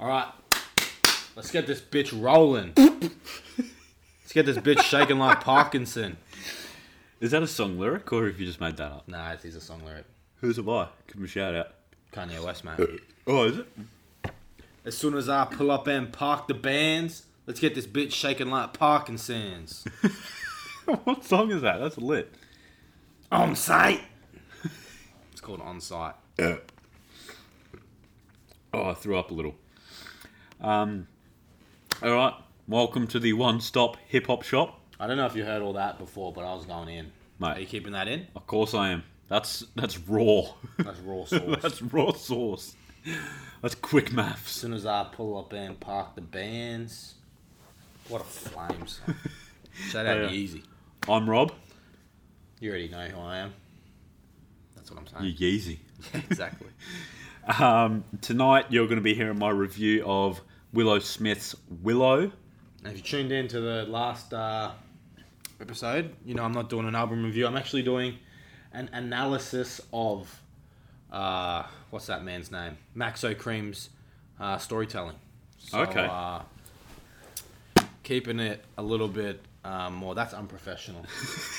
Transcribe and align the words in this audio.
All 0.00 0.08
right, 0.08 0.26
let's 1.36 1.50
get 1.52 1.66
this 1.66 1.80
bitch 1.80 2.10
rolling. 2.20 2.72
let's 2.76 4.32
get 4.32 4.44
this 4.44 4.58
bitch 4.58 4.82
shaking 4.82 5.18
like 5.18 5.40
Parkinson. 5.40 6.16
Is 7.20 7.30
that 7.30 7.42
a 7.42 7.46
song 7.46 7.78
lyric 7.78 8.12
or 8.12 8.26
have 8.26 8.38
you 8.40 8.46
just 8.46 8.60
made 8.60 8.76
that 8.78 8.90
up? 8.90 9.08
Nah, 9.08 9.30
it's 9.32 9.44
a 9.44 9.60
song 9.60 9.82
lyric. 9.84 10.04
Who's 10.40 10.58
it 10.58 10.62
by? 10.62 10.88
Give 11.06 11.18
me 11.18 11.24
a 11.24 11.28
shout 11.28 11.54
out. 11.54 11.68
Kanye 12.12 12.42
West, 12.44 12.64
man. 12.64 12.76
Uh, 12.78 12.86
oh, 13.28 13.44
is 13.44 13.58
it? 13.58 13.68
As 14.84 14.96
soon 14.96 15.14
as 15.14 15.28
I 15.28 15.44
pull 15.44 15.70
up 15.70 15.86
and 15.86 16.12
park 16.12 16.48
the 16.48 16.54
bands, 16.54 17.24
let's 17.46 17.60
get 17.60 17.74
this 17.74 17.86
bitch 17.86 18.12
shaking 18.12 18.50
like 18.50 18.72
Parkinson's. 18.72 19.86
what 21.04 21.24
song 21.24 21.50
is 21.52 21.62
that? 21.62 21.78
That's 21.78 21.98
lit. 21.98 22.34
On 23.30 23.54
site. 23.54 24.02
It's 25.32 25.40
called 25.40 25.60
On 25.62 25.80
Site. 25.80 26.14
Uh, 26.38 26.56
oh, 28.72 28.90
I 28.90 28.94
threw 28.94 29.16
up 29.16 29.30
a 29.30 29.34
little. 29.34 29.54
Um, 30.60 31.06
all 32.02 32.12
right. 32.14 32.34
Welcome 32.66 33.06
to 33.08 33.18
the 33.20 33.32
one-stop 33.34 33.96
hip-hop 34.08 34.42
shop. 34.42 34.80
I 34.98 35.06
don't 35.06 35.16
know 35.16 35.26
if 35.26 35.36
you 35.36 35.44
heard 35.44 35.60
all 35.62 35.74
that 35.74 35.98
before, 35.98 36.32
but 36.32 36.44
I 36.44 36.54
was 36.54 36.64
going 36.64 36.88
in. 36.88 37.12
Mate. 37.38 37.56
Are 37.56 37.60
you 37.60 37.66
keeping 37.66 37.92
that 37.92 38.08
in? 38.08 38.26
Of 38.34 38.46
course 38.46 38.74
I 38.74 38.90
am. 38.90 39.02
That's 39.28 39.64
that's 39.74 39.98
raw. 39.98 40.42
That's 40.78 41.00
raw 41.00 41.24
sauce. 41.26 41.58
that's 41.62 41.82
raw 41.82 42.12
sauce. 42.12 42.76
That's 43.60 43.74
quick 43.74 44.12
maths. 44.12 44.46
As 44.46 44.52
soon 44.52 44.72
as 44.72 44.86
I 44.86 45.04
pull 45.10 45.36
up 45.38 45.52
and 45.52 45.78
park 45.80 46.14
the 46.14 46.20
bands, 46.20 47.14
what 48.08 48.20
a 48.20 48.24
flames! 48.24 49.00
Shout 49.88 50.06
out 50.06 50.16
Yeah. 50.18 50.28
Yeezy. 50.28 50.62
I'm 51.08 51.28
Rob. 51.28 51.52
You 52.60 52.70
already 52.70 52.88
know 52.88 53.06
who 53.06 53.20
I 53.20 53.38
am. 53.38 53.52
That's 54.76 54.90
what 54.90 55.00
I'm 55.00 55.06
saying. 55.06 55.24
You 55.24 55.36
saying. 55.36 55.78
Yeezy. 56.14 56.24
exactly. 56.30 56.68
Um, 57.46 58.04
tonight 58.22 58.66
you're 58.70 58.86
going 58.86 58.96
to 58.96 59.02
be 59.02 59.14
hearing 59.14 59.38
my 59.38 59.50
review 59.50 60.02
of 60.06 60.40
Willow 60.72 60.98
Smith's 60.98 61.54
Willow. 61.82 62.32
If 62.84 62.96
you 62.96 63.02
tuned 63.02 63.32
in 63.32 63.48
to 63.48 63.60
the 63.60 63.84
last 63.84 64.32
uh, 64.32 64.70
episode, 65.60 66.14
you 66.24 66.34
know 66.34 66.42
I'm 66.42 66.52
not 66.52 66.70
doing 66.70 66.88
an 66.88 66.94
album 66.94 67.22
review. 67.22 67.46
I'm 67.46 67.56
actually 67.56 67.82
doing 67.82 68.16
an 68.72 68.88
analysis 68.92 69.80
of 69.92 70.40
uh, 71.12 71.64
what's 71.90 72.06
that 72.06 72.24
man's 72.24 72.50
name? 72.50 72.78
Maxo 72.96 73.36
Cream's 73.36 73.90
uh, 74.40 74.56
storytelling. 74.56 75.16
So, 75.58 75.80
Okay. 75.80 76.08
Uh, 76.10 76.40
keeping 78.02 78.40
it 78.40 78.64
a 78.78 78.82
little 78.82 79.08
bit 79.08 79.40
um, 79.64 79.94
more. 79.94 80.14
That's 80.14 80.32
unprofessional. 80.32 81.04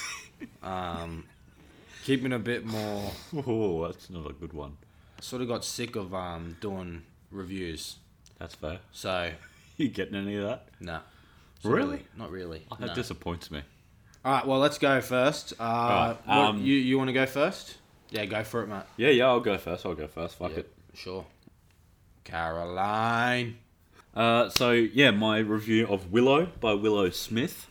um, 0.63 1.25
keeping 2.03 2.33
a 2.33 2.39
bit 2.39 2.65
more. 2.65 3.11
Oh, 3.45 3.85
that's 3.85 4.09
not 4.09 4.29
a 4.29 4.33
good 4.33 4.53
one. 4.53 4.77
Sort 5.25 5.41
of 5.41 5.47
got 5.47 5.65
sick 5.65 5.95
of 5.95 6.13
um, 6.13 6.55
doing 6.61 7.01
reviews. 7.31 7.95
That's 8.37 8.53
fair. 8.53 8.77
So 8.91 9.31
You 9.77 9.89
getting 9.89 10.13
any 10.13 10.35
of 10.35 10.43
that? 10.43 10.67
nah. 10.79 10.99
Really? 11.63 12.05
Not 12.15 12.29
really. 12.29 12.63
That 12.79 12.89
no. 12.89 12.93
disappoints 12.93 13.49
me. 13.49 13.63
All 14.23 14.33
right, 14.33 14.45
well, 14.45 14.59
let's 14.59 14.77
go 14.77 15.01
first. 15.01 15.53
Uh, 15.59 16.13
what- 16.25 16.37
um, 16.37 16.61
you 16.61 16.75
you 16.75 16.95
want 16.99 17.07
to 17.07 17.13
go 17.13 17.25
first? 17.25 17.77
Yeah, 18.11 18.25
go 18.25 18.43
for 18.43 18.61
it, 18.61 18.67
mate. 18.67 18.83
Yeah, 18.97 19.09
yeah, 19.09 19.25
I'll 19.25 19.39
go 19.39 19.57
first. 19.57 19.83
I'll 19.83 19.95
go 19.95 20.05
first. 20.07 20.35
Fuck 20.35 20.51
Yeah, 20.51 20.57
it. 20.59 20.71
Sure. 20.93 21.25
Caroline. 22.23 23.57
Uh, 24.13 24.49
so 24.49 24.71
yeah, 24.73 25.09
my 25.09 25.39
review 25.39 25.87
of 25.87 26.11
Willow 26.11 26.49
by 26.59 26.73
Willow 26.73 27.09
Smith. 27.09 27.67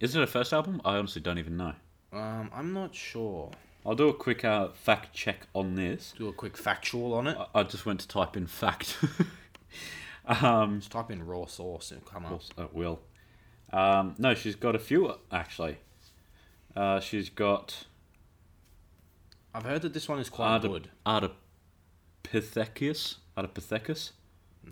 Is 0.00 0.16
it 0.16 0.18
her 0.18 0.26
first 0.26 0.52
album? 0.52 0.82
I 0.84 0.96
honestly 0.96 1.22
don't 1.22 1.38
even 1.38 1.56
know. 1.56 1.74
Um, 2.12 2.50
I'm 2.52 2.72
not 2.72 2.96
sure. 2.96 3.52
I'll 3.86 3.94
do 3.94 4.08
a 4.08 4.14
quick 4.14 4.44
uh, 4.44 4.68
fact 4.70 5.14
check 5.14 5.46
on 5.54 5.76
this. 5.76 6.12
Do 6.18 6.28
a 6.28 6.32
quick 6.32 6.56
factual 6.56 7.14
on 7.14 7.26
it. 7.28 7.36
I- 7.54 7.60
I 7.60 7.62
just 7.62 7.86
went 7.86 8.00
to 8.00 8.08
type 8.08 8.36
in 8.36 8.46
fact. 8.48 8.98
um, 10.26 10.80
Just 10.80 10.90
type 10.90 11.10
in 11.10 11.24
raw 11.24 11.46
sauce 11.46 11.92
and 11.92 12.04
come 12.04 12.24
up. 12.24 12.30
course, 12.32 12.50
it 12.58 12.74
will. 12.74 13.00
Um, 13.72 14.14
no, 14.18 14.34
she's 14.34 14.56
got 14.56 14.74
a 14.74 14.78
few 14.80 15.14
actually. 15.30 15.78
Uh, 16.74 16.98
she's 17.00 17.30
got 17.30 17.86
I've 19.54 19.62
heard 19.64 19.82
that 19.82 19.94
this 19.94 20.08
one 20.08 20.18
is 20.18 20.28
quite 20.28 20.48
Arda- 20.48 20.68
good. 20.68 20.90
Ardipithecus. 22.24 23.16
Ardipithecus. 23.36 24.10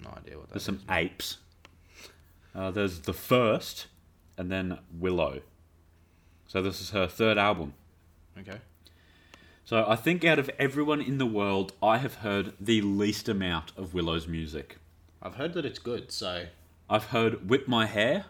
No 0.03 0.11
idea 0.17 0.37
what 0.39 0.49
that 0.49 0.55
There's 0.55 0.63
is. 0.63 0.67
some 0.67 0.81
apes. 0.91 1.39
Uh, 2.55 2.71
there's 2.71 3.01
the 3.01 3.13
first, 3.13 3.87
and 4.37 4.51
then 4.51 4.79
Willow. 4.93 5.41
So 6.47 6.61
this 6.63 6.81
is 6.81 6.91
her 6.91 7.07
third 7.09 7.39
album. 7.39 7.75
Okay. 8.39 8.59
So 9.65 9.85
I 9.89 9.97
think 9.97 10.25
out 10.25 10.39
of 10.39 10.51
everyone 10.59 11.01
in 11.01 11.19
the 11.19 11.27
world, 11.27 11.73
I 11.83 11.99
have 11.99 12.17
heard 12.17 12.53
the 12.61 12.83
least 12.83 13.29
amount 13.29 13.73
of 13.77 13.95
Willow's 13.95 14.29
music. 14.29 14.77
I've 15.23 15.37
heard 15.37 15.55
that 15.55 15.65
it's 15.65 15.79
good, 15.79 16.13
so. 16.13 16.47
I've 16.91 17.07
heard 17.07 17.49
"Whip 17.49 17.67
My 17.67 17.87
Hair," 17.87 18.27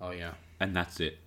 Oh, 0.00 0.10
yeah. 0.12 0.32
and 0.58 0.74
that's 0.74 0.98
it. 0.98 1.18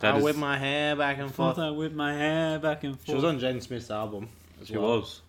I 0.00 0.16
is- 0.16 0.22
whip 0.24 0.36
my 0.36 0.58
hair 0.58 0.94
back 0.96 1.18
and 1.18 1.32
forth. 1.32 1.58
I 1.58 1.70
whip 1.70 1.92
my 1.92 2.12
hair 2.14 2.58
back 2.58 2.82
and 2.84 2.94
forth. 2.94 3.06
She 3.06 3.14
was 3.14 3.24
on 3.24 3.38
Jaden 3.40 3.62
Smith's 3.62 3.90
album 3.90 4.28
as 4.60 4.66
She 4.68 4.76
well. 4.76 4.98
was. 5.00 5.20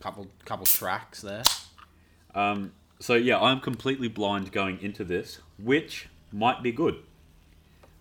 Couple, 0.00 0.26
couple 0.44 0.66
tracks 0.66 1.20
there. 1.22 1.42
Um, 2.34 2.72
so 2.98 3.14
yeah, 3.14 3.38
I'm 3.40 3.60
completely 3.60 4.08
blind 4.08 4.52
going 4.52 4.80
into 4.82 5.02
this, 5.04 5.40
which 5.58 6.08
might 6.30 6.62
be 6.62 6.72
good. 6.72 6.96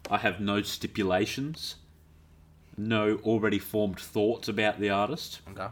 I 0.09 0.17
have 0.17 0.39
no 0.41 0.61
stipulations, 0.61 1.75
no 2.87 3.19
already 3.23 3.59
formed 3.59 3.99
thoughts 3.99 4.47
about 4.47 4.79
the 4.79 4.89
artist. 4.89 5.41
Okay. 5.49 5.67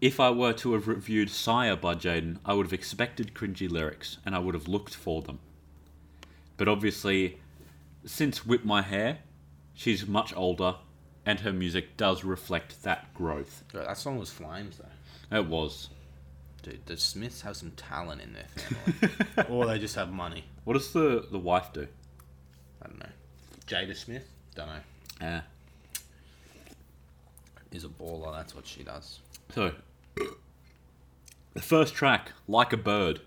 If 0.00 0.20
I 0.20 0.30
were 0.30 0.52
to 0.54 0.74
have 0.74 0.86
reviewed 0.86 1.28
SYRE 1.28 1.76
by 1.76 1.94
Jaden, 1.94 2.38
I 2.44 2.54
would 2.54 2.66
have 2.66 2.72
expected 2.72 3.34
cringy 3.34 3.68
lyrics 3.68 4.18
and 4.24 4.34
I 4.34 4.38
would 4.38 4.54
have 4.54 4.68
looked 4.68 4.94
for 4.94 5.22
them. 5.22 5.40
But 6.56 6.68
obviously, 6.68 7.38
since 8.04 8.46
Whip 8.46 8.64
My 8.64 8.82
Hair, 8.82 9.18
she's 9.74 10.06
much 10.06 10.34
older 10.36 10.76
and 11.26 11.40
her 11.40 11.52
music 11.52 11.96
does 11.96 12.24
reflect 12.24 12.82
that 12.84 13.12
growth. 13.12 13.64
Bro, 13.72 13.84
that 13.84 13.98
song 13.98 14.18
was 14.18 14.30
Flames, 14.30 14.78
though. 14.78 15.36
It 15.36 15.46
was. 15.46 15.90
Dude, 16.62 16.86
the 16.86 16.96
Smiths 16.96 17.42
have 17.42 17.56
some 17.56 17.72
talent 17.72 18.22
in 18.22 18.32
their 18.32 18.46
family. 18.46 19.48
or 19.48 19.66
they 19.66 19.78
just 19.78 19.94
have 19.96 20.10
money. 20.10 20.44
What 20.64 20.74
does 20.74 20.92
the, 20.92 21.26
the 21.30 21.38
wife 21.38 21.72
do? 21.72 21.86
I 22.82 22.86
don't 22.86 22.98
know. 22.98 23.10
Jada 23.66 23.96
Smith? 23.96 24.26
Don't 24.54 24.68
know. 24.68 24.80
Yeah. 25.20 25.40
Is 27.70 27.84
a 27.84 27.88
baller, 27.88 28.34
that's 28.34 28.54
what 28.54 28.66
she 28.66 28.82
does. 28.82 29.20
So, 29.54 29.72
the 31.54 31.62
first 31.62 31.94
track, 31.94 32.32
Like 32.46 32.72
a 32.72 32.76
Bird, 32.76 33.20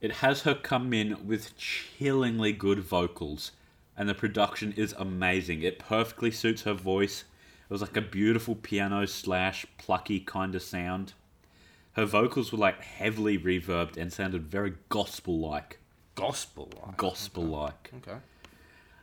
it 0.00 0.12
has 0.16 0.42
her 0.42 0.54
come 0.54 0.92
in 0.92 1.26
with 1.26 1.56
chillingly 1.56 2.52
good 2.52 2.80
vocals, 2.80 3.52
and 3.96 4.08
the 4.08 4.14
production 4.14 4.72
is 4.76 4.94
amazing. 4.98 5.62
It 5.62 5.78
perfectly 5.78 6.30
suits 6.30 6.62
her 6.62 6.74
voice. 6.74 7.24
It 7.68 7.72
was 7.72 7.80
like 7.80 7.96
a 7.96 8.02
beautiful 8.02 8.54
piano 8.54 9.06
slash 9.06 9.66
plucky 9.78 10.20
kind 10.20 10.54
of 10.54 10.62
sound. 10.62 11.14
Her 11.94 12.04
vocals 12.04 12.52
were 12.52 12.58
like 12.58 12.82
heavily 12.82 13.38
reverbed 13.38 13.96
and 13.96 14.12
sounded 14.12 14.42
very 14.42 14.74
gospel 14.90 15.38
like. 15.38 15.78
Gospel 16.14 16.70
like. 16.84 16.98
Gospel 16.98 17.44
like. 17.44 17.90
Okay. 17.96 18.18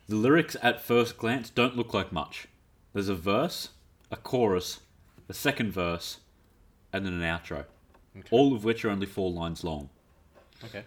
The 0.07 0.15
lyrics 0.15 0.55
at 0.61 0.79
first 0.79 1.17
glance 1.17 1.49
don't 1.49 1.75
look 1.75 1.93
like 1.93 2.11
much. 2.11 2.47
There's 2.93 3.09
a 3.09 3.15
verse, 3.15 3.69
a 4.13 4.17
chorus, 4.17 4.79
a 5.27 5.33
second 5.33 5.71
verse, 5.73 6.19
and 6.93 7.05
then 7.05 7.13
an 7.13 7.21
outro. 7.21 7.65
Okay. 8.17 8.27
All 8.31 8.53
of 8.55 8.63
which 8.63 8.85
are 8.85 8.89
only 8.89 9.07
four 9.07 9.31
lines 9.31 9.63
long. 9.63 9.89
Okay. 10.63 10.83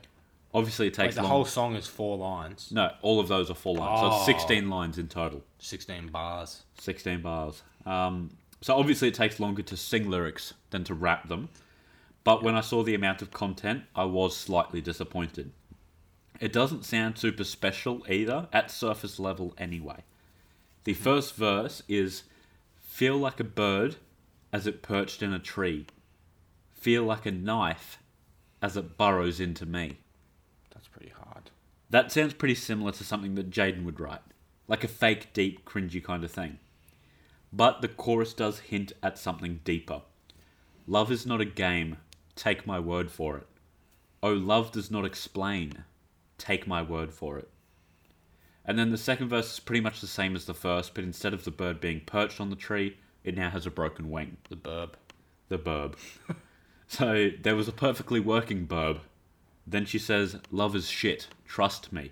Obviously, 0.54 0.86
it 0.86 0.94
takes 0.94 1.16
the 1.16 1.22
long. 1.22 1.30
whole 1.30 1.44
song 1.44 1.74
is 1.74 1.86
four 1.86 2.16
lines. 2.16 2.70
No, 2.72 2.92
all 3.02 3.20
of 3.20 3.28
those 3.28 3.50
are 3.50 3.54
four 3.54 3.76
lines. 3.76 4.00
So 4.00 4.06
Oh. 4.06 4.16
it's 4.16 4.24
16 4.26 4.70
lines 4.70 4.96
in 4.96 5.08
total. 5.08 5.42
16 5.58 6.08
bars. 6.08 6.62
16 6.78 7.20
bars. 7.20 7.62
Um, 7.84 8.30
so 8.62 8.74
obviously, 8.76 9.08
it 9.08 9.14
takes 9.14 9.38
longer 9.40 9.62
to 9.62 9.76
sing 9.76 10.08
lyrics 10.08 10.54
than 10.70 10.84
to 10.84 10.94
rap 10.94 11.28
them. 11.28 11.48
But 12.24 12.42
when 12.42 12.54
I 12.54 12.60
saw 12.60 12.82
the 12.82 12.94
amount 12.94 13.22
of 13.22 13.30
content, 13.32 13.84
I 13.94 14.04
was 14.04 14.36
slightly 14.36 14.80
disappointed. 14.80 15.52
It 16.40 16.52
doesn't 16.52 16.84
sound 16.84 17.18
super 17.18 17.44
special 17.44 18.04
either, 18.08 18.48
at 18.52 18.70
surface 18.70 19.18
level 19.18 19.54
anyway. 19.58 20.04
The 20.84 20.94
first 20.94 21.34
verse 21.34 21.82
is 21.88 22.22
Feel 22.96 23.18
like 23.18 23.38
a 23.40 23.44
bird 23.44 23.96
as 24.54 24.66
it 24.66 24.80
perched 24.80 25.22
in 25.22 25.30
a 25.30 25.38
tree. 25.38 25.84
Feel 26.72 27.02
like 27.02 27.26
a 27.26 27.30
knife 27.30 27.98
as 28.62 28.74
it 28.74 28.96
burrows 28.96 29.38
into 29.38 29.66
me. 29.66 29.98
That's 30.72 30.88
pretty 30.88 31.10
hard. 31.10 31.50
That 31.90 32.10
sounds 32.10 32.32
pretty 32.32 32.54
similar 32.54 32.92
to 32.92 33.04
something 33.04 33.34
that 33.34 33.50
Jaden 33.50 33.84
would 33.84 34.00
write, 34.00 34.22
like 34.66 34.82
a 34.82 34.88
fake, 34.88 35.34
deep, 35.34 35.66
cringy 35.66 36.02
kind 36.02 36.24
of 36.24 36.30
thing. 36.30 36.58
But 37.52 37.82
the 37.82 37.88
chorus 37.88 38.32
does 38.32 38.60
hint 38.60 38.94
at 39.02 39.18
something 39.18 39.60
deeper. 39.62 40.00
Love 40.86 41.12
is 41.12 41.26
not 41.26 41.42
a 41.42 41.44
game, 41.44 41.98
take 42.34 42.66
my 42.66 42.80
word 42.80 43.10
for 43.10 43.36
it. 43.36 43.46
Oh, 44.22 44.32
love 44.32 44.72
does 44.72 44.90
not 44.90 45.04
explain, 45.04 45.84
take 46.38 46.66
my 46.66 46.80
word 46.80 47.12
for 47.12 47.36
it. 47.36 47.50
And 48.66 48.76
then 48.78 48.90
the 48.90 48.98
second 48.98 49.28
verse 49.28 49.52
is 49.52 49.60
pretty 49.60 49.80
much 49.80 50.00
the 50.00 50.08
same 50.08 50.34
as 50.34 50.44
the 50.44 50.54
first, 50.54 50.92
but 50.94 51.04
instead 51.04 51.32
of 51.32 51.44
the 51.44 51.52
bird 51.52 51.80
being 51.80 52.00
perched 52.00 52.40
on 52.40 52.50
the 52.50 52.56
tree, 52.56 52.96
it 53.22 53.36
now 53.36 53.48
has 53.50 53.64
a 53.64 53.70
broken 53.70 54.10
wing. 54.10 54.38
The 54.50 54.56
burb. 54.56 54.90
The 55.48 55.58
burb. 55.58 55.94
so 56.88 57.30
there 57.40 57.54
was 57.54 57.68
a 57.68 57.72
perfectly 57.72 58.18
working 58.18 58.66
burb 58.66 59.00
Then 59.66 59.84
she 59.84 60.00
says, 60.00 60.36
"Love 60.50 60.74
is 60.74 60.88
shit. 60.88 61.28
Trust 61.46 61.92
me." 61.92 62.10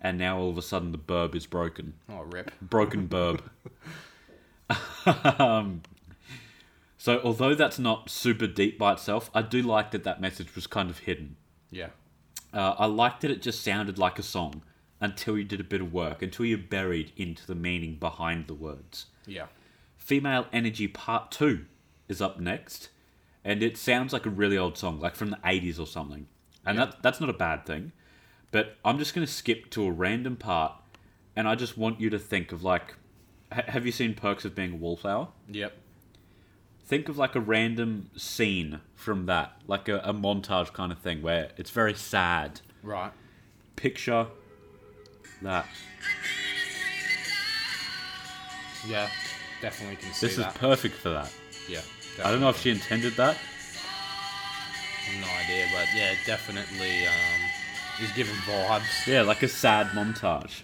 And 0.00 0.18
now 0.18 0.38
all 0.38 0.50
of 0.50 0.58
a 0.58 0.62
sudden 0.62 0.90
the 0.90 0.98
burb 0.98 1.36
is 1.36 1.46
broken. 1.46 1.94
Oh, 2.08 2.22
rip. 2.22 2.50
Broken 2.60 3.06
burb. 3.06 3.40
um, 5.38 5.82
so 6.96 7.20
although 7.22 7.54
that's 7.54 7.78
not 7.78 8.10
super 8.10 8.46
deep 8.46 8.78
by 8.78 8.94
itself, 8.94 9.30
I 9.34 9.42
do 9.42 9.62
like 9.62 9.90
that 9.92 10.04
that 10.04 10.20
message 10.20 10.54
was 10.54 10.66
kind 10.66 10.90
of 10.90 11.00
hidden. 11.00 11.36
Yeah. 11.70 11.90
Uh, 12.52 12.74
I 12.78 12.86
liked 12.86 13.20
that 13.20 13.30
it 13.30 13.42
just 13.42 13.62
sounded 13.62 13.98
like 13.98 14.18
a 14.18 14.22
song 14.22 14.62
until 15.00 15.38
you 15.38 15.44
did 15.44 15.60
a 15.60 15.64
bit 15.64 15.80
of 15.80 15.92
work, 15.92 16.22
until 16.22 16.44
you 16.46 16.58
buried 16.58 17.12
into 17.16 17.46
the 17.46 17.54
meaning 17.54 17.94
behind 17.96 18.46
the 18.46 18.54
words. 18.54 19.06
Yeah. 19.26 19.46
Female 19.96 20.46
Energy 20.52 20.88
Part 20.88 21.30
2 21.30 21.64
is 22.08 22.20
up 22.20 22.38
next, 22.40 22.90
and 23.44 23.62
it 23.62 23.76
sounds 23.78 24.12
like 24.12 24.26
a 24.26 24.30
really 24.30 24.58
old 24.58 24.76
song, 24.76 25.00
like 25.00 25.14
from 25.14 25.30
the 25.30 25.38
80s 25.38 25.78
or 25.78 25.86
something. 25.86 26.26
And 26.66 26.78
Yeah. 26.78 26.86
that, 26.86 27.02
that's 27.02 27.20
not 27.20 27.30
a 27.30 27.34
bad 27.34 27.64
thing. 27.64 27.92
But 28.50 28.76
I'm 28.84 28.98
just 28.98 29.14
going 29.14 29.26
to 29.26 29.32
skip 29.32 29.70
to 29.70 29.84
a 29.84 29.90
random 29.92 30.36
part, 30.36 30.72
and 31.36 31.46
I 31.48 31.54
just 31.54 31.78
want 31.78 32.00
you 32.00 32.10
to 32.10 32.18
think 32.18 32.52
of 32.52 32.62
like. 32.62 32.94
Ha- 33.52 33.62
have 33.68 33.86
you 33.86 33.92
seen 33.92 34.14
Perks 34.14 34.44
of 34.44 34.54
Being 34.54 34.72
a 34.72 34.76
Wallflower? 34.76 35.28
Yep. 35.48 35.72
Think 36.84 37.08
of 37.08 37.16
like 37.18 37.36
a 37.36 37.40
random 37.40 38.10
scene 38.16 38.80
from 38.96 39.26
that, 39.26 39.52
like 39.68 39.88
a, 39.88 39.98
a 39.98 40.12
montage 40.12 40.72
kind 40.72 40.90
of 40.90 40.98
thing 40.98 41.22
where 41.22 41.50
it's 41.56 41.70
very 41.70 41.94
sad. 41.94 42.60
Right. 42.82 43.12
Picture 43.76 44.26
that. 45.42 45.66
Yeah. 48.86 49.08
Definitely 49.60 49.96
can 49.96 50.12
see 50.14 50.26
This 50.28 50.36
that. 50.36 50.52
is 50.52 50.58
perfect 50.58 50.94
for 50.96 51.10
that. 51.10 51.30
yeah. 51.68 51.80
I 52.24 52.30
don't 52.30 52.40
know 52.40 52.48
if 52.50 52.58
she 52.60 52.70
intended 52.70 53.14
that. 53.14 53.36
No 55.20 55.26
idea, 55.44 55.66
but 55.72 55.88
yeah, 55.94 56.14
definitely 56.26 57.06
um, 57.06 58.02
is 58.04 58.12
giving 58.12 58.34
vibes. 58.46 59.06
Yeah, 59.06 59.22
like 59.22 59.42
a 59.42 59.48
sad 59.48 59.88
montage. 59.88 60.62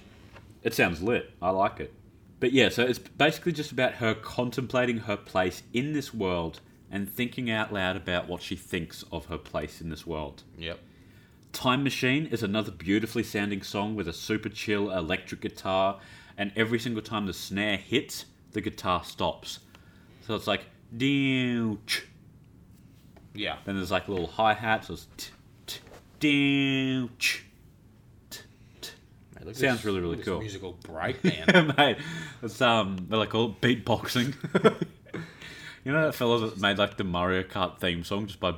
It 0.63 0.75
sounds 0.75 1.03
lit. 1.03 1.33
I 1.43 1.51
like 1.51 1.81
it. 1.81 1.93
But 2.41 2.53
yeah, 2.53 2.69
so 2.69 2.83
it's 2.85 2.99
basically 2.99 3.53
just 3.53 3.73
about 3.73 3.95
her 3.95 4.15
contemplating 4.15 4.99
her 4.99 5.17
place 5.17 5.63
in 5.73 5.93
this 5.95 6.13
world 6.15 6.61
and 6.91 7.11
thinking 7.11 7.51
out 7.51 7.73
loud 7.73 7.97
about 7.97 8.29
what 8.29 8.43
she 8.43 8.55
thinks 8.57 9.05
of 9.11 9.27
her 9.27 9.39
place 9.39 9.81
in 9.81 9.89
this 9.91 10.07
world. 10.07 10.43
Yep. 10.59 10.79
Time 11.57 11.83
Machine 11.83 12.27
is 12.27 12.43
another 12.43 12.71
beautifully 12.71 13.23
sounding 13.23 13.63
song 13.63 13.97
with 13.97 14.07
a 14.07 14.13
super 14.13 14.51
chill 14.51 14.91
electric 14.91 15.41
guitar, 15.41 15.99
and 16.37 16.53
every 16.55 16.79
single 16.79 17.01
time 17.01 17.25
the 17.25 17.33
snare 17.33 17.79
hits, 17.79 18.27
the 18.53 18.61
guitar 18.61 19.03
stops. 19.03 19.61
So 20.27 20.35
it's 20.35 20.47
like, 20.47 20.67
ch. 20.99 22.05
Yeah. 23.33 23.57
Then 23.65 23.77
there's 23.77 23.91
like 23.91 24.07
little 24.07 24.27
hi 24.27 24.53
hat, 24.53 24.85
so 24.85 24.93
it's 24.93 25.07
t, 25.17 25.79
t, 26.21 27.09
ch. 27.19 27.47
Mate, 29.43 29.57
Sounds 29.57 29.83
really, 29.83 30.01
really 30.01 30.17
look 30.17 30.19
at 30.19 30.25
this 30.27 30.29
cool. 30.29 30.41
Musical 30.41 30.73
breakdown. 30.83 31.75
Mate, 31.79 31.97
it's 32.43 32.61
um, 32.61 33.07
they 33.09 33.17
like 33.17 33.31
call 33.31 33.47
it 33.47 33.61
beatboxing. 33.63 34.35
you 35.85 35.93
know 35.93 36.05
that 36.05 36.15
fella 36.15 36.51
that 36.51 36.61
made 36.61 36.77
like 36.77 36.99
the 36.99 37.05
Mario 37.05 37.45
Kart 37.45 37.79
theme 37.81 38.05
song 38.05 38.27
just 38.27 38.41
by 38.41 38.53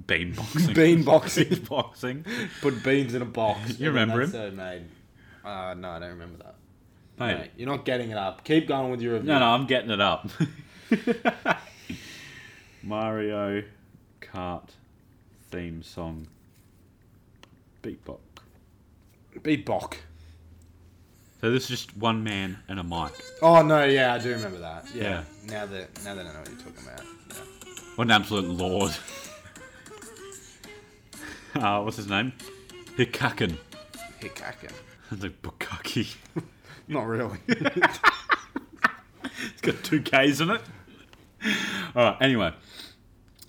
beanboxing? 0.00 0.74
Beanboxing. 1.04 1.04
Beanboxing. 1.04 2.24
Beatboxing. 2.24 2.48
Put 2.60 2.82
beans 2.84 3.14
in 3.14 3.22
a 3.22 3.26
box. 3.26 3.78
You 3.78 3.88
remember 3.88 4.26
That's 4.26 4.34
him? 4.34 4.50
So 4.50 4.56
made. 4.56 4.84
Uh, 5.44 5.74
no, 5.74 5.90
I 5.90 5.98
don't 6.00 6.10
remember 6.10 6.38
that. 6.38 6.54
Mate, 7.18 7.38
Mate, 7.38 7.50
you're 7.56 7.68
not 7.68 7.84
getting 7.84 8.10
it 8.10 8.18
up. 8.18 8.44
Keep 8.44 8.68
going 8.68 8.90
with 8.90 9.00
your 9.00 9.14
review. 9.14 9.28
No, 9.28 9.38
no, 9.38 9.46
I'm 9.46 9.66
getting 9.66 9.90
it 9.90 10.00
up. 10.00 10.28
Mario 12.82 13.62
Kart 14.20 14.68
theme 15.50 15.82
song. 15.82 16.26
Beatbox. 17.82 18.18
Beatbox. 19.38 19.96
So 21.40 21.50
this 21.50 21.64
is 21.64 21.68
just 21.68 21.96
one 21.96 22.24
man 22.24 22.58
and 22.68 22.80
a 22.80 22.82
mic. 22.82 23.12
Oh 23.42 23.62
no, 23.62 23.84
yeah, 23.84 24.14
I 24.14 24.18
do 24.18 24.30
remember 24.30 24.58
that. 24.58 24.86
Yeah. 24.94 25.02
Yeah. 25.02 25.22
Now 25.46 25.66
that 25.66 26.04
now 26.04 26.14
that 26.14 26.26
I 26.26 26.32
know 26.32 26.38
what 26.40 26.48
you're 26.48 26.58
talking 26.58 26.86
about. 26.86 27.04
Yeah. 27.30 27.82
What 27.94 28.06
an 28.06 28.10
absolute 28.10 28.48
lord. 28.48 28.92
Uh, 31.56 31.80
what's 31.82 31.96
his 31.96 32.08
name? 32.08 32.32
Hikakin. 32.96 33.56
Hikaka. 34.20 34.72
the 35.12 35.30
Bukaki. 35.30 36.14
Not 36.88 37.06
really. 37.06 37.38
It's 37.48 38.00
got 39.62 39.82
two 39.82 40.02
K's 40.02 40.40
in 40.40 40.50
it. 40.50 40.60
Alright, 41.94 42.16
anyway. 42.20 42.52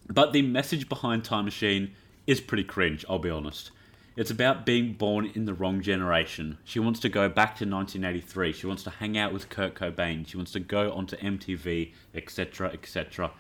But 0.10 0.34
the 0.34 0.42
message 0.42 0.90
behind 0.90 1.24
Time 1.24 1.46
Machine 1.46 1.94
is 2.26 2.42
pretty 2.42 2.64
cringe, 2.64 3.06
I'll 3.10 3.20
be 3.20 3.30
honest. 3.30 3.72
It's 4.16 4.32
about 4.32 4.66
being 4.66 4.94
born 4.94 5.32
in 5.36 5.46
the 5.46 5.54
wrong 5.54 5.82
generation. 5.82 6.58
She 6.64 6.80
wants 6.80 7.00
to 7.02 7.10
go 7.10 7.30
back 7.30 7.58
to 7.58 7.66
1983. 7.66 8.54
She 8.54 8.66
wants 8.66 8.84
to 8.84 8.90
hang 8.90 9.18
out 9.18 9.32
with 9.32 9.50
Kurt 9.50 9.76
Cobain. 9.76 10.28
She 10.28 10.38
wants 10.38 10.54
to 10.54 10.60
go 10.60 10.92
onto 10.92 11.16
MTV, 11.18 11.94
etc., 12.16 12.72
etc. 12.74 13.32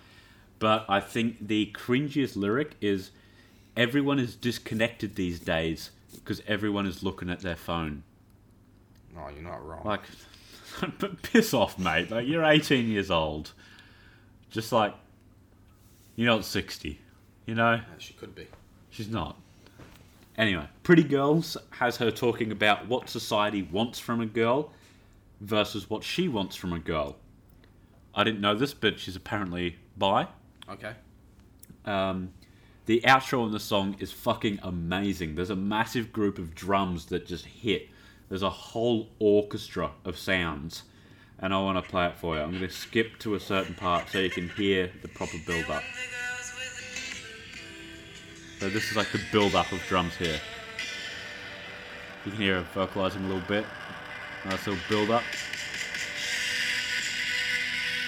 But 0.59 0.85
I 0.87 0.99
think 0.99 1.47
the 1.47 1.71
cringiest 1.73 2.35
lyric 2.35 2.75
is 2.79 3.09
everyone 3.77 4.19
is 4.19 4.35
disconnected 4.35 5.15
these 5.15 5.39
days 5.39 5.91
because 6.15 6.41
everyone 6.47 6.87
is 6.87 7.03
looking 7.03 7.29
at 7.29 7.41
their 7.41 7.55
phone. 7.55 8.03
no, 9.15 9.29
you're 9.29 9.43
not 9.43 9.65
wrong. 9.65 9.83
Like, 9.85 10.01
but 10.99 11.21
piss 11.21 11.53
off, 11.53 11.79
mate. 11.79 12.11
Like, 12.11 12.27
you're 12.27 12.43
18 12.43 12.89
years 12.89 13.11
old. 13.11 13.53
Just 14.49 14.71
like, 14.71 14.93
you're 16.15 16.29
not 16.29 16.43
60. 16.43 16.99
You 17.45 17.55
know? 17.55 17.79
She 17.99 18.13
could 18.13 18.35
be. 18.35 18.47
She's 18.89 19.09
not. 19.09 19.37
Anyway, 20.37 20.67
Pretty 20.83 21.03
Girls 21.03 21.57
has 21.71 21.97
her 21.97 22.11
talking 22.11 22.51
about 22.51 22.87
what 22.87 23.09
society 23.09 23.63
wants 23.63 23.99
from 23.99 24.21
a 24.21 24.25
girl 24.25 24.71
versus 25.41 25.89
what 25.89 26.03
she 26.03 26.27
wants 26.27 26.55
from 26.55 26.73
a 26.73 26.79
girl. 26.79 27.15
I 28.13 28.23
didn't 28.23 28.41
know 28.41 28.55
this, 28.55 28.73
but 28.73 28.99
she's 28.99 29.15
apparently 29.15 29.77
bi. 29.97 30.27
Okay. 30.69 30.93
Um, 31.85 32.33
the 32.87 33.01
outro 33.01 33.45
in 33.45 33.51
the 33.51 33.59
song 33.59 33.97
is 33.99 34.13
fucking 34.13 34.59
amazing. 34.63 35.35
There's 35.35 35.49
a 35.49 35.57
massive 35.57 36.13
group 36.13 36.39
of 36.39 36.55
drums 36.55 37.07
that 37.07 37.27
just 37.27 37.45
hit. 37.45 37.89
There's 38.29 38.43
a 38.43 38.49
whole 38.49 39.09
orchestra 39.19 39.91
of 40.05 40.17
sounds. 40.17 40.83
And 41.39 41.53
I 41.53 41.59
want 41.59 41.83
to 41.83 41.87
play 41.87 42.07
it 42.07 42.15
for 42.15 42.35
you. 42.35 42.41
I'm 42.41 42.51
going 42.51 42.63
to 42.63 42.69
skip 42.69 43.19
to 43.19 43.35
a 43.35 43.39
certain 43.41 43.75
part 43.75 44.09
so 44.09 44.19
you 44.19 44.29
can 44.29 44.47
hear 44.49 44.89
the 45.01 45.09
proper 45.09 45.37
build 45.45 45.69
up. 45.69 45.83
So 48.59 48.69
this 48.69 48.89
is 48.89 48.95
like 48.95 49.11
the 49.11 49.21
build 49.33 49.53
up 49.53 49.69
of 49.73 49.81
drums 49.87 50.15
here. 50.15 50.39
You 52.25 52.31
can 52.31 52.41
hear 52.41 52.57
it 52.59 52.65
vocalizing 52.73 53.25
a 53.25 53.27
little 53.27 53.47
bit. 53.47 53.65
Nice 54.45 54.65
little 54.65 54.81
build 54.89 55.11
up. 55.11 55.23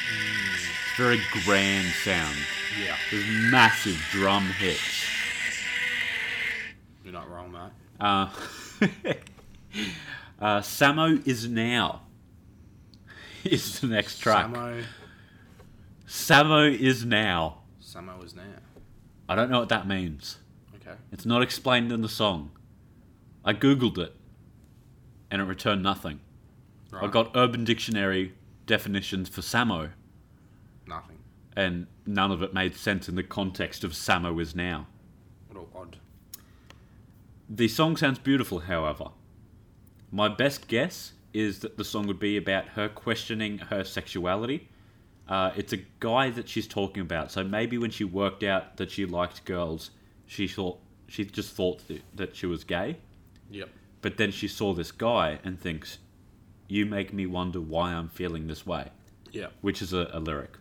It's 0.08 0.98
very 0.98 1.22
grand 1.46 1.88
sound. 2.04 2.38
Yeah. 2.78 2.96
There's 3.12 3.26
massive 3.52 3.98
drum 4.12 4.46
hits. 4.48 5.06
You're 7.04 7.14
not 7.14 7.30
wrong, 7.30 7.52
mate. 7.52 7.72
Uh, 8.00 8.30
uh, 10.42 10.60
Samo 10.62 11.26
is 11.28 11.48
now. 11.48 12.02
Is 13.44 13.80
the 13.80 13.88
next 13.88 14.20
track. 14.20 14.48
Samo. 14.48 14.84
Samo 16.08 16.78
is 16.78 17.06
now. 17.06 17.60
Samo 17.82 18.24
is 18.24 18.36
now. 18.36 18.44
I 19.28 19.36
don't 19.36 19.50
know 19.50 19.60
what 19.60 19.70
that 19.70 19.88
means. 19.88 20.38
Okay. 20.76 20.98
It's 21.12 21.26
not 21.26 21.42
explained 21.42 21.92
in 21.92 22.02
the 22.02 22.10
song. 22.10 22.52
I 23.46 23.54
googled 23.54 23.98
it, 23.98 24.16
and 25.32 25.42
it 25.42 25.46
returned 25.46 25.82
nothing. 25.82 26.20
Right. 26.92 27.04
I 27.04 27.08
got 27.08 27.32
Urban 27.36 27.64
Dictionary 27.64 28.34
definitions 28.66 29.30
for 29.30 29.42
Samo. 29.42 29.92
And 31.60 31.88
none 32.06 32.32
of 32.32 32.42
it 32.42 32.54
made 32.54 32.74
sense 32.74 33.10
in 33.10 33.16
the 33.16 33.24
context 33.24 33.84
of 33.84 33.92
Samo 33.92 34.42
is 34.42 34.56
now. 34.56 34.88
What 35.52 35.62
a 35.62 35.78
odd. 35.78 35.98
The 37.50 37.68
song 37.68 37.98
sounds 37.98 38.18
beautiful, 38.18 38.60
however. 38.60 39.10
My 40.10 40.30
best 40.30 40.70
guess 40.70 41.14
is 41.34 41.60
that 41.60 41.78
the 41.78 41.84
song 41.84 42.08
would 42.08 42.18
be 42.20 42.38
about 42.38 42.70
her 42.70 42.88
questioning 42.88 43.58
her 43.58 43.84
sexuality. 43.84 44.70
Uh, 45.28 45.52
it's 45.58 45.74
a 45.74 45.82
guy 46.00 46.30
that 46.30 46.48
she's 46.48 46.66
talking 46.66 47.02
about, 47.02 47.30
so 47.30 47.44
maybe 47.44 47.78
when 47.78 47.92
she 47.92 48.06
worked 48.06 48.42
out 48.42 48.78
that 48.78 48.90
she 48.90 49.06
liked 49.06 49.44
girls, 49.44 49.92
she 50.26 50.48
thought 50.48 50.80
she 51.10 51.26
just 51.26 51.54
thought 51.56 51.84
that, 52.16 52.36
she 52.36 52.46
was 52.46 52.64
gay. 52.64 52.98
Yep. 53.52 53.70
But 54.02 54.16
then 54.18 54.32
she 54.32 54.48
saw 54.48 54.74
this 54.74 54.92
guy 54.92 55.40
and 55.44 55.60
thinks, 55.60 55.98
"You 56.70 56.86
make 56.86 57.12
me 57.14 57.26
wonder 57.26 57.60
why 57.60 57.94
I'm 57.94 58.08
feeling 58.10 58.48
this 58.48 58.66
way," 58.66 58.92
Yep. 59.34 59.52
which 59.62 59.82
is 59.82 59.92
a, 59.92 60.10
a 60.14 60.20
lyric. 60.20 60.58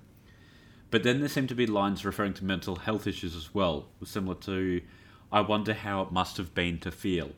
But 0.90 1.02
then 1.02 1.21
there 1.21 1.28
seem 1.28 1.47
to 1.49 1.54
be 1.54 1.66
lines 1.66 2.04
referring 2.04 2.35
to 2.35 2.45
mental 2.45 2.76
health 2.76 3.07
issues 3.07 3.37
as 3.37 3.54
well, 3.54 3.88
similar 4.04 4.37
to, 4.37 4.80
"I 5.30 5.40
wonder 5.42 5.75
how 5.75 6.02
it 6.02 6.12
must 6.12 6.37
have 6.38 6.54
been 6.54 6.78
to 6.80 6.90
feel." 6.90 7.33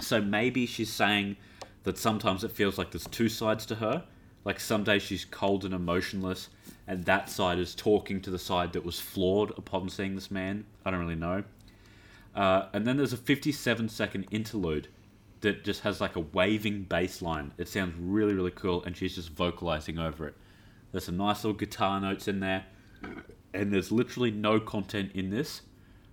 So 0.00 0.20
maybe 0.20 0.66
she's 0.66 0.92
saying 0.92 1.36
that 1.84 1.98
sometimes 1.98 2.42
it 2.42 2.50
feels 2.50 2.76
like 2.76 2.90
there's 2.90 3.06
two 3.06 3.28
sides 3.28 3.64
to 3.66 3.76
her. 3.76 4.04
Like 4.44 4.60
some 4.60 4.84
days 4.84 5.02
she's 5.02 5.24
cold 5.24 5.64
and 5.64 5.72
emotionless, 5.72 6.48
and 6.86 7.04
that 7.04 7.30
side 7.30 7.58
is 7.58 7.74
talking 7.74 8.20
to 8.22 8.30
the 8.30 8.38
side 8.38 8.72
that 8.72 8.84
was 8.84 9.00
flawed 9.00 9.56
upon 9.56 9.88
seeing 9.88 10.14
this 10.14 10.30
man. 10.30 10.66
I 10.84 10.90
don't 10.90 11.00
really 11.00 11.14
know. 11.14 11.44
Uh, 12.34 12.66
and 12.72 12.86
then 12.86 12.96
there's 12.96 13.12
a 13.12 13.16
57 13.18 13.88
second 13.88 14.26
interlude 14.30 14.88
that 15.40 15.64
just 15.64 15.82
has 15.82 16.00
like 16.00 16.16
a 16.16 16.20
waving 16.20 16.82
bass 16.82 17.22
line. 17.22 17.52
It 17.58 17.68
sounds 17.68 17.94
really, 17.98 18.34
really 18.34 18.50
cool, 18.50 18.82
and 18.84 18.96
she's 18.96 19.14
just 19.14 19.30
vocalizing 19.30 19.98
over 19.98 20.26
it. 20.26 20.34
There's 20.94 21.06
some 21.06 21.16
nice 21.16 21.42
little 21.42 21.58
guitar 21.58 22.00
notes 22.00 22.28
in 22.28 22.38
there, 22.38 22.66
and 23.52 23.72
there's 23.72 23.90
literally 23.90 24.30
no 24.30 24.60
content 24.60 25.10
in 25.12 25.30
this, 25.30 25.62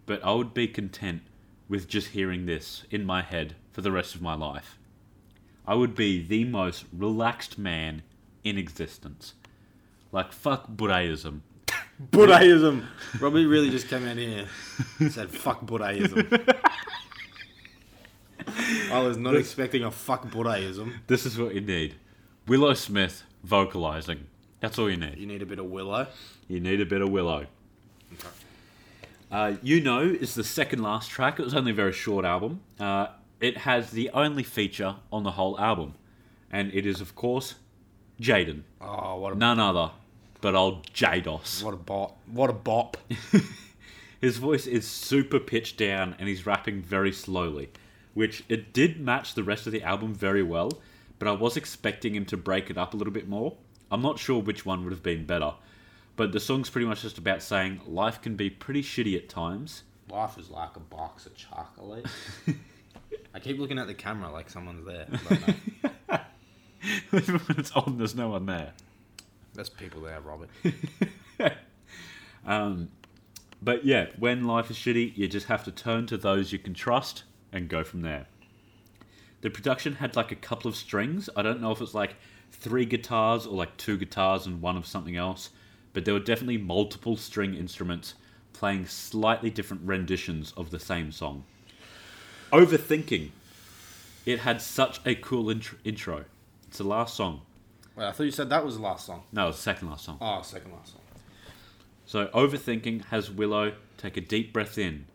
but 0.08 0.26
I 0.26 0.32
would 0.32 0.56
be 0.56 0.68
content 0.68 1.22
with 1.70 1.88
just 1.88 2.08
hearing 2.08 2.48
this 2.48 2.84
in 2.90 3.06
my 3.06 3.22
head 3.22 3.54
for 3.72 3.82
the 3.82 3.92
rest 3.92 4.16
of 4.16 4.24
my 4.24 4.34
life. 4.34 4.80
I 5.68 5.76
would 5.76 5.94
be 5.94 6.20
the 6.26 6.46
most 6.46 6.86
relaxed 6.92 7.60
man 7.60 8.02
in 8.44 8.58
existence. 8.58 9.36
Like, 10.12 10.34
fuck 10.34 10.68
Buddhism. 10.68 11.44
Buddhism. 12.00 12.88
Robbie 13.20 13.46
really 13.46 13.70
just 13.70 13.88
came 13.88 14.08
out 14.08 14.18
here 14.18 14.48
and 14.98 15.12
said, 15.12 15.30
fuck 15.30 15.62
Buddhism. 15.62 16.28
I 18.92 19.00
was 19.00 19.18
not 19.18 19.36
expecting 19.36 19.84
a 19.84 19.92
fuck 19.92 20.32
Buddhism. 20.32 21.02
This 21.06 21.28
is 21.28 21.38
what 21.38 21.54
you 21.54 21.62
need 21.62 21.98
Willow 22.48 22.74
Smith 22.74 23.22
vocalizing. 23.44 24.26
That's 24.62 24.80
all 24.80 24.90
you 24.90 24.96
need. 24.96 25.18
You 25.18 25.28
need 25.28 25.42
a 25.42 25.46
bit 25.46 25.60
of 25.60 25.66
Willow. 25.66 26.08
You 26.48 26.60
need 26.62 26.80
a 26.80 26.86
bit 26.86 27.02
of 27.02 27.10
Willow. 27.10 27.48
Uh, 29.30 29.56
you 29.62 29.82
Know 29.82 30.02
is 30.02 30.36
the 30.36 30.44
second 30.44 30.82
last 30.82 31.10
track. 31.10 31.40
It 31.40 31.44
was 31.44 31.54
only 31.54 31.72
a 31.72 31.76
very 31.76 31.94
short 31.94 32.24
album. 32.24 32.62
Uh, 32.80 33.08
it 33.40 33.58
has 33.58 33.92
the 33.92 34.10
only 34.12 34.44
feature 34.44 34.96
on 35.12 35.24
the 35.24 35.32
whole 35.32 35.60
album, 35.60 35.96
and 36.50 36.74
it 36.74 36.86
is, 36.86 37.02
of 37.02 37.16
course, 37.16 37.56
Jaden. 38.22 38.64
Oh, 38.80 39.18
what 39.18 39.34
a 39.34 39.36
bop 39.36 39.40
None 39.40 39.60
other 39.60 39.92
but 40.42 40.56
old 40.56 40.92
Jados. 40.92 41.64
what 41.64 41.74
a 41.74 41.78
bop! 41.78 42.18
What 42.26 42.50
a 42.50 42.54
bop! 42.54 42.98
His 44.22 44.38
voice 44.38 44.68
is 44.68 44.88
super 44.88 45.40
pitched 45.40 45.78
down 45.78 46.16
and 46.20 46.28
he's 46.28 46.46
rapping 46.46 46.82
very 46.82 47.12
slowly, 47.12 47.70
which 48.14 48.44
it 48.50 48.72
did 48.72 49.00
match 49.00 49.34
the 49.34 49.44
rest 49.44 49.66
of 49.66 49.74
the 49.74 49.82
album 49.82 50.14
very 50.14 50.44
well, 50.44 50.72
but 51.18 51.28
I 51.28 51.32
was 51.32 51.58
expecting 51.58 52.14
him 52.14 52.26
to 52.26 52.38
break 52.38 52.70
it 52.70 52.78
up 52.78 52.94
a 52.94 52.98
little 52.98 53.14
bit 53.14 53.28
more. 53.28 53.56
I'm 53.92 54.02
not 54.02 54.18
sure 54.18 54.42
which 54.42 54.66
one 54.66 54.84
would 54.84 54.94
have 54.94 55.04
been 55.04 55.26
better, 55.26 55.54
but 56.16 56.32
the 56.32 56.40
song's 56.40 56.70
pretty 56.70 56.88
much 56.88 57.02
just 57.02 57.18
about 57.18 57.44
saying 57.44 57.82
life 57.86 58.22
can 58.22 58.36
be 58.36 58.50
pretty 58.50 58.82
shitty 58.82 59.16
at 59.16 59.30
times. 59.30 59.84
Life 60.10 60.38
is 60.38 60.50
like 60.50 60.76
a 60.76 60.80
box 60.80 61.26
of 61.26 61.36
chocolate. 61.36 62.06
I 63.34 63.40
keep 63.40 63.60
looking 63.60 63.78
at 63.78 63.88
the 63.88 63.94
camera 63.94 64.32
like 64.32 64.50
someone's 64.50 64.86
there. 64.86 65.08
no, 67.12 67.20
when 67.20 67.60
it's 67.60 67.72
on, 67.72 67.98
there's 67.98 68.16
no 68.16 68.30
one 68.30 68.46
there. 68.46 68.74
There's 69.54 69.70
people 69.70 70.02
there, 70.02 70.20
Robert. 70.22 70.50
Um, 72.46 72.90
but 73.62 73.86
yeah, 73.86 74.08
when 74.18 74.46
life 74.46 74.72
is 74.72 74.78
shitty, 74.78 75.16
you 75.18 75.28
just 75.28 75.48
have 75.48 75.64
to 75.66 75.72
turn 75.72 76.08
to 76.08 76.18
those 76.18 76.52
you 76.52 76.60
can 76.60 76.74
trust 76.74 77.24
and 77.52 77.70
go 77.70 77.84
from 77.84 78.02
there. 78.02 78.28
The 79.42 79.50
production 79.50 79.96
had 79.96 80.16
like 80.16 80.32
a 80.32 80.36
couple 80.36 80.70
of 80.70 80.76
strings. 80.76 81.30
I 81.36 81.42
don't 81.42 81.62
know 81.62 81.72
if 81.72 81.82
it's 81.82 81.94
like 81.94 82.16
three 82.52 82.86
guitars 82.86 83.46
or 83.46 83.56
like 83.56 83.78
two 83.78 83.98
guitars 83.98 84.46
and 84.46 84.62
one 84.62 84.78
of 84.78 84.86
something 84.86 85.16
else, 85.16 85.50
but 85.94 86.06
there 86.06 86.14
were 86.14 86.20
definitely 86.20 86.58
multiple 86.58 87.18
string 87.18 87.56
instruments 87.56 88.14
playing 88.54 88.86
slightly 88.86 89.50
different 89.50 89.84
renditions 89.86 90.54
of 90.56 90.70
the 90.72 90.80
same 90.80 91.12
song. 91.12 91.44
Overthinking. 92.52 93.32
It 94.26 94.40
had 94.40 94.62
such 94.62 95.00
a 95.06 95.16
cool 95.16 95.50
intro. 95.50 95.78
intro. 95.84 96.26
It's 96.68 96.78
the 96.78 96.84
last 96.84 97.16
song. 97.16 97.42
Wait, 97.96 98.06
I 98.06 98.12
thought 98.12 98.24
you 98.24 98.32
said 98.32 98.50
that 98.50 98.64
was 98.64 98.76
the 98.78 98.82
last 98.84 99.06
song. 99.06 99.24
No, 99.32 99.50
it's 99.50 99.58
the 99.58 99.64
second 99.64 99.90
last 99.90 100.06
song. 100.06 100.18
Oh, 100.22 100.42
second 100.44 100.72
last 100.72 100.92
song. 100.92 101.02
So, 102.06 102.28
overthinking 102.28 103.06
has 103.06 103.32
Willow 103.32 103.74
take 103.98 104.18
a 104.18 104.22
deep 104.22 104.54
breath 104.54 104.78
in. 104.78 105.06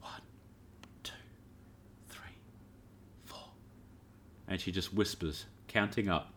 One, 0.00 0.20
two, 1.02 1.12
three, 2.08 2.36
four. 3.24 3.48
And 4.46 4.60
she 4.60 4.72
just 4.72 4.92
whispers, 4.92 5.46
counting 5.68 6.08
up. 6.08 6.32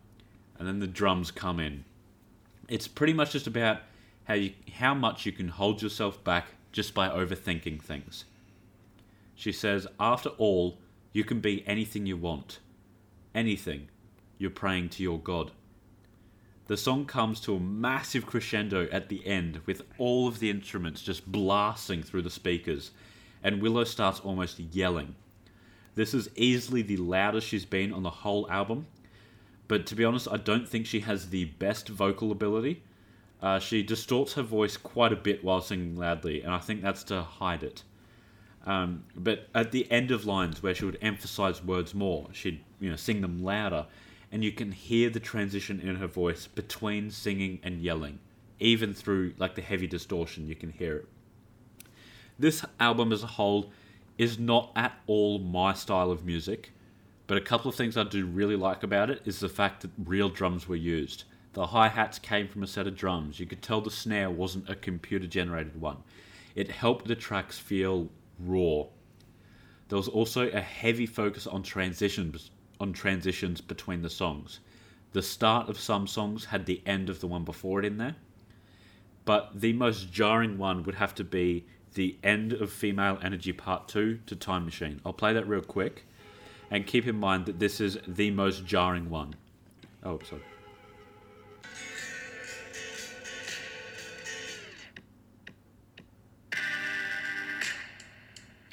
And 0.58 0.66
then 0.66 0.80
the 0.80 0.86
drums 0.86 1.30
come 1.30 1.60
in. 1.60 1.84
It's 2.68 2.88
pretty 2.88 3.12
much 3.12 3.32
just 3.32 3.46
about 3.46 3.80
how, 4.24 4.34
you, 4.34 4.52
how 4.74 4.94
much 4.94 5.24
you 5.24 5.32
can 5.32 5.48
hold 5.48 5.82
yourself 5.82 6.22
back 6.24 6.46
just 6.72 6.94
by 6.94 7.08
overthinking 7.08 7.82
things. 7.82 8.24
She 9.34 9.52
says, 9.52 9.86
After 9.98 10.30
all, 10.30 10.78
you 11.12 11.24
can 11.24 11.40
be 11.40 11.66
anything 11.66 12.06
you 12.06 12.16
want. 12.16 12.58
Anything. 13.34 13.88
You're 14.36 14.50
praying 14.50 14.90
to 14.90 15.02
your 15.02 15.18
God. 15.18 15.52
The 16.68 16.76
song 16.76 17.06
comes 17.06 17.40
to 17.40 17.56
a 17.56 17.60
massive 17.60 18.26
crescendo 18.26 18.88
at 18.92 19.08
the 19.08 19.26
end 19.26 19.62
with 19.64 19.82
all 19.96 20.28
of 20.28 20.38
the 20.38 20.50
instruments 20.50 21.00
just 21.00 21.30
blasting 21.30 22.02
through 22.02 22.22
the 22.22 22.30
speakers, 22.30 22.90
and 23.42 23.62
Willow 23.62 23.84
starts 23.84 24.20
almost 24.20 24.60
yelling. 24.60 25.14
This 25.98 26.14
is 26.14 26.30
easily 26.36 26.82
the 26.82 26.96
loudest 26.96 27.48
she's 27.48 27.64
been 27.64 27.92
on 27.92 28.04
the 28.04 28.10
whole 28.10 28.48
album, 28.48 28.86
but 29.66 29.84
to 29.86 29.96
be 29.96 30.04
honest, 30.04 30.28
I 30.30 30.36
don't 30.36 30.68
think 30.68 30.86
she 30.86 31.00
has 31.00 31.30
the 31.30 31.46
best 31.46 31.88
vocal 31.88 32.30
ability. 32.30 32.84
Uh, 33.42 33.58
she 33.58 33.82
distorts 33.82 34.34
her 34.34 34.44
voice 34.44 34.76
quite 34.76 35.12
a 35.12 35.16
bit 35.16 35.42
while 35.42 35.60
singing 35.60 35.96
loudly, 35.96 36.42
and 36.42 36.54
I 36.54 36.58
think 36.58 36.82
that's 36.82 37.02
to 37.04 37.22
hide 37.22 37.64
it. 37.64 37.82
Um, 38.64 39.06
but 39.16 39.48
at 39.56 39.72
the 39.72 39.90
end 39.90 40.12
of 40.12 40.24
lines 40.24 40.62
where 40.62 40.72
she 40.72 40.84
would 40.84 40.98
emphasize 41.02 41.64
words 41.64 41.96
more, 41.96 42.28
she'd 42.32 42.60
you 42.78 42.90
know 42.90 42.96
sing 42.96 43.20
them 43.20 43.42
louder, 43.42 43.84
and 44.30 44.44
you 44.44 44.52
can 44.52 44.70
hear 44.70 45.10
the 45.10 45.18
transition 45.18 45.80
in 45.80 45.96
her 45.96 46.06
voice 46.06 46.46
between 46.46 47.10
singing 47.10 47.58
and 47.64 47.82
yelling, 47.82 48.20
even 48.60 48.94
through 48.94 49.34
like 49.36 49.56
the 49.56 49.62
heavy 49.62 49.88
distortion. 49.88 50.46
You 50.46 50.54
can 50.54 50.70
hear 50.70 50.98
it. 50.98 51.08
This 52.38 52.64
album 52.78 53.12
as 53.12 53.24
a 53.24 53.26
whole 53.26 53.72
is 54.18 54.38
not 54.38 54.72
at 54.76 54.92
all 55.06 55.38
my 55.38 55.72
style 55.72 56.10
of 56.10 56.26
music, 56.26 56.72
but 57.26 57.38
a 57.38 57.42
couple 57.42 57.68
of 57.68 57.74
things 57.74 57.96
I 57.96 58.04
do 58.04 58.26
really 58.26 58.56
like 58.56 58.82
about 58.82 59.10
it 59.10 59.22
is 59.24 59.40
the 59.40 59.48
fact 59.48 59.82
that 59.82 59.90
real 60.04 60.28
drums 60.28 60.68
were 60.68 60.76
used. 60.76 61.24
The 61.52 61.68
hi 61.68 61.88
hats 61.88 62.18
came 62.18 62.48
from 62.48 62.62
a 62.62 62.66
set 62.66 62.86
of 62.86 62.96
drums. 62.96 63.40
You 63.40 63.46
could 63.46 63.62
tell 63.62 63.80
the 63.80 63.90
snare 63.90 64.30
wasn't 64.30 64.68
a 64.68 64.74
computer 64.74 65.26
generated 65.26 65.80
one. 65.80 65.98
It 66.54 66.70
helped 66.70 67.06
the 67.06 67.14
tracks 67.14 67.58
feel 67.58 68.08
raw. 68.38 68.84
There 69.88 69.96
was 69.96 70.08
also 70.08 70.50
a 70.50 70.60
heavy 70.60 71.06
focus 71.06 71.46
on 71.46 71.62
transitions 71.62 72.50
on 72.80 72.92
transitions 72.92 73.60
between 73.60 74.02
the 74.02 74.10
songs. 74.10 74.60
The 75.12 75.22
start 75.22 75.68
of 75.68 75.80
some 75.80 76.06
songs 76.06 76.44
had 76.46 76.66
the 76.66 76.82
end 76.86 77.10
of 77.10 77.20
the 77.20 77.26
one 77.26 77.44
before 77.44 77.80
it 77.80 77.84
in 77.84 77.96
there. 77.96 78.16
But 79.24 79.60
the 79.60 79.72
most 79.72 80.12
jarring 80.12 80.58
one 80.58 80.82
would 80.84 80.94
have 80.94 81.14
to 81.16 81.24
be 81.24 81.66
the 81.94 82.16
end 82.22 82.52
of 82.52 82.72
Female 82.72 83.18
Energy 83.22 83.52
Part 83.52 83.88
2 83.88 84.20
to 84.26 84.36
Time 84.36 84.64
Machine. 84.64 85.00
I'll 85.04 85.12
play 85.12 85.32
that 85.32 85.48
real 85.48 85.62
quick. 85.62 86.04
And 86.70 86.86
keep 86.86 87.06
in 87.06 87.16
mind 87.16 87.46
that 87.46 87.58
this 87.58 87.80
is 87.80 87.98
the 88.06 88.30
most 88.30 88.66
jarring 88.66 89.08
one. 89.08 89.34
Oh, 90.04 90.20
sorry. 90.28 90.42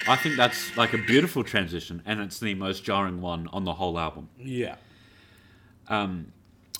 I 0.08 0.14
think 0.14 0.36
that's 0.36 0.76
like 0.76 0.92
a 0.92 0.98
beautiful 0.98 1.42
transition, 1.42 2.00
and 2.06 2.20
it's 2.20 2.38
the 2.38 2.54
most 2.54 2.84
jarring 2.84 3.20
one 3.20 3.48
on 3.52 3.64
the 3.64 3.74
whole 3.74 3.98
album. 3.98 4.28
Yeah. 4.38 4.76
Um, 5.88 6.32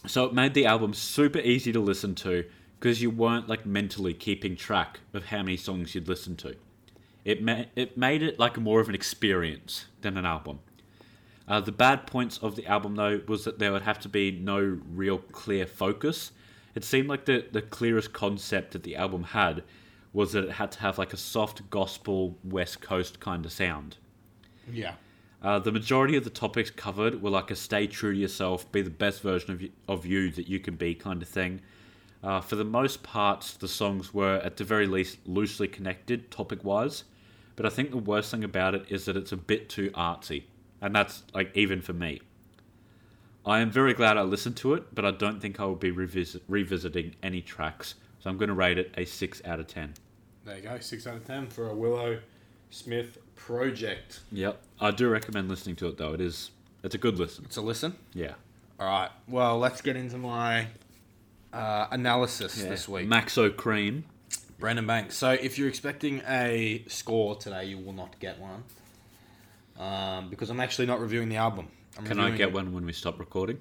so 0.07 0.25
it 0.27 0.35
made 0.35 0.55
the 0.55 0.67
album 0.67 0.95
super 0.95 1.41
easy 1.41 1.73
to 1.73 1.81
listen 1.81 2.15
to 2.17 2.45
because 2.79 3.03
you 3.03 3.11
weren't 3.11 3.49
like 3.49 3.67
mentally 3.67 4.15
keeping 4.15 4.57
track 4.57 5.01
of 5.13 5.27
how 5.27 5.39
many 5.39 5.57
songs 5.57 5.95
you'd 5.95 6.09
listen 6.09 6.37
to. 6.37 6.57
It 7.25 7.43
ma- 7.43 7.65
it 7.75 7.97
made 7.97 8.23
it 8.23 8.39
like 8.39 8.59
more 8.59 8.81
of 8.81 8.89
an 8.89 8.95
experience 8.95 9.87
than 10.03 10.17
an 10.17 10.27
album. 10.27 10.61
Uh, 11.49 11.61
the 11.61 11.73
bad 11.73 12.07
points 12.07 12.39
of 12.39 12.57
the 12.57 12.67
album 12.67 12.97
though 12.97 13.21
was 13.27 13.45
that 13.45 13.59
there 13.59 13.73
would 13.73 13.83
have 13.83 13.99
to 14.01 14.09
be 14.09 14.31
no 14.31 14.79
real 14.93 15.19
clear 15.19 15.67
focus. 15.67 16.33
It 16.75 16.85
seemed 16.85 17.09
like 17.09 17.25
the 17.25 17.47
the 17.51 17.63
clearest 17.63 18.13
concept 18.13 18.73
that 18.73 18.83
the 18.83 18.97
album 18.97 19.25
had 19.25 19.63
was 20.13 20.33
that 20.33 20.45
it 20.45 20.53
had 20.53 20.73
to 20.73 20.81
have 20.81 20.99
like 20.99 21.13
a 21.13 21.17
soft 21.17 21.69
gospel 21.71 22.37
West 22.43 22.81
Coast 22.81 23.21
kind 23.21 23.45
of 23.45 23.53
sound. 23.53 23.97
Yeah. 24.73 24.95
Uh, 25.43 25.59
the 25.59 25.71
majority 25.71 26.17
of 26.17 26.25
the 26.25 26.31
topics 26.31 26.71
covered 26.71 27.23
were 27.23 27.31
like 27.31 27.51
a 27.51 27.57
stay 27.57 27.87
true 27.87 28.15
to 28.15 28.19
yourself, 28.19 28.71
be 28.73 28.83
the 28.83 28.91
best 28.91 29.21
version 29.21 29.51
of 29.51 29.63
you, 29.63 29.71
of 29.87 30.07
you 30.07 30.31
that 30.31 30.49
you 30.49 30.59
can 30.59 30.75
be 30.75 30.95
kind 30.95 31.23
of 31.23 31.29
thing. 31.29 31.61
Uh, 32.27 32.41
for 32.41 32.57
the 32.57 32.65
most 32.65 33.05
part, 33.05 33.55
the 33.61 33.69
songs 33.69 34.13
were 34.13 34.41
at 34.43 34.57
the 34.57 34.65
very 34.65 34.89
least 34.89 35.19
loosely 35.27 35.69
connected 35.69 36.29
topic 36.29 36.65
wise, 36.65 37.05
but 37.55 37.65
I 37.65 37.69
think 37.69 37.93
the 37.93 37.99
worst 37.99 38.33
thing 38.33 38.43
about 38.43 38.75
it 38.75 38.85
is 38.89 39.05
that 39.05 39.17
it's 39.17 39.31
a 39.31 39.37
bit 39.37 39.69
too 39.69 39.91
artsy, 39.91 40.43
and 40.81 40.93
that's 40.93 41.23
like 41.33 41.57
even 41.57 41.81
for 41.81 41.93
me. 41.93 42.21
I 43.47 43.61
am 43.61 43.71
very 43.71 43.95
glad 43.95 44.17
I 44.17 44.23
listened 44.23 44.57
to 44.57 44.75
it, 44.75 44.93
but 44.93 45.05
I 45.05 45.13
don't 45.13 45.41
think 45.41 45.61
I 45.61 45.67
will 45.67 45.77
be 45.77 45.93
revisit- 45.93 46.43
revisiting 46.49 47.15
any 47.23 47.43
tracks, 47.43 47.95
so 48.19 48.29
I'm 48.29 48.39
going 48.39 48.49
to 48.49 48.55
rate 48.55 48.77
it 48.77 48.93
a 48.97 49.05
6 49.05 49.43
out 49.45 49.61
of 49.61 49.69
10. 49.69 49.95
There 50.47 50.57
you 50.57 50.63
go. 50.63 50.79
Six 50.81 51.07
out 51.09 51.17
of 51.17 51.27
ten 51.27 51.49
for 51.49 51.71
a 51.71 51.75
Willow 51.75 52.21
Smith 52.71 53.19
project. 53.35 54.21
Yep, 54.31 54.63
I 54.81 54.93
do 54.93 55.09
recommend 55.09 55.49
listening 55.49 55.75
to 55.77 55.89
it 55.89 55.97
though. 55.99 56.13
It 56.13 56.21
is 56.21 56.53
it's 56.85 56.95
a 56.95 56.99
good 56.99 57.19
listen. 57.19 57.45
It's 57.47 57.57
a 57.57 57.61
listen. 57.63 57.97
Yeah. 58.15 58.35
All 58.79 58.87
right. 58.87 59.11
Well, 59.27 59.59
let's 59.59 59.81
get 59.81 59.97
into 59.97 60.19
my 60.19 60.69
uh, 61.57 61.89
analysis 61.91 62.55
this 62.55 62.89
week. 62.89 63.09
Maxo 63.09 63.55
Cream. 63.55 64.05
Brandon 64.59 64.87
Banks. 64.87 65.17
So 65.17 65.31
if 65.31 65.59
you're 65.59 65.69
expecting 65.69 66.23
a 66.27 66.83
score 66.87 67.37
today, 67.37 67.65
you 67.67 67.79
will 67.79 67.93
not 67.93 68.19
get 68.21 68.39
one. 68.39 68.65
Um, 69.79 70.31
because 70.31 70.49
I'm 70.49 70.61
actually 70.61 70.87
not 70.87 71.01
reviewing 71.01 71.29
the 71.29 71.37
album. 71.37 71.69
I'm 71.99 72.05
Can 72.05 72.19
I 72.19 72.31
get 72.31 72.53
one 72.53 72.73
when 72.73 72.87
we 72.87 72.93
stop 72.93 73.19
recording? 73.19 73.61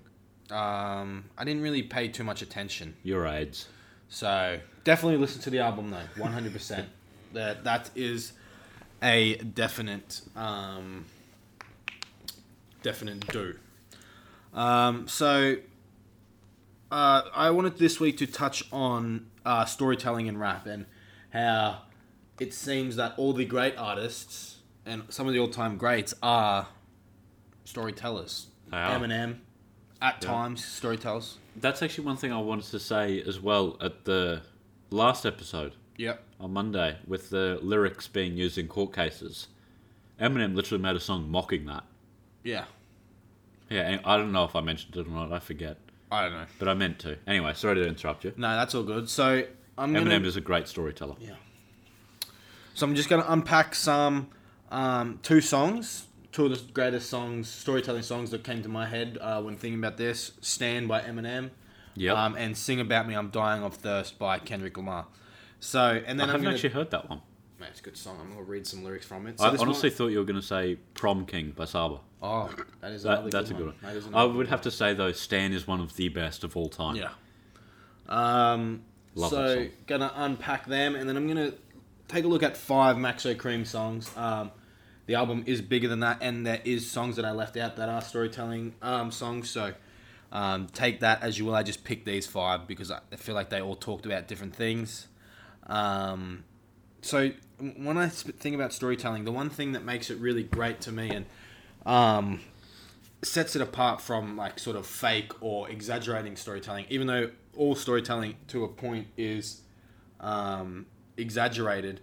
Um, 0.51 1.25
I 1.37 1.43
didn't 1.43 1.63
really 1.63 1.83
pay 1.83 2.07
too 2.07 2.23
much 2.23 2.41
attention. 2.41 2.95
Your 3.03 3.27
AIDS. 3.27 3.67
So 4.07 4.59
definitely 4.83 5.17
listen 5.17 5.41
to 5.41 5.49
the 5.49 5.59
album 5.59 5.89
though, 5.89 6.23
100%. 6.23 6.85
that 7.33 7.63
that 7.65 7.89
is 7.95 8.33
a 9.01 9.35
definite 9.35 10.21
um, 10.35 11.05
definite 12.83 13.27
do. 13.27 13.55
Um, 14.53 15.07
so 15.07 15.57
uh, 16.95 17.29
I 17.35 17.49
wanted 17.49 17.77
this 17.77 17.99
week 17.99 18.17
to 18.19 18.27
touch 18.27 18.63
on 18.71 19.27
uh, 19.45 19.65
storytelling 19.65 20.27
in 20.27 20.37
rap 20.37 20.65
and 20.65 20.85
how 21.31 21.79
it 22.39 22.53
seems 22.53 22.95
that 22.95 23.13
all 23.17 23.33
the 23.33 23.43
great 23.43 23.75
artists 23.77 24.59
and 24.85 25.03
some 25.09 25.27
of 25.27 25.33
the 25.33 25.39
all-time 25.39 25.75
greats 25.77 26.13
are 26.23 26.67
storytellers. 27.65 28.47
They 28.71 28.77
are. 28.77 28.97
Eminem, 28.97 29.39
at 30.01 30.23
Yeah. 30.23 30.29
times, 30.29 30.63
storytellers. 30.63 31.37
That's 31.57 31.81
actually 31.81 32.05
one 32.05 32.15
thing 32.17 32.31
I 32.31 32.37
wanted 32.39 32.65
to 32.71 32.79
say 32.79 33.21
as 33.21 33.39
well 33.41 33.75
at 33.81 34.05
the 34.05 34.41
last 34.89 35.25
episode 35.25 35.73
Yep. 35.97 36.23
on 36.39 36.53
Monday 36.53 36.97
with 37.05 37.29
the 37.29 37.59
lyrics 37.61 38.07
being 38.07 38.37
used 38.37 38.57
in 38.57 38.67
court 38.69 38.93
cases. 38.93 39.47
Eminem 40.19 40.55
literally 40.55 40.81
made 40.81 40.95
a 40.95 40.99
song 41.01 41.29
mocking 41.29 41.65
that. 41.65 41.83
Yeah. 42.43 42.65
Yeah, 43.69 43.99
I 44.05 44.15
don't 44.17 44.31
know 44.31 44.45
if 44.45 44.55
I 44.55 44.61
mentioned 44.61 44.95
it 44.95 45.07
or 45.07 45.09
not. 45.09 45.33
I 45.33 45.39
forget, 45.39 45.77
I 46.11 46.21
don't 46.23 46.33
know. 46.33 46.45
but 46.59 46.67
I 46.67 46.73
meant 46.73 46.99
to. 46.99 47.17
Anyway, 47.27 47.53
sorry 47.55 47.75
to 47.75 47.87
interrupt 47.87 48.23
you. 48.25 48.33
No, 48.37 48.55
that's 48.55 48.75
all 48.75 48.83
good. 48.83 49.09
So 49.09 49.43
I'm 49.77 49.93
Eminem 49.93 50.03
gonna, 50.09 50.27
is 50.27 50.35
a 50.37 50.41
great 50.41 50.67
storyteller. 50.67 51.15
yeah. 51.19 51.31
So 52.73 52.85
I'm 52.85 52.95
just 52.95 53.09
gonna 53.09 53.25
unpack 53.27 53.73
some 53.75 54.27
um, 54.69 55.19
two 55.23 55.41
songs, 55.41 56.07
two 56.31 56.45
of 56.45 56.51
the 56.51 56.71
greatest 56.73 57.09
songs, 57.09 57.47
storytelling 57.49 58.03
songs 58.03 58.31
that 58.31 58.43
came 58.43 58.61
to 58.63 58.69
my 58.69 58.85
head 58.85 59.17
uh, 59.21 59.41
when 59.41 59.55
thinking 59.55 59.79
about 59.79 59.97
this. 59.97 60.31
"Stan" 60.41 60.85
by 60.87 61.01
Eminem, 61.01 61.51
Yep. 61.95 62.17
um, 62.17 62.35
and 62.37 62.57
"Sing 62.57 62.79
About 62.81 63.07
Me, 63.07 63.13
I'm 63.15 63.29
Dying 63.29 63.63
of 63.63 63.75
Thirst" 63.75 64.19
by 64.19 64.39
Kendrick 64.39 64.75
Lamar. 64.77 65.05
So 65.61 66.01
and 66.05 66.19
then 66.19 66.21
I 66.21 66.23
I'm 66.23 66.29
haven't 66.31 66.43
gonna, 66.43 66.55
actually 66.55 66.69
heard 66.71 66.91
that 66.91 67.09
one. 67.09 67.21
Man, 67.59 67.69
it's 67.69 67.79
a 67.79 67.83
good 67.83 67.95
song. 67.97 68.17
I'm 68.21 68.29
gonna 68.29 68.43
read 68.43 68.67
some 68.67 68.83
lyrics 68.83 69.05
from 69.05 69.25
it. 69.27 69.39
So 69.39 69.45
I 69.45 69.55
honestly 69.55 69.89
one- 69.89 69.95
thought 69.97 70.07
you 70.07 70.19
were 70.19 70.25
going 70.25 70.39
to 70.39 70.45
say 70.45 70.75
Prom 70.93 71.25
King 71.25 71.51
by 71.55 71.63
Saba. 71.65 71.99
Oh, 72.25 72.49
that 72.81 72.91
is 72.91 73.03
That, 73.03 73.29
that's 73.31 73.49
good 73.49 73.55
a 73.57 73.59
good 73.59 73.73
one. 73.81 74.11
one. 74.11 74.15
I 74.15 74.23
would 74.25 74.47
have 74.47 74.61
to 74.61 74.71
say, 74.71 74.93
though, 74.93 75.11
Stan 75.11 75.53
is 75.53 75.67
one 75.67 75.79
of 75.79 75.95
the 75.95 76.09
best 76.09 76.43
of 76.43 76.57
all 76.57 76.69
time. 76.69 76.95
Yeah. 76.95 77.09
Um, 78.07 78.83
Love 79.15 79.29
so 79.31 79.67
gonna 79.87 80.11
unpack 80.15 80.65
them, 80.65 80.95
and 80.95 81.07
then 81.07 81.17
I'm 81.17 81.27
gonna 81.27 81.53
take 82.07 82.25
a 82.25 82.27
look 82.27 82.43
at 82.43 82.57
five 82.57 82.97
Maxo 82.97 83.37
Cream 83.37 83.65
songs. 83.65 84.09
Um, 84.17 84.51
the 85.05 85.15
album 85.15 85.43
is 85.45 85.61
bigger 85.61 85.87
than 85.87 86.01
that, 86.01 86.17
and 86.21 86.45
there 86.45 86.61
is 86.65 86.89
songs 86.89 87.15
that 87.15 87.25
I 87.25 87.31
left 87.31 87.57
out 87.57 87.77
that 87.77 87.89
are 87.89 88.01
storytelling 88.01 88.73
um, 88.81 89.11
songs. 89.11 89.49
So 89.49 89.73
um, 90.31 90.67
take 90.67 90.99
that 90.99 91.21
as 91.21 91.39
you 91.39 91.45
will. 91.45 91.55
I 91.55 91.63
just 91.63 91.83
picked 91.83 92.05
these 92.05 92.27
five 92.27 92.67
because 92.67 92.91
I 92.91 92.99
I 93.11 93.15
feel 93.15 93.35
like 93.35 93.49
they 93.49 93.61
all 93.61 93.75
talked 93.75 94.05
about 94.05 94.27
different 94.27 94.55
things. 94.55 95.07
Um, 95.67 96.43
so 97.01 97.31
when 97.77 97.97
I 97.97 98.09
think 98.09 98.55
about 98.55 98.73
storytelling, 98.73 99.25
the 99.25 99.31
one 99.31 99.49
thing 99.49 99.71
that 99.73 99.83
makes 99.83 100.09
it 100.09 100.17
really 100.17 100.43
great 100.43 100.81
to 100.81 100.91
me 100.91 101.09
and 101.09 101.25
um, 101.85 102.39
sets 103.21 103.55
it 103.55 103.61
apart 103.61 104.01
from 104.01 104.35
like 104.37 104.59
sort 104.59 104.75
of 104.75 104.85
fake 104.85 105.31
or 105.41 105.69
exaggerating 105.69 106.35
storytelling, 106.35 106.85
even 106.89 107.07
though 107.07 107.29
all 107.57 107.75
storytelling 107.75 108.35
to 108.47 108.63
a 108.63 108.67
point 108.67 109.07
is 109.17 109.61
um, 110.19 110.85
exaggerated. 111.17 111.99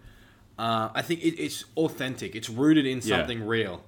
Uh, 0.58 0.90
I 0.94 1.02
think 1.02 1.20
it, 1.24 1.40
it's 1.42 1.64
authentic. 1.76 2.34
It's 2.36 2.48
rooted 2.50 2.86
in 2.86 2.98
Yeah. 2.98 3.18
something 3.18 3.44
real. 3.46 3.82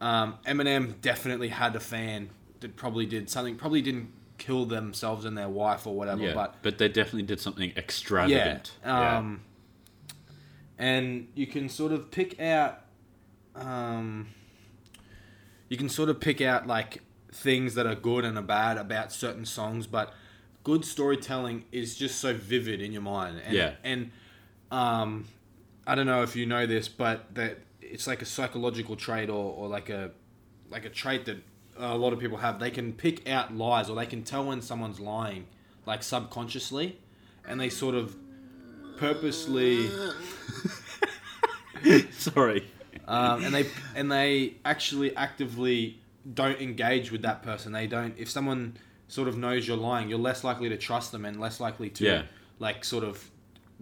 Um, 0.00 0.38
Eminem 0.46 1.00
definitely 1.00 1.48
had 1.48 1.74
a 1.76 1.80
fan 1.80 2.30
that 2.60 2.76
probably 2.76 3.06
did 3.06 3.28
something. 3.30 3.56
Probably 3.56 3.82
didn't 3.82 4.12
kill 4.38 4.64
themselves 4.64 5.24
and 5.26 5.36
their 5.36 5.48
wife 5.48 5.86
or 5.86 5.94
whatever. 5.94 6.22
Yeah, 6.22 6.34
But 6.34 6.56
but 6.62 6.78
they 6.78 6.88
definitely 6.88 7.24
did 7.24 7.40
something 7.40 7.72
extravagant. 7.76 8.72
yeah. 8.82 9.18
Um, 9.18 9.42
And 10.78 11.28
you 11.34 11.46
can 11.46 11.68
sort 11.68 11.92
of 11.92 12.10
pick 12.10 12.40
out, 12.40 12.80
um, 13.54 14.28
you 15.70 15.78
can 15.78 15.88
sort 15.88 16.10
of 16.10 16.20
pick 16.20 16.42
out 16.42 16.66
like 16.66 17.02
things 17.32 17.74
that 17.76 17.86
are 17.86 17.94
good 17.94 18.26
and 18.26 18.36
are 18.36 18.42
bad 18.42 18.76
about 18.76 19.12
certain 19.12 19.46
songs, 19.46 19.86
but 19.86 20.12
good 20.64 20.84
storytelling 20.84 21.64
is 21.72 21.96
just 21.96 22.20
so 22.20 22.34
vivid 22.34 22.82
in 22.82 22.92
your 22.92 23.00
mind. 23.00 23.40
And, 23.46 23.54
Yeah. 23.54 23.72
And 23.82 24.10
um, 24.70 25.26
I 25.86 25.94
don't 25.94 26.06
know 26.06 26.22
if 26.22 26.36
you 26.36 26.44
know 26.44 26.66
this, 26.66 26.88
but 26.88 27.34
that 27.36 27.60
it's 27.80 28.06
like 28.06 28.20
a 28.20 28.26
psychological 28.26 28.96
trait 28.96 29.30
or, 29.30 29.54
or 29.54 29.68
like 29.68 29.88
a 29.88 30.10
like 30.70 30.84
a 30.84 30.90
trait 30.90 31.24
that 31.26 31.38
a 31.78 31.96
lot 31.96 32.12
of 32.12 32.18
people 32.18 32.38
have. 32.38 32.58
They 32.58 32.70
can 32.70 32.92
pick 32.92 33.28
out 33.28 33.54
lies 33.54 33.88
or 33.88 33.96
they 33.96 34.06
can 34.06 34.24
tell 34.24 34.44
when 34.44 34.60
someone's 34.60 35.00
lying, 35.00 35.46
like 35.86 36.02
subconsciously, 36.02 36.98
and 37.46 37.60
they 37.60 37.70
sort 37.70 37.94
of 37.94 38.16
purposely 38.96 39.88
Sorry. 42.10 42.66
Um, 43.10 43.44
and 43.44 43.54
they 43.54 43.66
and 43.96 44.10
they 44.10 44.54
actually 44.64 45.14
actively 45.16 45.98
don't 46.34 46.60
engage 46.60 47.10
with 47.10 47.22
that 47.22 47.42
person. 47.42 47.72
They 47.72 47.86
don't. 47.86 48.14
If 48.18 48.30
someone 48.30 48.76
sort 49.08 49.26
of 49.28 49.36
knows 49.36 49.66
you're 49.66 49.76
lying, 49.76 50.08
you're 50.08 50.18
less 50.18 50.44
likely 50.44 50.68
to 50.68 50.76
trust 50.76 51.10
them 51.12 51.24
and 51.24 51.40
less 51.40 51.58
likely 51.60 51.90
to 51.90 52.04
Yeah. 52.04 52.22
like 52.60 52.84
sort 52.84 53.02
of 53.04 53.28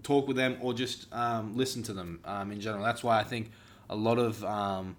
talk 0.03 0.27
with 0.29 0.37
them 0.37 0.57
or 0.61 0.73
just 0.73 1.13
um, 1.13 1.57
listen 1.57 1.83
to 1.85 1.93
them 1.93 2.21
um, 2.25 2.51
in 2.53 2.61
general. 2.61 2.83
That's 2.85 3.03
why 3.05 3.19
I 3.21 3.25
think 3.25 3.51
a 3.91 3.97
lot 3.97 4.19
of 4.19 4.43
um, 4.45 4.97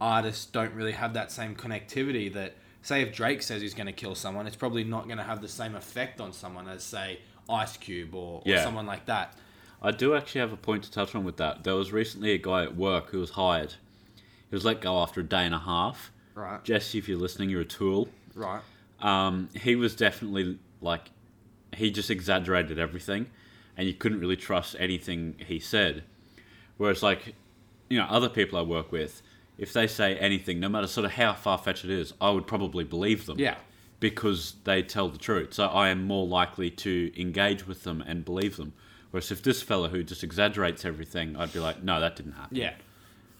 artists 0.00 0.46
don't 0.46 0.74
really 0.74 0.92
have 0.92 1.14
that 1.14 1.30
same 1.30 1.54
connectivity. 1.54 2.32
That 2.32 2.54
say 2.82 3.02
if 3.02 3.14
Drake 3.14 3.42
says 3.42 3.62
he's 3.62 3.74
going 3.74 3.86
to 3.86 3.92
kill 3.92 4.14
someone, 4.14 4.46
it's 4.46 4.56
probably 4.56 4.84
not 4.84 5.06
going 5.06 5.18
to 5.18 5.24
have 5.24 5.40
the 5.40 5.48
same 5.48 5.74
effect 5.76 6.20
on 6.20 6.32
someone 6.32 6.68
as 6.68 6.82
say 6.82 7.20
Ice 7.48 7.76
Cube 7.76 8.14
or, 8.14 8.38
or 8.38 8.42
Yeah. 8.44 8.64
someone 8.64 8.86
like 8.86 9.06
that. 9.06 9.36
I 9.82 9.90
do 9.90 10.14
actually 10.14 10.42
have 10.42 10.52
a 10.52 10.56
point 10.56 10.84
to 10.84 10.90
touch 10.90 11.14
on 11.14 11.24
with 11.24 11.36
that. 11.38 11.64
There 11.64 11.74
was 11.74 11.92
recently 11.92 12.30
a 12.32 12.38
guy 12.38 12.62
at 12.62 12.76
work 12.76 13.10
who 13.10 13.18
was 13.18 13.30
hired. 13.30 13.74
He 14.16 14.54
was 14.54 14.64
let 14.64 14.80
go 14.80 14.98
after 14.98 15.20
a 15.20 15.24
day 15.24 15.44
and 15.44 15.54
a 15.54 15.58
half. 15.58 16.12
Right. 16.34 16.62
Jesse, 16.62 16.98
if 16.98 17.08
you're 17.08 17.18
listening, 17.18 17.50
you're 17.50 17.62
a 17.62 17.64
tool. 17.64 18.08
Right. 18.34 18.62
Um, 19.00 19.48
he 19.60 19.74
was 19.74 19.96
definitely 19.96 20.58
like, 20.80 21.10
he 21.74 21.90
just 21.90 22.10
exaggerated 22.10 22.78
everything, 22.78 23.26
and 23.76 23.88
you 23.88 23.94
couldn't 23.94 24.20
really 24.20 24.36
trust 24.36 24.76
anything 24.78 25.34
he 25.38 25.58
said. 25.58 26.04
Whereas, 26.76 27.02
like, 27.02 27.34
you 27.90 27.98
know, 27.98 28.06
other 28.08 28.28
people 28.28 28.58
I 28.58 28.62
work 28.62 28.92
with, 28.92 29.20
if 29.58 29.72
they 29.72 29.86
say 29.86 30.16
anything, 30.16 30.60
no 30.60 30.68
matter 30.68 30.86
sort 30.86 31.04
of 31.04 31.12
how 31.12 31.34
far 31.34 31.58
fetched 31.58 31.84
it 31.84 31.90
is, 31.90 32.14
I 32.20 32.30
would 32.30 32.46
probably 32.46 32.84
believe 32.84 33.26
them. 33.26 33.38
Yeah. 33.38 33.56
Because 34.00 34.54
they 34.64 34.82
tell 34.82 35.08
the 35.08 35.18
truth. 35.18 35.54
So 35.54 35.66
I 35.66 35.88
am 35.88 36.04
more 36.04 36.26
likely 36.26 36.70
to 36.70 37.12
engage 37.20 37.66
with 37.66 37.82
them 37.82 38.02
and 38.06 38.24
believe 38.24 38.56
them. 38.56 38.72
Whereas 39.12 39.30
if 39.30 39.42
this 39.42 39.62
fella 39.62 39.88
who 39.90 40.02
just 40.02 40.24
exaggerates 40.24 40.84
everything, 40.84 41.36
I'd 41.36 41.52
be 41.52 41.60
like, 41.60 41.82
no, 41.84 42.00
that 42.00 42.16
didn't 42.16 42.32
happen. 42.32 42.56
Yeah, 42.56 42.74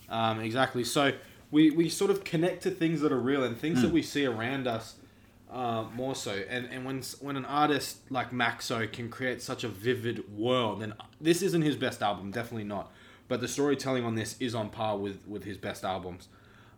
um, 0.08 0.38
exactly. 0.40 0.84
So 0.84 1.12
we, 1.50 1.70
we 1.70 1.88
sort 1.88 2.10
of 2.10 2.22
connect 2.24 2.62
to 2.62 2.70
things 2.70 3.00
that 3.00 3.10
are 3.10 3.18
real 3.18 3.42
and 3.42 3.56
things 3.56 3.82
that 3.82 3.88
Hmm. 3.88 3.94
we 3.94 4.02
see 4.02 4.24
around 4.24 4.66
us 4.68 4.94
uh, 5.50 5.84
more 5.94 6.14
so. 6.14 6.30
And 6.48 6.66
and 6.66 6.84
when 6.84 7.02
when 7.20 7.36
an 7.36 7.44
artist 7.44 7.98
like 8.10 8.30
Maxo 8.30 8.90
can 8.90 9.08
create 9.10 9.42
such 9.42 9.64
a 9.64 9.68
vivid 9.68 10.36
world, 10.36 10.82
and 10.82 10.94
this 11.20 11.42
isn't 11.42 11.62
his 11.62 11.76
best 11.76 12.00
album, 12.02 12.30
definitely 12.30 12.64
not. 12.64 12.90
But 13.28 13.40
the 13.40 13.48
storytelling 13.48 14.04
on 14.04 14.14
this 14.14 14.36
is 14.40 14.54
on 14.54 14.70
par 14.70 14.96
with 14.98 15.26
with 15.26 15.44
his 15.44 15.56
best 15.58 15.84
albums. 15.84 16.28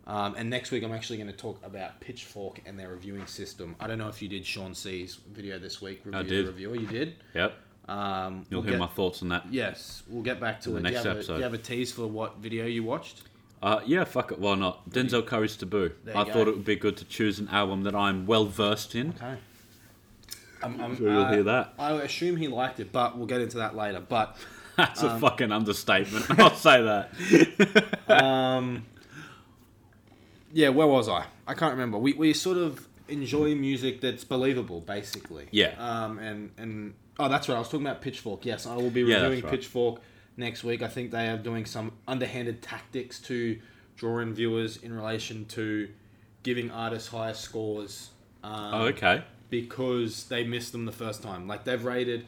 Um, 0.06 0.34
and 0.36 0.50
next 0.50 0.70
week, 0.70 0.82
I'm 0.84 0.92
actually 0.92 1.16
going 1.16 1.30
to 1.30 1.36
talk 1.36 1.58
about 1.64 1.98
Pitchfork 2.00 2.60
and 2.66 2.78
their 2.78 2.90
reviewing 2.90 3.26
system. 3.26 3.74
I 3.80 3.86
don't 3.86 3.96
know 3.96 4.08
if 4.08 4.20
you 4.20 4.28
did 4.28 4.44
Shawn 4.44 4.74
Cee's 4.74 5.18
video 5.32 5.58
this 5.58 5.80
week. 5.80 6.02
Review 6.04 6.20
I 6.20 6.22
the. 6.24 6.42
Reviewer, 6.44 6.76
you 6.76 6.86
did. 6.86 7.14
Yep. 7.34 7.54
Um, 7.88 8.46
You'll 8.50 8.60
we'll 8.60 8.62
hear 8.62 8.72
get- 8.72 8.80
my 8.80 8.86
thoughts 8.86 9.22
on 9.22 9.28
that. 9.28 9.44
Yes, 9.50 10.02
we'll 10.08 10.22
get 10.22 10.40
back 10.40 10.60
to 10.62 10.70
In 10.70 10.76
it. 10.78 10.82
the 10.82 10.88
do, 10.88 10.88
you 10.88 10.94
next 10.94 11.06
a, 11.06 11.10
episode. 11.10 11.32
do 11.34 11.38
you 11.38 11.44
have 11.44 11.54
a 11.54 11.58
tease 11.58 11.92
for 11.92 12.06
what 12.06 12.38
video 12.38 12.64
you 12.66 12.82
watched? 12.82 13.22
Uh, 13.62 13.80
yeah, 13.86 14.04
fuck 14.04 14.30
it, 14.32 14.38
why 14.38 14.54
not? 14.54 14.88
Denzel 14.90 15.24
Curry's 15.26 15.56
Taboo. 15.56 15.90
I 16.14 16.24
you 16.24 16.32
thought 16.32 16.48
it 16.48 16.54
would 16.56 16.64
be 16.64 16.76
good 16.76 16.96
to 16.98 17.04
choose 17.06 17.38
an 17.38 17.48
album 17.48 17.82
that 17.84 17.94
I'm 17.94 18.26
well 18.26 18.44
versed 18.46 18.94
in. 18.94 19.10
Okay. 19.10 19.36
I'm, 20.62 20.80
I'm, 20.80 20.96
Sure 20.96 21.10
you'll 21.12 21.22
uh, 21.22 21.30
hear 21.32 21.42
that. 21.44 21.74
I 21.78 21.92
assume 21.92 22.36
he 22.36 22.48
liked 22.48 22.80
it, 22.80 22.90
but 22.92 23.16
we'll 23.16 23.26
get 23.26 23.40
into 23.42 23.58
that 23.58 23.74
later. 23.76 24.00
But 24.06 24.36
That's 24.76 25.02
Um, 25.02 25.16
a 25.16 25.20
fucking 25.20 25.52
understatement. 25.52 26.26
I'll 26.40 26.50
say 26.54 26.82
that. 26.82 28.00
um, 28.22 28.84
yeah, 30.52 30.70
where 30.70 30.86
was 30.86 31.08
I? 31.08 31.26
I 31.46 31.54
can't 31.54 31.72
remember. 31.72 31.98
We, 31.98 32.12
we 32.14 32.32
sort 32.32 32.56
of 32.58 32.86
enjoy 33.08 33.54
music 33.54 34.00
that's 34.00 34.24
believable, 34.24 34.80
basically. 34.80 35.46
Yeah. 35.50 35.74
Um, 35.78 36.18
and 36.18 36.50
and 36.58 36.94
oh, 37.18 37.28
that's 37.28 37.48
right. 37.48 37.56
I 37.56 37.58
was 37.58 37.68
talking 37.68 37.86
about 37.86 38.02
Pitchfork. 38.02 38.44
Yes, 38.44 38.66
I 38.66 38.76
will 38.76 38.90
be 38.90 39.02
Yeah, 39.02 39.22
reviewing 39.22 39.42
right. 39.44 39.50
Pitchfork 39.50 40.00
next 40.36 40.64
week. 40.64 40.82
I 40.82 40.88
think 40.88 41.10
they 41.10 41.28
are 41.28 41.36
doing 41.36 41.64
some 41.64 41.92
underhanded 42.08 42.62
tactics 42.62 43.20
to 43.22 43.58
draw 43.96 44.18
in 44.18 44.34
viewers 44.34 44.76
in 44.78 44.92
relation 44.92 45.44
to 45.46 45.88
giving 46.42 46.70
artists 46.70 47.08
higher 47.08 47.34
scores. 47.34 48.10
Um, 48.42 48.74
oh, 48.74 48.82
okay. 48.88 49.22
because 49.48 50.24
they 50.24 50.44
missed 50.44 50.72
them 50.72 50.84
the 50.84 50.92
first 50.92 51.22
time. 51.22 51.48
Like 51.48 51.64
they've 51.64 51.82
rated 51.82 52.26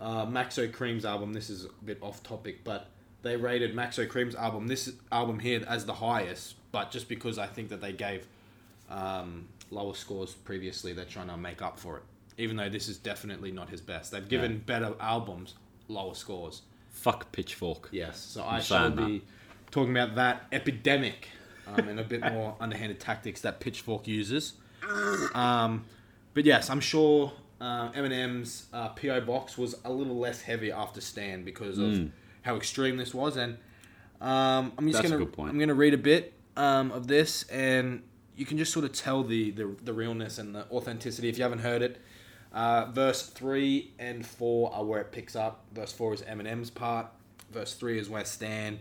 uh, 0.00 0.24
Maxo 0.26 0.72
Cream's 0.72 1.04
album. 1.04 1.32
This 1.34 1.50
is 1.50 1.66
a 1.66 1.68
bit 1.84 1.98
off 2.00 2.22
topic, 2.22 2.64
but 2.64 2.86
they 3.22 3.36
rated 3.36 3.74
Maxo 3.74 4.08
Cream's 4.08 4.34
album, 4.34 4.66
this 4.66 4.92
album 5.10 5.38
here, 5.40 5.62
as 5.68 5.84
the 5.84 5.94
highest. 5.94 6.54
But 6.72 6.90
just 6.90 7.08
because 7.08 7.38
I 7.38 7.46
think 7.46 7.68
that 7.68 7.80
they 7.82 7.92
gave 7.92 8.26
um, 8.88 9.48
lower 9.70 9.94
scores 9.94 10.32
previously, 10.32 10.92
they're 10.94 11.04
trying 11.04 11.28
to 11.28 11.36
make 11.36 11.60
up 11.60 11.78
for 11.78 11.98
it. 11.98 12.02
Even 12.38 12.56
though 12.56 12.68
this 12.68 12.88
is 12.88 12.96
definitely 12.98 13.52
not 13.52 13.68
his 13.68 13.80
best, 13.80 14.10
they've 14.12 14.28
given 14.28 14.52
Yeah. 14.52 14.58
better 14.66 14.94
albums 15.00 15.54
lower 15.88 16.14
scores. 16.14 16.62
Fuck 16.90 17.32
Pitchfork. 17.32 17.88
Yes, 17.92 18.18
so 18.18 18.42
I 18.42 18.56
I'm 18.56 18.62
shall 18.62 18.90
that. 18.90 19.06
be 19.06 19.22
talking 19.70 19.90
about 19.96 20.14
that 20.16 20.44
epidemic 20.52 21.28
um, 21.66 21.88
and 21.88 21.98
a 22.00 22.04
bit 22.04 22.20
more 22.20 22.56
underhanded 22.60 23.00
tactics 23.00 23.40
that 23.42 23.60
Pitchfork 23.60 24.06
uses. 24.08 24.54
Um, 25.34 25.84
but 26.34 26.44
yes, 26.44 26.70
I'm 26.70 26.80
sure 26.80 27.32
uh, 27.60 27.90
Eminem's 27.92 28.66
uh, 28.72 28.88
PO 28.90 29.20
box 29.22 29.56
was 29.56 29.74
a 29.84 29.92
little 29.92 30.18
less 30.18 30.42
heavy 30.42 30.72
after 30.72 31.00
Stan 31.00 31.44
because 31.44 31.78
of 31.78 32.10
how 32.42 32.56
extreme 32.56 32.96
this 32.96 33.14
was, 33.14 33.36
and 33.36 33.56
um, 34.20 34.72
I'm 34.78 34.88
just. 34.90 35.02
That's 35.02 35.10
gonna. 35.12 35.28
I'm 35.48 35.58
gonna 35.58 35.74
read 35.74 35.94
a 35.94 35.98
bit 35.98 36.32
um, 36.56 36.90
of 36.92 37.06
this, 37.06 37.44
and 37.44 38.02
you 38.36 38.44
can 38.46 38.58
just 38.58 38.72
sort 38.72 38.84
of 38.84 38.92
tell 38.92 39.22
the, 39.22 39.50
the 39.52 39.74
the 39.84 39.92
realness 39.92 40.38
and 40.38 40.54
the 40.54 40.66
authenticity 40.70 41.28
if 41.28 41.36
you 41.38 41.42
haven't 41.44 41.60
heard 41.60 41.82
it. 41.82 42.00
Uh, 42.52 42.84
verse 42.92 43.28
three 43.28 43.92
and 43.98 44.26
four 44.26 44.72
are 44.74 44.84
where 44.84 45.00
it 45.00 45.10
picks 45.10 45.34
up. 45.34 45.64
Verse 45.72 45.92
four 45.92 46.12
is 46.12 46.22
Eminem's 46.22 46.70
part. 46.70 47.06
Verse 47.50 47.74
three 47.74 47.98
is 47.98 48.08
where 48.10 48.24
Stan 48.24 48.80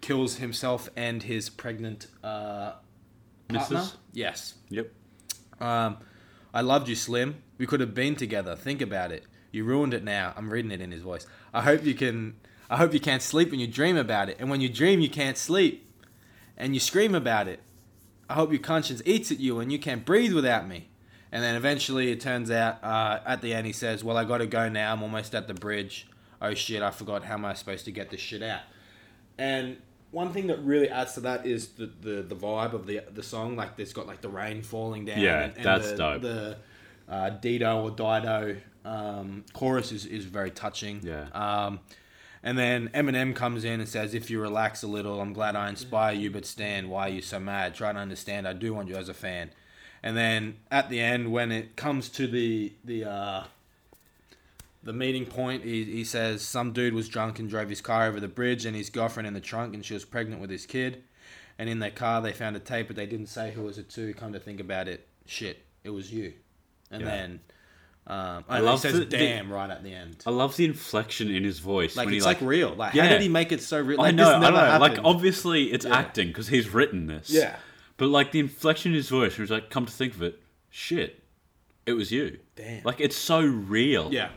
kills 0.00 0.36
himself 0.36 0.88
and 0.96 1.22
his 1.22 1.48
pregnant 1.50 2.08
uh, 2.24 2.72
partner. 3.48 3.76
Mrs.? 3.78 3.94
Yes. 4.12 4.54
Yep. 4.70 4.92
Um, 5.60 5.98
I 6.52 6.60
loved 6.60 6.88
you, 6.88 6.94
Slim. 6.94 7.42
We 7.56 7.66
could 7.66 7.80
have 7.80 7.94
been 7.94 8.16
together. 8.16 8.56
Think 8.56 8.80
about 8.80 9.12
it. 9.12 9.24
You 9.50 9.64
ruined 9.64 9.94
it 9.94 10.04
now. 10.04 10.34
I'm 10.36 10.50
reading 10.50 10.70
it 10.70 10.80
in 10.80 10.90
his 10.90 11.02
voice. 11.02 11.26
I 11.54 11.62
hope 11.62 11.84
you 11.84 11.94
can. 11.94 12.36
I 12.70 12.76
hope 12.76 12.92
you 12.92 13.00
can't 13.00 13.22
sleep 13.22 13.50
when 13.50 13.60
you 13.60 13.66
dream 13.66 13.96
about 13.96 14.28
it, 14.28 14.36
and 14.38 14.50
when 14.50 14.60
you 14.60 14.68
dream, 14.68 15.00
you 15.00 15.08
can't 15.08 15.38
sleep, 15.38 15.90
and 16.56 16.74
you 16.74 16.80
scream 16.80 17.14
about 17.14 17.48
it. 17.48 17.60
I 18.28 18.34
hope 18.34 18.50
your 18.50 18.60
conscience 18.60 19.00
eats 19.06 19.32
at 19.32 19.40
you, 19.40 19.58
and 19.58 19.72
you 19.72 19.78
can't 19.78 20.04
breathe 20.04 20.34
without 20.34 20.68
me. 20.68 20.90
And 21.30 21.42
then 21.42 21.56
eventually, 21.56 22.10
it 22.10 22.20
turns 22.20 22.50
out 22.50 22.82
uh, 22.82 23.20
at 23.26 23.42
the 23.42 23.52
end, 23.52 23.66
he 23.66 23.72
says, 23.72 24.02
"Well, 24.02 24.16
I 24.16 24.24
got 24.24 24.38
to 24.38 24.46
go 24.46 24.68
now. 24.68 24.92
I'm 24.92 25.02
almost 25.02 25.34
at 25.34 25.46
the 25.46 25.54
bridge. 25.54 26.08
Oh 26.40 26.54
shit! 26.54 26.82
I 26.82 26.90
forgot. 26.90 27.24
How 27.24 27.34
am 27.34 27.44
I 27.44 27.54
supposed 27.54 27.84
to 27.84 27.90
get 27.90 28.10
this 28.10 28.20
shit 28.20 28.42
out?" 28.42 28.62
And 29.36 29.76
one 30.10 30.32
thing 30.32 30.46
that 30.46 30.58
really 30.60 30.88
adds 30.88 31.14
to 31.14 31.20
that 31.20 31.46
is 31.46 31.68
the, 31.68 31.86
the, 32.00 32.22
the 32.22 32.34
vibe 32.34 32.72
of 32.72 32.86
the 32.86 33.02
the 33.12 33.22
song. 33.22 33.56
Like 33.56 33.76
there's 33.76 33.92
got 33.92 34.06
like 34.06 34.22
the 34.22 34.28
rain 34.28 34.62
falling 34.62 35.04
down. 35.04 35.20
Yeah, 35.20 35.44
and, 35.44 35.56
and 35.56 35.64
that's 35.64 35.90
the, 35.90 35.96
dope. 35.96 36.22
The 36.22 36.56
uh, 37.08 37.30
Dido 37.30 37.82
or 37.82 37.90
Dido 37.90 38.56
um, 38.84 39.44
chorus 39.52 39.92
is, 39.92 40.06
is 40.06 40.24
very 40.24 40.50
touching. 40.50 41.00
Yeah. 41.02 41.26
Um, 41.32 41.80
and 42.42 42.56
then 42.56 42.88
Eminem 42.94 43.34
comes 43.34 43.64
in 43.64 43.80
and 43.80 43.88
says, 43.88 44.14
"If 44.14 44.30
you 44.30 44.40
relax 44.40 44.82
a 44.82 44.86
little, 44.86 45.20
I'm 45.20 45.32
glad 45.34 45.56
I 45.56 45.68
inspire 45.68 46.14
you. 46.14 46.30
But 46.30 46.46
Stan, 46.46 46.88
why 46.88 47.08
are 47.08 47.12
you 47.12 47.20
so 47.20 47.38
mad? 47.38 47.74
Try 47.74 47.92
to 47.92 47.98
understand. 47.98 48.48
I 48.48 48.54
do 48.54 48.72
want 48.72 48.88
you 48.88 48.96
as 48.96 49.08
a 49.08 49.14
fan." 49.14 49.50
And 50.02 50.16
then 50.16 50.56
at 50.70 50.88
the 50.90 51.00
end, 51.00 51.32
when 51.32 51.50
it 51.52 51.76
comes 51.76 52.08
to 52.10 52.26
the 52.26 52.72
the 52.84 53.04
uh, 53.04 53.44
the 54.82 54.92
meeting 54.92 55.26
point, 55.26 55.64
he, 55.64 55.84
he 55.84 56.04
says 56.04 56.42
some 56.42 56.72
dude 56.72 56.94
was 56.94 57.08
drunk 57.08 57.38
and 57.38 57.48
drove 57.50 57.68
his 57.68 57.80
car 57.80 58.06
over 58.06 58.20
the 58.20 58.28
bridge, 58.28 58.64
and 58.64 58.76
his 58.76 58.90
girlfriend 58.90 59.26
in 59.26 59.34
the 59.34 59.40
trunk, 59.40 59.74
and 59.74 59.84
she 59.84 59.94
was 59.94 60.04
pregnant 60.04 60.40
with 60.40 60.50
his 60.50 60.66
kid. 60.66 61.02
And 61.58 61.68
in 61.68 61.80
their 61.80 61.90
car, 61.90 62.22
they 62.22 62.32
found 62.32 62.54
a 62.54 62.60
tape, 62.60 62.86
but 62.86 62.94
they 62.94 63.06
didn't 63.06 63.26
say 63.26 63.50
who 63.50 63.62
was 63.62 63.78
it 63.78 63.88
to. 63.90 64.14
Come 64.14 64.32
to 64.32 64.38
think 64.38 64.60
about 64.60 64.86
it, 64.86 65.08
shit, 65.26 65.64
it 65.82 65.90
was 65.90 66.12
you. 66.12 66.34
And 66.92 67.02
Yeah. 67.02 67.08
then 67.08 67.40
um, 68.06 68.44
I 68.48 68.58
I 68.58 68.60
love 68.60 68.78
says 68.80 68.92
the- 68.92 69.00
the- 69.00 69.06
"damn" 69.06 69.52
right 69.52 69.68
at 69.68 69.82
the 69.82 69.92
end. 69.92 70.22
I 70.24 70.30
love 70.30 70.56
the 70.56 70.64
inflection 70.64 71.28
in 71.30 71.42
his 71.42 71.58
voice 71.58 71.96
Like 71.96 72.06
it's 72.08 72.14
he 72.14 72.20
like, 72.22 72.40
real. 72.40 72.74
Like 72.76 72.94
Yeah. 72.94 73.02
how 73.02 73.08
did 73.10 73.20
he 73.20 73.28
make 73.28 73.50
it 73.50 73.60
so 73.60 73.80
real? 73.80 74.00
I 74.00 74.04
Like, 74.04 74.14
know, 74.14 74.38
this 74.40 74.48
I 74.48 74.50
know. 74.50 74.78
Like 74.78 74.98
obviously 75.04 75.72
it's 75.72 75.84
Yeah. 75.84 75.98
acting 75.98 76.28
because 76.28 76.46
he's 76.48 76.72
written 76.72 77.06
this. 77.08 77.28
Yeah. 77.28 77.56
But 77.98 78.06
like 78.08 78.32
the 78.32 78.40
inflection 78.40 78.92
in 78.92 78.96
his 78.96 79.10
voice, 79.10 79.36
where 79.36 79.44
he's 79.44 79.50
like, 79.50 79.68
"Come 79.70 79.84
to 79.84 79.92
think 79.92 80.14
of 80.14 80.22
it, 80.22 80.40
shit, 80.70 81.22
it 81.84 81.92
was 81.92 82.10
you." 82.10 82.38
Damn. 82.56 82.82
Like 82.84 83.00
it's 83.00 83.16
so 83.16 83.40
real. 83.42 84.08
yeah, 84.12 84.30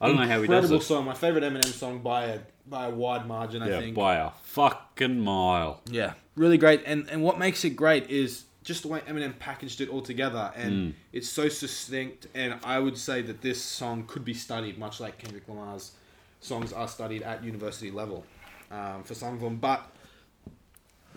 I 0.00 0.08
don't 0.08 0.16
know 0.16 0.22
how 0.22 0.40
he 0.40 0.46
does 0.48 0.64
incredible 0.64 0.76
it. 0.78 0.82
song. 0.82 1.04
My 1.04 1.14
favorite 1.14 1.44
Eminem 1.44 1.64
song 1.66 2.00
by 2.00 2.24
a 2.24 2.40
by 2.66 2.86
a 2.86 2.90
wide 2.90 3.26
margin. 3.28 3.62
I 3.62 3.68
Yeah, 3.70 3.80
think. 3.80 3.94
by 3.94 4.16
a 4.16 4.30
fucking 4.42 5.20
mile. 5.20 5.82
Yeah, 5.90 6.14
really 6.34 6.58
great. 6.58 6.82
And 6.86 7.08
and 7.10 7.22
what 7.22 7.38
makes 7.38 7.64
it 7.64 7.70
great 7.70 8.10
is 8.10 8.44
just 8.64 8.82
the 8.82 8.88
way 8.88 9.00
Eminem 9.00 9.38
packaged 9.38 9.80
it 9.80 9.88
all 9.88 10.02
together, 10.02 10.52
Mm. 10.56 10.62
and 10.66 10.94
it's 11.12 11.28
so 11.28 11.48
succinct. 11.48 12.26
And 12.34 12.54
I 12.64 12.78
would 12.78 12.98
say 12.98 13.22
that 13.22 13.40
this 13.42 13.62
song 13.62 14.04
could 14.06 14.24
be 14.24 14.34
studied, 14.34 14.78
much 14.78 14.98
like 15.00 15.18
Kendrick 15.18 15.46
Lamar's 15.48 15.92
songs 16.40 16.72
are 16.72 16.86
studied 16.88 17.22
at 17.22 17.42
university 17.44 17.90
level, 17.90 18.24
um, 18.70 19.02
for 19.04 19.14
some 19.14 19.34
of 19.34 19.40
them. 19.40 19.56
But 19.56 19.90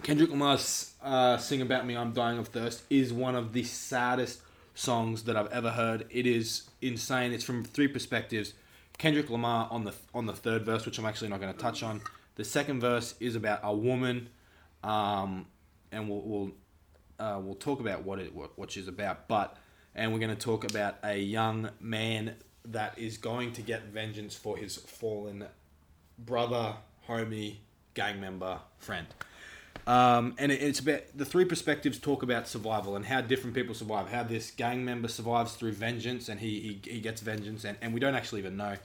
Kendrick 0.03 0.31
Lamar's 0.31 0.95
uh, 1.03 1.37
"Sing 1.37 1.61
About 1.61 1.85
Me, 1.85 1.95
I'm 1.95 2.11
Dying 2.11 2.39
of 2.39 2.47
Thirst" 2.47 2.83
is 2.89 3.13
one 3.13 3.35
of 3.35 3.53
the 3.53 3.63
saddest 3.63 4.41
songs 4.73 5.23
that 5.23 5.37
I've 5.37 5.51
ever 5.51 5.69
heard. 5.69 6.07
It 6.09 6.25
is 6.25 6.69
insane. 6.81 7.33
It's 7.33 7.43
from 7.43 7.63
three 7.63 7.87
perspectives. 7.87 8.53
Kendrick 8.97 9.29
Lamar 9.29 9.67
on 9.69 9.83
the 9.83 9.93
on 10.13 10.25
the 10.25 10.33
third 10.33 10.65
verse, 10.65 10.87
which 10.87 10.97
I'm 10.97 11.05
actually 11.05 11.27
not 11.27 11.39
going 11.39 11.53
to 11.53 11.59
touch 11.59 11.83
on. 11.83 12.01
The 12.35 12.43
second 12.43 12.81
verse 12.81 13.13
is 13.19 13.35
about 13.35 13.59
a 13.61 13.75
woman, 13.75 14.29
um, 14.83 15.45
and 15.91 16.09
we'll 16.09 16.21
we'll, 16.21 16.51
uh, 17.19 17.39
we'll 17.39 17.55
talk 17.55 17.79
about 17.79 18.03
what 18.03 18.17
it 18.17 18.33
what, 18.33 18.57
what 18.57 18.71
she's 18.71 18.87
about. 18.87 19.27
But 19.27 19.55
and 19.93 20.13
we're 20.13 20.19
going 20.19 20.35
to 20.35 20.41
talk 20.41 20.63
about 20.63 20.95
a 21.03 21.19
young 21.19 21.69
man 21.79 22.37
that 22.65 22.97
is 22.97 23.17
going 23.17 23.53
to 23.53 23.61
get 23.61 23.83
vengeance 23.83 24.33
for 24.33 24.57
his 24.57 24.77
fallen 24.77 25.45
brother, 26.17 26.77
homie, 27.07 27.57
gang 27.93 28.19
member, 28.19 28.61
friend. 28.79 29.05
Um, 29.87 30.35
and 30.37 30.51
it, 30.51 30.61
it's 30.61 30.79
about 30.79 31.01
the 31.15 31.25
three 31.25 31.45
perspectives 31.45 31.97
talk 31.97 32.23
about 32.23 32.47
survival 32.47 32.95
and 32.95 33.05
how 33.05 33.21
different 33.21 33.55
people 33.55 33.73
survive. 33.73 34.09
How 34.09 34.23
this 34.23 34.51
gang 34.51 34.85
member 34.85 35.07
survives 35.07 35.53
through 35.53 35.73
vengeance, 35.73 36.29
and 36.29 36.39
he 36.39 36.79
he, 36.83 36.91
he 36.91 36.99
gets 36.99 37.21
vengeance, 37.21 37.63
and, 37.63 37.77
and 37.81 37.93
we 37.93 37.99
don't 37.99 38.15
actually 38.15 38.41
even 38.41 38.57
know. 38.57 38.75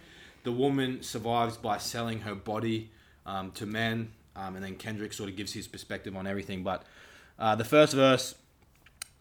The 0.44 0.53
woman 0.53 1.03
survives 1.03 1.57
by 1.57 1.79
selling 1.79 2.20
her 2.20 2.35
body 2.35 2.90
um, 3.27 3.51
to 3.53 3.66
men, 3.66 4.12
um, 4.37 4.55
and 4.55 4.64
then 4.64 4.77
Kendrick 4.77 5.12
sort 5.12 5.29
of 5.29 5.37
gives 5.37 5.53
his 5.53 5.66
perspective 5.66 6.16
on 6.16 6.27
everything. 6.27 6.62
But 6.62 6.85
uh, 7.38 7.55
the 7.57 7.64
first 7.64 7.92
verse, 7.92 8.35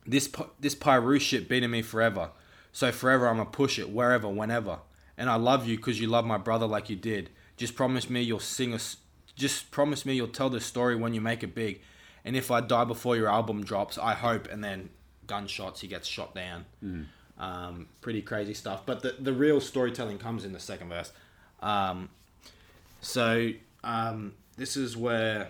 this 0.06 0.32
this 0.60 0.76
Pyru 0.76 1.20
shit 1.20 1.50
beating 1.50 1.72
me 1.72 1.82
forever. 1.82 2.30
So 2.72 2.92
forever 2.92 3.28
I'ma 3.28 3.46
push 3.46 3.80
it 3.80 3.90
wherever, 3.90 4.28
whenever. 4.28 4.80
And 5.18 5.30
I 5.30 5.36
love 5.36 5.66
you 5.66 5.78
because 5.78 6.00
you 6.00 6.08
love 6.08 6.26
my 6.26 6.38
brother 6.38 6.66
like 6.66 6.90
you 6.90 6.98
did. 6.98 7.30
Just 7.56 7.76
promise 7.76 8.10
me 8.10 8.22
you'll 8.22 8.40
sing 8.40 8.74
us. 8.74 8.98
Just 9.36 9.72
promise 9.72 10.06
me 10.06 10.16
you'll 10.16 10.28
tell 10.28 10.50
the 10.50 10.62
story 10.62 10.96
when 10.96 11.14
you 11.14 11.22
make 11.22 11.44
it 11.44 11.54
big. 11.54 11.82
And 12.24 12.36
if 12.36 12.50
I 12.52 12.62
die 12.62 12.86
before 12.86 13.16
your 13.16 13.30
album 13.30 13.64
drops, 13.64 13.98
I 13.98 14.14
hope. 14.14 14.48
And 14.50 14.64
then 14.64 14.90
gunshots, 15.28 15.82
he 15.82 15.88
gets 15.88 16.08
shot 16.08 16.34
down. 16.34 16.66
Um, 17.38 17.88
pretty 18.02 18.22
crazy 18.22 18.54
stuff. 18.54 18.86
But 18.86 19.02
the 19.02 19.16
the 19.20 19.34
real 19.34 19.60
storytelling 19.60 20.18
comes 20.18 20.46
in 20.46 20.54
the 20.54 20.60
second 20.60 20.90
verse. 20.90 21.12
Um, 21.62 22.10
so 23.02 23.52
um, 23.84 24.34
this 24.58 24.78
is 24.78 24.96
where 24.98 25.50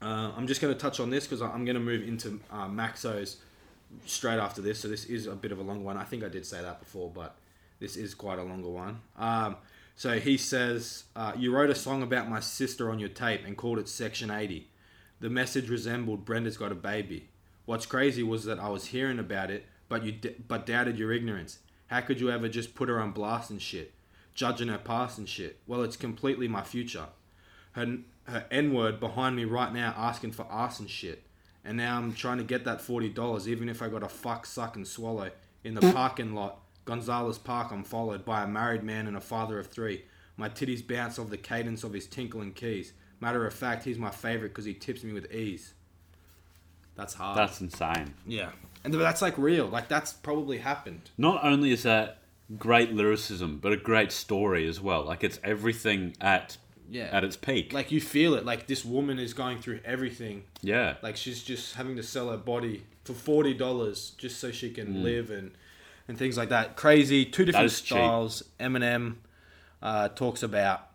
uh, 0.00 0.32
I'm 0.36 0.46
just 0.46 0.60
going 0.60 0.72
to 0.72 0.78
touch 0.78 1.00
on 1.00 1.10
this 1.10 1.26
because 1.26 1.42
I'm 1.42 1.64
going 1.64 1.74
to 1.74 1.80
move 1.80 2.06
into 2.06 2.40
uh, 2.50 2.66
Maxo's 2.66 3.36
straight 4.06 4.38
after 4.38 4.60
this. 4.60 4.80
So 4.80 4.88
this 4.88 5.04
is 5.04 5.26
a 5.26 5.34
bit 5.34 5.52
of 5.52 5.58
a 5.58 5.62
long 5.62 5.84
one. 5.84 5.96
I 5.96 6.04
think 6.04 6.24
I 6.24 6.28
did 6.28 6.46
say 6.46 6.62
that 6.62 6.80
before, 6.80 7.10
but 7.10 7.36
this 7.80 7.96
is 7.96 8.14
quite 8.14 8.38
a 8.38 8.42
longer 8.42 8.68
one. 8.68 9.00
Um, 9.18 9.56
so 9.94 10.18
he 10.18 10.36
says, 10.36 11.04
uh, 11.14 11.32
You 11.36 11.54
wrote 11.54 11.70
a 11.70 11.74
song 11.74 12.02
about 12.02 12.28
my 12.28 12.40
sister 12.40 12.90
on 12.90 12.98
your 12.98 13.08
tape 13.08 13.42
and 13.46 13.56
called 13.56 13.78
it 13.78 13.88
Section 13.88 14.30
80. 14.30 14.68
The 15.20 15.30
message 15.30 15.68
resembled 15.68 16.24
Brenda's 16.24 16.56
Got 16.56 16.72
a 16.72 16.76
Baby. 16.76 17.28
What's 17.64 17.86
crazy 17.86 18.22
was 18.22 18.44
that 18.44 18.58
I 18.58 18.68
was 18.68 18.86
hearing 18.86 19.18
about 19.18 19.50
it, 19.50 19.66
but 19.88 20.04
you 20.04 20.12
d- 20.12 20.34
but 20.48 20.66
doubted 20.66 20.98
your 20.98 21.12
ignorance. 21.12 21.58
How 21.86 22.00
could 22.00 22.20
you 22.20 22.30
ever 22.30 22.48
just 22.48 22.74
put 22.74 22.88
her 22.88 23.00
on 23.00 23.12
blast 23.12 23.50
and 23.50 23.62
shit? 23.62 23.92
Judging 24.34 24.68
her 24.68 24.78
past 24.78 25.18
and 25.18 25.28
shit. 25.28 25.58
Well, 25.66 25.82
it's 25.82 25.96
completely 25.96 26.48
my 26.48 26.62
future 26.62 27.06
her 27.72 27.98
her 28.24 28.46
N 28.50 28.72
word 28.72 29.00
behind 29.00 29.34
me 29.34 29.44
right 29.44 29.72
now 29.72 29.92
asking 29.96 30.32
for 30.32 30.46
ass 30.50 30.78
and 30.78 30.88
shit. 30.88 31.24
And 31.64 31.76
now 31.76 31.96
I'm 31.96 32.12
trying 32.12 32.38
to 32.38 32.44
get 32.44 32.64
that 32.64 32.80
forty 32.80 33.08
dollars, 33.08 33.48
even 33.48 33.68
if 33.68 33.82
I 33.82 33.88
got 33.88 34.00
to 34.00 34.08
fuck, 34.08 34.46
suck, 34.46 34.76
and 34.76 34.86
swallow 34.86 35.30
in 35.64 35.74
the 35.74 35.80
parking 35.92 36.34
lot. 36.34 36.60
Gonzalez 36.84 37.38
Park. 37.38 37.72
I'm 37.72 37.84
followed 37.84 38.24
by 38.24 38.42
a 38.42 38.46
married 38.46 38.82
man 38.82 39.06
and 39.06 39.16
a 39.16 39.20
father 39.20 39.58
of 39.58 39.68
three. 39.68 40.04
My 40.36 40.48
titties 40.48 40.86
bounce 40.86 41.18
off 41.18 41.30
the 41.30 41.36
cadence 41.36 41.84
of 41.84 41.92
his 41.92 42.06
tinkling 42.06 42.52
keys. 42.52 42.92
Matter 43.20 43.46
of 43.46 43.54
fact, 43.54 43.84
he's 43.84 43.98
my 43.98 44.10
favorite 44.10 44.48
because 44.48 44.64
he 44.64 44.74
tips 44.74 45.04
me 45.04 45.12
with 45.12 45.32
ease. 45.32 45.74
That's 46.96 47.14
hard. 47.14 47.38
That's 47.38 47.60
insane. 47.60 48.14
yeah, 48.26 48.50
and 48.84 48.92
that's 48.92 49.22
like 49.22 49.38
real. 49.38 49.66
Like 49.66 49.88
that's 49.88 50.12
probably 50.12 50.58
happened. 50.58 51.10
Not 51.16 51.44
only 51.44 51.70
is 51.72 51.84
that 51.84 52.18
great 52.58 52.92
lyricism, 52.92 53.58
but 53.58 53.72
a 53.72 53.76
great 53.76 54.12
story 54.12 54.66
as 54.68 54.80
well. 54.80 55.04
Like 55.04 55.24
it's 55.24 55.38
everything 55.42 56.16
at 56.20 56.58
Yeah. 56.90 57.08
at 57.12 57.24
its 57.24 57.36
peak. 57.36 57.72
Like 57.72 57.92
you 57.92 58.00
feel 58.00 58.34
it. 58.34 58.44
Like 58.44 58.66
this 58.66 58.84
woman 58.84 59.18
is 59.18 59.32
going 59.32 59.58
through 59.60 59.80
everything 59.84 60.44
yeah. 60.60 60.96
Like 61.02 61.16
she's 61.16 61.42
just 61.42 61.74
having 61.74 61.96
to 61.96 62.02
sell 62.02 62.30
her 62.30 62.36
body 62.36 62.84
for 63.04 63.14
forty 63.14 63.54
dollars 63.54 64.12
just 64.18 64.38
so 64.38 64.50
she 64.50 64.70
can 64.70 64.94
mm. 64.94 65.02
live 65.02 65.30
and 65.30 65.52
and 66.08 66.18
things 66.18 66.36
like 66.36 66.50
that. 66.50 66.76
Crazy, 66.76 67.24
two 67.24 67.44
different 67.44 67.66
is 67.66 67.80
cheap. 67.80 67.98
styles. 67.98 68.42
Eminem 68.58 69.16
uh, 69.82 70.08
talks 70.08 70.42
about 70.42 70.88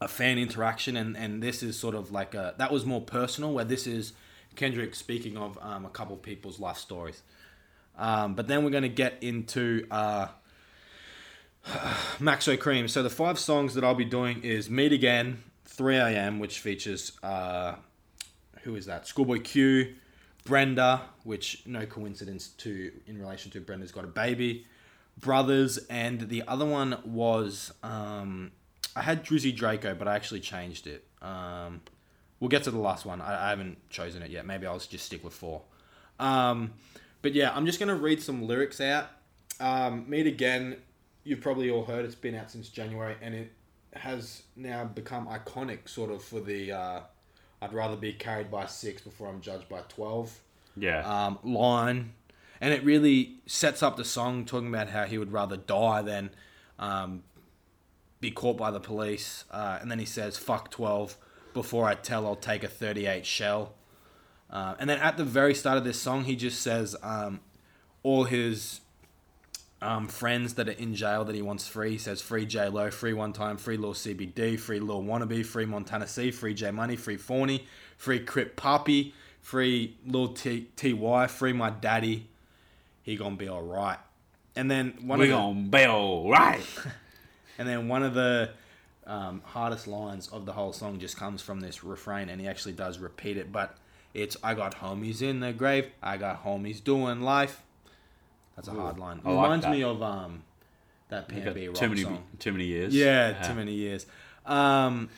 a 0.00 0.08
fan 0.08 0.38
interaction, 0.38 0.96
and, 0.96 1.16
and 1.16 1.42
this 1.42 1.62
is 1.62 1.78
sort 1.78 1.94
of 1.94 2.10
like 2.10 2.34
a 2.34 2.54
that 2.58 2.72
was 2.72 2.84
more 2.84 3.00
personal. 3.00 3.52
Where 3.52 3.64
this 3.64 3.86
is 3.86 4.12
Kendrick 4.56 4.94
speaking 4.94 5.36
of 5.36 5.58
um, 5.62 5.84
a 5.84 5.90
couple 5.90 6.16
people's 6.16 6.58
life 6.58 6.78
stories. 6.78 7.22
Um, 7.98 8.34
but 8.34 8.46
then 8.46 8.62
we're 8.64 8.70
going 8.70 8.82
to 8.82 8.88
get 8.88 9.22
into 9.22 9.86
uh, 9.90 10.28
Maxo 12.18 12.58
Cream. 12.58 12.88
So 12.88 13.02
the 13.02 13.10
five 13.10 13.38
songs 13.38 13.74
that 13.74 13.84
I'll 13.84 13.94
be 13.94 14.04
doing 14.04 14.42
is 14.42 14.68
Meet 14.68 14.92
Again, 14.92 15.42
3 15.64 15.96
a.m., 15.96 16.38
which 16.38 16.60
features 16.60 17.12
uh, 17.22 17.76
who 18.62 18.76
is 18.76 18.86
that? 18.86 19.06
Schoolboy 19.06 19.40
Q, 19.40 19.94
Brenda, 20.46 21.02
which 21.24 21.62
no 21.66 21.84
coincidence 21.84 22.48
to 22.48 22.92
in 23.06 23.18
relation 23.18 23.50
to 23.50 23.60
Brenda's 23.60 23.92
got 23.92 24.04
a 24.04 24.08
baby, 24.08 24.64
Brothers, 25.18 25.78
and 25.90 26.28
the 26.28 26.44
other 26.46 26.64
one 26.64 26.98
was 27.04 27.72
um, 27.82 28.52
I 28.94 29.02
had 29.02 29.24
Drizzy 29.24 29.54
Draco, 29.54 29.94
but 29.94 30.08
I 30.08 30.14
actually 30.14 30.40
changed 30.40 30.86
it. 30.86 31.04
Um, 31.20 31.82
we'll 32.38 32.48
get 32.48 32.62
to 32.64 32.70
the 32.70 32.78
last 32.78 33.04
one. 33.04 33.20
I, 33.20 33.46
I 33.46 33.50
haven't 33.50 33.90
chosen 33.90 34.22
it 34.22 34.30
yet. 34.30 34.46
Maybe 34.46 34.66
I'll 34.66 34.78
just 34.78 35.04
stick 35.04 35.24
with 35.24 35.34
four. 35.34 35.62
Um, 36.18 36.72
but 37.22 37.34
yeah, 37.34 37.54
I'm 37.54 37.66
just 37.66 37.80
gonna 37.80 37.96
read 37.96 38.22
some 38.22 38.46
lyrics 38.46 38.80
out. 38.80 39.08
Um, 39.58 40.08
Meet 40.08 40.26
Again, 40.26 40.76
you've 41.24 41.40
probably 41.40 41.70
all 41.70 41.84
heard. 41.84 42.04
It's 42.04 42.14
been 42.14 42.34
out 42.34 42.50
since 42.50 42.68
January, 42.68 43.16
and 43.20 43.34
it 43.34 43.52
has 43.94 44.44
now 44.54 44.84
become 44.84 45.26
iconic, 45.26 45.88
sort 45.88 46.10
of 46.10 46.22
for 46.22 46.40
the. 46.40 46.72
Uh, 46.72 47.00
I'd 47.66 47.74
rather 47.74 47.96
be 47.96 48.12
carried 48.12 48.50
by 48.50 48.66
six 48.66 49.02
before 49.02 49.28
I'm 49.28 49.40
judged 49.40 49.68
by 49.68 49.80
twelve 49.88 50.40
Yeah. 50.76 51.00
um, 51.04 51.38
line, 51.42 52.12
and 52.60 52.72
it 52.72 52.84
really 52.84 53.38
sets 53.46 53.82
up 53.82 53.96
the 53.96 54.04
song 54.04 54.44
talking 54.44 54.68
about 54.68 54.88
how 54.90 55.04
he 55.04 55.18
would 55.18 55.32
rather 55.32 55.56
die 55.56 56.02
than 56.02 56.30
um, 56.78 57.24
be 58.20 58.30
caught 58.30 58.56
by 58.56 58.70
the 58.70 58.80
police. 58.80 59.44
Uh, 59.50 59.78
and 59.80 59.90
then 59.90 59.98
he 59.98 60.04
says, 60.04 60.36
"Fuck 60.38 60.70
twelve 60.70 61.16
before 61.54 61.86
I 61.88 61.94
tell, 61.94 62.24
I'll 62.26 62.36
take 62.36 62.62
a 62.62 62.68
thirty-eight 62.68 63.26
shell." 63.26 63.74
Uh, 64.48 64.76
and 64.78 64.88
then 64.88 65.00
at 65.00 65.16
the 65.16 65.24
very 65.24 65.54
start 65.54 65.76
of 65.76 65.82
this 65.82 66.00
song, 66.00 66.22
he 66.24 66.36
just 66.36 66.62
says 66.62 66.94
um, 67.02 67.40
all 68.04 68.24
his 68.24 68.80
um, 69.82 70.08
friends 70.08 70.54
that 70.54 70.68
are 70.68 70.72
in 70.72 70.94
jail 70.94 71.24
that 71.24 71.34
he 71.34 71.42
wants 71.42 71.68
free. 71.68 71.92
He 71.92 71.98
says 71.98 72.22
free 72.22 72.46
J 72.46 72.68
Lo, 72.68 72.90
free 72.90 73.12
one 73.12 73.32
time, 73.32 73.56
free 73.56 73.76
Lil 73.76 73.94
CBD, 73.94 74.58
free 74.58 74.80
Lil 74.80 75.02
Wannabe, 75.02 75.44
free 75.44 75.66
Montana 75.66 76.06
C, 76.06 76.30
free 76.30 76.54
J 76.54 76.70
Money, 76.70 76.96
free 76.96 77.16
Fawny, 77.16 77.66
free 77.96 78.20
Crip 78.20 78.56
Puppy, 78.56 79.14
free 79.40 79.96
Lil 80.06 80.28
T 80.28 80.68
Ty, 80.76 81.26
free 81.26 81.52
my 81.52 81.70
daddy. 81.70 82.28
He 83.02 83.16
gonna 83.16 83.36
be 83.36 83.48
alright. 83.48 83.98
And 84.56 84.70
then 84.70 84.94
one 85.02 85.18
we 85.18 85.26
of 85.26 85.30
the, 85.30 85.36
gonna 85.36 85.68
be 85.68 85.86
alright. 85.86 86.66
and 87.58 87.68
then 87.68 87.88
one 87.88 88.02
of 88.02 88.14
the 88.14 88.50
um, 89.06 89.42
hardest 89.44 89.86
lines 89.86 90.28
of 90.28 90.46
the 90.46 90.52
whole 90.52 90.72
song 90.72 90.98
just 90.98 91.16
comes 91.16 91.42
from 91.42 91.60
this 91.60 91.84
refrain, 91.84 92.30
and 92.30 92.40
he 92.40 92.48
actually 92.48 92.72
does 92.72 92.98
repeat 92.98 93.36
it. 93.36 93.52
But 93.52 93.76
it's 94.14 94.38
"I 94.42 94.54
got 94.54 94.76
homies 94.76 95.20
in 95.20 95.40
the 95.40 95.52
grave, 95.52 95.90
I 96.02 96.16
got 96.16 96.44
homies 96.44 96.82
doing 96.82 97.20
life." 97.20 97.62
That's 98.56 98.68
a 98.68 98.72
hard 98.72 98.98
line. 98.98 99.20
I 99.24 99.30
like 99.30 99.42
Reminds 99.44 99.64
that. 99.66 99.70
me 99.72 99.82
of 99.82 100.02
um, 100.02 100.42
that 101.10 101.28
Got 101.28 101.36
PNB 101.54 101.66
rock 101.68 101.76
too 101.76 101.88
many, 101.90 102.02
song. 102.02 102.24
too 102.38 102.52
many 102.52 102.64
years. 102.64 102.94
Yeah, 102.94 103.32
too 103.42 103.54
many 103.54 103.72
years. 103.74 104.06
Um, 104.46 105.08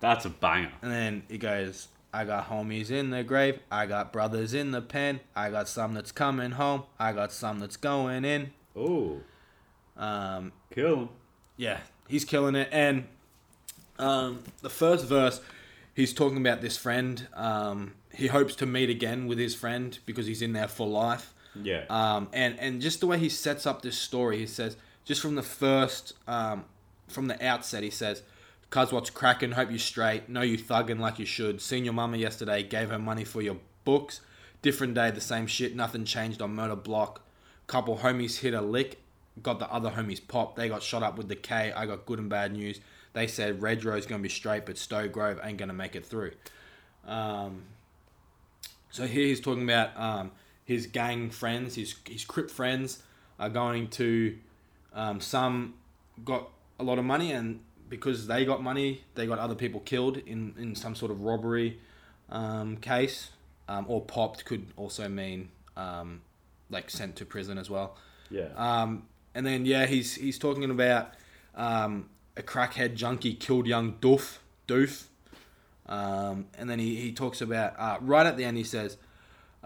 That's 0.00 0.24
a 0.24 0.30
banger. 0.30 0.72
and 0.82 0.90
then 0.90 1.22
he 1.28 1.38
goes, 1.38 1.88
I 2.12 2.24
got 2.24 2.48
homies 2.48 2.90
in 2.90 3.10
the 3.10 3.22
grave. 3.22 3.58
I 3.70 3.84
got 3.86 4.12
brothers 4.12 4.54
in 4.54 4.70
the 4.70 4.80
pen. 4.80 5.20
I 5.34 5.50
got 5.50 5.68
some 5.68 5.92
that's 5.94 6.12
coming 6.12 6.52
home. 6.52 6.84
I 6.98 7.12
got 7.12 7.32
some 7.32 7.58
that's 7.60 7.76
going 7.76 8.24
in. 8.24 8.52
Oh, 8.74 9.20
Um, 9.96 10.52
kill 10.74 10.96
him. 10.96 11.08
yeah, 11.56 11.80
he's 12.08 12.24
killing 12.24 12.54
it. 12.54 12.68
And 12.72 13.04
um, 13.98 14.42
the 14.62 14.70
first 14.70 15.04
verse, 15.06 15.40
he's 15.94 16.12
talking 16.14 16.38
about 16.38 16.60
this 16.62 16.76
friend. 16.76 17.26
Um, 17.34 17.94
he 18.12 18.28
hopes 18.28 18.54
to 18.56 18.66
meet 18.66 18.88
again 18.88 19.26
with 19.26 19.38
his 19.38 19.54
friend 19.54 19.98
because 20.06 20.26
he's 20.26 20.40
in 20.42 20.52
there 20.54 20.68
for 20.68 20.86
life. 20.86 21.34
Yeah. 21.62 21.84
Um, 21.88 22.28
and 22.32 22.58
and 22.58 22.80
just 22.80 23.00
the 23.00 23.06
way 23.06 23.18
he 23.18 23.28
sets 23.28 23.66
up 23.66 23.82
this 23.82 23.98
story, 23.98 24.38
he 24.38 24.46
says 24.46 24.76
just 25.04 25.20
from 25.20 25.34
the 25.34 25.42
first, 25.42 26.14
um, 26.26 26.64
from 27.08 27.28
the 27.28 27.44
outset, 27.44 27.82
he 27.82 27.90
says, 27.90 28.22
"Cuz 28.70 28.92
what's 28.92 29.10
cracking? 29.10 29.52
Hope 29.52 29.70
you 29.70 29.78
straight. 29.78 30.28
Know 30.28 30.42
you 30.42 30.58
thugging 30.58 30.98
like 30.98 31.18
you 31.18 31.26
should. 31.26 31.60
Seen 31.60 31.84
your 31.84 31.94
mama 31.94 32.16
yesterday. 32.16 32.62
Gave 32.62 32.90
her 32.90 32.98
money 32.98 33.24
for 33.24 33.42
your 33.42 33.58
books. 33.84 34.20
Different 34.62 34.94
day, 34.94 35.10
the 35.10 35.20
same 35.20 35.46
shit. 35.46 35.76
Nothing 35.76 36.04
changed 36.04 36.42
on 36.42 36.54
murder 36.54 36.76
block. 36.76 37.22
Couple 37.66 37.98
homies 37.98 38.38
hit 38.40 38.54
a 38.54 38.60
lick. 38.60 38.98
Got 39.42 39.58
the 39.58 39.70
other 39.70 39.90
homies 39.90 40.20
popped. 40.26 40.56
They 40.56 40.68
got 40.68 40.82
shot 40.82 41.02
up 41.02 41.18
with 41.18 41.28
the 41.28 41.36
K. 41.36 41.72
I 41.72 41.86
got 41.86 42.06
good 42.06 42.18
and 42.18 42.28
bad 42.28 42.52
news. 42.52 42.80
They 43.12 43.26
said 43.26 43.62
Red 43.62 43.84
Row's 43.84 44.06
gonna 44.06 44.22
be 44.22 44.28
straight, 44.28 44.66
but 44.66 44.76
Stowe 44.76 45.08
Grove 45.08 45.40
ain't 45.42 45.58
gonna 45.58 45.72
make 45.72 45.94
it 45.96 46.04
through. 46.04 46.32
Um, 47.06 47.62
so 48.90 49.06
here 49.06 49.26
he's 49.26 49.40
talking 49.40 49.62
about 49.62 49.96
um, 49.96 50.32
his 50.66 50.86
gang 50.86 51.30
friends, 51.30 51.76
his 51.76 51.94
his 52.06 52.26
crip 52.26 52.50
friends 52.50 53.02
are 53.38 53.48
going 53.48 53.88
to 53.88 54.36
um, 54.92 55.20
some 55.20 55.74
got 56.24 56.50
a 56.78 56.84
lot 56.84 56.98
of 56.98 57.04
money 57.04 57.32
and 57.32 57.60
because 57.88 58.26
they 58.26 58.44
got 58.44 58.62
money, 58.62 59.02
they 59.14 59.26
got 59.26 59.38
other 59.38 59.54
people 59.54 59.80
killed 59.80 60.18
in, 60.18 60.54
in 60.58 60.74
some 60.74 60.94
sort 60.94 61.10
of 61.10 61.22
robbery 61.22 61.78
um, 62.30 62.76
case, 62.78 63.30
um, 63.68 63.84
or 63.88 64.00
popped 64.00 64.44
could 64.44 64.66
also 64.76 65.08
mean 65.08 65.48
um, 65.76 66.20
like 66.68 66.90
sent 66.90 67.16
to 67.16 67.24
prison 67.24 67.58
as 67.58 67.70
well. 67.70 67.96
yeah. 68.30 68.48
Um, 68.56 69.04
and 69.34 69.46
then 69.46 69.66
yeah, 69.66 69.86
he's 69.86 70.14
he's 70.14 70.38
talking 70.38 70.68
about 70.70 71.12
um, 71.54 72.08
a 72.36 72.42
crackhead 72.42 72.94
junkie 72.94 73.34
killed 73.34 73.66
young 73.66 73.94
Doof 73.94 74.38
Doof. 74.66 75.04
Um, 75.88 76.46
and 76.58 76.68
then 76.68 76.80
he, 76.80 76.96
he 76.96 77.12
talks 77.12 77.40
about 77.40 77.74
uh, 77.78 77.98
right 78.00 78.26
at 78.26 78.36
the 78.36 78.44
end 78.44 78.56
he 78.56 78.64
says, 78.64 78.96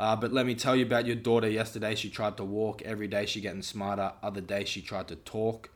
uh, 0.00 0.16
"But 0.16 0.32
let 0.32 0.46
me 0.46 0.54
tell 0.54 0.74
you 0.74 0.84
about 0.84 1.06
your 1.06 1.16
daughter. 1.16 1.48
Yesterday 1.48 1.94
she 1.94 2.10
tried 2.10 2.36
to 2.38 2.44
walk. 2.44 2.82
Every 2.82 3.08
day 3.08 3.26
she 3.26 3.40
getting 3.40 3.62
smarter. 3.62 4.12
Other 4.22 4.40
day 4.40 4.64
she 4.64 4.82
tried 4.82 5.08
to 5.08 5.16
talk. 5.16 5.70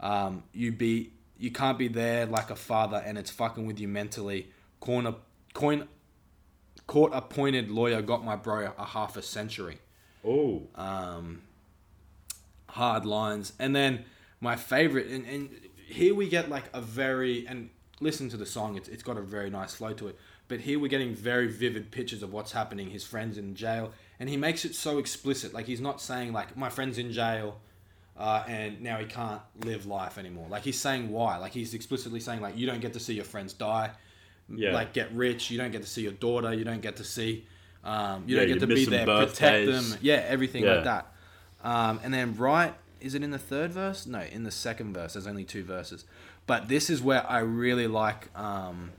Um, 0.00 0.44
you 0.52 0.72
be 0.72 1.12
you 1.36 1.50
can't 1.50 1.78
be 1.78 1.88
there 1.88 2.26
like 2.26 2.50
a 2.50 2.56
father, 2.56 3.02
and 3.04 3.18
it's 3.18 3.30
fucking 3.30 3.66
with 3.66 3.78
you 3.80 3.88
mentally. 3.88 4.48
Corner 4.80 5.14
coin." 5.52 5.88
Court 6.86 7.12
appointed 7.14 7.70
lawyer 7.70 8.02
got 8.02 8.22
my 8.24 8.36
bro 8.36 8.70
a 8.76 8.84
half 8.84 9.16
a 9.16 9.22
century 9.22 9.78
oh. 10.24 10.62
um, 10.74 11.42
hard 12.68 13.04
lines. 13.04 13.52
And 13.58 13.74
then 13.74 14.04
my 14.40 14.56
favorite, 14.56 15.06
and, 15.08 15.26
and 15.26 15.50
here 15.86 16.14
we 16.14 16.28
get 16.28 16.48
like 16.48 16.64
a 16.72 16.80
very, 16.80 17.46
and 17.46 17.70
listen 18.00 18.28
to 18.30 18.36
the 18.36 18.46
song, 18.46 18.76
it's, 18.76 18.88
it's 18.88 19.02
got 19.02 19.16
a 19.16 19.22
very 19.22 19.50
nice 19.50 19.74
flow 19.74 19.92
to 19.94 20.08
it. 20.08 20.18
But 20.48 20.60
here 20.60 20.78
we're 20.78 20.88
getting 20.88 21.14
very 21.14 21.46
vivid 21.48 21.90
pictures 21.90 22.22
of 22.22 22.32
what's 22.32 22.52
happening. 22.52 22.90
His 22.90 23.02
friend's 23.04 23.38
in 23.38 23.54
jail, 23.54 23.92
and 24.20 24.28
he 24.28 24.36
makes 24.36 24.64
it 24.64 24.74
so 24.74 24.98
explicit. 24.98 25.54
Like 25.54 25.66
he's 25.66 25.80
not 25.80 26.00
saying 26.00 26.32
like 26.32 26.56
my 26.56 26.68
friend's 26.68 26.98
in 26.98 27.12
jail, 27.12 27.60
uh, 28.18 28.44
and 28.46 28.80
now 28.82 28.98
he 28.98 29.06
can't 29.06 29.40
live 29.64 29.86
life 29.86 30.18
anymore. 30.18 30.46
Like 30.50 30.62
he's 30.62 30.78
saying 30.78 31.10
why. 31.10 31.38
Like 31.38 31.52
he's 31.52 31.72
explicitly 31.74 32.20
saying 32.20 32.40
like 32.42 32.56
you 32.58 32.66
don't 32.66 32.80
get 32.80 32.92
to 32.92 33.00
see 33.00 33.14
your 33.14 33.24
friends 33.24 33.54
die, 33.54 33.90
Yeah. 34.48 34.72
like 34.74 34.92
get 34.92 35.10
rich. 35.12 35.50
You 35.50 35.56
don't 35.58 35.72
get 35.72 35.80
to 35.82 35.88
see 35.88 36.02
your 36.02 36.12
daughter. 36.12 36.52
You 36.52 36.64
don't 36.64 36.82
get 36.82 36.96
to 36.96 37.04
see. 37.04 37.46
Um, 37.82 38.24
you 38.26 38.36
Yeah, 38.36 38.42
don't 38.46 38.58
get 38.58 38.60
to 38.60 38.66
be 38.66 38.84
there, 38.84 39.04
protect 39.06 39.40
birthdays. 39.40 39.90
them. 39.90 39.98
Yeah, 40.02 40.24
everything 40.28 40.64
Yeah. 40.64 40.74
like 40.74 40.84
that. 40.84 41.12
Um, 41.62 42.00
and 42.04 42.12
then 42.12 42.36
right, 42.36 42.74
is 43.00 43.14
it 43.14 43.22
in 43.22 43.30
the 43.30 43.38
third 43.38 43.72
verse? 43.72 44.06
No, 44.06 44.20
in 44.20 44.42
the 44.44 44.50
second 44.50 44.92
verse. 44.94 45.14
There's 45.14 45.26
only 45.26 45.44
two 45.44 45.64
verses, 45.64 46.04
but 46.46 46.68
this 46.68 46.90
is 46.90 47.00
where 47.02 47.26
I 47.30 47.38
really 47.40 47.86
like. 47.86 48.28
Um, 48.38 48.92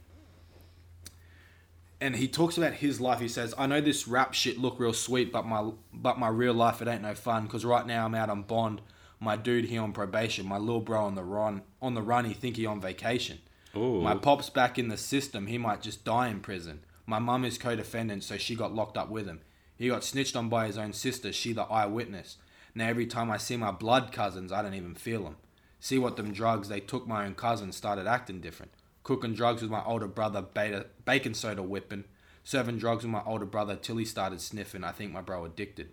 and 2.02 2.16
he 2.16 2.28
talks 2.28 2.58
about 2.58 2.74
his 2.74 3.00
life. 3.00 3.20
He 3.20 3.28
says, 3.28 3.54
"I 3.58 3.68
know 3.68 3.82
this 3.82 4.08
rap 4.08 4.34
shit 4.34 4.58
look 4.58 4.80
real 4.80 4.94
sweet, 4.94 5.32
but 5.32 5.46
my 5.46 5.72
but 5.94 6.20
my 6.20 6.28
real 6.28 6.54
life 6.54 6.82
it 6.82 6.88
ain't 6.88 7.02
no 7.02 7.16
fun. 7.16 7.48
Cause 7.48 7.66
right 7.66 7.86
now 7.86 8.06
I'm 8.06 8.16
out 8.16 8.30
on 8.30 8.44
bond. 8.44 8.82
My 9.20 9.38
dude 9.38 9.66
here 9.66 9.82
on 9.82 9.94
probation. 9.94 10.46
My 10.46 10.58
little 10.58 10.82
bro 10.82 11.06
on 11.06 11.16
the 11.16 11.24
run. 11.24 11.62
On 11.82 11.94
the 11.94 12.02
run, 12.02 12.26
he 12.26 12.34
think 12.34 12.58
he 12.58 12.66
on 12.66 12.82
vacation. 12.82 13.40
Oh. 13.74 14.02
My 14.02 14.16
pop's 14.16 14.50
back 14.50 14.78
in 14.78 14.90
the 14.90 14.98
system. 14.98 15.48
He 15.48 15.58
might 15.58 15.82
just 15.82 16.04
die 16.04 16.28
in 16.28 16.42
prison. 16.42 16.82
My 17.06 17.20
mum 17.20 17.46
is 17.46 17.58
co-defendant, 17.58 18.24
so 18.24 18.38
she 18.38 18.56
got 18.56 18.74
locked 18.74 18.98
up 18.98 19.10
with 19.10 19.28
him. 19.28 19.42
He 19.78 19.90
got 19.90 20.04
snitched 20.04 20.36
on 20.36 20.50
by 20.50 20.68
his 20.68 20.78
own 20.78 20.94
sister. 20.94 21.32
She 21.32 21.54
the 21.54 21.64
eyewitness. 21.64 22.38
Now 22.74 22.88
every 22.88 23.06
time 23.06 23.32
I 23.32 23.38
see 23.38 23.58
my 23.58 23.72
blood 23.72 24.12
cousins, 24.12 24.52
I 24.52 24.62
don't 24.62 24.74
even 24.74 24.96
feel 24.96 25.24
them. 25.24 25.38
See 25.80 25.98
what 25.98 26.18
them 26.18 26.34
drugs 26.34 26.68
they 26.68 26.80
took 26.80 27.08
my 27.08 27.26
own 27.26 27.36
cousin 27.36 27.72
started 27.72 28.08
acting 28.08 28.42
different. 28.42 28.72
Cooking 29.06 29.34
drugs 29.36 29.62
with 29.62 29.72
my 29.72 29.84
older 29.86 30.08
brother, 30.08 30.42
beta, 30.42 30.88
baking 31.06 31.36
soda 31.36 31.64
whipping. 31.64 32.04
Serving 32.44 32.78
drugs 32.80 33.04
with 33.04 33.12
my 33.12 33.22
older 33.26 33.46
brother 33.46 33.76
till 33.76 33.98
he 33.98 34.04
started 34.06 34.42
sniffing. 34.42 34.84
I 34.84 34.92
think 34.92 35.14
my 35.14 35.22
bro 35.22 35.46
addicted. 35.46 35.90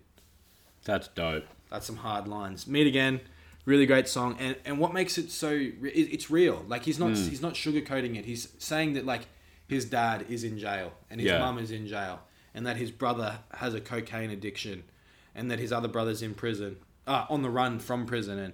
That's 0.83 1.07
dope. 1.07 1.45
That's 1.69 1.85
some 1.85 1.97
hard 1.97 2.27
lines. 2.27 2.67
Meet 2.67 2.87
again, 2.87 3.21
really 3.65 3.85
great 3.85 4.07
song, 4.09 4.35
and 4.39 4.55
and 4.65 4.77
what 4.79 4.93
makes 4.93 5.17
it 5.17 5.31
so 5.31 5.49
it's 5.83 6.29
real. 6.29 6.65
Like 6.67 6.83
he's 6.85 6.99
not 6.99 7.09
Hmm. 7.11 7.29
he's 7.29 7.41
not 7.41 7.53
sugarcoating 7.53 8.17
it. 8.17 8.25
He's 8.25 8.49
saying 8.59 8.93
that 8.93 9.05
like 9.05 9.27
his 9.67 9.85
dad 9.85 10.25
is 10.27 10.43
in 10.43 10.57
jail 10.59 10.93
and 11.09 11.21
his 11.21 11.29
Yeah. 11.29 11.39
mum 11.39 11.57
is 11.59 11.71
in 11.71 11.87
jail, 11.87 12.21
and 12.53 12.65
that 12.67 12.77
his 12.77 12.91
brother 12.91 13.39
has 13.55 13.73
a 13.73 13.79
cocaine 13.81 14.29
addiction, 14.31 14.83
and 15.33 15.49
that 15.51 15.57
his 15.59 15.71
other 15.71 15.87
brother's 15.87 16.21
in 16.21 16.33
prison, 16.35 16.77
uh, 17.07 17.25
on 17.29 17.41
the 17.43 17.49
run 17.49 17.79
from 17.79 18.05
prison, 18.05 18.37
and 18.39 18.53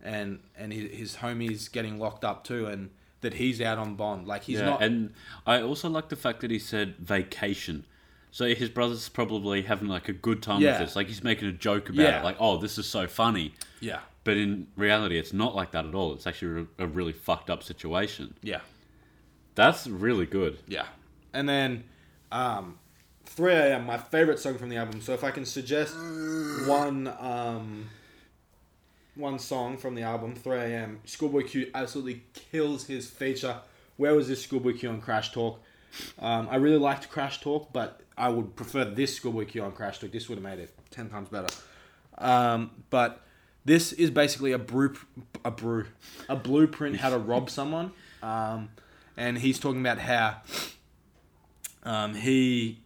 and 0.00 0.40
and 0.56 0.72
his, 0.72 0.90
his 0.92 1.16
homie's 1.16 1.68
getting 1.68 1.98
locked 1.98 2.24
up 2.24 2.42
too, 2.44 2.66
and 2.66 2.90
that 3.26 3.34
he's 3.34 3.60
out 3.60 3.78
on 3.78 3.94
bond. 3.96 4.26
Like 4.26 4.44
he's 4.44 4.58
yeah, 4.60 4.66
not. 4.66 4.82
and 4.82 5.12
I 5.46 5.60
also 5.60 5.88
like 5.90 6.08
the 6.08 6.16
fact 6.16 6.40
that 6.40 6.50
he 6.50 6.58
said 6.58 6.94
vacation. 6.98 7.84
So 8.30 8.46
his 8.54 8.68
brother's 8.68 9.08
probably 9.08 9.62
having 9.62 9.88
like 9.88 10.08
a 10.08 10.12
good 10.12 10.42
time 10.42 10.60
Yeah. 10.60 10.72
with 10.78 10.88
this. 10.88 10.96
Like 10.96 11.08
he's 11.08 11.24
making 11.24 11.48
a 11.48 11.52
joke 11.52 11.88
about 11.88 12.02
Yeah. 12.02 12.20
it. 12.20 12.24
Like, 12.24 12.36
oh, 12.38 12.56
this 12.58 12.78
is 12.78 12.86
so 12.86 13.06
funny. 13.06 13.54
yeah, 13.80 14.00
But 14.24 14.36
in 14.36 14.66
reality, 14.76 15.18
it's 15.18 15.32
not 15.32 15.54
like 15.54 15.70
that 15.72 15.86
at 15.86 15.94
all. 15.94 16.12
It's 16.14 16.26
actually 16.26 16.66
a 16.78 16.84
a 16.84 16.86
really 16.86 17.12
fucked 17.12 17.48
up 17.50 17.62
situation. 17.62 18.34
yeah, 18.42 18.60
That's 19.54 19.86
really 19.86 20.26
good. 20.26 20.58
yeah. 20.68 20.86
And 21.32 21.48
then, 21.48 21.84
um, 22.32 22.78
3 23.24 23.52
a.m. 23.54 23.86
My 23.86 23.98
favorite 23.98 24.38
song 24.38 24.56
from 24.58 24.68
the 24.68 24.76
album. 24.76 25.00
So 25.00 25.12
if 25.14 25.24
I 25.24 25.30
can 25.30 25.44
suggest 25.44 25.94
one, 26.66 27.08
um, 27.18 27.88
one 29.16 29.38
song 29.38 29.76
from 29.76 29.94
the 29.94 30.02
album, 30.02 30.34
3 30.34 30.58
a.m. 30.58 31.00
Schoolboy 31.04 31.42
Q 31.42 31.70
absolutely 31.74 32.22
kills 32.34 32.86
his 32.86 33.08
feature. 33.08 33.58
Where 33.96 34.14
was 34.14 34.28
this 34.28 34.42
Schoolboy 34.42 34.74
Q 34.74 34.90
on 34.90 35.00
Crash 35.00 35.32
Talk? 35.32 35.60
Um, 36.18 36.48
I 36.50 36.56
really 36.56 36.78
liked 36.78 37.08
Crash 37.10 37.40
Talk, 37.40 37.72
but 37.72 38.02
I 38.16 38.28
would 38.28 38.54
prefer 38.56 38.84
this 38.84 39.16
Schoolboy 39.16 39.46
Q 39.46 39.64
on 39.64 39.72
Crash 39.72 39.98
Talk. 39.98 40.12
This 40.12 40.28
would 40.28 40.36
have 40.36 40.44
made 40.44 40.58
it 40.58 40.74
ten 40.90 41.08
times 41.08 41.28
better. 41.30 41.52
Um, 42.18 42.70
but 42.90 43.22
this 43.64 43.92
is 43.92 44.10
basically 44.10 44.52
a 44.52 44.58
brew, 44.58 44.96
a 45.44 45.50
brew, 45.50 45.86
a 46.28 46.36
blueprint 46.36 46.96
how 46.96 47.10
to 47.10 47.18
rob 47.18 47.48
someone. 47.50 47.92
Um, 48.22 48.70
and 49.16 49.38
he's 49.38 49.58
talking 49.58 49.80
about 49.80 49.98
how 49.98 50.42
um, 51.82 52.14
he 52.14 52.80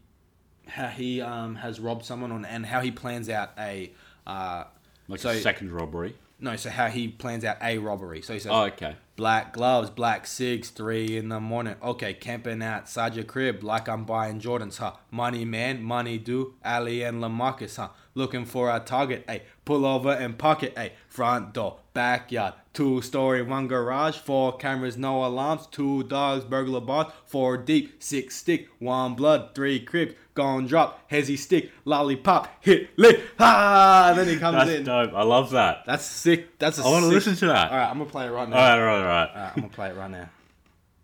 how 0.68 0.86
he 0.86 1.20
um, 1.20 1.56
has 1.56 1.80
robbed 1.80 2.04
someone 2.04 2.30
on, 2.30 2.44
and 2.44 2.64
how 2.64 2.80
he 2.80 2.92
plans 2.92 3.28
out 3.28 3.50
a 3.58 3.92
uh, 4.26 4.64
Like 5.10 5.20
So- 5.20 5.30
a 5.30 5.40
second 5.40 5.72
robbery. 5.72 6.14
no, 6.42 6.56
so 6.56 6.70
how 6.70 6.86
he 6.88 7.08
plans 7.08 7.44
out 7.44 7.58
a 7.62 7.76
robbery. 7.78 8.22
So 8.22 8.32
he 8.32 8.38
says, 8.38 8.50
Oh, 8.52 8.62
okay. 8.64 8.96
Black 9.16 9.52
gloves, 9.52 9.90
black 9.90 10.26
cigs, 10.26 10.70
three 10.70 11.18
in 11.18 11.28
the 11.28 11.38
morning. 11.40 11.74
Okay, 11.82 12.14
camping 12.14 12.62
outside 12.62 13.14
your 13.14 13.24
crib 13.24 13.62
like 13.62 13.86
I'm 13.86 14.04
buying 14.04 14.40
Jordans, 14.40 14.78
huh? 14.78 14.92
Money 15.10 15.44
man, 15.44 15.82
money 15.82 16.16
do, 16.16 16.54
Ali 16.64 17.02
and 17.02 17.20
Lamarcus, 17.22 17.76
huh? 17.76 17.88
Looking 18.14 18.46
for 18.46 18.74
a 18.74 18.80
target, 18.80 19.26
ayy. 19.26 19.42
Pull 19.66 19.84
over 19.84 20.10
and 20.12 20.38
pocket, 20.38 20.74
ayy. 20.76 20.92
Front 21.06 21.52
door, 21.52 21.80
backyard, 21.92 22.54
two 22.72 23.02
story, 23.02 23.42
one 23.42 23.68
garage, 23.68 24.16
four 24.16 24.56
cameras, 24.56 24.96
no 24.96 25.22
alarms, 25.26 25.66
two 25.70 26.04
dogs, 26.04 26.44
burglar 26.46 26.80
bars, 26.80 27.12
four 27.26 27.58
deep, 27.58 28.02
six 28.02 28.36
stick, 28.36 28.68
one 28.78 29.14
blood, 29.14 29.50
three 29.54 29.80
cribs, 29.80 30.14
gone 30.40 30.66
drop, 30.66 31.08
hezzy 31.10 31.36
stick, 31.38 31.70
lollipop, 31.84 32.48
hit 32.60 32.88
lit, 32.98 33.20
ah! 33.38 34.10
And 34.10 34.18
then 34.18 34.28
he 34.28 34.36
comes 34.38 34.54
in. 34.62 34.66
That's 34.66 34.78
in. 34.78 34.84
dope. 34.84 35.12
I 35.14 35.22
love 35.22 35.50
that. 35.50 35.84
That's 35.86 36.04
sick. 36.04 36.58
That's 36.58 36.78
a 36.78 36.82
I 36.82 36.86
want 36.86 37.02
to 37.04 37.06
sick- 37.08 37.14
listen 37.14 37.36
to 37.36 37.46
that. 37.48 37.70
All 37.70 37.76
right, 37.76 37.90
I'm 37.90 37.98
gonna 37.98 38.10
play 38.10 38.26
it 38.26 38.30
right 38.30 38.48
now. 38.48 38.56
All 38.56 38.78
right, 38.80 38.84
right, 38.84 39.04
right. 39.04 39.28
Alright, 39.28 39.52
I'm 39.56 39.62
gonna 39.62 39.68
play 39.74 39.90
it 39.90 39.96
right 39.96 40.10
now. 40.10 40.28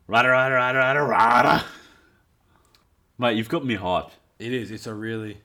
Rider, 0.08 0.30
rider, 0.30 0.54
rider, 0.54 0.78
rider, 0.78 1.04
rider. 1.04 1.64
Mate, 3.18 3.36
you've 3.36 3.48
got 3.48 3.64
me 3.64 3.76
hyped. 3.76 4.10
It 4.38 4.52
is. 4.52 4.70
It's 4.70 4.86
a 4.86 4.94
really. 4.94 5.38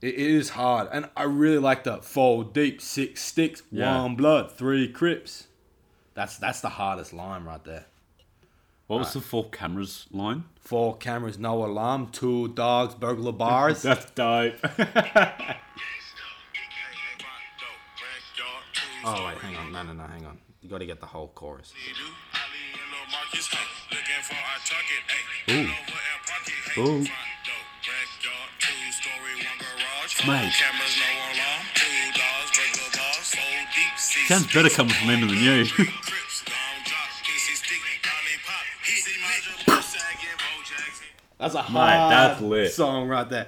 It, 0.00 0.14
it 0.14 0.18
is 0.18 0.50
hard, 0.50 0.88
and 0.92 1.08
I 1.16 1.24
really 1.24 1.58
like 1.58 1.84
the 1.84 1.98
four 1.98 2.44
deep, 2.44 2.80
six 2.80 3.22
sticks, 3.22 3.62
Yeah. 3.70 4.00
one 4.02 4.14
blood, 4.16 4.52
three 4.52 4.88
crips. 4.88 5.48
That's 6.14 6.36
that's 6.38 6.60
the 6.60 6.68
hardest 6.70 7.12
line 7.12 7.44
right 7.44 7.62
there. 7.64 7.86
What 8.86 9.00
was 9.00 9.12
the 9.12 9.20
four 9.20 9.48
cameras 9.50 10.06
line? 10.12 10.44
Four 10.66 10.96
cameras, 10.96 11.38
no 11.38 11.64
alarm, 11.64 12.08
two 12.10 12.48
dogs, 12.48 12.96
burglar 12.96 13.30
bars. 13.38 13.82
That's 13.82 14.10
dope. 14.10 14.54
oh 14.64 14.74
wait, 19.26 19.38
hang 19.38 19.54
on, 19.54 19.70
no, 19.70 19.84
no, 19.84 19.92
no, 19.92 20.02
hang 20.02 20.26
on. 20.26 20.38
You 20.60 20.68
got 20.68 20.78
to 20.78 20.86
get 20.86 20.98
the 20.98 21.06
whole 21.06 21.28
chorus. 21.28 21.72
Ooh. 25.48 25.68
Ooh. 26.78 27.06
Mate. 30.26 30.52
Sounds 34.26 34.52
better 34.52 34.70
coming 34.70 34.92
from 34.92 35.08
him 35.10 35.28
than 35.28 35.38
you. 35.38 35.66
That's 41.38 41.54
a 41.54 41.62
hard 41.62 42.12
that's 42.12 42.40
lit. 42.40 42.72
song 42.72 43.08
right 43.08 43.28
there. 43.28 43.46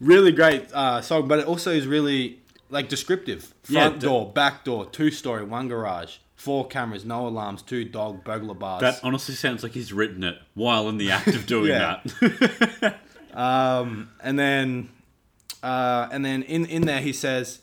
Really 0.00 0.32
great 0.32 0.72
uh, 0.72 1.00
song, 1.00 1.28
but 1.28 1.38
it 1.40 1.46
also 1.46 1.72
is 1.72 1.86
really 1.86 2.40
like 2.70 2.88
descriptive. 2.88 3.54
Yeah, 3.68 3.82
Front 3.88 4.00
d- 4.00 4.06
door, 4.06 4.32
back 4.32 4.64
door, 4.64 4.86
two 4.86 5.10
story, 5.10 5.44
one 5.44 5.68
garage, 5.68 6.16
four 6.36 6.66
cameras, 6.66 7.04
no 7.04 7.26
alarms, 7.26 7.62
two 7.62 7.84
dog, 7.84 8.24
burglar 8.24 8.54
bars. 8.54 8.80
that 8.82 9.00
honestly 9.02 9.34
sounds 9.34 9.62
like 9.62 9.72
he's 9.72 9.92
written 9.92 10.22
it 10.24 10.36
while 10.54 10.88
in 10.88 10.98
the 10.98 11.10
act 11.10 11.28
of 11.28 11.46
doing 11.46 11.70
that. 11.70 12.96
Um, 13.34 14.10
and 14.22 14.36
then, 14.38 14.88
uh, 15.62 16.08
and 16.10 16.24
then 16.24 16.42
in 16.42 16.64
in 16.66 16.86
there 16.86 17.00
he 17.00 17.12
says, 17.12 17.60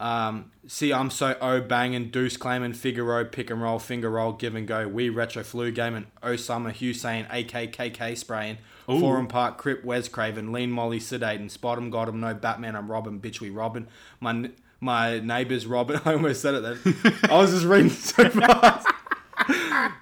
um, 0.00 0.50
"See, 0.66 0.92
I'm 0.92 1.10
so 1.10 1.36
oh 1.40 1.60
banging, 1.60 2.10
deuce 2.10 2.36
claiming, 2.36 2.72
Figaro, 2.72 3.24
pick 3.24 3.50
and 3.50 3.62
roll, 3.62 3.78
finger 3.78 4.10
roll, 4.10 4.32
give 4.32 4.56
and 4.56 4.66
go, 4.66 4.88
we 4.88 5.10
retro 5.10 5.44
flu 5.44 5.70
gaming, 5.70 6.06
Osama 6.24 6.72
Hussein, 6.72 7.26
AKKK 7.26 8.16
spraying, 8.16 8.58
Ooh. 8.90 8.98
Forum 9.00 9.26
Park, 9.28 9.58
Crip, 9.58 9.84
Wes 9.84 10.08
Craven, 10.08 10.52
Lean 10.52 10.70
Molly, 10.70 10.98
Sedate 10.98 11.40
sedating, 11.40 11.50
spot 11.50 11.78
'em, 11.78 11.90
got 11.90 12.08
'em, 12.08 12.20
no 12.20 12.34
Batman, 12.34 12.74
I'm 12.76 12.90
Robin, 12.90 13.20
bitch, 13.20 13.40
we 13.40 13.50
robbing, 13.50 13.86
my 14.20 14.50
my 14.80 15.20
neighbours 15.20 15.64
Robin. 15.66 16.00
I 16.04 16.14
almost 16.14 16.40
said 16.42 16.54
it 16.54 16.62
then. 16.62 17.14
I 17.30 17.36
was 17.38 17.50
just 17.52 17.64
reading 17.64 17.90
so 17.90 18.28
fast. 18.30 18.88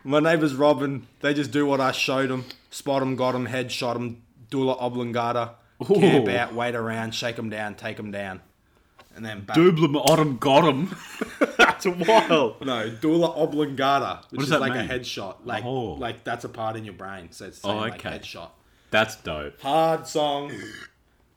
My 0.04 0.20
neighbours 0.20 0.54
Robin. 0.54 1.06
They 1.20 1.34
just 1.34 1.50
do 1.50 1.66
what 1.66 1.80
I 1.80 1.92
showed 1.92 2.30
them. 2.30 2.44
Spot 2.70 3.00
them, 3.00 3.16
got 3.16 3.32
them, 3.32 3.46
head 3.46 3.70
shot. 3.70 4.00
Dula 4.50 4.72
oblongata. 4.78 5.52
Camp 5.86 6.26
Ooh. 6.28 6.30
out, 6.30 6.54
wait 6.54 6.74
around, 6.74 7.14
shake 7.14 7.36
them 7.36 7.48
down, 7.50 7.74
take 7.74 7.96
them 7.96 8.10
down. 8.10 8.40
And 9.16 9.24
then 9.24 9.40
back. 9.42 9.56
Dublin 9.56 9.96
Autumn 9.96 10.36
got 10.38 10.64
him. 10.68 10.94
That's 11.58 11.86
wild. 11.86 12.64
No, 12.64 12.88
dula 12.90 13.28
oblongata, 13.30 14.20
which 14.30 14.38
does 14.40 14.44
is 14.44 14.50
that 14.50 14.60
like 14.60 14.72
mean? 14.72 14.88
a 14.90 14.92
headshot. 14.92 15.36
Like, 15.44 15.64
Oh. 15.64 15.92
like 15.94 16.22
that's 16.24 16.44
a 16.44 16.48
part 16.48 16.76
in 16.76 16.84
your 16.84 16.94
brain. 16.94 17.28
So 17.32 17.46
it's 17.46 17.60
Oh, 17.64 17.80
saying 17.80 17.94
okay. 17.94 18.10
like 18.10 18.22
headshot. 18.22 18.50
That's 18.90 19.16
dope. 19.16 19.60
Hard 19.60 20.06
song. 20.06 20.52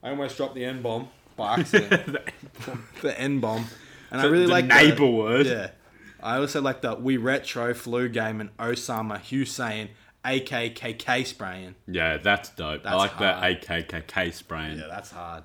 I 0.02 0.10
almost 0.10 0.38
dropped 0.38 0.56
the 0.56 0.66
N 0.66 0.82
bomb 0.82 1.08
by 1.36 1.56
accident. 1.60 2.18
the 3.02 3.20
N 3.20 3.40
bomb. 3.40 3.66
And 4.12 4.22
I 4.22 4.26
really 4.26 4.46
the 4.46 4.52
like 4.52 4.66
neighbor 4.66 5.08
word. 5.08 5.46
Yeah. 5.46 5.70
I 6.22 6.38
also 6.38 6.62
like 6.62 6.82
the 6.82 6.96
We 6.96 7.18
Retro 7.18 7.74
Flu 7.74 8.08
Game 8.10 8.40
and 8.42 8.56
Osama 8.58 9.20
Hussein 9.20 9.90
AKKK 10.24 11.26
spraying. 11.26 11.76
Yeah, 11.88 12.18
that's 12.18 12.50
dope. 12.50 12.82
I 12.86 12.96
like 12.96 13.12
hard. 13.12 13.62
that 13.62 13.62
AKKK 13.62 14.34
spraying. 14.34 14.78
Yeah, 14.78 14.84
Yeah, 14.84 14.88
that's 14.88 15.12
hard. 15.12 15.44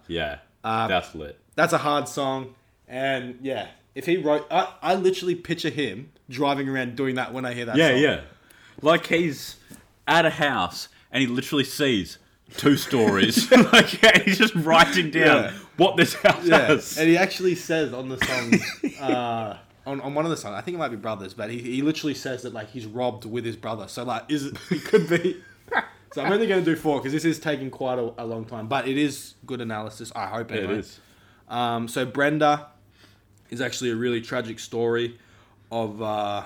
Uh, 0.64 0.88
that's 0.88 1.14
lit. 1.14 1.38
That's 1.56 1.72
a 1.72 1.78
hard 1.78 2.08
song. 2.08 2.54
And 2.86 3.38
yeah, 3.42 3.68
if 3.94 4.06
he 4.06 4.16
wrote, 4.16 4.46
I, 4.50 4.72
I 4.80 4.94
literally 4.94 5.34
picture 5.34 5.70
him 5.70 6.12
driving 6.30 6.68
around 6.68 6.96
doing 6.96 7.16
that 7.16 7.32
when 7.32 7.44
I 7.44 7.54
hear 7.54 7.64
that 7.66 7.76
Yeah, 7.76 7.90
song. 7.90 7.98
yeah. 8.00 8.20
Like 8.80 9.06
he's 9.06 9.56
at 10.06 10.24
a 10.24 10.30
house 10.30 10.88
and 11.12 11.20
he 11.20 11.26
literally 11.26 11.64
sees 11.64 12.18
two 12.56 12.76
stories. 12.76 13.50
like 13.72 13.86
he's 14.24 14.38
just 14.38 14.54
writing 14.54 15.10
down 15.10 15.44
Yeah. 15.44 15.52
what 15.76 15.96
this 15.96 16.14
house 16.14 16.44
Yeah, 16.44 16.66
has. 16.66 16.96
and 16.98 17.08
he 17.08 17.16
actually 17.16 17.54
says 17.54 17.92
on 17.92 18.08
the 18.08 18.18
song, 18.24 18.92
uh, 19.00 19.58
on, 19.86 20.00
on 20.00 20.14
one 20.14 20.24
of 20.24 20.30
the 20.30 20.36
songs, 20.36 20.54
I 20.54 20.60
think 20.60 20.74
it 20.76 20.78
might 20.78 20.88
be 20.88 20.96
Brothers, 20.96 21.34
but 21.34 21.50
he, 21.50 21.58
he 21.58 21.82
literally 21.82 22.14
says 22.14 22.42
that 22.42 22.52
like 22.54 22.70
he's 22.70 22.86
robbed 22.86 23.24
with 23.24 23.44
his 23.44 23.56
brother. 23.56 23.88
So 23.88 24.04
like, 24.04 24.24
is 24.30 24.46
it? 24.46 24.56
It 24.70 24.84
could 24.84 25.08
be. 25.08 25.42
So 26.14 26.22
I'm 26.22 26.32
only 26.32 26.46
going 26.46 26.64
to 26.64 26.70
do 26.70 26.74
four 26.74 26.98
because 26.98 27.12
this 27.12 27.26
is 27.26 27.38
taking 27.38 27.70
quite 27.70 27.98
a, 27.98 28.12
a 28.16 28.24
long 28.24 28.46
time, 28.46 28.66
but 28.66 28.88
it 28.88 28.96
is 28.96 29.34
good 29.44 29.60
analysis. 29.60 30.10
I 30.16 30.26
hope 30.26 30.50
anyway. 30.50 30.78
is. 30.78 31.00
Um, 31.48 31.86
so 31.86 32.06
Brenda 32.06 32.68
is 33.50 33.60
actually 33.60 33.90
a 33.90 33.94
really 33.96 34.22
tragic 34.22 34.58
story 34.58 35.18
of 35.70 36.00
uh, 36.00 36.44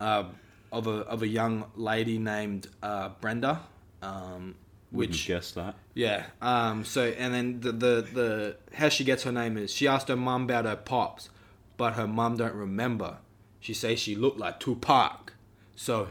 uh, 0.00 0.24
of 0.72 0.86
a 0.88 1.00
of 1.06 1.22
a 1.22 1.28
young 1.28 1.66
lady 1.76 2.18
named 2.18 2.66
uh, 2.82 3.10
Brenda, 3.20 3.60
um, 4.02 4.56
which 4.90 5.26
guess 5.28 5.52
that. 5.52 5.74
yeah. 5.94 6.24
Um, 6.40 6.84
so 6.84 7.04
and 7.04 7.32
then 7.34 7.60
the, 7.60 7.72
the 7.72 8.06
the 8.12 8.56
how 8.74 8.88
she 8.88 9.04
gets 9.04 9.22
her 9.22 9.32
name 9.32 9.56
is 9.56 9.72
she 9.72 9.86
asked 9.86 10.08
her 10.08 10.16
mum 10.16 10.44
about 10.44 10.64
her 10.64 10.76
pops, 10.76 11.28
but 11.76 11.92
her 11.94 12.08
mum 12.08 12.36
don't 12.36 12.54
remember. 12.54 13.18
She 13.60 13.74
says 13.74 14.00
she 14.00 14.16
looked 14.16 14.38
like 14.38 14.58
Tupac, 14.58 15.34
so 15.76 16.08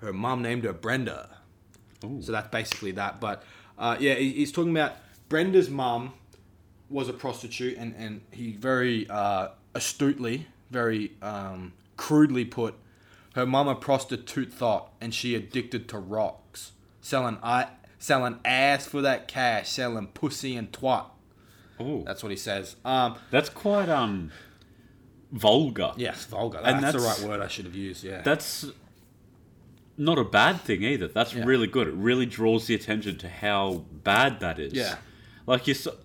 her 0.00 0.12
mum 0.12 0.42
named 0.42 0.62
her 0.64 0.72
Brenda. 0.72 1.38
Ooh. 2.04 2.22
So 2.22 2.30
that's 2.30 2.48
basically 2.48 2.92
that. 2.92 3.20
But 3.20 3.42
uh, 3.78 3.96
yeah, 3.98 4.14
he- 4.14 4.32
he's 4.34 4.52
talking 4.52 4.70
about 4.70 4.92
Brenda's 5.28 5.68
mum 5.70 6.12
was 6.90 7.08
a 7.08 7.12
prostitute, 7.12 7.76
and 7.78 7.94
and 7.96 8.20
he 8.30 8.52
very 8.52 9.08
uh, 9.10 9.48
astutely, 9.74 10.46
very 10.70 11.12
um, 11.22 11.72
crudely 11.96 12.44
put 12.44 12.74
her 13.38 13.46
mum 13.46 13.68
a 13.68 13.74
prostitute 13.74 14.52
thought, 14.52 14.92
and 15.00 15.14
she 15.14 15.34
addicted 15.36 15.88
to 15.88 15.98
rocks, 15.98 16.72
selling 17.00 17.38
I 17.42 17.68
selling 17.98 18.40
ass 18.44 18.86
for 18.86 19.00
that 19.02 19.28
cash, 19.28 19.70
selling 19.70 20.08
pussy 20.08 20.56
and 20.56 20.70
twat. 20.72 21.06
Oh, 21.80 22.02
That's 22.04 22.22
what 22.24 22.30
he 22.30 22.36
says. 22.36 22.74
Um, 22.84 23.16
that's 23.30 23.48
quite 23.48 23.88
um 23.88 24.32
vulgar. 25.30 25.92
yes, 25.96 26.24
vulgar. 26.26 26.58
And 26.64 26.82
That's, 26.82 26.96
the 26.96 27.02
right 27.02 27.20
word 27.20 27.40
I 27.40 27.46
should 27.48 27.64
have 27.66 27.74
used. 27.76 28.02
Yeah. 28.02 28.22
That's 28.22 28.66
not 29.96 30.18
a 30.18 30.24
bad 30.24 30.60
thing 30.60 30.82
either. 30.82 31.06
That's 31.08 31.34
Yeah. 31.34 31.44
really 31.44 31.66
good. 31.68 31.86
It 31.86 31.94
really 31.94 32.26
draws 32.26 32.66
the 32.66 32.74
attention 32.74 33.18
to 33.18 33.28
how 33.28 33.84
bad 34.02 34.40
that 34.40 34.58
is. 34.58 34.72
Yeah. 34.72 34.96
Like 35.46 35.66
you, 35.68 35.74
so, 35.74 35.96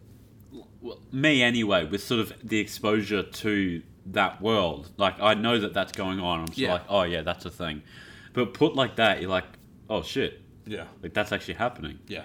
me 1.11 1.41
anyway, 1.41 1.85
with 1.85 2.03
sort 2.03 2.19
of 2.19 2.33
the 2.43 2.59
exposure 2.59 3.23
to 3.23 3.81
that 4.07 4.41
world. 4.41 4.89
Like 4.97 5.19
I 5.21 5.33
know 5.33 5.59
that 5.59 5.73
that's 5.73 5.91
going 5.91 6.19
on. 6.19 6.41
I'm 6.41 6.47
just 6.47 6.57
Yeah. 6.57 6.73
like, 6.73 6.83
oh 6.89 7.03
yeah, 7.03 7.21
that's 7.21 7.45
a 7.45 7.49
thing. 7.49 7.83
But 8.33 8.53
put 8.53 8.75
like 8.75 8.95
that, 8.97 9.21
you're 9.21 9.29
like, 9.29 9.45
oh 9.89 10.01
shit, 10.01 10.41
yeah. 10.65 10.85
like 11.01 11.13
that's 11.13 11.31
actually 11.31 11.55
happening. 11.55 11.99
Yeah. 12.07 12.23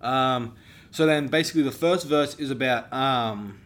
Um, 0.00 0.54
so 0.90 1.06
then 1.06 1.28
basically 1.28 1.62
the 1.62 1.70
first 1.72 2.06
verse 2.06 2.38
is 2.38 2.50
about 2.50 2.92
um, 2.92 3.60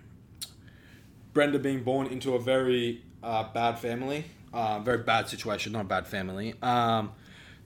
Brenda 1.32 1.59
being 1.59 1.82
born 1.82 2.07
into 2.09 2.34
a 2.34 2.38
very 2.38 3.02
uh, 3.22 3.44
bad 3.52 3.78
family, 3.78 4.24
uh, 4.52 4.80
very 4.80 4.98
bad 4.98 5.28
situation, 5.28 5.72
not 5.72 5.82
a 5.82 5.84
bad 5.84 6.07
family. 6.07 6.54
Um, 6.62 7.12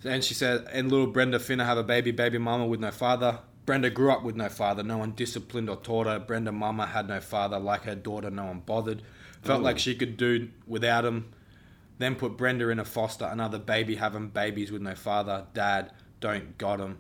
and 0.05 0.25
she 0.25 0.35
said, 0.35 0.67
and 0.73 0.91
little 0.91 1.07
Brenda 1.07 1.39
finna 1.39 1.65
have 1.67 1.79
a 1.79 1.83
baby, 1.83 2.11
baby 2.11 2.39
mama 2.39 2.67
with 2.67 2.81
no 2.81 2.91
father. 2.91 3.41
Brenda 3.67 3.91
grew 3.91 4.11
up 4.11 4.23
with 4.23 4.35
no 4.35 4.49
father, 4.49 4.83
no 4.83 4.99
one 4.99 5.13
disciplined 5.13 5.69
or 5.69 5.77
taught 5.77 6.07
her. 6.07 6.19
Brenda 6.19 6.53
mama 6.53 6.87
had 6.87 7.07
no 7.09 7.21
father, 7.21 7.59
like 7.59 7.83
her 7.83 7.95
daughter, 7.95 8.31
no 8.31 8.47
one 8.47 8.61
bothered. 8.61 9.03
Felt 9.43 9.61
Ooh. 9.61 9.65
like 9.65 9.79
she 9.79 9.95
could 9.95 10.17
do 10.17 10.51
without 10.67 11.05
him. 11.05 11.33
Then 11.99 12.15
put 12.15 12.37
Brenda 12.37 12.69
in 12.71 12.79
a 12.79 12.85
foster, 12.85 13.27
another 13.27 13.59
baby 13.59 13.97
having 13.97 14.29
babies 14.29 14.73
with 14.73 14.81
no 14.81 14.95
father. 14.95 15.47
Dad, 15.53 15.93
don't 16.21 16.57
got 16.57 16.81
him. 16.81 16.99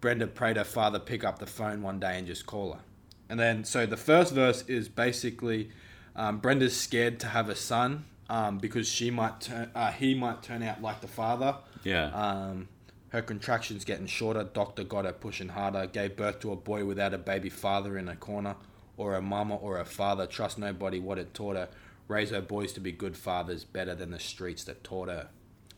Brenda 0.00 0.28
prayed 0.28 0.56
her 0.56 0.64
father 0.64 1.00
pick 1.00 1.24
up 1.24 1.38
the 1.38 1.46
phone 1.46 1.82
one 1.82 1.98
day 1.98 2.18
and 2.18 2.26
just 2.26 2.46
call 2.46 2.72
her. 2.74 2.80
And 3.28 3.38
then, 3.38 3.64
so 3.64 3.84
the 3.84 3.96
first 3.96 4.32
verse 4.32 4.64
is 4.68 4.88
basically 4.88 5.70
um, 6.16 6.38
Brenda's 6.38 6.76
scared 6.76 7.20
to 7.20 7.26
have 7.26 7.48
a 7.48 7.56
son 7.56 8.04
um, 8.28 8.58
because 8.58 8.88
she 8.88 9.10
might 9.10 9.40
turn, 9.40 9.70
uh, 9.74 9.92
he 9.92 10.14
might 10.14 10.42
turn 10.42 10.62
out 10.62 10.82
like 10.82 11.00
the 11.00 11.08
father. 11.08 11.56
Yeah. 11.84 12.06
Um, 12.06 12.68
her 13.10 13.22
contractions 13.22 13.84
getting 13.84 14.06
shorter. 14.06 14.44
Doctor 14.44 14.84
got 14.84 15.04
her 15.04 15.12
pushing 15.12 15.48
harder. 15.48 15.86
Gave 15.86 16.16
birth 16.16 16.40
to 16.40 16.52
a 16.52 16.56
boy 16.56 16.84
without 16.84 17.14
a 17.14 17.18
baby 17.18 17.48
father 17.48 17.96
in 17.96 18.08
a 18.08 18.16
corner, 18.16 18.56
or 18.98 19.14
a 19.14 19.22
mama 19.22 19.56
or 19.56 19.78
a 19.78 19.84
father. 19.86 20.26
Trust 20.26 20.58
nobody. 20.58 21.00
What 21.00 21.18
it 21.18 21.32
taught 21.32 21.56
her. 21.56 21.68
Raise 22.08 22.30
her 22.30 22.42
boys 22.42 22.72
to 22.74 22.80
be 22.80 22.92
good 22.92 23.16
fathers, 23.16 23.64
better 23.64 23.94
than 23.94 24.10
the 24.10 24.18
streets 24.20 24.64
that 24.64 24.82
taught 24.84 25.08
her. 25.08 25.28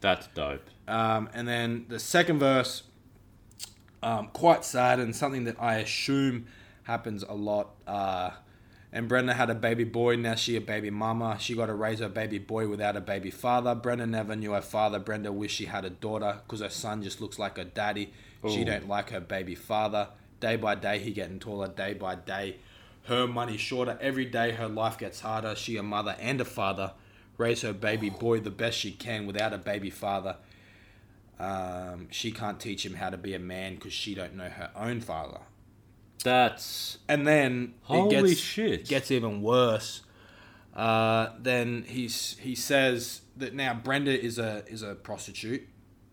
that's 0.00 0.26
dope. 0.28 0.62
Um, 0.88 1.28
and 1.34 1.46
then 1.46 1.86
the 1.88 1.98
second 1.98 2.38
verse, 2.38 2.84
um, 4.02 4.28
quite 4.32 4.64
sad 4.64 4.98
and 4.98 5.14
something 5.14 5.44
that 5.44 5.56
I 5.60 5.76
assume 5.76 6.46
happens 6.84 7.22
a 7.22 7.34
lot. 7.34 7.70
Uh, 7.86 8.30
and 8.92 9.08
Brenda 9.08 9.34
had 9.34 9.50
a 9.50 9.54
baby 9.54 9.84
boy, 9.84 10.16
now 10.16 10.34
she 10.34 10.56
a 10.56 10.60
baby 10.60 10.90
mama. 10.90 11.36
She 11.38 11.54
got 11.54 11.66
to 11.66 11.74
raise 11.74 12.00
her 12.00 12.08
baby 12.08 12.38
boy 12.38 12.68
without 12.68 12.96
a 12.96 13.00
baby 13.00 13.30
father. 13.30 13.74
Brenda 13.74 14.06
never 14.06 14.34
knew 14.34 14.52
her 14.52 14.62
father. 14.62 14.98
Brenda 14.98 15.30
wished 15.32 15.56
she 15.56 15.66
had 15.66 15.84
a 15.84 15.90
daughter 15.90 16.40
because 16.44 16.60
her 16.60 16.70
son 16.70 17.02
just 17.02 17.20
looks 17.20 17.38
like 17.38 17.56
her 17.56 17.64
daddy. 17.64 18.12
She 18.48 18.64
don't 18.64 18.88
like 18.88 19.10
her 19.10 19.20
baby 19.20 19.54
father. 19.54 20.08
Day 20.40 20.56
by 20.56 20.74
day, 20.74 20.98
he 20.98 21.12
getting 21.12 21.38
taller. 21.38 21.68
Day 21.68 21.92
by 21.92 22.14
day, 22.14 22.56
her 23.04 23.26
money 23.26 23.56
shorter. 23.56 23.98
Every 24.00 24.24
day, 24.24 24.52
her 24.52 24.68
life 24.68 24.98
gets 24.98 25.20
harder. 25.20 25.54
She 25.56 25.76
a 25.76 25.82
mother 25.82 26.16
and 26.20 26.40
a 26.40 26.44
father. 26.44 26.92
Raise 27.38 27.62
her 27.62 27.72
baby 27.72 28.10
boy 28.10 28.40
the 28.40 28.50
best 28.50 28.78
she 28.78 28.92
can 28.92 29.26
without 29.26 29.52
a 29.52 29.58
baby 29.58 29.90
father. 29.90 30.36
Um, 31.38 32.08
she 32.10 32.32
can't 32.32 32.60
teach 32.60 32.84
him 32.84 32.94
how 32.94 33.08
to 33.10 33.16
be 33.16 33.32
a 33.34 33.38
man 33.38 33.76
because 33.76 33.94
she 33.94 34.14
don't 34.14 34.34
know 34.36 34.48
her 34.50 34.70
own 34.76 35.00
father. 35.00 35.38
That's 36.22 36.98
And 37.08 37.26
then 37.26 37.74
holy 37.84 38.14
it 38.14 38.28
gets, 38.28 38.40
shit. 38.40 38.86
gets 38.88 39.10
even 39.10 39.40
worse. 39.40 40.02
Uh, 40.76 41.30
then 41.38 41.84
he's 41.88 42.36
he 42.40 42.54
says 42.54 43.22
that 43.38 43.54
now 43.54 43.72
Brenda 43.72 44.12
is 44.22 44.38
a 44.38 44.64
is 44.66 44.82
a 44.82 44.94
prostitute 44.94 45.66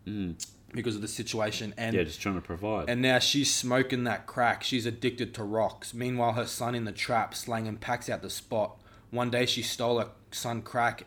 Mm. 0.07 0.41
Because 0.73 0.95
of 0.95 1.01
the 1.01 1.07
situation, 1.07 1.73
and 1.77 1.95
yeah, 1.95 2.03
just 2.03 2.21
trying 2.21 2.35
to 2.35 2.41
provide. 2.41 2.89
and 2.89 3.01
now 3.01 3.19
she's 3.19 3.53
smoking 3.53 4.03
that 4.03 4.25
crack. 4.27 4.63
She's 4.63 4.85
addicted 4.85 5.33
to 5.35 5.43
rocks. 5.43 5.93
Meanwhile, 5.93 6.33
her 6.33 6.45
son 6.45 6.75
in 6.75 6.85
the 6.85 6.91
trap 6.91 7.33
slanging 7.33 7.77
packs 7.77 8.09
out 8.09 8.21
the 8.21 8.29
spot. 8.29 8.77
One 9.09 9.29
day 9.29 9.45
she 9.45 9.61
stole 9.61 9.99
her 9.99 10.09
son 10.31 10.61
crack 10.61 11.05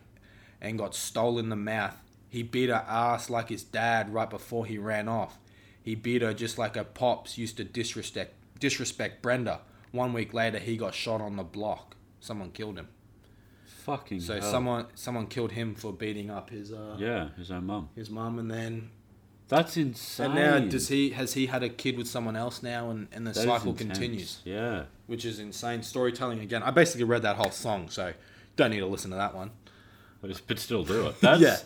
and 0.61 0.79
got 0.79 0.95
stole 0.95 1.39
in 1.39 1.49
the 1.51 1.57
mouth. 1.57 1.97
He 2.29 2.43
beat 2.43 2.69
her 2.71 2.85
ass 2.89 3.29
like 3.29 3.49
his 3.51 3.63
dad 3.65 4.13
right 4.15 4.31
before 4.31 4.65
he 4.67 4.79
ran 4.79 5.09
off. 5.09 5.39
He 5.83 5.95
beat 5.95 6.23
her 6.23 6.33
just 6.33 6.59
like 6.59 6.77
her 6.77 6.85
pops 6.85 7.37
used 7.39 7.57
to 7.59 7.65
disrespect 7.65 8.35
disrespect 8.59 9.21
Brenda. 9.23 9.61
One 9.93 10.13
week 10.13 10.33
later, 10.33 10.59
he 10.59 10.77
got 10.77 10.95
shot 10.95 11.21
on 11.21 11.37
the 11.37 11.43
block. 11.43 11.97
Someone 12.21 12.51
killed 12.53 12.79
him. 12.79 12.89
Fucking 13.85 14.21
So 14.21 14.41
hell. 14.41 14.51
someone 14.51 14.87
someone 14.95 15.27
killed 15.27 15.53
him 15.53 15.75
for 15.75 15.93
beating 15.93 16.31
up 16.31 16.51
his 16.51 16.73
uh, 16.73 16.97
Yeah, 16.99 17.31
his 17.37 17.51
own 17.51 17.67
mum. 17.67 17.89
his 17.95 18.11
mum, 18.11 18.39
and 18.39 18.51
then 18.51 18.91
That's 19.51 19.77
insane. 19.77 20.27
and 20.27 20.35
now 20.35 20.59
does 20.71 20.89
he 20.89 21.11
has 21.11 21.35
he 21.35 21.47
had 21.47 21.63
a 21.63 21.69
kid 21.69 21.99
with 21.99 22.09
someone 22.09 22.37
else 22.37 22.63
now, 22.63 22.89
and, 22.91 23.09
and 23.13 23.27
the 23.27 23.33
That 23.33 23.45
cycle 23.45 23.75
continues. 23.75 24.41
Yeah. 24.45 24.85
which 25.07 25.25
is 25.27 25.39
insane 25.41 25.83
storytelling 25.83 26.41
again. 26.41 26.63
I 26.63 26.71
basically 26.71 27.05
read 27.05 27.23
that 27.23 27.37
whole 27.37 27.51
song, 27.51 27.91
so 27.91 28.13
don't 28.57 28.71
need 28.71 28.79
to 28.81 28.87
listen 28.87 29.11
to 29.11 29.17
that 29.17 29.35
one. 29.35 29.51
But, 30.23 30.31
it's- 30.31 30.45
but 30.47 30.59
still 30.59 30.85
do 30.85 31.07
it. 31.09 31.21
That's, 31.21 31.41
Yeah. 31.41 31.57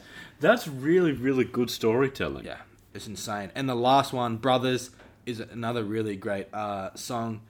That's 0.41 0.67
really, 0.67 1.13
really 1.13 1.45
good 1.45 1.71
storytelling. 1.71 2.45
Yeah, 2.45 2.59
it's 2.93 3.07
insane. 3.07 3.53
And 3.55 3.69
the 3.69 3.75
last 3.77 4.13
one, 4.13 4.37
Brothers, 4.39 4.91
is 5.27 5.41
another 5.41 5.85
really 5.85 6.17
great 6.17 6.53
uh, 6.53 6.91
song. 6.95 7.43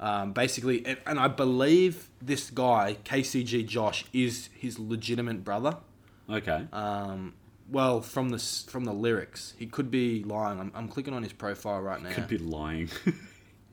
Um, 0.00 0.32
basically, 0.32 0.84
and, 0.84 0.98
and 1.06 1.18
I 1.20 1.28
believe 1.28 2.08
this 2.20 2.50
guy 2.50 2.96
KCG 3.04 3.66
Josh 3.66 4.04
is 4.12 4.48
his 4.52 4.78
legitimate 4.78 5.44
brother. 5.44 5.76
Okay. 6.28 6.66
Um, 6.72 7.34
well, 7.72 8.00
from 8.00 8.28
the 8.28 8.38
from 8.38 8.84
the 8.84 8.92
lyrics, 8.92 9.54
he 9.58 9.66
could 9.66 9.90
be 9.90 10.22
lying. 10.22 10.60
I'm, 10.60 10.70
I'm 10.74 10.88
clicking 10.88 11.14
on 11.14 11.22
his 11.24 11.32
profile 11.32 11.80
right 11.80 12.00
now. 12.00 12.12
Could 12.12 12.28
be 12.28 12.38
lying. 12.38 12.88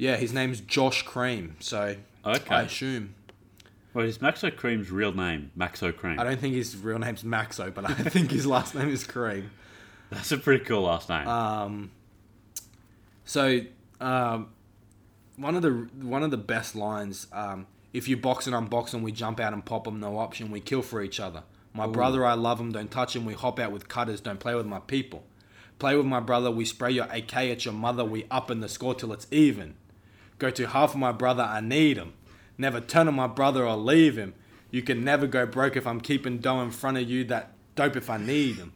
Yeah, 0.01 0.15
his 0.15 0.31
name's 0.31 0.61
Josh 0.61 1.01
Cream. 1.01 1.57
So 1.59 1.97
Okay. 2.25 2.55
I 2.55 2.61
assume. 2.61 3.15
well, 3.93 4.05
is 4.05 4.19
Maxo 4.19 4.49
Cream's 4.55 4.89
real 4.89 5.11
name 5.11 5.51
Maxo 5.57 5.93
Cream? 5.93 6.17
I 6.17 6.23
don't 6.23 6.39
think 6.39 6.55
his 6.55 6.77
real 6.77 6.99
name's 6.99 7.23
Maxo, 7.23 7.73
but 7.73 7.83
I 7.83 7.93
think 8.09 8.31
his 8.31 8.45
last 8.47 8.73
name 8.75 8.87
is 8.87 9.03
Cream. 9.03 9.51
That's 10.09 10.31
a 10.31 10.37
pretty 10.37 10.63
cool 10.63 10.83
last 10.83 11.09
name. 11.09 11.27
Um, 11.27 11.91
so 13.25 13.59
um, 13.99 14.51
one 15.35 15.55
of 15.57 15.63
the 15.63 15.89
one 16.01 16.23
of 16.23 16.31
the 16.31 16.37
best 16.37 16.77
lines. 16.77 17.27
Um, 17.33 17.67
if 17.91 18.07
you 18.07 18.15
box 18.15 18.47
and 18.47 18.55
unbox 18.55 18.93
and 18.93 19.03
we 19.03 19.11
jump 19.11 19.41
out 19.41 19.51
and 19.51 19.65
pop 19.65 19.83
them. 19.83 19.99
No 19.99 20.17
option. 20.17 20.49
We 20.49 20.61
kill 20.61 20.81
for 20.81 21.01
each 21.01 21.19
other. 21.19 21.43
My 21.73 21.87
brother, 21.87 22.25
I 22.25 22.33
love 22.33 22.59
him. 22.59 22.71
Don't 22.71 22.91
touch 22.91 23.15
him. 23.15 23.25
We 23.25 23.33
hop 23.33 23.59
out 23.59 23.71
with 23.71 23.87
cutters. 23.87 24.21
Don't 24.21 24.39
play 24.39 24.55
with 24.55 24.65
my 24.65 24.79
people. 24.79 25.23
Play 25.77 25.95
with 25.95 26.05
my 26.05 26.19
brother. 26.19 26.51
We 26.51 26.65
spray 26.65 26.91
your 26.91 27.05
AK 27.05 27.35
at 27.35 27.65
your 27.65 27.73
mother. 27.73 28.03
We 28.03 28.25
up 28.29 28.51
in 28.51 28.59
the 28.59 28.67
score 28.67 28.95
till 28.95 29.13
it's 29.13 29.27
even. 29.31 29.75
Go 30.39 30.49
to 30.49 30.67
half 30.67 30.91
of 30.91 30.99
my 30.99 31.11
brother. 31.11 31.43
I 31.43 31.61
need 31.61 31.97
him. 31.97 32.13
Never 32.57 32.81
turn 32.81 33.07
on 33.07 33.15
my 33.15 33.27
brother 33.27 33.65
or 33.65 33.77
leave 33.77 34.17
him. 34.17 34.33
You 34.71 34.81
can 34.81 35.03
never 35.03 35.27
go 35.27 35.45
broke 35.45 35.75
if 35.75 35.87
I'm 35.87 36.01
keeping 36.01 36.39
dough 36.39 36.61
in 36.61 36.71
front 36.71 36.97
of 36.97 37.09
you. 37.09 37.23
That 37.23 37.53
dope 37.75 37.95
if 37.95 38.09
I 38.09 38.17
need 38.17 38.57
him. 38.57 38.73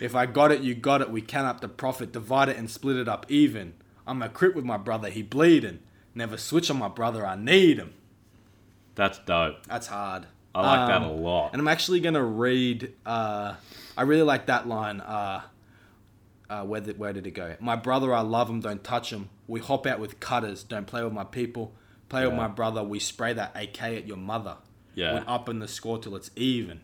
If 0.00 0.14
I 0.14 0.26
got 0.26 0.52
it, 0.52 0.62
you 0.62 0.74
got 0.74 1.02
it. 1.02 1.10
We 1.10 1.20
count 1.20 1.46
up 1.46 1.60
the 1.60 1.68
profit, 1.68 2.12
divide 2.12 2.48
it 2.48 2.56
and 2.56 2.70
split 2.70 2.96
it 2.96 3.08
up 3.08 3.26
even. 3.28 3.74
I'm 4.06 4.22
a 4.22 4.28
crip 4.28 4.54
with 4.54 4.64
my 4.64 4.78
brother, 4.78 5.10
he 5.10 5.22
bleeding. 5.22 5.80
Never 6.14 6.38
switch 6.38 6.70
on 6.70 6.78
my 6.78 6.88
brother, 6.88 7.26
I 7.26 7.36
need 7.36 7.78
him. 7.78 7.92
That's 8.94 9.18
dope. 9.18 9.66
That's 9.66 9.88
hard. 9.88 10.26
I 10.58 10.76
like 10.78 10.88
that 10.88 11.02
Um, 11.02 11.04
a 11.04 11.12
lot. 11.12 11.50
And 11.52 11.60
I'm 11.60 11.68
actually 11.68 12.00
gonna 12.00 12.24
read. 12.24 12.92
Uh, 13.06 13.54
I 13.96 14.02
really 14.02 14.22
like 14.22 14.46
that 14.46 14.66
line. 14.68 15.00
Uh, 15.00 15.42
uh, 16.50 16.64
where 16.64 16.80
did 16.80 16.98
where 16.98 17.12
did 17.12 17.26
it 17.26 17.32
go? 17.32 17.56
My 17.60 17.76
brother, 17.76 18.12
I 18.14 18.20
love 18.20 18.48
him. 18.48 18.60
Don't 18.60 18.82
touch 18.82 19.12
him. 19.12 19.28
We 19.46 19.60
hop 19.60 19.86
out 19.86 19.98
with 20.00 20.20
cutters. 20.20 20.62
Don't 20.62 20.86
play 20.86 21.02
with 21.04 21.12
my 21.12 21.24
people. 21.24 21.72
Play 22.08 22.26
with 22.26 22.34
my 22.34 22.48
brother. 22.48 22.82
We 22.82 22.98
spray 23.00 23.34
that 23.34 23.52
AK 23.54 23.82
at 23.82 24.06
your 24.06 24.16
mother. 24.16 24.56
Yeah. 24.94 25.14
We're 25.14 25.24
up 25.26 25.48
in 25.48 25.58
the 25.58 25.68
score 25.68 25.98
till 25.98 26.16
it's 26.16 26.30
even. 26.36 26.80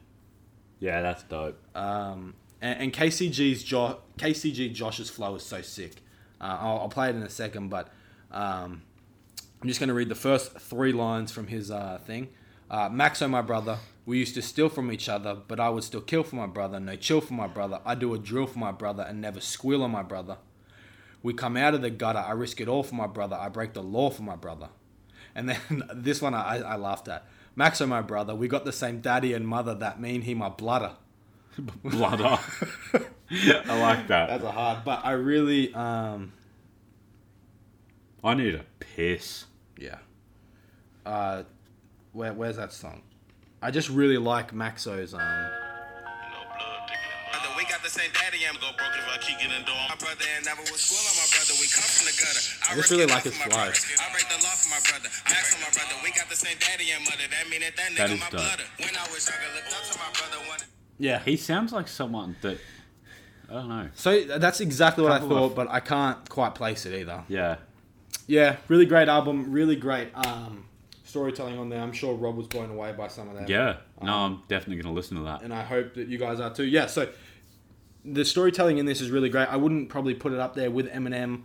Yeah, 0.81 1.01
that's 1.01 1.23
dope. 1.23 1.59
Um, 1.75 2.35
and, 2.61 2.79
and 2.83 2.93
KCG's 2.93 3.63
jo- 3.65 4.01
KCG 4.19 4.73
Josh's 4.75 5.09
flow 5.09 5.35
is 5.37 5.43
so 5.43 5.63
sick. 5.63 6.03
Uh, 6.41 6.59
I'll, 6.61 6.81
I'll 6.81 6.89
play 6.89 7.09
it 7.09 7.17
in 7.17 7.23
a 7.23 7.31
second, 7.31 7.71
but 7.71 7.89
um, 8.31 8.83
I'm 9.63 9.69
just 9.69 9.81
going 9.81 9.89
to 9.89 9.95
read 9.95 10.11
the 10.11 10.15
first 10.15 10.53
three 10.59 10.93
lines 10.93 11.33
from 11.33 11.47
his 11.47 11.71
uh, 11.71 11.99
thing. 12.07 12.29
Uh, 12.75 12.91
Maxo, 12.91 13.31
my 13.31 13.41
brother, 13.41 13.79
we 14.05 14.19
used 14.19 14.35
to 14.35 14.43
steal 14.43 14.69
from 14.69 14.91
each 14.91 15.09
other, 15.09 15.37
but 15.47 15.61
I 15.61 15.69
would 15.69 15.85
still 15.85 16.01
kill 16.01 16.25
for 16.25 16.35
my 16.35 16.49
brother. 16.49 16.81
No 16.81 16.97
chill 16.97 17.21
for 17.21 17.35
my 17.35 17.47
brother. 17.47 17.79
I 17.85 17.95
do 17.95 18.13
a 18.15 18.19
drill 18.19 18.49
for 18.49 18.59
my 18.59 18.73
brother 18.73 19.05
and 19.05 19.21
never 19.21 19.41
squeal 19.41 19.85
on 19.85 19.93
my 19.93 20.03
brother. 20.03 20.39
We 21.23 21.35
come 21.35 21.57
out 21.57 21.75
of 21.75 21.83
the 21.83 21.91
gutter. 21.91 22.19
I 22.19 22.33
risk 22.33 22.61
it 22.61 22.67
all 22.67 22.83
for 22.83 22.97
my 22.97 23.07
brother. 23.07 23.37
I 23.37 23.49
break 23.49 23.75
the 23.75 23.83
law 23.85 24.11
for 24.11 24.23
my 24.23 24.35
brother. 24.35 24.71
And 25.37 25.49
then 25.49 25.85
this 25.95 26.21
one 26.21 26.35
I, 26.35 26.63
I 26.63 26.75
laughed 26.75 27.07
at. 27.07 27.29
Maxo, 27.57 27.87
my 27.87 28.03
brother, 28.03 28.35
we 28.35 28.49
got 28.49 28.65
the 28.65 28.73
same 28.73 29.01
daddy 29.01 29.35
and 29.35 29.47
mother. 29.47 29.77
That 29.77 30.01
mean 30.01 30.23
he 30.23 30.35
my 30.35 30.49
bludder. 30.49 30.95
Blooder. 31.57 32.41
I 33.71 33.81
like 33.81 34.09
that. 34.09 34.31
That's 34.31 34.43
a 34.43 34.51
hard, 34.51 34.85
but 34.85 35.05
I 35.05 35.13
really, 35.13 35.73
um, 35.75 36.33
I 38.25 38.35
need 38.35 38.57
a 38.57 38.65
piss. 38.81 39.45
yeah. 39.79 39.99
uh, 41.07 41.45
where 42.15 42.33
where's 42.33 42.57
that 42.57 42.73
song? 42.73 43.03
I 43.61 43.71
just 43.71 43.89
really 43.91 44.17
like 44.19 44.53
Maxo's 44.55 45.13
um. 45.15 45.21
Brother, 45.21 45.51
we 47.57 47.65
got 47.67 47.83
the 47.83 47.91
same 47.91 48.11
daddy, 48.15 48.39
I'm 48.49 48.55
go 48.63 48.71
broke 48.79 48.95
if 48.95 49.09
I 49.11 49.19
keep 49.19 49.39
getting 49.39 49.65
door. 49.67 49.75
My 49.91 49.97
brother 49.99 50.25
and 50.37 50.45
never 50.47 50.63
was 50.71 50.79
school 50.81 51.03
on 51.03 51.17
my 51.19 51.27
brother, 51.35 51.55
we 51.59 51.67
come 51.67 51.83
from 51.91 52.07
the 52.07 52.15
gutter. 52.15 52.43
I 52.71 52.75
just 52.79 52.91
really 52.91 53.07
like 53.11 53.25
his 53.27 53.35
for 53.37 53.49
my 53.49 53.51
flow. 53.51 53.65
brother. 53.67 53.79
I 53.99 54.07
break 54.15 54.29
the 54.31 54.39
law 54.47 54.55
for 54.55 54.69
my 54.71 54.79
brother. 54.87 55.09
Max 55.27 55.51
on 55.55 55.61
my 55.61 55.71
brother, 55.75 55.95
we 56.07 56.13
got 56.15 56.29
the 56.31 56.37
same 56.39 56.55
daddy 56.63 56.91
and 56.95 57.03
mother. 57.05 57.27
That 57.27 57.51
mean 57.51 57.61
that 57.67 57.75
that 57.77 57.91
That 57.99 58.07
nigga 58.11 58.15
is 58.15 58.21
my 58.23 58.31
dope. 58.31 58.41
brother. 58.47 58.67
When 58.79 58.95
I 58.95 59.05
was 59.11 59.27
younger, 59.27 59.51
looked 59.59 59.75
up 59.75 59.83
to 59.91 59.99
my 59.99 60.11
brother. 60.15 60.39
One 60.49 60.61
Yeah. 60.99 61.19
He 61.25 61.37
sounds 61.37 61.73
like 61.73 61.89
someone 61.89 62.37
that 62.43 62.59
I 63.51 63.53
don't 63.53 63.69
know. 63.69 63.89
So 63.95 64.25
that's 64.39 64.61
exactly 64.61 65.03
what 65.05 65.13
I 65.13 65.19
thought, 65.21 65.51
of- 65.53 65.55
but 65.55 65.69
I 65.69 65.81
can't 65.81 66.27
quite 66.31 66.55
place 66.55 66.87
it 66.87 66.95
either. 66.97 67.25
Yeah, 67.29 67.57
Yeah, 68.27 68.57
really 68.69 68.87
great 68.87 69.09
album, 69.09 69.53
really 69.53 69.77
great 69.77 70.09
um, 70.15 70.65
storytelling 71.15 71.57
on 71.59 71.69
there. 71.69 71.81
I'm 71.81 71.93
sure 71.93 72.15
Rob 72.17 72.37
was 72.37 72.49
blown 72.49 72.71
away 72.71 72.93
by 72.93 73.07
some 73.07 73.29
of 73.29 73.37
that. 73.37 73.49
yeah. 73.49 73.77
No, 74.03 74.13
Um, 74.13 74.33
I'm 74.33 74.43
definitely 74.49 74.83
gonna 74.83 74.95
listen 74.95 75.17
to 75.19 75.23
that. 75.25 75.43
and 75.43 75.55
I 75.55 75.63
hope 75.63 75.95
that 75.95 76.09
you 76.09 76.19
guys 76.19 76.41
are 76.41 76.53
too. 76.53 76.65
Yeah, 76.65 76.87
so 76.87 77.09
the 78.05 78.25
storytelling 78.25 78.79
in 78.79 78.87
this 78.87 79.01
is 79.01 79.11
really 79.13 79.29
great. 79.29 79.49
I 79.49 79.57
wouldn't 79.57 79.89
probably 79.89 80.15
put 80.15 80.33
it 80.33 80.41
up 80.41 80.55
there 80.57 80.71
with 80.73 80.91
Eminem 80.91 81.43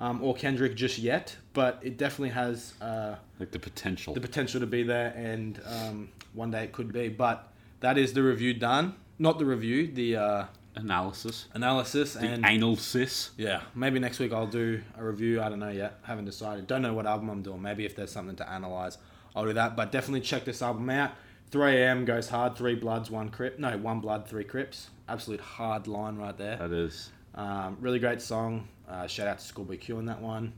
um, 0.00 0.22
or 0.24 0.34
Kendrick 0.34 0.74
just 0.74 0.98
yet, 0.98 1.36
but 1.52 1.78
it 1.82 1.96
definitely 1.96 2.30
has 2.30 2.74
uh, 2.82 3.14
Like 3.38 3.52
the 3.52 3.60
potential. 3.60 4.12
the 4.12 4.20
potential 4.20 4.58
to 4.60 4.66
be 4.66 4.82
there, 4.82 5.12
and 5.16 5.60
um, 5.66 6.08
one 6.32 6.50
day 6.50 6.64
it 6.64 6.72
could 6.72 6.92
be. 6.92 7.08
But 7.08 7.48
that 7.80 7.96
is 7.96 8.12
the 8.12 8.22
review 8.24 8.54
done. 8.54 8.94
Not 9.20 9.38
the 9.38 9.44
review, 9.44 9.86
the 9.86 10.16
uh, 10.16 10.44
Analysis. 10.74 11.46
analysis, 11.54 12.14
The 12.14 12.26
and 12.26 12.44
anal 12.46 12.76
cis. 12.76 13.30
yeah, 13.36 13.60
maybe 13.74 13.98
next 14.00 14.18
week 14.18 14.32
I'll 14.32 14.46
do 14.46 14.82
a 14.98 15.04
review. 15.04 15.40
I 15.42 15.48
don't 15.50 15.58
know 15.60 15.68
yet. 15.70 15.98
Haven't 16.02 16.24
decided. 16.24 16.66
Don't 16.66 16.80
know 16.82 16.94
what 16.94 17.06
album 17.06 17.28
I'm 17.28 17.42
doing. 17.42 17.60
Maybe 17.62 17.84
if 17.84 17.94
there's 17.94 18.10
something 18.10 18.36
to 18.36 18.50
analyze, 18.50 18.96
I'll 19.34 19.44
do 19.44 19.52
that. 19.54 19.76
But 19.76 19.92
definitely 19.92 20.20
check 20.20 20.44
this 20.44 20.62
album 20.62 20.88
out. 20.90 21.12
3 21.50 21.76
a.m. 21.76 22.04
goes 22.04 22.28
hard. 22.28 22.56
Three 22.56 22.74
bloods, 22.74 23.10
one 23.10 23.28
crip. 23.28 23.58
No, 23.58 23.76
one 23.76 24.00
blood, 24.00 24.26
three 24.26 24.44
crips. 24.44 24.88
Absolute 25.08 25.40
hard 25.40 25.86
line 25.86 26.16
right 26.16 26.36
there. 26.36 26.56
That 26.56 26.72
is. 26.72 27.10
Um, 27.34 27.76
really 27.80 27.98
great 27.98 28.22
song. 28.22 28.68
Uh, 28.88 29.06
shout 29.06 29.26
out 29.26 29.38
to 29.38 29.44
Schoolboy 29.44 29.78
Q 29.78 29.98
on 29.98 30.06
that 30.06 30.20
one. 30.20 30.52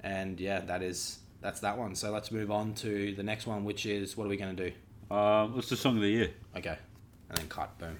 And 0.00 0.38
yeah, 0.38 0.60
that 0.60 0.82
is 0.82 1.18
that's 1.40 1.60
that 1.60 1.78
one. 1.78 1.94
So 1.94 2.10
let's 2.10 2.30
move 2.30 2.50
on 2.50 2.74
to 2.74 3.14
the 3.14 3.22
next 3.22 3.46
one, 3.46 3.64
which 3.64 3.86
is 3.86 4.16
what 4.16 4.24
are 4.24 4.28
we 4.28 4.36
going 4.36 4.56
to 4.56 4.70
do? 4.70 4.76
Uh, 5.10 5.46
what's 5.46 5.68
the 5.68 5.76
song 5.76 5.96
of 5.96 6.02
the 6.02 6.08
year? 6.08 6.30
Okay, 6.56 6.76
and 7.28 7.38
then 7.38 7.48
cut. 7.48 7.78
Boom. 7.78 7.96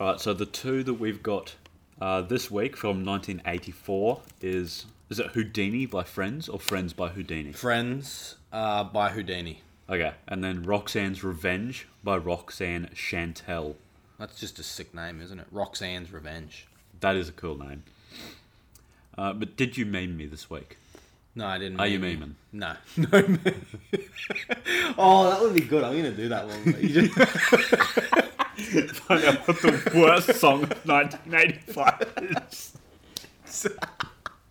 All 0.00 0.08
right. 0.08 0.20
So 0.20 0.34
the 0.34 0.46
two 0.46 0.82
that 0.84 0.94
we've 0.94 1.22
got 1.22 1.54
uh, 2.00 2.22
this 2.22 2.50
week 2.50 2.76
from 2.76 3.04
1984 3.04 4.20
is 4.40 4.86
is 5.10 5.18
it 5.20 5.32
Whodini 5.34 5.88
by 5.88 6.02
Friends 6.02 6.48
or 6.48 6.58
Friends 6.58 6.92
by 6.92 7.10
Whodini? 7.10 7.54
Friends 7.54 8.36
uh, 8.52 8.84
by 8.84 9.10
Whodini. 9.10 9.58
Okay, 9.88 10.14
and 10.26 10.42
then 10.42 10.62
Roxanne's 10.62 11.22
Revenge 11.22 11.86
by 12.02 12.16
Roxanne 12.16 12.88
Chantel. 12.94 13.74
That's 14.18 14.40
just 14.40 14.58
a 14.58 14.62
sick 14.62 14.94
name, 14.94 15.20
isn't 15.20 15.38
it? 15.38 15.46
Roxanne's 15.52 16.10
Revenge. 16.12 16.66
That 17.00 17.16
is 17.16 17.28
a 17.28 17.32
cool 17.32 17.58
name. 17.58 17.82
Uh, 19.16 19.32
but 19.34 19.56
did 19.56 19.76
you 19.76 19.84
meme 19.84 20.16
me 20.16 20.26
this 20.26 20.48
week? 20.48 20.78
No, 21.34 21.46
I 21.46 21.58
didn't. 21.58 21.80
Are 21.80 21.86
you 21.86 21.98
meme 21.98 22.20
memeing? 22.20 22.34
No. 22.52 22.74
No. 22.96 23.28
meme. 23.28 23.66
oh, 24.98 25.30
that 25.30 25.40
would 25.42 25.54
be 25.54 25.60
good. 25.60 25.84
I'm 25.84 25.96
gonna 25.96 26.12
do 26.12 26.28
that 26.28 26.46
one. 26.46 28.23
Find 28.82 29.24
out 29.24 29.46
what 29.48 29.62
the 29.62 29.92
worst 29.94 30.34
song 30.40 30.64
of 30.64 30.70
1985 30.86 32.38
is. 32.50 32.76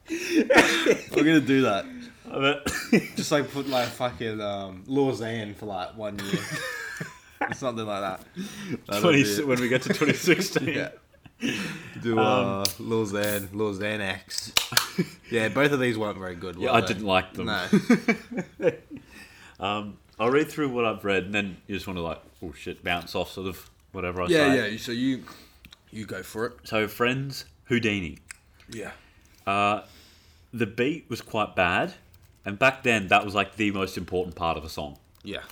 I'm 0.09 1.23
gonna 1.25 1.41
do 1.41 1.61
that. 1.63 1.85
Just 3.15 3.31
like 3.31 3.51
put 3.51 3.67
like 3.67 3.87
fucking 3.89 4.41
um, 4.41 4.83
Lausanne 4.87 5.53
for 5.55 5.65
like 5.65 5.95
one 5.97 6.19
year. 6.19 6.41
Something 7.53 7.85
like 7.85 8.01
that. 8.01 8.21
That'll 8.87 9.01
20, 9.11 9.43
when 9.43 9.59
we 9.59 9.67
get 9.67 9.81
to 9.83 9.89
2016. 9.89 10.67
Yeah. 10.69 10.89
Do 12.01 12.17
uh, 12.17 12.63
Lausanne, 12.79 13.49
Lausanne 13.51 14.01
X. 14.01 14.53
Yeah, 15.29 15.49
both 15.49 15.71
of 15.71 15.79
these 15.79 15.97
weren't 15.97 16.17
very 16.17 16.35
good. 16.35 16.55
Yeah, 16.55 16.71
I 16.71 16.81
they? 16.81 16.87
didn't 16.87 17.05
like 17.05 17.33
them. 17.33 17.47
No. 17.47 18.71
Um, 19.59 19.97
I'll 20.19 20.29
read 20.31 20.51
through 20.51 20.69
what 20.69 20.83
I've 20.83 21.05
read, 21.05 21.25
and 21.25 21.33
then 21.33 21.57
you 21.67 21.75
just 21.75 21.87
want 21.87 21.97
to 21.97 22.01
like, 22.01 22.21
oh 22.41 22.51
shit, 22.51 22.83
bounce 22.83 23.15
off 23.15 23.31
sort 23.31 23.47
of 23.47 23.69
whatever 23.93 24.21
I 24.21 24.27
yeah, 24.27 24.37
say. 24.37 24.55
yeah. 24.55 24.65
yeah. 24.65 24.77
So 24.77 24.91
you, 24.91 25.23
you 25.91 26.05
go 26.05 26.21
for 26.21 26.47
it. 26.47 26.53
So, 26.65 26.87
Friends, 26.87 27.45
Whodini. 27.69 28.19
Yeah. 28.69 28.91
Uh, 29.47 29.81
the 30.53 30.65
beat 30.65 31.05
was 31.09 31.21
quite 31.21 31.55
bad, 31.55 31.93
and 32.45 32.59
back 32.59 32.83
then 32.83 33.07
that 33.07 33.23
was 33.23 33.33
like 33.33 33.55
the 33.55 33.71
most 33.71 33.97
important 33.97 34.35
part 34.35 34.57
of 34.57 34.63
a 34.65 34.69
song. 34.69 34.97
Yeah. 35.23 35.43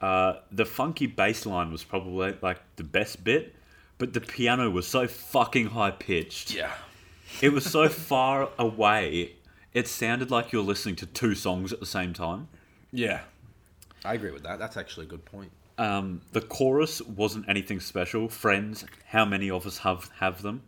Uh, 0.00 0.40
the 0.50 0.64
funky 0.64 1.06
bass 1.06 1.46
line 1.46 1.70
was 1.70 1.84
probably 1.84 2.34
like 2.42 2.58
the 2.76 2.84
best 2.84 3.22
bit, 3.22 3.54
but 3.98 4.12
the 4.12 4.20
piano 4.20 4.68
was 4.68 4.86
so 4.86 5.06
fucking 5.06 5.66
high 5.66 5.92
pitched. 5.92 6.52
Yeah. 6.52 6.72
It 7.40 7.52
was 7.52 7.64
so 7.64 7.88
far 7.90 8.48
away. 8.58 9.34
It 9.72 9.88
sounded 9.88 10.30
like 10.30 10.52
you're 10.52 10.62
listening 10.62 10.96
to 10.96 11.06
two 11.06 11.34
songs 11.34 11.72
at 11.72 11.80
the 11.80 11.86
same 11.86 12.12
time. 12.12 12.48
Yeah. 12.92 13.20
I 14.04 14.14
agree 14.14 14.32
with 14.32 14.42
that. 14.42 14.58
That's 14.58 14.76
actually 14.76 15.06
a 15.06 15.08
good 15.08 15.24
point. 15.24 15.52
Um, 15.78 16.20
the 16.32 16.40
chorus 16.40 17.00
wasn't 17.02 17.48
anything 17.48 17.80
special. 17.80 18.28
Friends, 18.28 18.84
how 19.06 19.24
many 19.24 19.50
of 19.50 19.66
us 19.66 19.78
have 19.78 20.10
have 20.18 20.42
them? 20.42 20.62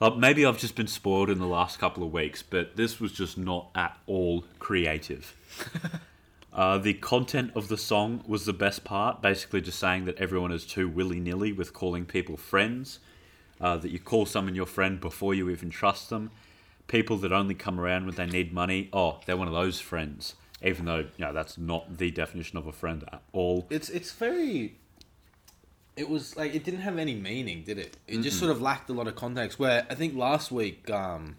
Like 0.00 0.16
maybe 0.16 0.46
I've 0.46 0.58
just 0.58 0.76
been 0.76 0.86
spoiled 0.86 1.28
in 1.28 1.38
the 1.38 1.46
last 1.46 1.78
couple 1.78 2.02
of 2.02 2.12
weeks, 2.12 2.42
but 2.42 2.76
this 2.76 2.98
was 2.98 3.12
just 3.12 3.36
not 3.36 3.68
at 3.74 3.98
all 4.06 4.44
creative. 4.58 5.34
uh, 6.54 6.78
the 6.78 6.94
content 6.94 7.52
of 7.54 7.68
the 7.68 7.76
song 7.76 8.24
was 8.26 8.46
the 8.46 8.54
best 8.54 8.82
part, 8.82 9.20
basically 9.20 9.60
just 9.60 9.78
saying 9.78 10.06
that 10.06 10.16
everyone 10.16 10.52
is 10.52 10.64
too 10.64 10.88
willy 10.88 11.20
nilly 11.20 11.52
with 11.52 11.74
calling 11.74 12.06
people 12.06 12.38
friends, 12.38 12.98
uh, 13.60 13.76
that 13.76 13.90
you 13.90 13.98
call 13.98 14.24
someone 14.24 14.54
your 14.54 14.64
friend 14.64 15.00
before 15.02 15.34
you 15.34 15.50
even 15.50 15.68
trust 15.68 16.08
them, 16.08 16.30
people 16.88 17.18
that 17.18 17.30
only 17.30 17.54
come 17.54 17.78
around 17.78 18.06
when 18.06 18.14
they 18.14 18.26
need 18.26 18.54
money. 18.54 18.88
Oh, 18.94 19.20
they're 19.26 19.36
one 19.36 19.48
of 19.48 19.54
those 19.54 19.80
friends, 19.80 20.34
even 20.62 20.84
though 20.86 20.98
you 20.98 21.24
know 21.24 21.32
that's 21.32 21.56
not 21.58 21.98
the 21.98 22.10
definition 22.10 22.58
of 22.58 22.66
a 22.66 22.72
friend 22.72 23.04
at 23.12 23.22
all. 23.32 23.66
It's 23.70 23.88
it's 23.88 24.12
very. 24.12 24.76
It 25.96 26.08
was 26.08 26.36
like 26.36 26.54
it 26.54 26.64
didn't 26.64 26.80
have 26.80 26.98
any 26.98 27.14
meaning, 27.14 27.62
did 27.62 27.78
it? 27.78 27.96
It 28.06 28.22
just 28.22 28.38
sort 28.38 28.50
of 28.50 28.62
lacked 28.62 28.88
a 28.88 28.92
lot 28.92 29.06
of 29.06 29.16
context. 29.16 29.58
Where 29.58 29.86
I 29.90 29.94
think 29.94 30.14
last 30.16 30.50
week, 30.50 30.88
um, 30.88 31.36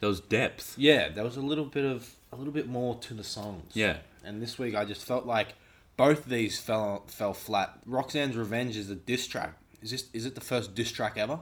There 0.00 0.08
was 0.08 0.20
depth. 0.20 0.74
yeah, 0.78 1.08
there 1.08 1.24
was 1.24 1.36
a 1.36 1.40
little 1.40 1.64
bit 1.64 1.84
of 1.84 2.14
a 2.32 2.36
little 2.36 2.52
bit 2.52 2.68
more 2.68 2.94
to 2.96 3.14
the 3.14 3.24
songs. 3.24 3.72
Yeah. 3.74 3.98
and 4.24 4.40
this 4.42 4.58
week 4.58 4.74
I 4.74 4.84
just 4.84 5.04
felt 5.04 5.26
like 5.26 5.54
both 5.96 6.18
of 6.24 6.28
these 6.28 6.60
fell 6.60 7.04
fell 7.08 7.34
flat. 7.34 7.78
Roxanne's 7.86 8.36
Revenge 8.36 8.76
is 8.76 8.90
a 8.90 8.94
diss 8.94 9.26
track. 9.26 9.54
Is 9.82 9.90
this 9.90 10.04
is 10.12 10.24
it 10.26 10.34
the 10.34 10.40
first 10.40 10.74
diss 10.74 10.92
track 10.92 11.14
ever? 11.16 11.40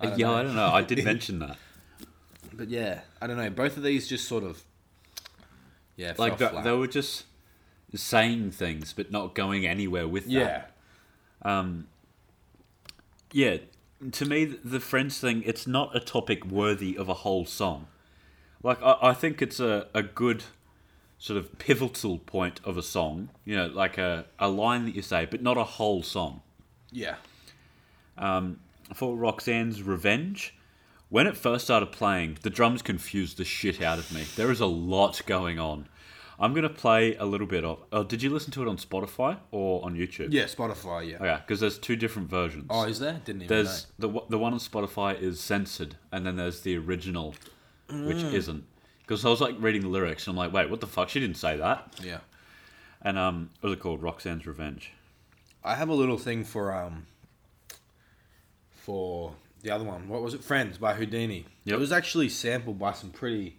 I 0.00 0.06
don't 0.06 0.18
yeah, 0.18 0.26
know. 0.26 0.34
I 0.34 0.42
don't 0.42 0.54
know. 0.56 0.68
I 0.68 0.82
did 0.82 1.04
mention 1.12 1.38
that. 1.38 1.56
But 2.52 2.68
yeah, 2.68 3.00
I 3.22 3.26
don't 3.26 3.36
know. 3.36 3.48
Both 3.50 3.76
of 3.76 3.82
these 3.84 4.06
just 4.08 4.26
sort 4.28 4.44
of 4.44 4.62
yeah, 5.98 6.14
Like 6.16 6.38
they 6.38 6.72
were 6.72 6.86
just 6.86 7.26
saying 7.94 8.52
things, 8.52 8.92
but 8.94 9.10
not 9.10 9.34
going 9.34 9.66
anywhere 9.66 10.08
with 10.08 10.24
that. 10.24 10.30
yeah, 10.32 10.62
um, 11.42 11.88
Yeah, 13.32 13.58
to 14.12 14.24
me, 14.24 14.44
the 14.46 14.80
Friends 14.80 15.20
thing, 15.20 15.42
it's 15.44 15.66
not 15.66 15.94
a 15.94 16.00
topic 16.00 16.46
worthy 16.46 16.96
of 16.96 17.08
a 17.08 17.14
whole 17.14 17.44
song. 17.44 17.88
Like, 18.62 18.82
I, 18.82 18.96
I 19.02 19.14
think 19.14 19.42
it's 19.42 19.60
a, 19.60 19.88
a 19.94 20.02
good 20.02 20.44
sort 21.18 21.36
of 21.36 21.58
pivotal 21.58 22.18
point 22.18 22.60
of 22.64 22.76
a 22.76 22.82
song, 22.82 23.30
you 23.44 23.56
know, 23.56 23.66
like 23.66 23.98
a, 23.98 24.24
a 24.38 24.48
line 24.48 24.84
that 24.84 24.94
you 24.94 25.02
say, 25.02 25.26
but 25.26 25.42
not 25.42 25.56
a 25.56 25.64
whole 25.64 26.02
song. 26.02 26.42
yeah, 26.92 27.16
um, 28.16 28.60
For 28.94 29.16
Roxanne's 29.16 29.82
Revenge, 29.82 30.54
when 31.08 31.26
it 31.26 31.36
first 31.36 31.64
started 31.64 31.92
playing, 31.92 32.38
the 32.42 32.50
drums 32.50 32.82
confused 32.82 33.36
the 33.38 33.44
shit 33.44 33.80
out 33.82 33.98
of 33.98 34.12
me. 34.12 34.24
There 34.36 34.50
is 34.50 34.60
a 34.60 34.66
lot 34.66 35.20
going 35.26 35.58
on. 35.58 35.88
I'm 36.40 36.52
going 36.52 36.62
to 36.62 36.68
play 36.68 37.16
a 37.16 37.24
little 37.24 37.46
bit 37.48 37.64
of. 37.64 37.82
Oh, 37.90 38.04
did 38.04 38.22
you 38.22 38.30
listen 38.30 38.52
to 38.52 38.62
it 38.62 38.68
on 38.68 38.76
Spotify 38.76 39.38
or 39.50 39.84
on 39.84 39.96
YouTube? 39.96 40.28
yeah. 40.30 40.44
Spotify, 40.44 41.10
yeah. 41.10 41.16
Okay, 41.16 41.42
because 41.44 41.58
there's 41.58 41.78
two 41.78 41.96
different 41.96 42.28
versions. 42.30 42.66
Oh, 42.70 42.84
is 42.84 43.00
there? 43.00 43.20
Didn't 43.24 43.42
even 43.42 43.56
There's 43.56 43.86
the 43.98 44.08
one- 44.08 44.24
the 44.28 44.38
one 44.38 44.52
on 44.52 44.60
Spotify 44.60 45.20
is 45.20 45.40
censored, 45.40 45.96
and 46.12 46.24
then 46.24 46.36
there's 46.36 46.60
the 46.60 46.76
original, 46.78 47.34
which 47.88 48.18
Mm. 48.18 48.32
isn't. 48.34 48.64
Because 49.00 49.24
I 49.24 49.30
was 49.30 49.40
like 49.40 49.56
reading 49.58 49.80
the 49.82 49.88
lyrics, 49.88 50.26
and 50.28 50.34
I'm 50.34 50.36
like, 50.36 50.52
wait, 50.52 50.70
what 50.70 50.80
the 50.80 50.86
fuck? 50.86 51.08
She 51.08 51.18
didn't 51.18 51.38
say 51.38 51.56
that. 51.56 51.92
Yeah. 52.04 52.18
And 53.02 53.18
um, 53.18 53.50
what 53.60 53.70
was 53.70 53.78
it 53.78 53.80
called? 53.80 54.00
Roxanne's 54.02 54.46
Revenge. 54.46 54.92
I 55.64 55.74
have 55.74 55.88
a 55.88 55.94
little 55.94 56.18
thing 56.18 56.44
for 56.44 56.72
um 56.72 57.06
for 58.70 59.34
the 59.62 59.70
other 59.70 59.84
one. 59.84 60.08
What 60.08 60.22
was 60.22 60.34
it? 60.34 60.42
Friends 60.44 60.78
by 60.78 60.94
Whodini. 60.94 61.44
Yep. 61.64 61.76
It 61.76 61.78
was 61.78 61.92
actually 61.92 62.28
sampled 62.28 62.78
by 62.78 62.92
some 62.92 63.10
pretty 63.10 63.56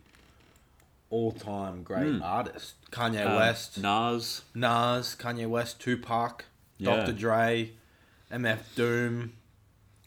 all 1.10 1.32
time 1.32 1.84
great 1.84 2.22
artists. 2.22 2.74
Kanye 2.92 3.26
Um, 3.26 3.36
West, 3.36 3.78
Nas. 3.80 4.44
Nas, 4.54 5.16
Kanye 5.20 5.48
West, 5.48 5.80
Tupac, 5.80 6.46
Yeah. 6.78 6.98
Dr. 6.98 7.14
Dre, 7.14 7.72
MF 8.32 8.60
Doom, 8.76 9.34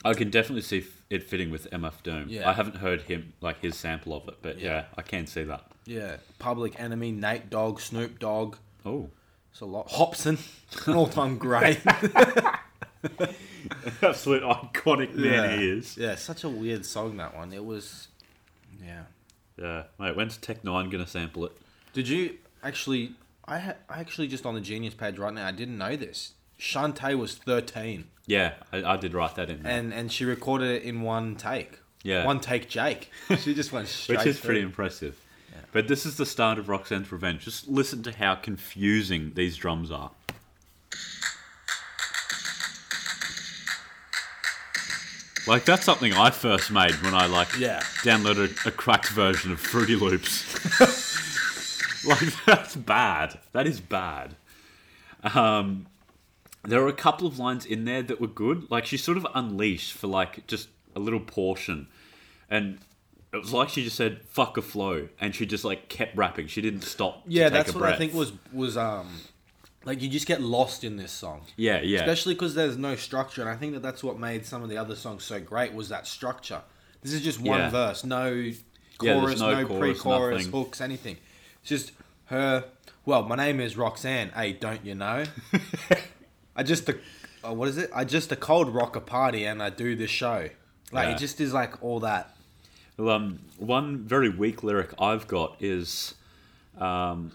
I 0.05 0.14
can 0.14 0.30
definitely 0.30 0.62
see 0.62 0.84
it 1.11 1.22
fitting 1.22 1.51
with 1.51 1.70
MF 1.70 2.03
Doom. 2.03 2.26
Yeah. 2.28 2.49
I 2.49 2.55
haven't 2.55 2.76
heard 2.78 3.03
him 3.03 3.34
like 3.40 3.61
his 3.61 3.76
sample 3.76 4.14
of 4.16 4.26
it, 4.28 4.38
but 4.43 4.59
yeah, 4.59 4.68
Yeah. 4.74 4.84
I 4.97 5.03
can 5.03 5.26
see 5.28 5.45
that. 5.45 5.64
Yeah, 5.84 6.16
Public 6.40 6.78
Enemy, 6.80 7.12
Nate 7.12 7.51
Dogg, 7.51 7.80
Snoop 7.80 8.18
Dogg. 8.18 8.57
Oh, 8.84 9.11
It's 9.53 9.61
a 9.61 9.64
lot. 9.66 9.90
Hobson, 9.90 10.38
all-time 10.88 11.36
great. 11.38 11.80
absolute 14.03 14.42
iconic 14.42 15.14
man 15.14 15.59
he 15.59 15.68
is. 15.68 15.96
Yeah, 15.96 16.14
such 16.14 16.44
a 16.44 16.48
weird 16.48 16.84
song 16.84 17.16
that 17.18 17.36
one. 17.36 17.53
It 17.53 17.64
was. 17.64 18.09
Yeah. 18.82 19.03
Yeah, 19.59 19.84
mate. 19.98 20.16
When's 20.16 20.36
Tech 20.36 20.62
N9ne 20.62 20.90
gonna 20.90 21.07
sample 21.07 21.46
it? 21.46 21.53
Did 21.92 22.09
you 22.09 22.36
actually? 22.62 23.12
I 23.44 23.59
ha- 23.59 23.74
I 23.88 24.00
actually 24.00 24.28
just 24.28 24.46
on 24.46 24.55
the 24.55 24.61
Genius 24.61 24.94
page 24.94 25.18
right 25.18 25.32
now. 25.34 25.46
I 25.46 25.53
didn't 25.53 25.78
know 25.78 25.96
this. 25.96 26.32
Shanté 26.59 27.18
was 27.18 27.34
thirteen, 27.34 28.05
Yeah, 28.26 28.53
I, 28.72 28.84
I 28.84 28.96
did 28.96 29.14
write 29.14 29.34
that 29.34 29.50
in. 29.50 29.62
there. 29.62 29.72
and 29.72 29.92
and 29.92 30.12
she 30.12 30.24
recorded 30.24 30.68
it 30.70 30.82
in 30.84 31.03
one 31.03 31.34
take. 31.36 31.80
Yeah. 32.05 32.24
One 32.24 32.40
take, 32.40 32.68
Jake. 32.68 33.11
She 33.38 33.55
just 33.55 33.72
went 33.72 33.88
straight. 33.88 34.18
which 34.18 34.26
is 34.26 34.40
through. 34.40 34.48
pretty 34.48 34.61
impressive. 34.62 35.20
But 35.72 35.88
this 35.88 36.05
is 36.05 36.16
the 36.18 36.26
start 36.26 36.59
of 36.59 36.66
Roxanne's 36.68 37.11
Revenge. 37.11 37.44
Just 37.44 37.66
listen 37.66 38.03
to 38.03 38.12
how 38.12 38.34
confusing 38.34 39.32
these 39.34 39.57
drums 39.57 39.90
are. 39.90 40.11
Like 45.47 45.64
that's 45.64 45.84
something 45.84 46.12
I 46.12 46.30
first 46.30 46.70
made 46.70 46.93
when 47.03 47.14
I 47.14 47.26
like 47.26 47.59
Yeah. 47.59 47.80
downloaded 48.03 48.64
a 48.66 48.70
cracked 48.70 49.09
version 49.11 49.51
of 49.53 49.61
Fruity 49.61 49.97
Loops. 49.97 50.45
like 52.07 52.45
that's 52.47 52.76
bad. 52.76 53.38
That 53.53 53.66
is 53.66 53.80
bad. 53.80 54.36
Um, 55.22 55.86
there 56.64 56.80
were 56.80 56.88
a 56.88 56.93
couple 56.93 57.26
of 57.26 57.38
lines 57.38 57.64
in 57.66 57.84
there 57.84 58.03
that 58.03 58.20
were 58.20 58.26
good. 58.28 58.70
Like 58.70 58.86
she 58.86 58.97
sort 58.97 59.16
of 59.16 59.26
unleashed 59.34 59.93
for 59.95 60.07
like 60.07 60.47
just 60.47 60.68
a 60.95 61.01
little 61.01 61.20
portion, 61.20 61.88
and 62.49 62.78
it 63.32 63.38
was 63.38 63.53
like 63.53 63.68
she 63.68 63.82
just 63.84 63.97
said 63.97 64.20
"fuck 64.28 64.57
a 64.57 64.62
flow," 64.62 65.09
and 65.20 65.34
she 65.34 65.45
just 65.47 65.64
like 65.64 65.88
kept 65.88 66.16
rapping. 66.16 66.47
She 66.47 66.61
didn't 66.61 66.82
stop. 66.82 67.24
to 67.24 67.30
Yeah, 67.30 67.49
that's 67.49 67.74
what 67.74 67.84
I 67.84 67.97
think 67.97 68.14
was 68.14 68.32
was 68.53 68.76
um, 68.76 69.09
like 69.85 70.01
you 70.03 70.09
just 70.09 70.26
get 70.26 70.41
lost 70.41 70.85
in 70.85 70.97
this 70.97 71.11
song. 71.12 71.43
Yeah, 71.57 71.80
yeah, 71.83 72.01
especially 72.01 72.35
because 72.35 72.55
there's 72.55 72.76
no 72.76 72.95
structure 72.97 73.41
and 73.43 73.51
i 73.51 73.57
think 73.57 73.72
that 73.74 73.83
that's 73.83 74.03
what 74.05 74.18
made 74.18 74.47
some 74.47 74.62
of 74.62 74.68
the 74.68 74.76
other 74.76 74.95
songs 74.97 75.24
so 75.24 75.41
great 75.41 75.72
was 75.74 75.89
that 75.89 76.07
structure 76.07 76.62
this 77.03 77.12
is 77.12 77.22
just 77.22 77.41
one 77.41 77.59
Yeah. 77.61 77.70
verse 77.70 78.05
no 78.05 78.53
chorus 78.99 79.41
no 79.41 79.51
no, 79.62 79.66
chorus, 79.66 79.78
pre-chorus 79.80 80.47
nothing. 80.47 80.53
hooks 80.53 80.80
anything 80.80 81.16
it's 81.61 81.68
just 81.68 81.93
her 82.26 82.64
well 83.05 83.22
my 83.24 83.35
name 83.37 83.59
is 83.61 83.76
roxanne 83.76 84.28
hey 84.30 84.53
don't 84.53 84.85
you 84.85 84.95
know 84.95 85.24
i 86.57 86.62
just 86.62 86.89
a, 86.89 86.97
oh, 87.45 87.53
what 87.53 87.68
is 87.68 87.76
it 87.78 87.91
i 87.95 88.05
just 88.05 88.30
a 88.33 88.37
cold 88.37 88.68
rock 88.72 88.95
a 88.97 89.01
party 89.01 89.45
and 89.45 89.62
i 89.62 89.68
do 89.70 89.97
this 89.97 90.11
show 90.11 90.49
like 90.93 91.09
Yeah. 91.09 91.14
it 91.14 91.18
just 91.18 91.41
is 91.41 91.53
like 91.53 91.83
all 91.83 92.01
that 92.01 92.35
Well, 92.97 93.11
um, 93.16 93.41
one 93.59 93.99
very 93.99 94.28
weak 94.28 94.62
lyric 94.62 94.91
I've 94.99 95.26
got 95.26 95.57
is, 95.61 96.14
um, 96.78 97.33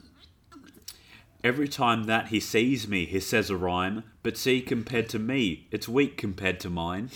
every 1.43 1.67
time 1.67 2.05
that 2.05 2.27
he 2.27 2.39
sees 2.39 2.88
me, 2.88 3.05
he 3.05 3.19
says 3.19 3.49
a 3.49 3.57
rhyme, 3.57 4.03
but 4.23 4.38
see, 4.38 4.61
compared 4.61 5.09
to 5.09 5.19
me, 5.19 5.67
it's 5.71 5.88
weak 5.88 6.17
compared 6.17 6.59
to 6.61 6.69
mine. 6.69 7.09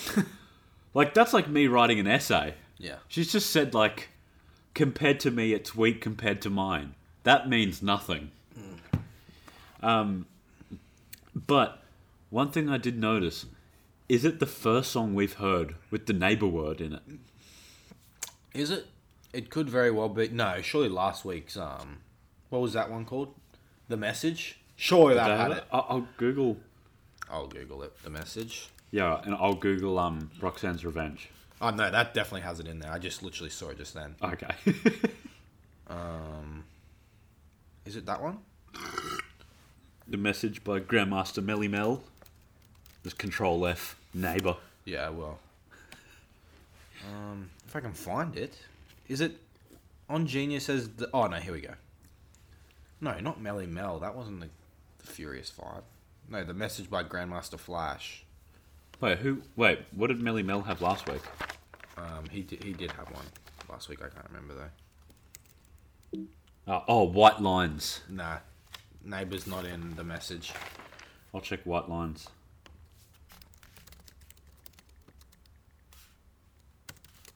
like 0.93 1.13
that's 1.13 1.34
like 1.34 1.49
me 1.49 1.67
writing 1.67 1.99
an 1.99 2.07
essay. 2.07 2.53
yeah 2.78 2.97
She's 3.07 3.32
just 3.32 3.49
said 3.49 3.74
like, 3.74 4.09
compared 4.74 5.19
to 5.22 5.32
me, 5.32 5.53
it's 5.53 5.76
weak 5.76 6.01
compared 6.01 6.41
to 6.43 6.49
mine. 6.49 6.95
That 7.24 7.47
means 7.49 7.82
nothing. 7.82 8.32
Um, 9.84 10.28
but 11.36 11.82
one 12.30 12.51
thing 12.51 12.69
I 12.69 12.78
did 12.78 12.99
notice 12.99 13.45
is 14.07 14.24
it 14.26 14.39
the 14.39 14.45
first 14.45 14.91
song 14.91 15.15
we've 15.15 15.34
heard 15.36 15.76
with 15.89 16.05
the 16.05 16.13
neighbor 16.13 16.45
word 16.47 16.82
in 16.82 16.93
it. 16.93 17.01
is 18.53 18.69
it 18.69 18.88
it 19.34 19.49
could 19.49 19.69
very 19.69 19.89
well 19.89 20.09
be 20.09 20.28
no 20.28 20.61
surely 20.61 20.89
last 20.89 21.24
week's 21.26 21.55
um 21.57 21.99
what 22.49 22.61
was 22.61 22.74
that 22.74 22.91
one 22.91 23.05
called 23.05 23.34
the 23.92 23.98
message 23.98 24.58
surely 24.76 25.14
that 25.16 25.28
Did 25.28 25.34
I 25.34 25.38
had 25.44 25.50
have 25.52 25.58
it 25.60 25.64
I'll, 25.72 25.86
I'll 25.89 26.08
Google. 26.18 26.58
i'll 27.30 27.48
google 27.48 27.84
it 27.84 27.94
the 28.04 28.10
message 28.10 28.70
Yeah, 28.89 29.22
and 29.24 29.36
I'll 29.36 29.54
Google 29.56 30.00
um 30.00 30.32
Roxanne's 30.42 30.84
Revenge. 30.84 31.30
Oh 31.62 31.70
no, 31.70 31.92
that 31.92 32.14
definitely 32.16 32.42
has 32.42 32.60
it 32.60 32.68
in 32.68 32.80
there. 32.80 32.92
I 32.92 32.98
just 32.98 33.22
literally 33.22 33.52
saw 33.52 33.70
it 33.70 33.78
just 33.78 33.94
then. 33.94 34.16
Okay. 34.24 34.50
um, 35.88 36.64
Is 37.86 37.96
it 37.96 38.06
that 38.08 38.20
one? 38.22 38.39
the 40.08 40.18
message 40.18 40.64
by 40.64 40.80
Grandmaster 40.80 41.44
Melle 41.44 41.70
Mel. 41.70 42.02
Just 43.04 43.18
Control 43.20 43.66
F. 43.68 43.96
Neighbor. 44.14 44.56
Yeah, 44.86 45.10
well. 45.10 45.38
Um, 47.08 47.50
if 47.68 47.76
I 47.76 47.80
can 47.80 47.94
find 47.94 48.36
it, 48.36 48.58
is 49.08 49.22
it 49.22 49.38
on 50.10 50.26
Genius 50.26 50.68
as 50.70 50.89
the? 50.89 51.10
Oh 51.14 51.28
no, 51.28 51.38
here 51.38 51.54
we 51.54 51.62
go. 51.62 51.74
No, 53.02 53.20
not 53.20 53.41
Melle 53.41 53.68
Mel. 53.68 53.99
That 53.99 54.16
wasn't 54.16 54.41
the, 54.41 54.49
the 54.99 55.12
Furious 55.12 55.49
Five. 55.49 55.82
No, 56.30 56.43
the 56.43 56.54
message 56.54 56.89
by 56.89 57.04
Grandmaster 57.04 57.60
Flash. 57.60 58.24
Wait, 59.02 59.18
who? 59.18 59.41
Wait, 59.56 59.80
what 59.95 60.08
did 60.08 60.20
Melle 60.20 60.45
Mel 60.45 60.62
have 60.62 60.82
last 60.82 61.10
week? 61.10 61.24
Um, 61.97 62.26
he 62.30 62.41
did, 62.41 62.64
he 62.64 62.74
did 62.74 62.91
have 62.91 63.12
one 63.12 63.26
last 63.68 63.89
week. 63.89 63.99
I 64.04 64.10
can't 64.10 64.28
remember 64.28 64.54
though. 64.54 66.72
Uh, 66.72 66.82
oh, 66.88 67.04
White 67.04 67.41
Lines. 67.41 68.02
Nah, 68.08 68.38
neighbor's 69.04 69.47
not 69.47 69.66
in 69.66 69.95
the 69.95 70.04
message. 70.04 70.54
I'll 71.34 71.41
check 71.41 71.62
White 71.64 71.89
Lines. 71.89 72.28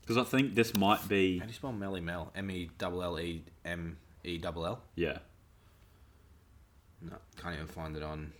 Because 0.01 0.17
I 0.17 0.23
think 0.23 0.53
this 0.53 0.75
might 0.75 1.09
be. 1.09 1.39
How 1.39 1.45
do 1.45 1.49
you 1.49 1.55
spell 1.55 1.73
Melle 1.73 2.01
Mel? 2.01 2.31
M 2.35 2.51
E 2.51 2.69
L 2.79 3.01
L 3.01 3.19
E 3.19 3.43
M 3.65 3.97
E 4.23 4.39
L 4.43 4.65
L. 4.65 4.81
Yeah. 4.93 5.17
No, 7.01 7.13
can't 7.41 7.55
even 7.55 7.67
find 7.67 7.95
it 7.95 8.03
on. 8.03 8.31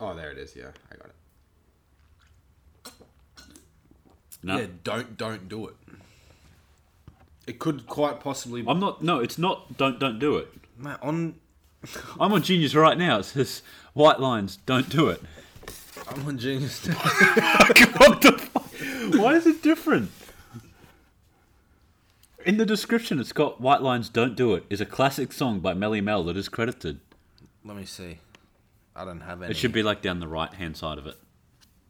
Oh, 0.00 0.14
there 0.14 0.30
it 0.30 0.38
is. 0.38 0.56
Yeah, 0.56 0.70
I 0.90 0.96
got 0.96 1.06
it. 1.06 1.14
No. 4.42 4.58
Yeah, 4.58 4.66
don't 4.82 5.16
don't 5.16 5.48
do 5.48 5.68
it. 5.68 5.74
It 7.46 7.58
could 7.58 7.86
quite 7.86 8.20
possibly. 8.20 8.64
I'm 8.66 8.80
not. 8.80 9.02
No, 9.02 9.20
it's 9.20 9.38
not. 9.38 9.76
Don't 9.76 9.98
don't 9.98 10.18
do 10.18 10.36
it. 10.36 10.48
Mate, 10.78 10.96
on 11.02 11.36
I'm 12.20 12.32
on 12.32 12.42
Genius 12.42 12.74
right 12.74 12.96
now. 12.96 13.18
It 13.18 13.24
says 13.24 13.62
White 13.92 14.20
Lines. 14.20 14.58
Don't 14.66 14.88
do 14.88 15.08
it. 15.08 15.22
I'm 16.08 16.26
on 16.26 16.38
Genius. 16.38 16.86
what 16.86 18.20
the 18.20 18.32
fuck? 18.32 19.20
Why 19.20 19.34
is 19.34 19.46
it 19.46 19.62
different? 19.62 20.10
In 22.44 22.58
the 22.58 22.66
description, 22.66 23.18
it's 23.18 23.32
got 23.32 23.60
White 23.60 23.80
Lines 23.80 24.10
Don't 24.10 24.36
Do 24.36 24.54
It 24.54 24.64
is 24.68 24.80
a 24.80 24.86
classic 24.86 25.32
song 25.32 25.60
by 25.60 25.72
Melle 25.72 26.02
Mel 26.02 26.24
that 26.24 26.36
is 26.36 26.50
credited. 26.50 27.00
Let 27.64 27.76
me 27.76 27.84
see. 27.86 28.18
I 28.94 29.04
don't 29.04 29.20
have 29.20 29.42
any. 29.42 29.50
It 29.50 29.56
should 29.56 29.72
be 29.72 29.82
like 29.82 30.02
down 30.02 30.20
the 30.20 30.28
right 30.28 30.52
hand 30.52 30.76
side 30.76 30.98
of 30.98 31.06
it. 31.06 31.16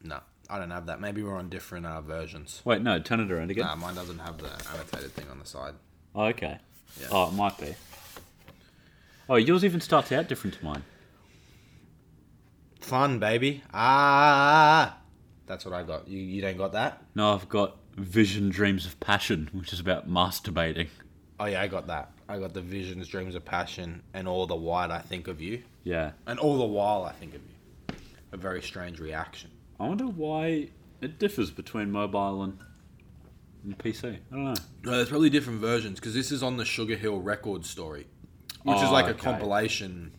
No, 0.03 0.21
I 0.49 0.59
don't 0.59 0.71
have 0.71 0.87
that. 0.87 1.01
Maybe 1.01 1.23
we're 1.23 1.37
on 1.37 1.49
different 1.49 1.87
uh, 1.87 2.01
versions. 2.01 2.63
Wait, 2.65 2.81
no, 2.81 2.99
turn 3.01 3.21
it 3.21 3.31
around 3.31 3.51
again. 3.51 3.65
Nah, 3.65 3.75
mine 3.77 3.95
doesn't 3.95 4.19
have 4.21 4.39
the 4.39 4.51
annotated 4.73 5.13
thing 5.13 5.29
on 5.31 5.39
the 5.39 5.47
side. 5.47 5.75
Oh, 6.15 6.27
okay. 6.27 6.59
Yeah. 7.01 7.09
Oh, 7.11 7.29
it 7.29 7.35
might 7.35 7.59
be. 7.59 7.75
Oh, 9.29 9.37
yours 9.37 9.65
even 9.65 9.81
starts 9.81 10.13
out 10.13 10.29
different 10.29 10.59
to 10.59 10.65
mine. 10.65 10.85
Fun, 12.81 13.19
baby. 13.19 13.63
Ah, 13.73 14.99
that's 15.47 15.65
what 15.65 15.75
I 15.75 15.83
got. 15.83 16.07
You 16.07 16.19
you 16.21 16.43
don't 16.43 16.57
got 16.59 16.73
that? 16.73 17.03
No, 17.15 17.33
I've 17.35 17.49
got 17.49 17.77
Vision 17.97 18.51
Dreams 18.51 18.87
of 18.87 19.01
Passion, 19.01 19.49
which 19.53 19.73
is 19.73 19.81
about 19.81 20.09
masturbating. 20.09 20.89
Oh 21.45 21.47
yeah, 21.47 21.61
I 21.61 21.67
got 21.69 21.89
that. 21.89 22.11
I 22.27 22.39
got 22.39 22.55
the 22.55 22.63
visions, 22.63 23.07
dreams 23.07 23.35
of 23.35 23.45
passion, 23.45 24.03
and 24.15 24.27
all 24.27 24.47
the 24.47 24.57
while 24.57 24.91
I 24.91 25.03
think 25.03 25.29
of 25.29 25.43
you, 25.43 25.63
Yeah. 25.83 26.13
and 26.27 26.39
all 26.39 26.57
the 26.57 26.65
while 26.65 27.05
I 27.05 27.13
think 27.13 27.35
of 27.35 27.43
you. 27.43 27.97
A 28.33 28.39
very 28.39 28.63
strange 28.63 28.99
reaction. 28.99 29.51
I 29.79 29.87
wonder 29.87 30.07
why 30.07 30.69
it 31.03 31.19
differs 31.19 31.51
between 31.51 31.91
mobile 31.93 32.45
and, 32.45 32.59
and 33.63 33.77
PC. 33.77 34.05
I 34.15 34.19
don't 34.35 34.45
know. 34.45 34.55
No, 34.85 34.91
there's 34.93 35.11
probably 35.11 35.29
different 35.29 35.61
versions 35.61 36.01
because 36.01 36.15
this 36.15 36.33
is 36.33 36.43
on 36.43 36.57
the 36.57 36.65
Sugar 36.65 36.97
Hill 36.97 37.21
Records 37.21 37.69
story, 37.69 38.07
which 38.63 38.79
is 38.79 38.85
Oh, 38.85 38.93
like 38.93 39.09
a 39.09 39.13
compilation 39.15 40.13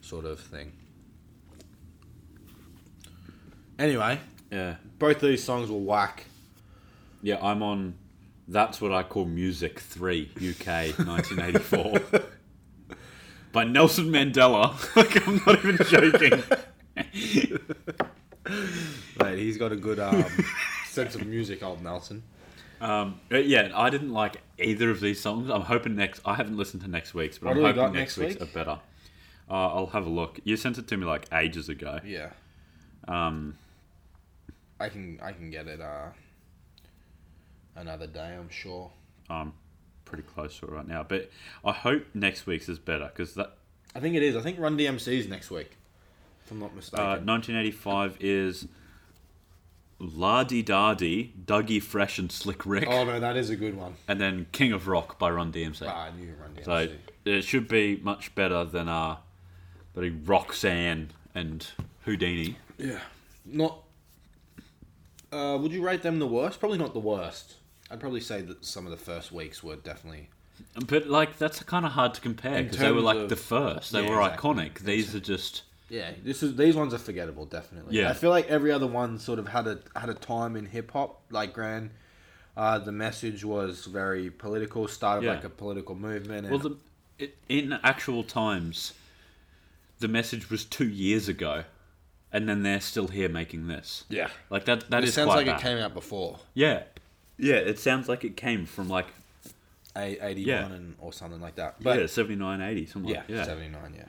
sort 0.00 0.24
of 0.26 0.38
thing. 0.38 0.70
Anyway, 3.80 4.20
Yeah. 4.52 4.76
both 5.00 5.18
these 5.20 5.42
songs 5.42 5.72
were 5.72 5.78
whack. 5.78 6.26
Yeah, 7.20 7.44
I'm 7.44 7.64
on. 7.64 7.94
That's 8.50 8.80
what 8.80 8.92
I 8.92 9.04
call 9.04 9.26
Music 9.26 9.78
3 9.78 10.32
UK 10.36 10.98
1984 10.98 12.26
by 13.52 13.62
Nelson 13.62 14.06
Mandela. 14.10 14.74
like, 14.96 15.24
I'm 15.26 15.40
not 15.46 15.64
even 15.64 15.78
joking. 15.86 16.42
Mate, 19.22 19.38
he's 19.38 19.56
got 19.56 19.70
a 19.70 19.76
good 19.76 20.00
um, 20.00 20.24
sense 20.86 21.14
of 21.14 21.24
music, 21.28 21.62
old 21.62 21.80
Nelson. 21.80 22.24
Um, 22.80 23.20
but 23.28 23.46
yeah, 23.46 23.70
I 23.72 23.88
didn't 23.88 24.12
like 24.12 24.38
either 24.58 24.90
of 24.90 24.98
these 25.00 25.20
songs. 25.20 25.48
I'm 25.48 25.60
hoping 25.62 25.94
next. 25.94 26.20
I 26.24 26.34
haven't 26.34 26.56
listened 26.56 26.82
to 26.82 26.88
next 26.88 27.14
week's, 27.14 27.38
but 27.38 27.46
What 27.46 27.52
I'm 27.52 27.58
we 27.58 27.64
hoping 27.68 27.82
got 27.82 27.92
next 27.92 28.18
next 28.18 28.28
week's 28.30 28.40
week? 28.40 28.50
are 28.50 28.52
better. 28.52 28.80
Uh, 29.48 29.74
I'll 29.74 29.86
have 29.86 30.06
a 30.06 30.10
look. 30.10 30.40
You 30.42 30.56
sent 30.56 30.76
it 30.78 30.88
to 30.88 30.96
me 30.96 31.06
like 31.06 31.26
ages 31.32 31.68
ago. 31.68 32.00
Yeah. 32.04 32.30
Um, 33.06 33.56
I 34.80 34.88
can 34.88 35.20
I 35.22 35.30
can 35.32 35.50
get 35.52 35.68
it 35.68 35.80
uh, 35.80 36.08
another 37.80 38.06
day. 38.06 38.36
I'm 38.38 38.48
sure. 38.50 38.90
I'm 39.28 39.52
pretty 40.04 40.22
close 40.24 40.58
to 40.60 40.66
it 40.66 40.72
right 40.72 40.86
now, 40.88 41.04
but 41.06 41.30
I 41.64 41.72
hope 41.72 42.04
next 42.14 42.46
week's 42.46 42.68
is 42.68 42.78
better 42.78 43.06
because 43.06 43.34
that 43.34 43.56
I 43.94 44.00
think 44.00 44.14
it 44.14 44.22
is. 44.22 44.36
I 44.36 44.40
think 44.42 44.58
Run 44.58 44.76
DMC's 44.78 45.28
next 45.28 45.50
week. 45.50 45.76
If 46.44 46.50
I'm 46.50 46.58
not 46.60 46.74
mistaken. 46.74 47.04
uh, 47.04 47.18
1985 47.18 48.16
is 48.20 48.66
La 49.98 50.44
Di 50.44 50.62
Da 50.62 50.94
Dougie 50.94 51.82
Fresh 51.82 52.18
and 52.18 52.32
Slick 52.32 52.64
Rick, 52.64 52.88
oh 52.88 53.04
no, 53.04 53.20
that 53.20 53.36
is 53.36 53.50
a 53.50 53.56
good 53.56 53.76
one. 53.76 53.94
and 54.08 54.20
then 54.20 54.46
King 54.52 54.72
of 54.72 54.88
Rock 54.88 55.18
by 55.18 55.30
Run 55.30 55.52
DMC. 55.52 55.86
Ah, 55.86 56.06
I 56.06 56.10
knew 56.12 56.32
Run 56.40 56.54
DMC. 56.54 56.64
So 56.64 56.88
it 57.24 57.42
should 57.42 57.68
be 57.68 57.96
much 58.02 58.34
better 58.34 58.64
than 58.64 58.88
uh, 58.88 59.16
the 59.94 60.10
Roxanne 60.10 61.10
and 61.34 61.66
Whodini. 62.06 62.56
yeah, 62.78 63.00
not. 63.44 63.82
Uh, 65.30 65.56
would 65.60 65.70
you 65.70 65.82
rate 65.82 66.02
them 66.02 66.18
the 66.18 66.26
worst? 66.26 66.58
Probably 66.58 66.78
not 66.78 66.92
the 66.94 66.98
worst. 66.98 67.54
I'd 67.90 68.00
probably 68.00 68.20
say 68.20 68.40
that 68.42 68.64
some 68.64 68.86
of 68.86 68.90
the 68.90 68.96
first 68.96 69.32
weeks 69.32 69.62
were 69.62 69.76
definitely. 69.76 70.28
But 70.86 71.06
like 71.08 71.38
that's 71.38 71.62
kind 71.62 71.86
of 71.86 71.92
hard 71.92 72.14
to 72.14 72.20
compare 72.20 72.56
In 72.58 72.64
because 72.64 72.78
they 72.78 72.88
were 72.90 72.96
terms 72.96 73.04
like 73.04 73.16
of- 73.18 73.28
the 73.28 73.36
first. 73.36 73.92
They 73.92 74.04
Yeah, 74.04 74.10
were 74.10 74.20
exactly. 74.22 74.50
iconic. 74.50 74.78
These 74.80 75.14
are 75.14 75.20
just 75.20 75.62
Yeah, 75.88 76.12
this 76.22 76.42
is 76.42 76.56
these 76.56 76.76
ones 76.76 76.94
are 76.94 76.98
forgettable. 76.98 77.46
Definitely. 77.46 77.96
Yeah. 77.98 78.10
I 78.10 78.12
feel 78.14 78.30
like 78.30 78.46
every 78.48 78.70
other 78.70 78.86
one 78.86 79.18
sort 79.18 79.38
of 79.38 79.48
had 79.48 79.66
a 79.66 79.80
had 79.96 80.08
a 80.08 80.14
time 80.14 80.54
in 80.56 80.66
hip 80.66 80.92
hop. 80.92 81.22
Like 81.30 81.52
Grand, 81.52 81.90
uh, 82.56 82.78
the 82.78 82.92
message 82.92 83.44
was 83.44 83.86
very 83.86 84.30
political. 84.30 84.86
Started 84.86 85.24
Yeah. 85.26 85.32
like 85.34 85.44
a 85.44 85.50
political 85.50 85.94
movement. 85.94 86.46
And 86.46 86.50
well. 86.50 86.58
The, 86.58 86.76
it, 87.18 87.36
in 87.48 87.72
actual 87.82 88.22
times, 88.22 88.92
the 89.98 90.08
message 90.08 90.48
was 90.48 90.64
two 90.64 90.88
years 90.88 91.28
ago, 91.28 91.64
and 92.32 92.48
then 92.48 92.62
they're 92.62 92.80
still 92.80 93.08
here 93.08 93.28
making 93.28 93.66
this. 93.66 94.04
yeah, 94.08 94.28
Like 94.48 94.64
that. 94.66 94.88
That 94.90 95.02
it 95.02 95.08
is 95.08 95.14
sounds 95.14 95.26
quite 95.26 95.36
like 95.38 95.46
bad. 95.46 95.60
it 95.60 95.62
came 95.62 95.78
out 95.78 95.92
before 95.92 96.38
Yeah, 96.54 96.84
yeah. 97.40 97.56
It 97.56 97.78
sounds 97.78 98.08
like 98.08 98.24
it 98.24 98.36
came 98.36 98.66
from 98.66 98.88
like 98.88 99.06
a 99.96 100.18
eighty 100.24 100.42
one 100.42 100.48
Yeah. 100.48 100.66
and 100.72 100.94
or 101.00 101.12
something 101.12 101.40
like 101.40 101.56
that. 101.56 101.76
But 101.82 101.96
yeah, 101.96 102.02
But 102.04 102.10
79, 102.10 102.60
80, 102.60 102.86
something 102.86 103.10
yeah, 103.10 103.18
like 103.20 103.28
yeah. 103.28 103.44
seventy 103.44 103.68
nine. 103.68 103.94
Yeah. 103.96 104.04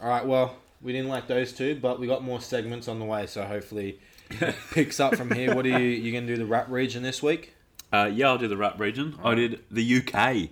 All 0.00 0.08
right. 0.08 0.24
Well, 0.24 0.56
we 0.82 0.92
didn't 0.92 1.08
like 1.08 1.26
those 1.26 1.52
two, 1.52 1.76
but 1.80 1.98
we 1.98 2.06
got 2.06 2.22
more 2.22 2.40
segments 2.40 2.88
on 2.88 2.98
the 2.98 3.04
way. 3.04 3.26
So 3.26 3.44
hopefully, 3.44 3.98
it 4.30 4.54
picks 4.72 5.00
up 5.00 5.16
from 5.16 5.30
here. 5.30 5.54
What 5.54 5.64
are 5.66 5.70
you 5.80 5.88
you 5.88 6.12
gonna 6.12 6.26
do 6.26 6.36
the 6.36 6.46
rap 6.46 6.68
region 6.70 7.02
this 7.02 7.22
week? 7.22 7.54
Uh, 7.92 8.10
yeah, 8.12 8.28
I'll 8.28 8.38
do 8.38 8.48
the 8.48 8.56
rap 8.56 8.78
region. 8.80 9.16
I 9.22 9.34
did 9.34 9.60
the 9.70 9.98
UK. 9.98 10.50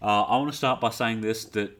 Uh, 0.00 0.22
I 0.22 0.36
want 0.36 0.50
to 0.52 0.56
start 0.56 0.80
by 0.80 0.90
saying 0.90 1.20
this 1.22 1.44
that 1.46 1.76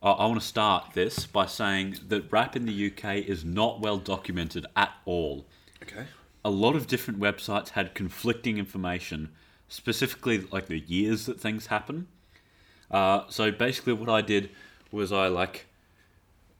uh, 0.00 0.12
I 0.12 0.26
want 0.26 0.40
to 0.40 0.46
start 0.46 0.92
this 0.94 1.26
by 1.26 1.46
saying 1.46 1.96
that 2.06 2.30
rap 2.30 2.54
in 2.54 2.66
the 2.66 2.86
UK 2.92 3.16
is 3.16 3.44
not 3.44 3.80
well 3.80 3.98
documented 3.98 4.66
at 4.76 4.92
all. 5.04 5.44
Okay. 5.82 6.04
A 6.44 6.50
lot 6.50 6.74
of 6.74 6.86
different 6.86 7.20
websites 7.20 7.70
had 7.70 7.94
conflicting 7.94 8.58
information, 8.58 9.30
specifically 9.68 10.40
like 10.50 10.66
the 10.66 10.80
years 10.80 11.26
that 11.26 11.40
things 11.40 11.66
happen. 11.66 12.08
Uh, 12.90 13.22
so 13.28 13.50
basically, 13.50 13.92
what 13.92 14.08
I 14.08 14.20
did 14.20 14.50
was 14.90 15.12
I 15.12 15.28
like 15.28 15.66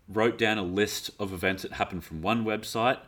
wrote 0.08 0.38
down 0.38 0.58
a 0.58 0.62
list 0.62 1.10
of 1.18 1.32
events 1.32 1.62
that 1.62 1.72
happened 1.72 2.04
from 2.04 2.22
one 2.22 2.44
website, 2.44 2.98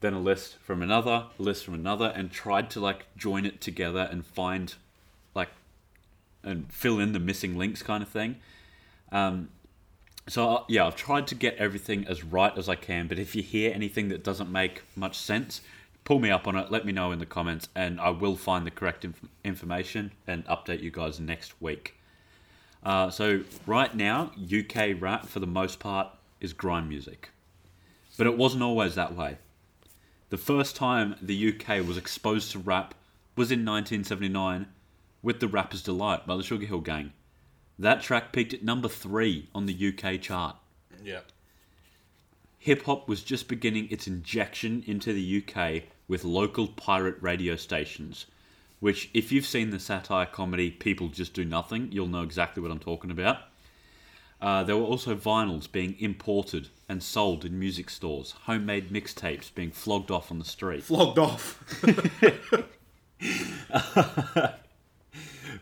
then 0.00 0.12
a 0.12 0.20
list 0.20 0.56
from 0.58 0.82
another, 0.82 1.26
a 1.38 1.42
list 1.42 1.64
from 1.64 1.74
another, 1.74 2.12
and 2.14 2.30
tried 2.30 2.70
to 2.70 2.80
like 2.80 3.06
join 3.16 3.46
it 3.46 3.60
together 3.60 4.08
and 4.10 4.24
find 4.24 4.74
like 5.34 5.50
and 6.42 6.72
fill 6.72 6.98
in 6.98 7.12
the 7.12 7.18
missing 7.18 7.56
links 7.56 7.82
kind 7.82 8.02
of 8.02 8.08
thing. 8.08 8.36
Um, 9.10 9.48
so 10.28 10.48
uh, 10.48 10.64
yeah, 10.68 10.86
I've 10.86 10.96
tried 10.96 11.26
to 11.28 11.34
get 11.34 11.56
everything 11.56 12.06
as 12.06 12.22
right 12.22 12.56
as 12.56 12.68
I 12.68 12.74
can. 12.74 13.08
But 13.08 13.18
if 13.18 13.34
you 13.34 13.42
hear 13.42 13.72
anything 13.72 14.08
that 14.08 14.22
doesn't 14.22 14.50
make 14.50 14.82
much 14.94 15.18
sense, 15.18 15.62
pull 16.08 16.18
me 16.18 16.30
up 16.30 16.48
on 16.48 16.56
it. 16.56 16.70
Let 16.70 16.86
me 16.86 16.92
know 16.92 17.12
in 17.12 17.18
the 17.18 17.26
comments, 17.26 17.68
and 17.74 18.00
I 18.00 18.08
will 18.08 18.34
find 18.34 18.66
the 18.66 18.70
correct 18.70 19.04
inf- 19.04 19.28
information 19.44 20.12
and 20.26 20.42
update 20.46 20.82
you 20.82 20.90
guys 20.90 21.20
next 21.20 21.60
week. 21.60 21.96
Uh, 22.82 23.10
so 23.10 23.42
right 23.66 23.94
now, 23.94 24.32
UK 24.42 24.98
rap 24.98 25.26
for 25.26 25.38
the 25.38 25.46
most 25.46 25.80
part 25.80 26.08
is 26.40 26.54
grime 26.54 26.88
music, 26.88 27.28
but 28.16 28.26
it 28.26 28.38
wasn't 28.38 28.62
always 28.62 28.94
that 28.94 29.14
way. 29.14 29.36
The 30.30 30.38
first 30.38 30.76
time 30.76 31.14
the 31.20 31.52
UK 31.52 31.86
was 31.86 31.98
exposed 31.98 32.52
to 32.52 32.58
rap 32.58 32.94
was 33.36 33.52
in 33.52 33.66
1979 33.66 34.66
with 35.22 35.40
The 35.40 35.48
Rapper's 35.48 35.82
Delight 35.82 36.26
by 36.26 36.38
the 36.38 36.42
Sugarhill 36.42 36.82
Gang. 36.82 37.12
That 37.78 38.00
track 38.00 38.32
peaked 38.32 38.54
at 38.54 38.64
number 38.64 38.88
three 38.88 39.50
on 39.54 39.66
the 39.66 39.92
UK 39.92 40.22
chart. 40.22 40.56
Yeah. 41.04 41.20
Hip 42.60 42.84
hop 42.84 43.08
was 43.08 43.22
just 43.22 43.46
beginning 43.46 43.88
its 43.90 44.06
injection 44.06 44.82
into 44.86 45.12
the 45.12 45.44
UK 45.44 45.82
with 46.08 46.24
local 46.24 46.66
pirate 46.66 47.16
radio 47.20 47.54
stations, 47.54 48.26
which, 48.80 49.10
if 49.14 49.30
you've 49.30 49.46
seen 49.46 49.70
the 49.70 49.78
satire 49.78 50.26
comedy 50.26 50.70
People 50.70 51.08
Just 51.08 51.34
Do 51.34 51.44
Nothing, 51.44 51.92
you'll 51.92 52.08
know 52.08 52.22
exactly 52.22 52.62
what 52.62 52.72
I'm 52.72 52.78
talking 52.78 53.10
about. 53.10 53.38
Uh, 54.40 54.64
there 54.64 54.76
were 54.76 54.84
also 54.84 55.14
vinyls 55.14 55.70
being 55.70 55.96
imported 55.98 56.68
and 56.88 57.02
sold 57.02 57.44
in 57.44 57.58
music 57.58 57.90
stores, 57.90 58.34
homemade 58.44 58.90
mixtapes 58.90 59.52
being 59.54 59.70
flogged 59.70 60.10
off 60.10 60.30
on 60.30 60.38
the 60.38 60.44
street. 60.44 60.84
Flogged 60.84 61.18
off. 61.18 61.62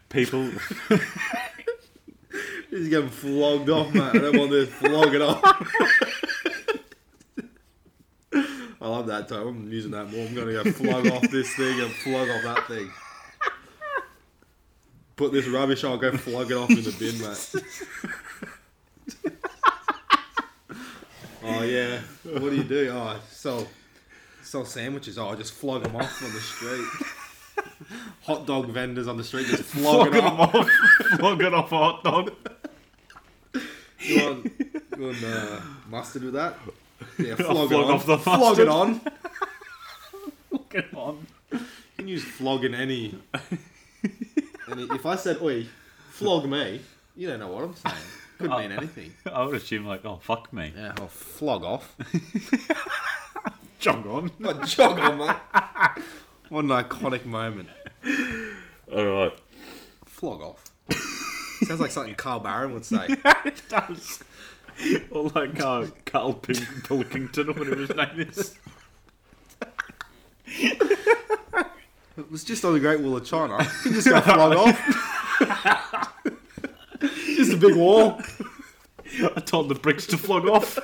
People, 0.08 0.50
He's 2.70 2.88
getting 2.88 3.08
flogged 3.08 3.70
off, 3.70 3.92
man. 3.94 4.16
I 4.16 4.18
don't 4.18 4.36
want 4.38 4.50
this. 4.50 4.68
Flog 4.68 5.14
it 5.14 5.22
off. 5.22 5.42
I 8.86 8.88
love 8.88 9.08
that 9.08 9.28
term. 9.28 9.48
I'm 9.48 9.72
using 9.72 9.90
that 9.90 10.12
more. 10.12 10.24
I'm 10.24 10.32
going 10.32 10.46
to 10.46 10.62
go 10.62 10.70
flog 10.70 11.08
off 11.08 11.22
this 11.22 11.52
thing 11.56 11.80
and 11.80 11.90
flog 11.90 12.28
off 12.28 12.42
that 12.44 12.68
thing. 12.68 12.88
Put 15.16 15.32
this 15.32 15.48
rubbish 15.48 15.82
on, 15.82 15.98
go 15.98 16.16
flog 16.16 16.52
it 16.52 16.56
off 16.56 16.70
in 16.70 16.84
the 16.84 16.92
bin, 16.92 17.18
mate. 17.20 17.52
oh, 21.42 21.62
yeah. 21.64 21.98
What 22.22 22.50
do 22.50 22.54
you 22.54 22.62
do? 22.62 22.90
Oh, 22.92 23.18
sell, 23.28 23.66
sell 24.44 24.64
sandwiches. 24.64 25.18
Oh, 25.18 25.30
I 25.30 25.34
just 25.34 25.54
flog 25.54 25.82
them 25.82 25.96
off 25.96 26.22
on 26.22 26.32
the 26.32 26.38
street. 26.38 26.86
Hot 28.22 28.46
dog 28.46 28.68
vendors 28.68 29.08
on 29.08 29.16
the 29.16 29.24
street 29.24 29.48
just 29.48 29.64
flog 29.64 30.14
it 30.14 30.22
off. 30.22 30.54
off, 30.54 30.70
flog 31.18 31.42
it 31.42 31.52
off 31.52 31.72
a 31.72 31.76
hot 31.76 32.04
dog. 32.04 32.30
You 33.98 34.24
want, 34.24 34.44
you 34.96 35.02
want 35.06 35.24
uh, 35.24 35.60
mustard 35.88 36.22
with 36.22 36.34
that? 36.34 36.56
Yeah, 37.18 37.34
flog, 37.36 37.72
it 37.72 37.74
on. 37.76 37.90
off 37.90 38.06
the 38.06 38.18
flog 38.18 38.58
it 38.58 38.68
on. 38.68 39.00
Flog 40.50 40.74
it 40.74 40.86
on. 40.94 41.26
You 41.52 41.58
can 41.98 42.08
use 42.08 42.24
flog 42.24 42.64
in 42.64 42.74
any. 42.74 43.18
any 44.70 44.82
if 44.84 45.04
I 45.06 45.16
said, 45.16 45.38
oi, 45.42 45.66
flog 46.10 46.46
me, 46.48 46.80
you 47.16 47.28
don't 47.28 47.40
know 47.40 47.48
what 47.52 47.64
I'm 47.64 47.74
saying. 47.74 47.94
Could 48.38 48.50
mean 48.50 48.72
anything. 48.72 49.12
I 49.30 49.44
would 49.44 49.54
assume 49.54 49.86
like, 49.86 50.04
oh 50.04 50.16
fuck 50.22 50.52
me, 50.52 50.72
Yeah, 50.76 50.92
I'll 50.98 51.08
flog 51.08 51.64
off. 51.64 51.94
jog 53.80 54.06
on. 54.06 54.30
What 54.38 54.64
jog 54.66 54.98
on, 54.98 55.18
mate? 55.18 55.36
What 56.48 56.64
an 56.64 56.70
iconic 56.70 57.24
moment. 57.26 57.68
All 58.92 59.04
right. 59.06 59.32
Flog 60.04 60.42
off. 60.42 60.64
Sounds 61.64 61.80
like 61.80 61.90
something 61.90 62.14
Carl 62.14 62.40
Barron 62.40 62.72
would 62.74 62.84
say. 62.84 63.06
it 63.08 63.62
does. 63.68 64.22
Or 65.10 65.30
like 65.34 65.58
uh, 65.60 65.86
Carl 66.04 66.34
Pink 66.34 66.84
Pilkington 66.84 67.48
or 67.48 67.52
whatever 67.54 67.80
his 67.80 67.94
name 67.94 68.20
is. 68.20 68.58
It 72.18 72.30
was 72.30 72.44
just 72.44 72.64
on 72.64 72.72
the 72.72 72.80
Great 72.80 73.00
Wall 73.00 73.16
of 73.16 73.24
China. 73.24 73.58
You 73.84 73.92
just 73.92 74.08
go 74.08 74.20
flog 74.20 74.54
off. 74.56 74.78
just 77.10 77.52
a 77.52 77.56
big 77.56 77.76
wall. 77.76 78.20
I 79.36 79.40
told 79.40 79.68
the 79.68 79.74
bricks 79.74 80.06
to 80.08 80.18
flog 80.18 80.48
off. 80.48 80.78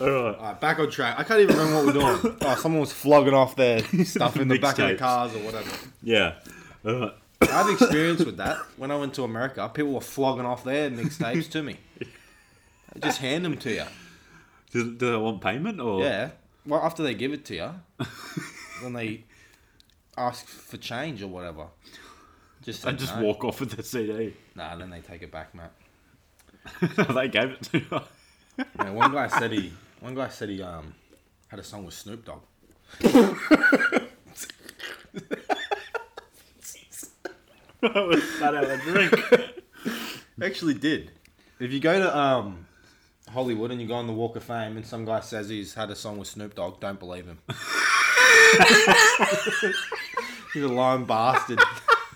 All 0.00 0.10
right. 0.10 0.34
Alright, 0.34 0.60
back 0.60 0.78
on 0.78 0.90
track. 0.90 1.18
I 1.18 1.24
can't 1.24 1.40
even 1.40 1.56
remember 1.56 1.76
what 1.84 1.94
we're 1.94 2.20
doing. 2.20 2.36
Oh, 2.42 2.54
someone 2.56 2.80
was 2.80 2.92
flogging 2.92 3.34
off 3.34 3.56
their 3.56 3.80
stuff 4.04 4.36
in 4.40 4.48
the 4.48 4.58
back 4.58 4.78
of 4.78 4.88
the 4.88 4.94
cars 4.96 5.34
or 5.34 5.38
whatever. 5.40 5.70
Yeah. 6.02 6.34
All 6.84 7.00
right. 7.00 7.12
I 7.50 7.62
have 7.62 7.70
experience 7.70 8.24
with 8.24 8.36
that. 8.38 8.58
When 8.76 8.90
I 8.90 8.96
went 8.96 9.14
to 9.14 9.24
America, 9.24 9.68
people 9.72 9.92
were 9.92 10.00
flogging 10.00 10.44
off 10.44 10.64
their 10.64 10.90
mixtapes 10.90 11.50
to 11.50 11.62
me. 11.62 11.76
They 11.98 13.00
just 13.00 13.18
hand 13.18 13.44
them 13.44 13.56
to 13.58 13.72
you. 13.72 13.84
Do, 14.70 14.96
do 14.96 15.10
they 15.10 15.16
want 15.16 15.40
payment 15.40 15.80
or? 15.80 16.02
Yeah. 16.02 16.30
Well, 16.66 16.80
after 16.80 17.02
they 17.02 17.14
give 17.14 17.32
it 17.32 17.44
to 17.46 17.54
you, 17.54 18.06
then 18.82 18.92
they 18.92 19.24
ask 20.16 20.46
for 20.46 20.76
change 20.76 21.22
or 21.22 21.28
whatever. 21.28 21.66
Just 22.62 22.82
say 22.82 22.92
just 22.92 23.16
no. 23.16 23.22
walk 23.22 23.44
off 23.44 23.60
with 23.60 23.76
the 23.76 23.82
CD. 23.82 24.34
Nah, 24.54 24.76
then 24.76 24.90
they 24.90 25.00
take 25.00 25.22
it 25.22 25.30
back, 25.30 25.54
Matt. 25.54 25.72
they 27.14 27.28
gave 27.28 27.50
it 27.50 27.62
to 27.62 27.78
you. 27.78 28.00
Yeah, 28.78 28.90
one 28.90 29.12
guy 29.12 29.28
said 29.28 29.52
he. 29.52 29.72
One 30.00 30.14
guy 30.14 30.28
said 30.28 30.48
he 30.48 30.62
um 30.62 30.94
had 31.48 31.60
a 31.60 31.64
song 31.64 31.84
with 31.84 31.94
Snoop 31.94 32.24
Dogg. 32.24 32.40
was 37.92 38.38
that 38.40 38.54
out 38.54 38.64
a 38.64 38.76
drink. 38.78 39.12
Actually, 40.42 40.74
did. 40.74 41.12
If 41.60 41.72
you 41.72 41.80
go 41.80 41.98
to 41.98 42.16
um 42.16 42.66
Hollywood 43.30 43.70
and 43.70 43.80
you 43.80 43.86
go 43.86 43.94
on 43.94 44.06
the 44.06 44.12
Walk 44.12 44.36
of 44.36 44.44
Fame 44.44 44.76
and 44.76 44.86
some 44.86 45.04
guy 45.04 45.20
says 45.20 45.48
he's 45.48 45.74
had 45.74 45.90
a 45.90 45.96
song 45.96 46.18
with 46.18 46.28
Snoop 46.28 46.54
Dogg, 46.54 46.80
don't 46.80 46.98
believe 46.98 47.26
him. 47.26 47.38
he's 50.52 50.62
a 50.62 50.68
lying 50.68 51.04
bastard. 51.04 51.60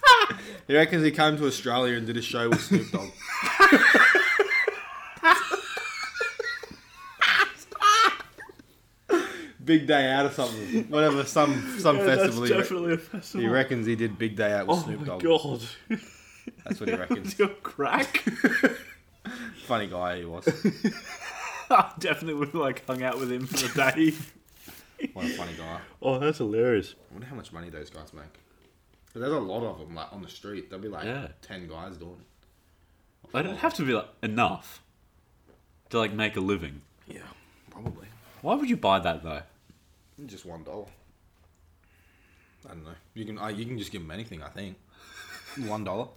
he 0.67 0.75
reckons 0.75 1.05
he 1.05 1.11
came 1.11 1.37
to 1.37 1.47
Australia 1.47 1.97
and 1.97 2.07
did 2.07 2.17
a 2.17 2.23
show 2.23 2.49
with 2.49 2.63
Snoop 2.63 2.91
Dogg. 2.91 3.11
Big 9.69 9.87
day 9.87 10.11
out 10.11 10.25
or 10.27 10.31
something. 10.31 10.85
Whatever, 10.89 11.25
some 11.25 11.79
some 11.79 11.99
festival. 11.99 12.45
he, 12.45 12.53
re- 12.53 12.59
definitely 12.59 12.95
a 12.95 12.97
festival. 12.97 13.41
he 13.43 13.49
reckons 13.53 13.87
he 13.87 13.97
did 13.97 14.19
big 14.19 14.35
day 14.35 14.53
out 14.55 14.67
with 14.67 14.79
oh 14.79 14.83
Snoop 14.83 15.01
my 15.01 15.07
Dogg. 15.07 15.23
god. 15.23 15.61
That's 16.65 16.81
what 16.81 16.89
he 16.89 16.95
reckons. 16.97 17.39
Your 17.39 17.49
crack? 17.49 18.25
Funny 19.67 19.87
guy 19.89 20.21
he 20.21 20.25
was. 20.25 20.49
I 21.71 21.93
definitely 21.99 22.33
would 22.35 22.49
have 22.49 22.55
like 22.55 22.87
hung 22.87 23.03
out 23.03 23.19
with 23.21 23.31
him 23.31 23.47
for 23.47 23.69
the 23.69 23.93
day. 23.93 24.15
What 25.13 25.27
a 25.27 25.29
funny 25.37 25.53
guy. 25.57 25.81
oh, 26.03 26.19
that's 26.19 26.39
hilarious. 26.39 26.95
I 27.11 27.13
wonder 27.15 27.27
how 27.29 27.37
much 27.37 27.53
money 27.53 27.69
those 27.69 27.91
guys 27.91 28.13
make. 28.15 28.25
there's 29.15 29.31
a 29.31 29.39
lot 29.39 29.63
of 29.63 29.79
them 29.79 29.95
like 29.95 30.11
on 30.13 30.23
the 30.23 30.29
street. 30.31 30.71
There'll 30.71 30.83
be 30.83 30.89
like 30.89 31.05
Yeah. 31.05 31.29
ten 31.43 31.69
guys 31.69 31.99
doing 31.99 32.17
it. 32.21 33.33
They 33.33 33.43
don't 33.43 33.59
have 33.59 33.75
to 33.75 33.83
be 33.85 33.93
like 33.93 34.09
enough 34.23 34.83
to 35.91 35.99
like 35.99 36.15
make 36.15 36.37
a 36.37 36.41
living. 36.41 36.81
Yeah, 37.07 37.21
probably. 37.71 38.07
Why 38.41 38.55
would 38.55 38.71
you 38.71 38.77
buy 38.79 38.99
that 39.01 39.23
though? 39.23 39.43
Just 40.27 40.45
one 40.45 40.65
dollar. 40.65 40.87
I 42.67 42.71
don't 42.75 42.85
know. 42.85 42.91
You 43.15 43.25
can 43.25 43.39
uh, 43.39 43.49
you 43.49 43.65
can 43.65 43.79
just 43.79 43.93
give 43.93 44.03
them 44.03 44.11
anything. 44.11 44.43
I 44.43 44.49
think 44.49 44.77
one 45.59 45.85
dollar. 45.85 46.09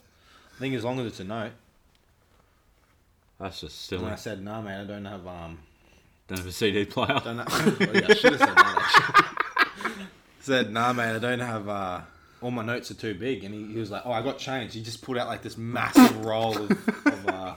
I 0.55 0.59
think 0.59 0.75
as 0.75 0.83
long 0.83 0.99
as 0.99 1.05
it's 1.07 1.19
a 1.19 1.23
note. 1.23 1.51
That's 3.39 3.61
just 3.61 3.91
And 3.91 3.99
silly. 4.01 4.11
I 4.11 4.15
said, 4.15 4.43
no, 4.43 4.61
man, 4.61 4.81
I 4.81 4.83
don't 4.85 5.05
have 5.05 5.25
um. 5.25 5.59
Don't 6.27 6.37
have 6.37 6.47
a 6.47 6.51
CD 6.51 6.85
player. 6.85 7.19
Don't 7.23 7.39
have, 7.39 7.47
oh, 7.49 7.91
yeah, 7.93 8.05
I 8.09 8.13
should 8.13 8.33
have 8.33 8.39
said 8.39 8.55
that. 8.55 9.23
Actually. 9.75 10.05
said, 10.41 10.71
nah, 10.71 10.93
man, 10.93 11.15
I 11.15 11.19
don't 11.19 11.39
have. 11.39 11.67
uh 11.69 12.01
all 12.41 12.49
my 12.51 12.65
notes 12.65 12.89
are 12.89 12.95
too 12.95 13.13
big, 13.13 13.43
and 13.43 13.53
he, 13.53 13.73
he 13.73 13.79
was 13.79 13.91
like, 13.91 14.01
"Oh, 14.03 14.11
I 14.11 14.21
got 14.23 14.39
changed." 14.39 14.73
He 14.73 14.81
just 14.81 15.01
pulled 15.03 15.17
out 15.17 15.27
like 15.27 15.43
this 15.43 15.57
massive 15.57 16.25
roll 16.25 16.57
of, 16.57 16.71
of 16.71 17.27
uh, 17.27 17.55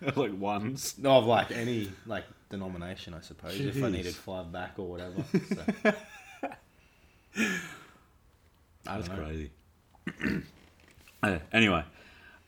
like 0.16 0.38
ones. 0.38 0.94
No, 0.98 1.18
of 1.18 1.26
like 1.26 1.50
any 1.52 1.90
like 2.06 2.24
denomination, 2.50 3.14
I 3.14 3.20
suppose. 3.20 3.58
If 3.58 3.76
I 3.76 3.80
Jeez. 3.88 3.92
needed 3.92 4.14
five 4.14 4.52
back 4.52 4.74
or 4.78 4.86
whatever. 4.88 5.22
So. 7.34 7.52
I 8.88 8.98
That's 8.98 9.08
don't 9.08 9.18
know. 9.18 9.24
crazy. 9.24 9.50
Uh, 11.22 11.38
anyway, 11.50 11.82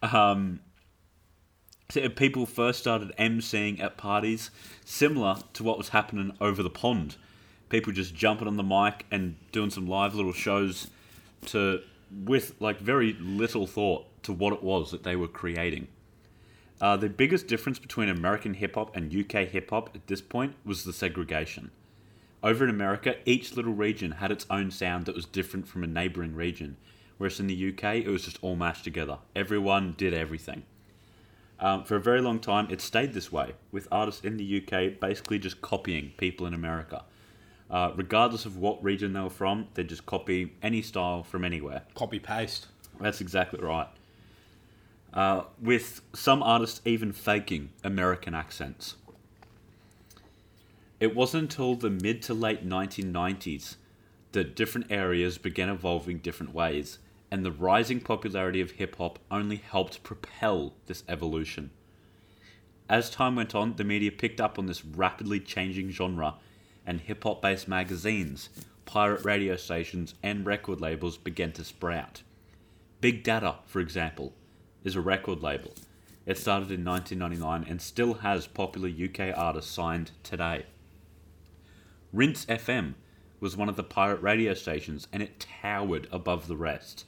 um, 0.03 0.61
so 1.90 2.07
people 2.11 2.44
first 2.46 2.78
started 2.78 3.12
emceeing 3.18 3.80
at 3.82 3.96
parties 3.96 4.51
similar 4.84 5.36
to 5.55 5.64
what 5.64 5.78
was 5.78 5.88
happening 5.88 6.30
over 6.40 6.62
the 6.62 6.70
pond. 6.70 7.16
People 7.70 7.92
just 7.92 8.14
jumping 8.14 8.46
on 8.46 8.57
the 8.57 8.62
mic 8.62 9.07
and 9.11 9.36
doing 9.51 9.70
some 9.70 9.88
live 9.88 10.14
little 10.14 10.34
shows 10.34 10.88
to 11.46 11.80
with 12.24 12.55
like 12.61 12.78
very 12.78 13.14
little 13.18 13.66
thought 13.66 14.07
to 14.24 14.32
what 14.32 14.53
it 14.53 14.62
was 14.62 14.90
that 14.92 15.03
they 15.03 15.16
were 15.16 15.28
creating. 15.28 15.88
Uh, 16.80 16.96
the 16.96 17.08
biggest 17.08 17.48
difference 17.48 17.78
between 17.78 18.08
American 18.08 18.54
hip 18.54 18.76
hop 18.76 18.94
and 18.94 19.14
UK 19.14 19.48
hip 19.48 19.70
hop 19.70 19.90
at 19.94 20.06
this 20.06 20.20
point 20.20 20.54
was 20.64 20.84
the 20.84 20.92
segregation. 20.92 21.70
Over 22.42 22.64
in 22.64 22.70
America, 22.70 23.16
each 23.24 23.56
little 23.56 23.72
region 23.72 24.12
had 24.12 24.30
its 24.30 24.46
own 24.48 24.70
sound 24.70 25.06
that 25.06 25.16
was 25.16 25.24
different 25.24 25.66
from 25.66 25.82
a 25.82 25.88
neighbouring 25.88 26.36
region, 26.36 26.76
whereas 27.16 27.40
in 27.40 27.48
the 27.48 27.68
UK, 27.70 27.96
it 27.96 28.08
was 28.08 28.24
just 28.24 28.38
all 28.42 28.54
mashed 28.54 28.84
together. 28.84 29.18
Everyone 29.34 29.94
did 29.96 30.14
everything. 30.14 30.62
Um, 31.58 31.82
for 31.82 31.96
a 31.96 32.00
very 32.00 32.20
long 32.20 32.38
time, 32.38 32.68
it 32.70 32.80
stayed 32.80 33.12
this 33.12 33.32
way, 33.32 33.54
with 33.72 33.88
artists 33.90 34.24
in 34.24 34.36
the 34.36 34.62
UK 34.62 35.00
basically 35.00 35.40
just 35.40 35.60
copying 35.60 36.12
people 36.16 36.46
in 36.46 36.54
America. 36.54 37.04
Uh, 37.68 37.90
regardless 37.96 38.46
of 38.46 38.56
what 38.56 38.82
region 38.82 39.12
they 39.12 39.20
were 39.20 39.28
from, 39.28 39.66
they'd 39.74 39.88
just 39.88 40.06
copy 40.06 40.54
any 40.62 40.80
style 40.80 41.24
from 41.24 41.44
anywhere. 41.44 41.82
Copy 41.96 42.20
paste. 42.20 42.68
That's 43.00 43.20
exactly 43.20 43.60
right. 43.60 43.88
Uh, 45.12 45.44
with 45.61 46.02
some 46.12 46.42
artists 46.42 46.82
even 46.84 47.12
faking 47.12 47.70
American 47.82 48.34
accents. 48.34 48.96
It 51.00 51.14
wasn't 51.14 51.44
until 51.44 51.76
the 51.76 51.90
mid 51.90 52.22
to 52.22 52.34
late 52.34 52.68
1990s 52.68 53.76
that 54.32 54.54
different 54.54 54.88
areas 54.90 55.38
began 55.38 55.68
evolving 55.68 56.18
different 56.18 56.52
ways, 56.52 56.98
and 57.30 57.44
the 57.44 57.52
rising 57.52 58.00
popularity 58.00 58.61
of 58.61 58.72
hip 58.72 58.96
hop 58.96 59.18
only 59.30 59.56
helped 59.56 60.02
propel 60.02 60.74
this 60.86 61.04
evolution. 61.09 61.70
As 62.88 63.11
time 63.11 63.36
went 63.36 63.54
on, 63.54 63.76
the 63.76 63.84
media 63.84 64.11
picked 64.11 64.40
up 64.40 64.59
on 64.59 64.66
this 64.66 64.84
rapidly 64.84 65.40
changing 65.40 65.90
genre, 65.90 66.34
and 66.86 67.00
hip 67.00 67.24
hop 67.24 67.42
based 67.42 67.68
magazines, 67.68 68.48
pirate 68.86 69.24
radio 69.24 69.56
stations, 69.56 70.14
and 70.22 70.46
record 70.46 70.80
labels 70.80 71.16
began 71.16 71.52
to 71.52 71.64
sprout. 71.64 72.22
Big 73.00 73.22
Data, 73.22 73.56
for 73.66 73.80
example, 73.80 74.32
is 74.89 74.97
a 74.97 75.01
record 75.03 75.43
label. 75.43 75.74
It 76.24 76.39
started 76.39 76.70
in 76.70 76.82
1999 76.82 77.70
and 77.70 77.80
still 77.80 78.14
has 78.14 78.47
popular 78.47 78.89
UK 78.89 79.36
artists 79.36 79.70
signed 79.70 80.12
today. 80.22 80.64
Rinse 82.11 82.47
FM 82.47 82.95
was 83.39 83.55
one 83.55 83.68
of 83.68 83.76
the 83.76 83.82
pirate 83.82 84.22
radio 84.22 84.55
stations 84.55 85.07
and 85.12 85.22
it 85.22 85.47
towered 85.62 86.09
above 86.11 86.49
the 86.49 86.57
rest. 86.57 87.05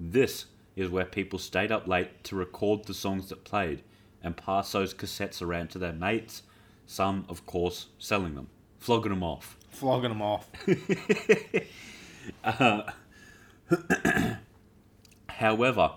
This 0.00 0.46
is 0.74 0.90
where 0.90 1.04
people 1.04 1.38
stayed 1.38 1.70
up 1.70 1.86
late 1.86 2.24
to 2.24 2.34
record 2.34 2.84
the 2.84 2.92
songs 2.94 3.28
that 3.28 3.44
played 3.44 3.84
and 4.20 4.36
pass 4.36 4.72
those 4.72 4.92
cassettes 4.92 5.40
around 5.40 5.68
to 5.70 5.78
their 5.78 5.92
mates, 5.92 6.42
some, 6.86 7.24
of 7.28 7.46
course, 7.46 7.86
selling 8.00 8.34
them, 8.34 8.48
flogging 8.80 9.10
them 9.10 9.22
off. 9.22 9.56
Flogging 9.70 10.10
them 10.10 10.22
off. 10.22 10.50
Uh, 12.42 12.82
however, 15.28 15.92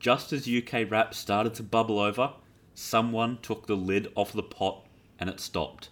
just 0.00 0.32
as 0.32 0.48
UK 0.48 0.90
rap 0.90 1.14
started 1.14 1.54
to 1.54 1.62
bubble 1.62 2.00
over, 2.00 2.32
someone 2.74 3.38
took 3.42 3.66
the 3.66 3.76
lid 3.76 4.10
off 4.16 4.32
the 4.32 4.42
pot 4.42 4.86
and 5.18 5.28
it 5.28 5.38
stopped. 5.38 5.90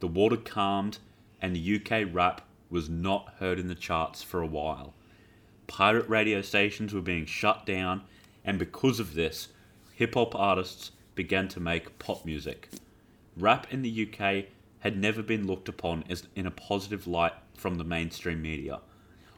The 0.00 0.06
water 0.06 0.36
calmed, 0.36 0.98
and 1.40 1.56
the 1.56 1.76
UK 1.76 2.06
rap 2.12 2.42
was 2.68 2.88
not 2.88 3.32
heard 3.38 3.58
in 3.58 3.66
the 3.66 3.74
charts 3.74 4.22
for 4.22 4.42
a 4.42 4.46
while. 4.46 4.92
Pirate 5.66 6.08
radio 6.08 6.42
stations 6.42 6.92
were 6.92 7.00
being 7.00 7.24
shut 7.24 7.64
down, 7.64 8.02
and 8.44 8.58
because 8.58 9.00
of 9.00 9.14
this, 9.14 9.48
hip 9.94 10.14
hop 10.14 10.34
artists 10.34 10.92
began 11.14 11.48
to 11.48 11.60
make 11.60 11.98
pop 11.98 12.24
music. 12.26 12.68
Rap 13.36 13.66
in 13.72 13.82
the 13.82 14.08
UK 14.08 14.46
had 14.80 14.96
never 14.96 15.22
been 15.22 15.46
looked 15.46 15.68
upon 15.68 16.04
as 16.10 16.24
in 16.36 16.46
a 16.46 16.50
positive 16.50 17.06
light 17.06 17.32
from 17.54 17.76
the 17.76 17.84
mainstream 17.84 18.42
media. 18.42 18.80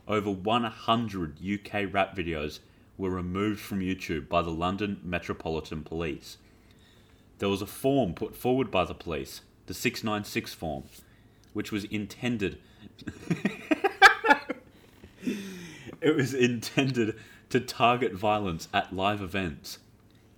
Over 0.09 0.31
100 0.31 1.39
UK 1.43 1.93
rap 1.93 2.17
videos 2.17 2.59
were 3.01 3.11
removed 3.11 3.61
from 3.61 3.81
YouTube 3.81 4.29
by 4.29 4.43
the 4.43 4.51
London 4.51 5.01
Metropolitan 5.03 5.83
Police. 5.83 6.37
There 7.39 7.49
was 7.49 7.63
a 7.63 7.67
form 7.67 8.13
put 8.13 8.37
forward 8.37 8.71
by 8.71 8.85
the 8.85 8.95
police, 8.95 9.41
the 9.67 9.73
696 9.73 10.53
form, 10.53 10.85
which 11.55 11.73
was 11.73 11.85
intended 11.85 12.59
it 16.01 16.15
was 16.15 16.35
intended 16.35 17.17
to 17.49 17.61
target 17.61 18.13
violence 18.13 18.69
at 18.73 18.95
live 18.95 19.23
events. 19.23 19.79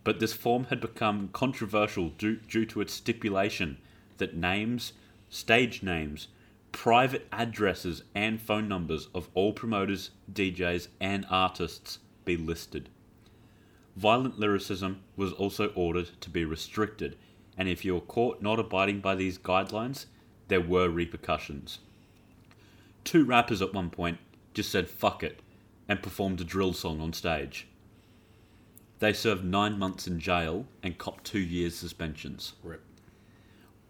But 0.05 0.21
this 0.21 0.33
form 0.33 0.65
had 0.65 0.81
become 0.81 1.31
controversial 1.33 2.11
due, 2.11 2.37
due 2.37 2.67
to 2.67 2.81
its 2.81 2.93
stipulation 2.93 3.79
that 4.19 4.37
names, 4.37 4.93
stage 5.31 5.83
names, 5.83 6.29
private 6.71 7.27
addresses, 7.33 8.03
and 8.15 8.41
phone 8.41 8.69
numbers 8.69 9.09
of 9.15 9.29
all 9.35 9.53
promoters, 9.53 10.11
DJs, 10.33 10.89
and 11.01 11.27
artists 11.29 11.99
be 12.25 12.37
listed. 12.37 12.89
Violent 13.97 14.39
lyricism 14.39 15.03
was 15.17 15.33
also 15.33 15.69
ordered 15.75 16.11
to 16.21 16.31
be 16.31 16.45
restricted, 16.45 17.17
and 17.59 17.69
if 17.69 17.85
you 17.85 17.95
were 17.95 18.01
caught 18.01 18.41
not 18.41 18.59
abiding 18.59 19.01
by 19.01 19.15
these 19.15 19.39
guidelines, 19.39 20.07
there 20.49 20.61
were 20.61 20.89
repercussions. 20.89 21.79
Two 23.05 23.25
rappers 23.25 23.61
at 23.61 23.75
one 23.75 23.91
point 23.91 24.19
just 24.55 24.71
said 24.71 24.89
fuck 24.89 25.23
it 25.23 25.41
and 25.89 26.03
performed 26.03 26.41
a 26.41 26.45
drill 26.45 26.73
song 26.73 27.01
on 27.01 27.13
stage. 27.13 27.67
They 29.01 29.13
served 29.13 29.45
nine 29.45 29.79
months 29.79 30.07
in 30.07 30.21
jail 30.21 30.67
and 30.83 30.97
copped 30.97 31.25
two 31.25 31.41
years 31.41 31.75
suspensions. 31.75 32.53
Rip. 32.63 32.83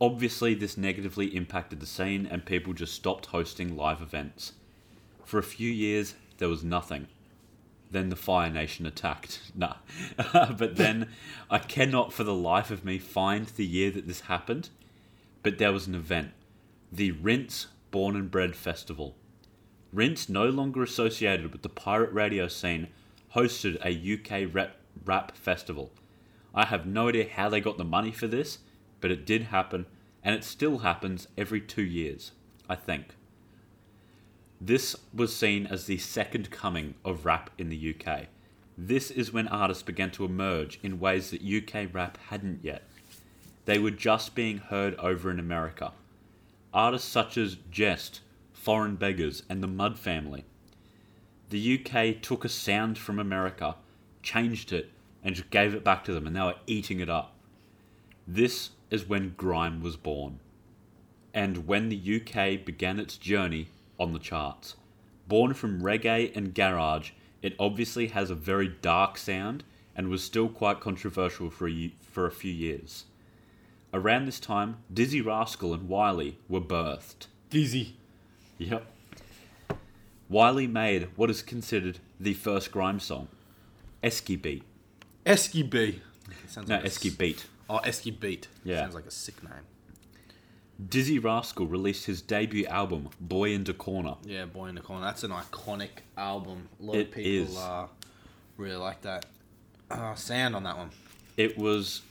Obviously, 0.00 0.54
this 0.54 0.76
negatively 0.76 1.26
impacted 1.36 1.80
the 1.80 1.86
scene 1.86 2.26
and 2.26 2.44
people 2.46 2.72
just 2.72 2.94
stopped 2.94 3.26
hosting 3.26 3.76
live 3.76 4.00
events. 4.00 4.54
For 5.24 5.38
a 5.38 5.44
few 5.44 5.70
years, 5.70 6.14
there 6.38 6.48
was 6.48 6.64
nothing. 6.64 7.06
Then 7.92 8.08
the 8.08 8.16
Fire 8.16 8.50
Nation 8.50 8.86
attacked. 8.86 9.38
Nah. 9.54 9.76
but 10.32 10.76
then, 10.76 11.10
I 11.50 11.58
cannot 11.58 12.12
for 12.12 12.24
the 12.24 12.34
life 12.34 12.70
of 12.70 12.84
me 12.84 12.98
find 12.98 13.46
the 13.46 13.66
year 13.66 13.90
that 13.90 14.08
this 14.08 14.22
happened, 14.22 14.70
but 15.42 15.58
there 15.58 15.72
was 15.72 15.86
an 15.86 15.94
event 15.94 16.32
the 16.90 17.10
Rinse 17.12 17.68
Born 17.90 18.16
and 18.16 18.30
Bred 18.30 18.56
Festival. 18.56 19.16
Rinse, 19.92 20.28
no 20.28 20.48
longer 20.48 20.82
associated 20.82 21.52
with 21.52 21.62
the 21.62 21.68
pirate 21.68 22.12
radio 22.12 22.48
scene, 22.48 22.88
hosted 23.34 23.76
a 23.84 23.92
UK 23.92 24.52
rap, 24.52 24.76
rap 25.04 25.36
festival. 25.36 25.92
I 26.54 26.66
have 26.66 26.86
no 26.86 27.08
idea 27.08 27.28
how 27.30 27.48
they 27.48 27.60
got 27.60 27.78
the 27.78 27.84
money 27.84 28.10
for 28.10 28.26
this, 28.26 28.58
but 29.00 29.10
it 29.10 29.26
did 29.26 29.44
happen, 29.44 29.86
and 30.22 30.34
it 30.34 30.44
still 30.44 30.78
happens 30.78 31.28
every 31.36 31.60
two 31.60 31.82
years, 31.82 32.32
I 32.68 32.74
think. 32.74 33.16
This 34.64 34.94
was 35.12 35.34
seen 35.34 35.66
as 35.66 35.86
the 35.86 35.98
second 35.98 36.52
coming 36.52 36.94
of 37.04 37.26
rap 37.26 37.50
in 37.58 37.68
the 37.68 37.96
UK. 37.96 38.26
This 38.78 39.10
is 39.10 39.32
when 39.32 39.48
artists 39.48 39.82
began 39.82 40.12
to 40.12 40.24
emerge 40.24 40.78
in 40.84 41.00
ways 41.00 41.30
that 41.30 41.42
UK 41.42 41.92
rap 41.92 42.16
hadn't 42.28 42.60
yet. 42.62 42.84
They 43.64 43.80
were 43.80 43.90
just 43.90 44.36
being 44.36 44.58
heard 44.58 44.94
over 45.00 45.32
in 45.32 45.40
America. 45.40 45.90
Artists 46.72 47.10
such 47.10 47.36
as 47.36 47.56
Jehst, 47.72 48.20
Foreign 48.52 48.94
Beggars, 48.94 49.42
and 49.48 49.64
the 49.64 49.66
Mud 49.66 49.98
Family. 49.98 50.44
The 51.50 51.80
UK 51.80 52.22
took 52.22 52.44
a 52.44 52.48
sound 52.48 52.98
from 52.98 53.18
America, 53.18 53.74
changed 54.22 54.72
it, 54.72 54.90
and 55.24 55.34
just 55.34 55.50
gave 55.50 55.74
it 55.74 55.82
back 55.82 56.04
to 56.04 56.12
them, 56.12 56.24
and 56.24 56.36
they 56.36 56.40
were 56.40 56.54
eating 56.68 57.00
it 57.00 57.10
up. 57.10 57.34
This 58.28 58.70
is 58.92 59.08
when 59.08 59.34
grime 59.36 59.82
was 59.82 59.96
born, 59.96 60.38
and 61.34 61.66
when 61.66 61.88
the 61.88 62.20
UK 62.20 62.64
began 62.64 63.00
its 63.00 63.16
journey 63.16 63.66
on 64.02 64.12
the 64.12 64.18
charts. 64.18 64.76
Born 65.28 65.54
from 65.54 65.80
reggae 65.82 66.34
and 66.36 66.54
garage, 66.54 67.10
it 67.40 67.54
obviously 67.58 68.08
has 68.08 68.30
a 68.30 68.34
very 68.34 68.68
dark 68.68 69.16
sound 69.16 69.64
and 69.96 70.08
was 70.08 70.22
still 70.22 70.48
quite 70.48 70.80
controversial 70.80 71.50
for 71.50 71.68
a, 71.68 71.92
for 72.00 72.26
a 72.26 72.30
few 72.30 72.52
years. 72.52 73.04
Around 73.94 74.26
this 74.26 74.40
time, 74.40 74.78
Dizzee 74.92 75.24
Rascal 75.24 75.74
and 75.74 75.88
Wiley 75.88 76.38
were 76.48 76.60
birthed. 76.60 77.26
Dizzy. 77.50 77.96
Yep. 78.58 78.86
Wiley 80.28 80.66
made 80.66 81.08
what 81.16 81.28
is 81.30 81.42
considered 81.42 81.98
the 82.18 82.32
first 82.32 82.72
grime 82.72 83.00
song, 83.00 83.28
Esky 84.02 84.40
Beat. 84.40 84.62
Esky 85.26 85.68
B. 85.68 86.00
Sounds 86.48 86.68
No, 86.68 86.76
like 86.76 86.84
Esky 86.84 87.16
Beat. 87.16 87.46
Oh, 87.68 87.80
Esky 87.84 88.18
Beat. 88.18 88.48
Yeah. 88.64 88.80
Sounds 88.80 88.94
like 88.94 89.06
a 89.06 89.10
sick 89.10 89.42
name. 89.42 89.64
Dizzee 90.80 91.22
Rascal 91.22 91.66
released 91.66 92.06
his 92.06 92.22
debut 92.22 92.66
album, 92.66 93.10
Boy 93.20 93.52
in 93.52 93.64
the 93.64 93.74
Corner. 93.74 94.16
Yeah, 94.24 94.46
Boy 94.46 94.66
in 94.66 94.74
the 94.74 94.80
Corner. 94.80 95.04
That's 95.04 95.22
an 95.22 95.30
iconic 95.30 95.90
album. 96.16 96.68
A 96.80 96.84
lot 96.84 96.96
It 96.96 97.08
of 97.08 97.12
people 97.12 97.30
is. 97.30 97.56
Uh, 97.56 97.86
really 98.56 98.76
like 98.76 99.02
that 99.02 99.26
uh, 99.90 100.14
sound 100.14 100.56
on 100.56 100.64
that 100.64 100.76
one. 100.76 100.90
It 101.36 101.56
was 101.58 102.02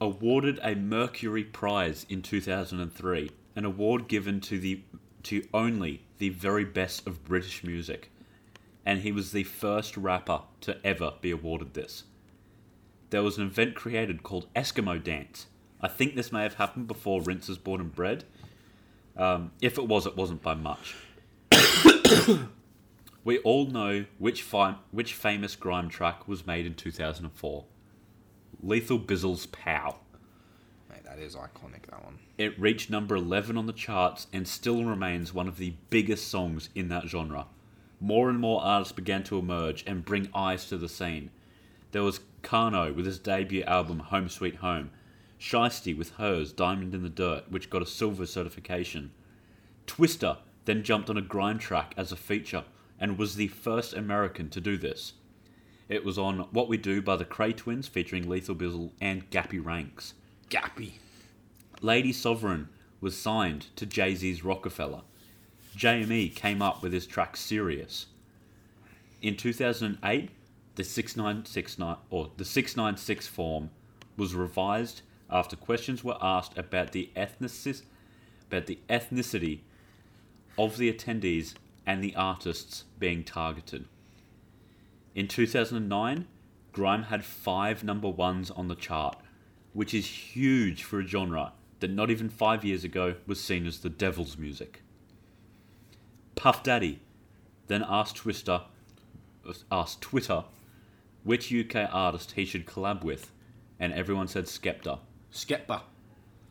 awarded 0.00 0.58
a 0.62 0.74
Mercury 0.74 1.44
Prize 1.44 2.06
in 2.08 2.22
2003, 2.22 3.30
an 3.56 3.64
award 3.64 4.08
given 4.08 4.40
to 4.42 4.58
the 4.58 4.82
to 5.24 5.46
only 5.54 6.02
the 6.18 6.28
very 6.28 6.64
best 6.64 7.06
of 7.06 7.24
British 7.24 7.64
music, 7.64 8.10
and 8.84 9.00
he 9.00 9.10
was 9.10 9.32
the 9.32 9.44
first 9.44 9.96
rapper 9.96 10.42
to 10.60 10.76
ever 10.84 11.14
be 11.20 11.30
awarded 11.30 11.72
this. 11.74 12.04
There 13.10 13.22
was 13.22 13.38
an 13.38 13.46
event 13.46 13.74
created 13.74 14.22
called 14.22 14.52
Eskimo 14.54 15.02
Dance. 15.02 15.46
I 15.84 15.88
think 15.88 16.16
this 16.16 16.32
may 16.32 16.44
have 16.44 16.54
happened 16.54 16.86
before 16.86 17.20
Rinse 17.20 17.46
was 17.46 17.58
Born 17.58 17.78
and 17.78 17.94
Bred. 17.94 18.24
Um, 19.18 19.52
if 19.60 19.76
it 19.76 19.86
was, 19.86 20.06
it 20.06 20.16
wasn't 20.16 20.40
by 20.40 20.54
much. 20.54 20.96
we 23.24 23.36
all 23.40 23.66
know 23.66 24.06
which 24.16 24.40
fi- 24.40 24.76
which 24.92 25.12
famous 25.12 25.54
grime 25.54 25.90
track 25.90 26.26
was 26.26 26.46
made 26.46 26.64
in 26.64 26.72
2004. 26.74 27.64
Lethal 28.62 28.98
Bizzle's 28.98 29.44
Pow. 29.44 29.96
Mate, 30.88 31.04
that 31.04 31.18
is 31.18 31.36
iconic, 31.36 31.84
that 31.90 32.02
one. 32.02 32.18
It 32.38 32.58
reached 32.58 32.88
number 32.88 33.14
11 33.14 33.58
on 33.58 33.66
the 33.66 33.74
charts 33.74 34.26
and 34.32 34.48
still 34.48 34.86
remains 34.86 35.34
one 35.34 35.48
of 35.48 35.58
the 35.58 35.74
biggest 35.90 36.28
songs 36.28 36.70
in 36.74 36.88
that 36.88 37.08
genre. 37.08 37.44
More 38.00 38.30
and 38.30 38.40
more 38.40 38.62
artists 38.62 38.94
began 38.94 39.22
to 39.24 39.38
emerge 39.38 39.84
and 39.86 40.02
bring 40.02 40.30
eyes 40.34 40.66
to 40.70 40.78
the 40.78 40.88
scene. 40.88 41.30
There 41.92 42.02
was 42.02 42.20
Kano 42.40 42.90
with 42.90 43.04
his 43.04 43.18
debut 43.18 43.64
album 43.64 43.98
Home 43.98 44.30
Sweet 44.30 44.56
Home, 44.56 44.90
Shystie 45.38 45.96
with 45.96 46.10
hers 46.12 46.52
Diamond 46.52 46.94
in 46.94 47.02
the 47.02 47.08
Dirt, 47.08 47.50
which 47.50 47.70
got 47.70 47.82
a 47.82 47.86
silver 47.86 48.26
certification. 48.26 49.12
Twista 49.86 50.38
then 50.64 50.82
jumped 50.82 51.10
on 51.10 51.16
a 51.16 51.22
grime 51.22 51.58
track 51.58 51.94
as 51.96 52.12
a 52.12 52.16
feature 52.16 52.64
and 52.98 53.18
was 53.18 53.34
the 53.34 53.48
first 53.48 53.94
American 53.94 54.48
to 54.50 54.60
do 54.60 54.76
this. 54.76 55.14
It 55.88 56.04
was 56.04 56.18
on 56.18 56.40
What 56.50 56.68
We 56.68 56.76
Do 56.76 57.02
by 57.02 57.16
the 57.16 57.24
Kray 57.24 57.54
Twinz 57.54 57.88
featuring 57.88 58.28
Lethal 58.28 58.54
Bizzle 58.54 58.92
and 59.00 59.28
Gappy 59.30 59.62
Ranks. 59.62 60.14
Gappy. 60.48 60.92
Lady 61.82 62.12
Sovereign 62.12 62.68
was 63.00 63.16
signed 63.16 63.66
to 63.76 63.84
Jay 63.84 64.14
Z's 64.14 64.42
Rockefeller. 64.42 65.02
JME 65.76 66.34
came 66.34 66.62
up 66.62 66.82
with 66.82 66.92
his 66.92 67.06
track 67.06 67.36
Serious. 67.36 68.06
In 69.20 69.36
2008, 69.36 70.30
the 70.76 70.84
6969 70.84 71.96
or 72.10 72.30
the 72.36 72.44
696 72.44 73.26
form 73.26 73.70
was 74.16 74.34
revised 74.34 75.02
after 75.34 75.56
questions 75.56 76.04
were 76.04 76.16
asked 76.22 76.56
about 76.56 76.92
the 76.92 77.10
about 77.16 78.66
the 78.66 78.78
ethnicity 78.88 79.60
of 80.56 80.78
the 80.78 80.90
attendees 80.90 81.54
and 81.84 82.02
the 82.02 82.14
artists 82.14 82.84
being 82.98 83.24
targeted. 83.24 83.86
In 85.14 85.26
2009, 85.26 86.26
Grime 86.72 87.04
had 87.04 87.24
five 87.24 87.82
number 87.82 88.08
ones 88.08 88.50
on 88.50 88.68
the 88.68 88.74
chart, 88.76 89.16
which 89.72 89.92
is 89.92 90.06
huge 90.06 90.84
for 90.84 91.00
a 91.00 91.06
genre 91.06 91.52
that 91.80 91.90
not 91.90 92.10
even 92.10 92.28
five 92.28 92.64
years 92.64 92.84
ago 92.84 93.16
was 93.26 93.40
seen 93.40 93.66
as 93.66 93.80
the 93.80 93.90
devil's 93.90 94.38
music. 94.38 94.82
Puff 96.36 96.62
Daddy 96.62 97.00
then 97.66 97.84
asked 97.86 98.16
Twister, 98.16 98.62
asked 99.70 100.00
Twitter 100.00 100.44
which 101.24 101.52
UK 101.52 101.88
artist 101.92 102.32
he 102.32 102.44
should 102.44 102.66
collab 102.66 103.02
with, 103.02 103.32
and 103.80 103.92
everyone 103.92 104.28
said 104.28 104.44
Skepta. 104.44 105.00
Skepta. 105.34 105.82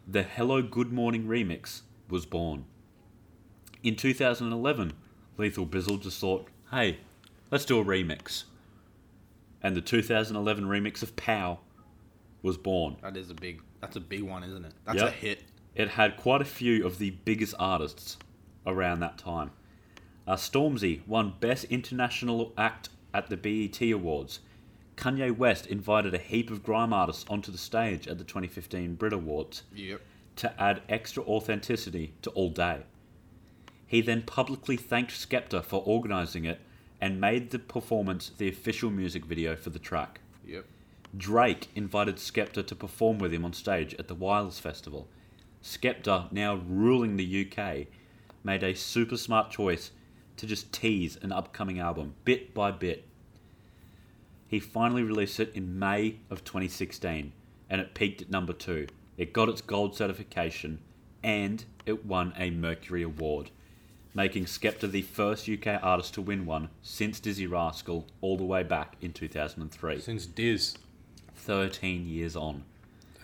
The 0.05 0.23
Hello 0.23 0.61
Good 0.61 0.91
Morning 0.91 1.25
remix 1.25 1.84
was 2.09 2.25
born. 2.25 2.65
In 3.81 3.95
2011, 3.95 4.91
Lethal 5.38 5.65
Bizzle 5.65 6.01
just 6.01 6.19
thought, 6.19 6.49
hey, 6.69 6.97
let's 7.49 7.63
do 7.63 7.79
a 7.79 7.86
remix. 7.86 8.43
And 9.61 9.73
the 9.77 9.81
2011 9.81 10.65
remix 10.65 11.01
of 11.01 11.15
Pow 11.15 11.59
was 12.41 12.57
born. 12.57 12.97
That 13.01 13.15
is 13.15 13.29
a 13.29 13.34
big. 13.34 13.61
That's 13.79 13.95
a 13.95 14.01
big 14.01 14.23
one, 14.23 14.43
isn't 14.43 14.65
it? 14.65 14.73
That's 14.84 14.99
Yep. 14.99 15.07
a 15.07 15.11
hit. 15.11 15.43
It 15.75 15.88
had 15.91 16.17
quite 16.17 16.41
a 16.41 16.45
few 16.45 16.86
of 16.86 16.97
the 16.97 17.11
biggest 17.11 17.55
artists 17.57 18.17
around 18.67 18.99
that 18.99 19.17
time. 19.17 19.51
Uh, 20.27 20.36
Stormzy 20.36 21.07
won 21.07 21.36
Best 21.39 21.63
International 21.65 22.51
Act 22.57 22.89
at 23.13 23.27
the 23.29 23.38
BET 23.38 23.81
Awards. 23.91 24.39
Kanye 24.95 25.35
West 25.35 25.65
invited 25.67 26.13
a 26.13 26.17
heap 26.19 26.49
of 26.51 26.63
grime 26.63 26.93
artists 26.93 27.25
onto 27.29 27.51
the 27.51 27.57
stage 27.57 28.07
at 28.07 28.17
the 28.17 28.23
2015 28.23 28.95
Brit 28.95 29.13
Awards 29.13 29.63
Yep. 29.75 30.01
to 30.37 30.61
add 30.61 30.81
extra 30.89 31.23
authenticity 31.23 32.13
to 32.21 32.29
All 32.31 32.49
Day. 32.49 32.81
He 33.87 34.01
then 34.01 34.23
publicly 34.23 34.77
thanked 34.77 35.11
Skepta 35.11 35.63
for 35.63 35.83
organising 35.85 36.45
it 36.45 36.59
and 37.01 37.19
made 37.19 37.51
the 37.51 37.59
performance 37.59 38.31
the 38.37 38.47
official 38.49 38.89
music 38.89 39.25
video 39.25 39.55
for 39.55 39.69
the 39.69 39.79
track. 39.79 40.21
Yep. 40.45 40.65
Drake 41.15 41.67
invited 41.75 42.15
Skepta 42.15 42.65
to 42.65 42.75
perform 42.75 43.19
with 43.19 43.33
him 43.33 43.45
on 43.45 43.53
stage 43.53 43.93
at 43.95 44.07
the 44.07 44.15
Wireless 44.15 44.59
Festival. 44.59 45.07
Skepta, 45.61 46.31
now 46.31 46.55
ruling 46.67 47.17
the 47.17 47.45
UK, 47.45 47.87
made 48.43 48.63
a 48.63 48.73
super 48.73 49.17
smart 49.17 49.51
choice 49.51 49.91
to 50.37 50.47
just 50.47 50.73
tease 50.73 51.17
an 51.21 51.31
upcoming 51.31 51.79
album 51.79 52.15
bit 52.25 52.53
by 52.53 52.71
bit. 52.71 53.05
He 54.53 54.59
finally 54.59 55.01
released 55.01 55.39
it 55.39 55.51
in 55.55 55.79
May 55.79 56.17
of 56.29 56.43
2016 56.43 57.31
and 57.71 57.81
it 57.81 57.95
peaked 57.95 58.21
at 58.21 58.29
number 58.29 58.53
2. 58.53 58.85
It 59.17 59.33
got 59.33 59.49
its 59.49 59.61
gold 59.61 59.95
certification 59.95 60.77
and 61.23 61.65
it 61.87 62.05
won 62.05 62.35
a 62.37 62.51
Mercury 62.51 63.01
Award, 63.01 63.49
making 64.13 64.45
Skepta 64.45 64.91
the 64.91 65.01
first 65.01 65.49
UK 65.49 65.79
artist 65.81 66.13
to 66.13 66.21
win 66.21 66.45
one 66.45 66.69
since 66.83 67.19
Dizzee 67.19 67.49
Rascal 67.49 68.05
all 68.21 68.37
the 68.37 68.43
way 68.43 68.61
back 68.61 68.95
in 69.01 69.11
2003. 69.11 69.99
Since 69.99 70.27
Diz. 70.27 70.77
13 71.33 72.05
years 72.05 72.35
on. 72.35 72.63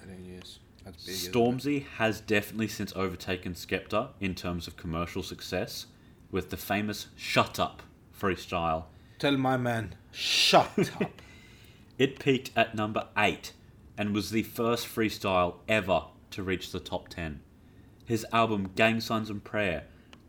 13 0.04 0.26
years. 0.26 0.58
That's 0.84 1.06
big. 1.06 1.14
Stormzy 1.14 1.86
has 1.98 2.22
definitely 2.22 2.70
since 2.70 2.92
overtaken 2.96 3.54
Skepta 3.54 4.08
in 4.20 4.34
terms 4.34 4.66
of 4.66 4.78
commercial 4.78 5.22
success 5.22 5.86
with 6.32 6.50
the 6.50 6.58
famous 6.58 7.10
Shut 7.16 7.60
Up 7.60 7.84
freestyle. 8.20 8.86
Tell 9.20 9.36
my 9.36 9.58
man, 9.58 9.96
shut 10.12 10.92
up. 11.00 11.12
It 11.98 12.18
peaked 12.18 12.52
at 12.56 12.76
number 12.76 13.10
8 13.18 13.52
and 13.98 14.14
was 14.16 14.32
the 14.32 14.44
first 14.44 14.88
freestyle 14.88 15.56
ever 15.68 16.04
to 16.32 16.42
reach 16.42 16.72
the 16.72 16.80
top 16.80 17.10
10. 17.10 17.42
His 18.06 18.26
album 18.32 18.72
Gang 18.76 19.02
Signs 19.02 19.30
and 19.30 19.44
Prayer 19.44 19.84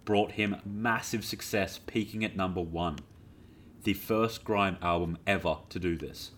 brought 0.05 0.33
him 0.33 0.57
massive 0.67 1.25
success, 1.25 1.79
peaking 1.79 2.25
at 2.25 2.35
number 2.35 2.61
1. 2.61 2.99
The 3.85 3.95
first 3.95 4.43
grime 4.43 4.79
album 4.83 5.19
ever 5.29 5.59
to 5.69 5.79
do 5.79 5.97
this. 5.97 6.33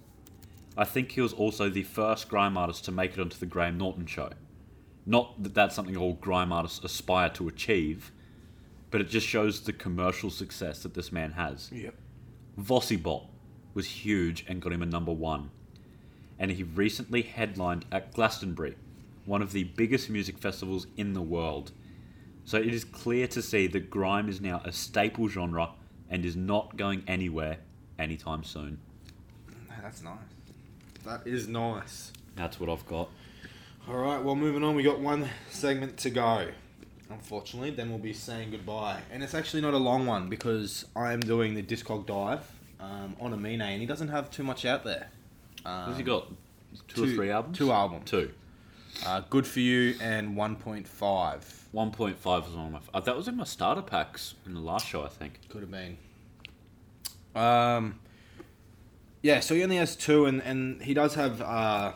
I 0.76 0.84
think 0.84 1.12
he 1.12 1.22
was 1.22 1.32
also 1.32 1.70
the 1.70 1.84
first 1.84 2.28
grime 2.28 2.58
artist 2.58 2.84
to 2.84 2.92
make 2.92 3.14
it 3.14 3.20
onto 3.20 3.38
the 3.38 3.46
Graham 3.46 3.78
Norton 3.78 4.04
show. 4.04 4.32
Not 5.06 5.42
that 5.42 5.54
that's 5.54 5.74
something 5.74 5.96
all 5.96 6.12
grime 6.12 6.52
artists 6.52 6.84
aspire 6.84 7.30
to 7.30 7.48
achieve, 7.48 8.12
but 8.90 9.00
it 9.00 9.08
just 9.08 9.26
shows 9.26 9.62
the 9.62 9.72
commercial 9.72 10.28
success 10.28 10.82
that 10.82 10.92
this 10.92 11.10
man 11.10 11.32
has. 11.32 11.72
yep. 11.72 11.94
Vossi 12.58 13.00
Bop 13.00 13.28
was 13.74 13.86
huge 13.86 14.44
and 14.48 14.60
got 14.60 14.72
him 14.72 14.82
a 14.82 14.86
number 14.86 15.12
one. 15.12 15.50
And 16.38 16.50
he 16.50 16.62
recently 16.62 17.22
headlined 17.22 17.84
at 17.90 18.12
Glastonbury, 18.12 18.76
one 19.24 19.42
of 19.42 19.52
the 19.52 19.64
biggest 19.64 20.10
music 20.10 20.38
festivals 20.38 20.86
in 20.96 21.14
the 21.14 21.22
world. 21.22 21.72
So 22.44 22.58
it 22.58 22.74
is 22.74 22.84
clear 22.84 23.26
to 23.28 23.40
see 23.40 23.66
that 23.68 23.90
grime 23.90 24.28
is 24.28 24.40
now 24.40 24.60
a 24.64 24.72
staple 24.72 25.28
genre 25.28 25.70
and 26.10 26.24
is 26.24 26.36
not 26.36 26.76
going 26.76 27.04
anywhere 27.06 27.58
anytime 27.98 28.44
soon. 28.44 28.78
That's 29.80 30.02
nice. 30.02 30.16
That 31.04 31.26
is 31.26 31.48
nice. 31.48 32.12
That's 32.36 32.60
what 32.60 32.68
I've 32.68 32.86
got. 32.86 33.08
All 33.88 33.96
right, 33.96 34.22
well, 34.22 34.36
moving 34.36 34.62
on, 34.62 34.76
we 34.76 34.82
got 34.82 35.00
one 35.00 35.28
segment 35.50 35.96
to 35.98 36.10
go. 36.10 36.48
Unfortunately, 37.12 37.70
then 37.70 37.90
we'll 37.90 37.98
be 37.98 38.12
saying 38.12 38.50
goodbye. 38.50 39.00
And 39.10 39.22
it's 39.22 39.34
actually 39.34 39.62
not 39.62 39.74
a 39.74 39.78
long 39.78 40.06
one 40.06 40.28
because 40.28 40.86
I 40.96 41.12
am 41.12 41.20
doing 41.20 41.54
the 41.54 41.62
Discog 41.62 42.06
dive 42.06 42.50
um, 42.80 43.16
on 43.20 43.32
Amine, 43.32 43.60
and 43.60 43.80
he 43.80 43.86
doesn't 43.86 44.08
have 44.08 44.30
too 44.30 44.42
much 44.42 44.64
out 44.64 44.84
there. 44.84 45.08
Um, 45.64 45.86
What's 45.86 45.98
he 45.98 46.04
got? 46.04 46.26
Two, 46.88 47.04
or 47.04 47.06
three 47.08 47.30
albums? 47.30 47.58
Two 47.58 47.70
albums. 47.70 48.10
Two. 48.10 48.30
Uh, 49.06 49.20
Good 49.30 49.46
for 49.46 49.60
You 49.60 49.94
and 50.00 50.36
1.5. 50.36 50.84
1.5 50.88 52.24
was 52.24 52.56
one 52.56 52.66
of 52.66 52.72
my. 52.72 52.80
Uh, 52.92 53.00
that 53.00 53.16
was 53.16 53.28
in 53.28 53.36
my 53.36 53.44
starter 53.44 53.82
packs 53.82 54.34
in 54.46 54.54
the 54.54 54.60
last 54.60 54.86
show, 54.86 55.02
I 55.02 55.08
think. 55.08 55.38
Could 55.48 55.62
have 55.62 55.70
been. 55.70 55.98
Um, 57.34 57.98
yeah, 59.22 59.40
so 59.40 59.54
he 59.54 59.62
only 59.62 59.76
has 59.76 59.96
two, 59.96 60.26
and, 60.26 60.42
and 60.42 60.82
he 60.82 60.94
does 60.94 61.14
have 61.14 61.40
uh, 61.40 61.92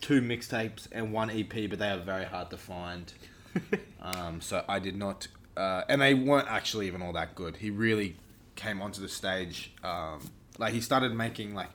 two 0.00 0.20
mixtapes 0.20 0.86
and 0.92 1.12
one 1.12 1.30
EP, 1.30 1.68
but 1.68 1.78
they 1.78 1.90
are 1.90 1.98
very 1.98 2.24
hard 2.24 2.50
to 2.50 2.56
find. 2.56 3.12
um, 4.02 4.40
so 4.40 4.64
I 4.68 4.78
did 4.78 4.96
not, 4.96 5.28
uh, 5.56 5.82
and 5.88 6.00
they 6.00 6.14
weren't 6.14 6.48
actually 6.48 6.86
even 6.86 7.02
all 7.02 7.12
that 7.14 7.34
good. 7.34 7.56
He 7.56 7.70
really 7.70 8.16
came 8.56 8.80
onto 8.82 9.00
the 9.00 9.08
stage, 9.08 9.72
um, 9.82 10.20
like 10.58 10.72
he 10.74 10.80
started 10.80 11.14
making 11.14 11.54
like 11.54 11.70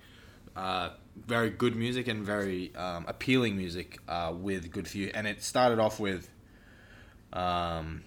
uh, 0.56 0.90
very 1.26 1.50
good 1.50 1.76
music 1.76 2.08
and 2.08 2.26
very 2.26 2.76
um, 2.76 3.06
appealing 3.08 3.56
music 3.58 4.00
uh, 4.08 4.34
with 4.36 4.72
Good 4.72 4.88
For 4.88 4.98
You, 4.98 5.12
and 5.14 5.28
it 5.28 5.44
started 5.44 5.80
off 5.80 6.00
with 6.00 6.30
um, 7.34 8.04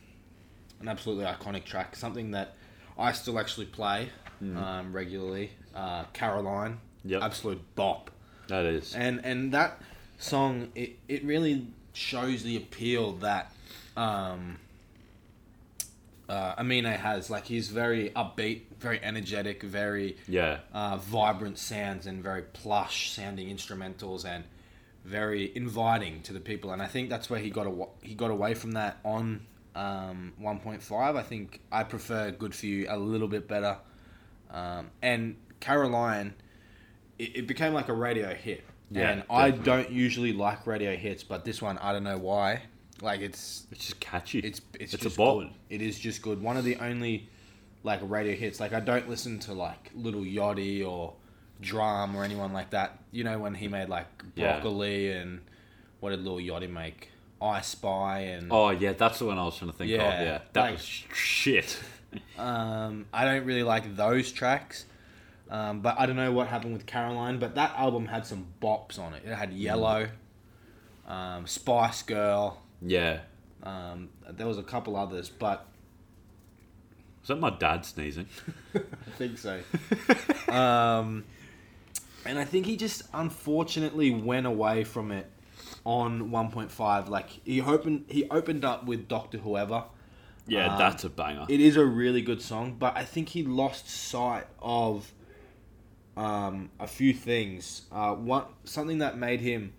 an 0.81 0.89
absolutely 0.89 1.25
iconic 1.25 1.65
track, 1.65 1.97
something 1.97 2.33
that 2.33 2.55
I 2.99 3.13
still 3.13 3.39
actually 3.39 3.67
play 3.67 4.09
um, 4.57 4.93
regularly. 4.93 5.53
Uh, 5.75 6.05
Caroline, 6.13 6.79
Yep. 7.05 7.23
absolute 7.23 7.75
bop 7.77 8.11
That 8.49 8.65
is. 8.67 8.95
and 8.95 9.25
and 9.25 9.53
that 9.53 9.81
song 10.19 10.71
it, 10.75 10.99
it 11.09 11.25
really 11.25 11.69
shows 11.93 12.43
the 12.43 12.57
appeal 12.57 13.13
that 13.19 13.53
um 14.01 14.59
uh, 16.29 16.55
Amine 16.59 16.85
has 16.85 17.29
like 17.29 17.45
he's 17.45 17.69
very 17.69 18.11
upbeat, 18.11 18.63
very 18.79 19.03
energetic, 19.03 19.63
very 19.65 20.17
Yeah. 20.29 20.59
uh, 20.73 20.97
vibrant 20.97 21.59
sounds 21.59 22.07
and 22.07 22.23
very 22.23 22.43
plush 22.43 23.11
sounding 23.11 23.49
instrumentals 23.49 24.25
and 24.25 24.45
very 25.05 25.51
inviting 25.57 26.23
to 26.23 26.33
the 26.33 26.39
people. 26.41 26.71
And 26.73 26.81
I 26.81 26.87
think 26.87 27.11
that's 27.11 27.29
where 27.29 27.41
he 27.41 27.51
got 27.51 27.67
aw- 27.67 27.89
he 28.03 28.15
got 28.15 28.31
away 28.31 28.55
from 28.55 28.73
that 28.73 28.99
on 29.05 29.45
um, 29.75 30.33
1.5. 30.41 31.17
I 31.17 31.23
think 31.23 31.61
I 31.73 31.83
prefer 31.83 32.31
Good 32.31 32.55
for 32.55 32.67
You 32.67 32.87
a 32.89 32.97
little 32.97 33.29
bit 33.29 33.49
better. 33.49 33.79
Um, 34.53 34.91
and 35.03 35.37
Caroline, 35.59 36.35
it, 37.19 37.39
it 37.39 37.47
became 37.49 37.73
like 37.75 37.89
a 37.89 37.93
radio 37.93 38.33
hit. 38.35 38.63
Yeah, 38.93 39.11
and 39.11 39.23
I 39.31 39.51
don't 39.51 39.91
usually 39.91 40.33
like 40.33 40.65
radio 40.67 40.95
hits, 40.97 41.23
but 41.25 41.45
this 41.45 41.61
one 41.61 41.77
I 41.79 41.93
don't 41.93 42.05
know 42.05 42.19
why. 42.19 42.63
Like 43.03 43.21
it's 43.21 43.67
It's 43.71 43.87
just 43.87 44.01
catchy. 44.01 44.41
it's 44.41 44.61
it's, 44.75 44.95
It's 44.95 45.03
a 45.03 45.07
just 45.09 45.17
bop. 45.17 45.39
good. 45.39 45.51
It 45.71 45.83
is 45.83 45.99
just 45.99 46.23
good. 46.23 46.43
One 46.43 46.57
of 46.57 46.65
the 46.65 46.77
only 46.77 47.29
like 47.83 48.01
radio 48.03 48.35
hits. 48.35 48.61
Like 48.61 48.73
I 48.73 48.81
don't 48.81 49.09
listen 49.09 49.39
to 49.41 49.53
like 49.55 49.91
Little 49.95 50.23
Yachty 50.23 50.87
or 50.87 51.15
Drum 51.61 52.15
or 52.17 52.25
anyone 52.25 52.53
like 52.53 52.71
that. 52.71 52.99
You 53.11 53.25
know 53.25 53.39
when 53.39 53.55
he 53.55 53.69
made 53.69 53.89
like 53.89 54.07
Yeah. 54.35 54.53
Broccoli 54.61 55.13
and 55.13 55.41
what 56.01 56.11
did 56.11 56.21
Little 56.21 56.39
Yachty 56.39 56.71
make? 56.71 57.11
I 57.43 57.63
Spy 57.63 58.19
and 58.21 58.49
Oh 58.51 58.69
yeah, 58.71 58.93
that's 58.93 59.19
the 59.19 59.25
one 59.27 59.39
I 59.39 59.45
was 59.45 59.57
trying 59.57 59.71
to 59.71 59.77
think 59.77 59.91
Yeah, 59.91 60.03
of. 60.21 60.27
Yeah, 60.27 60.39
that 60.53 60.61
like- 60.61 60.73
was 60.73 60.83
shit. 60.83 61.79
um, 62.39 63.07
I 63.15 63.25
don't 63.25 63.45
really 63.47 63.63
like 63.63 63.97
those 63.97 64.31
tracks. 64.33 64.85
Um, 65.49 65.81
but 65.81 65.99
I 65.99 66.07
don't 66.07 66.17
know 66.17 66.33
what 66.33 66.49
happened 66.49 66.75
with 66.75 66.87
Caroline. 66.87 67.39
But 67.39 67.55
that 67.57 67.73
album 67.77 68.07
had 68.07 68.27
some 68.27 68.47
bops 68.63 68.99
on 68.99 69.15
it. 69.15 69.23
It 69.25 69.35
had 69.35 69.53
Yellow, 69.53 70.09
um, 71.07 71.47
Spice 71.47 72.03
Girl. 72.03 72.61
Yeah, 72.83 73.21
Um, 73.63 74.09
there 74.31 74.47
was 74.47 74.59
a 74.59 74.63
couple 74.63 74.97
others, 74.97 75.29
but 75.29 75.67
is 77.23 77.29
that 77.29 77.37
my 77.37 77.51
dad 77.51 77.85
sneezing? 77.85 78.27
I 78.75 79.11
think 79.19 79.39
so. 79.39 79.61
um, 80.53 81.25
and 82.25 82.39
I 82.39 82.45
think 82.45 82.67
he 82.67 82.77
just 82.77 83.03
unfortunately 83.13 84.11
went 84.11 84.47
away 84.47 84.85
from 84.85 85.13
it 85.13 85.31
on 85.85 86.31
1.5. 86.31 87.09
Like 87.09 87.29
he 87.45 87.61
opened, 87.61 88.05
he 88.09 88.29
opened 88.31 88.65
up 88.65 88.85
with 88.87 89.09
Doctor 89.09 89.39
Whoever. 89.39 89.85
Yeah, 90.47 90.73
Um, 90.73 90.79
that's 90.79 91.05
a 91.05 91.11
banger. 91.11 91.47
It 91.49 91.61
is 91.61 91.77
a 91.77 91.85
really 91.85 92.23
good 92.23 92.41
song, 92.43 92.77
but 92.79 92.97
I 92.97 93.05
think 93.05 93.29
he 93.31 93.45
lost 93.45 93.89
sight 93.89 94.47
of 94.61 95.13
um, 96.17 96.71
a 96.81 96.87
few 96.87 97.13
things. 97.13 97.83
Uh, 97.93 98.15
one 98.15 98.45
something 98.65 98.99
that 98.99 99.17
made 99.17 99.41
him 99.41 99.75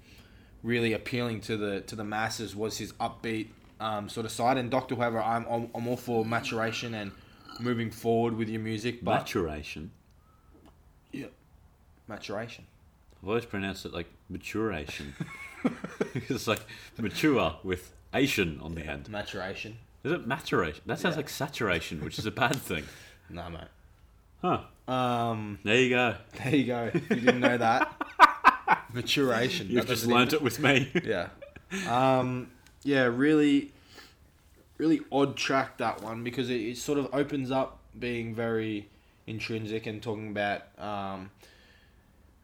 really 0.63 0.93
appealing 0.93 1.41
to 1.41 1.57
the 1.57 1.81
to 1.81 1.95
the 1.95 2.03
masses 2.03 2.55
was 2.55 2.77
his 2.77 2.93
upbeat 2.93 3.47
um, 3.79 4.09
sort 4.09 4.25
of 4.25 4.31
side. 4.31 4.57
And 4.57 4.69
Doctor 4.69 4.95
Whoever, 4.95 5.21
I'm 5.21 5.45
I'm 5.49 5.69
I'm 5.75 5.87
all 5.87 5.97
for 5.97 6.23
maturation 6.25 6.93
and 6.93 7.11
moving 7.59 7.91
forward 7.91 8.35
with 8.35 8.49
your 8.49 8.61
music, 8.61 9.03
but 9.03 9.11
Maturation. 9.19 9.91
yeah, 11.11 11.27
maturation. 12.07 12.65
I've 13.21 13.29
always 13.29 13.45
pronounced 13.45 13.85
it 13.85 13.93
like 13.93 14.07
maturation. 14.29 15.13
it's 16.15 16.47
like 16.47 16.61
mature 16.97 17.55
with 17.63 17.93
Asian 18.13 18.59
on 18.61 18.73
the 18.75 18.83
end. 18.85 19.09
Maturation. 19.09 19.77
Is 20.03 20.11
it 20.11 20.25
maturation? 20.25 20.81
That 20.87 20.97
sounds 20.99 21.13
Yeah. 21.13 21.17
like 21.17 21.29
saturation, 21.29 22.03
which 22.03 22.17
is 22.17 22.25
a 22.25 22.31
bad 22.31 22.55
thing. 22.55 22.83
No, 23.29 23.49
mate. 23.49 23.61
Huh. 24.41 24.91
Um, 24.91 25.59
There 25.63 25.77
you 25.77 25.89
go. 25.89 26.15
there 26.43 26.53
you 26.55 26.65
go. 26.65 26.91
If 26.93 27.09
you 27.11 27.15
didn't 27.17 27.39
know 27.39 27.57
that, 27.57 27.95
maturation. 28.93 29.69
You've 29.69 29.87
just 29.87 30.05
learnt 30.05 30.33
it 30.33 30.41
with 30.41 30.59
me. 30.59 30.91
yeah. 31.03 31.29
Um, 31.87 32.51
yeah, 32.83 33.03
really, 33.03 33.71
really 34.77 34.99
odd 35.09 35.37
track 35.37 35.77
that 35.77 36.03
one 36.03 36.21
because 36.21 36.49
it, 36.49 36.59
it 36.59 36.77
sort 36.77 36.99
of 36.99 37.07
opens 37.13 37.49
up 37.49 37.79
being 37.97 38.35
very 38.35 38.89
intrinsic 39.25 39.85
and 39.85 40.03
talking 40.03 40.31
about 40.31 40.63
um, 40.77 41.31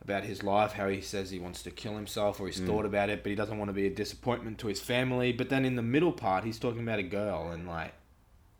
about 0.02 0.24
his 0.24 0.44
life, 0.44 0.72
how 0.72 0.88
he 0.88 1.02
says 1.02 1.30
he 1.30 1.40
wants 1.40 1.62
to 1.64 1.72
kill 1.72 1.96
himself 1.96 2.40
or 2.40 2.48
he's 2.48 2.62
thought 2.62 2.86
about 2.86 3.10
it, 3.10 3.22
but 3.22 3.30
he 3.30 3.36
doesn't 3.36 3.58
want 3.58 3.68
to 3.68 3.74
be 3.74 3.86
a 3.86 3.90
disappointment 3.90 4.58
to 4.60 4.68
his 4.68 4.80
family. 4.80 5.34
But 5.34 5.50
then 5.50 5.66
in 5.66 5.76
the 5.76 5.82
middle 5.82 6.14
part, 6.14 6.46
he's 6.46 6.58
talking 6.58 6.82
about 6.82 7.00
a 7.00 7.04
girl 7.04 7.52
and 7.52 7.68
like 7.68 7.94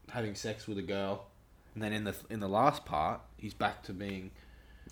having 0.10 0.36
sex 0.36 0.68
with 0.68 0.78
a 0.78 0.84
girl. 0.84 1.28
And 1.74 1.82
then 1.82 1.94
in 1.94 2.04
the 2.04 2.16
in 2.30 2.42
the 2.42 2.50
last 2.50 2.84
part, 2.84 3.22
he's 3.38 3.54
back 3.54 3.84
to 3.84 3.94
being 3.94 4.32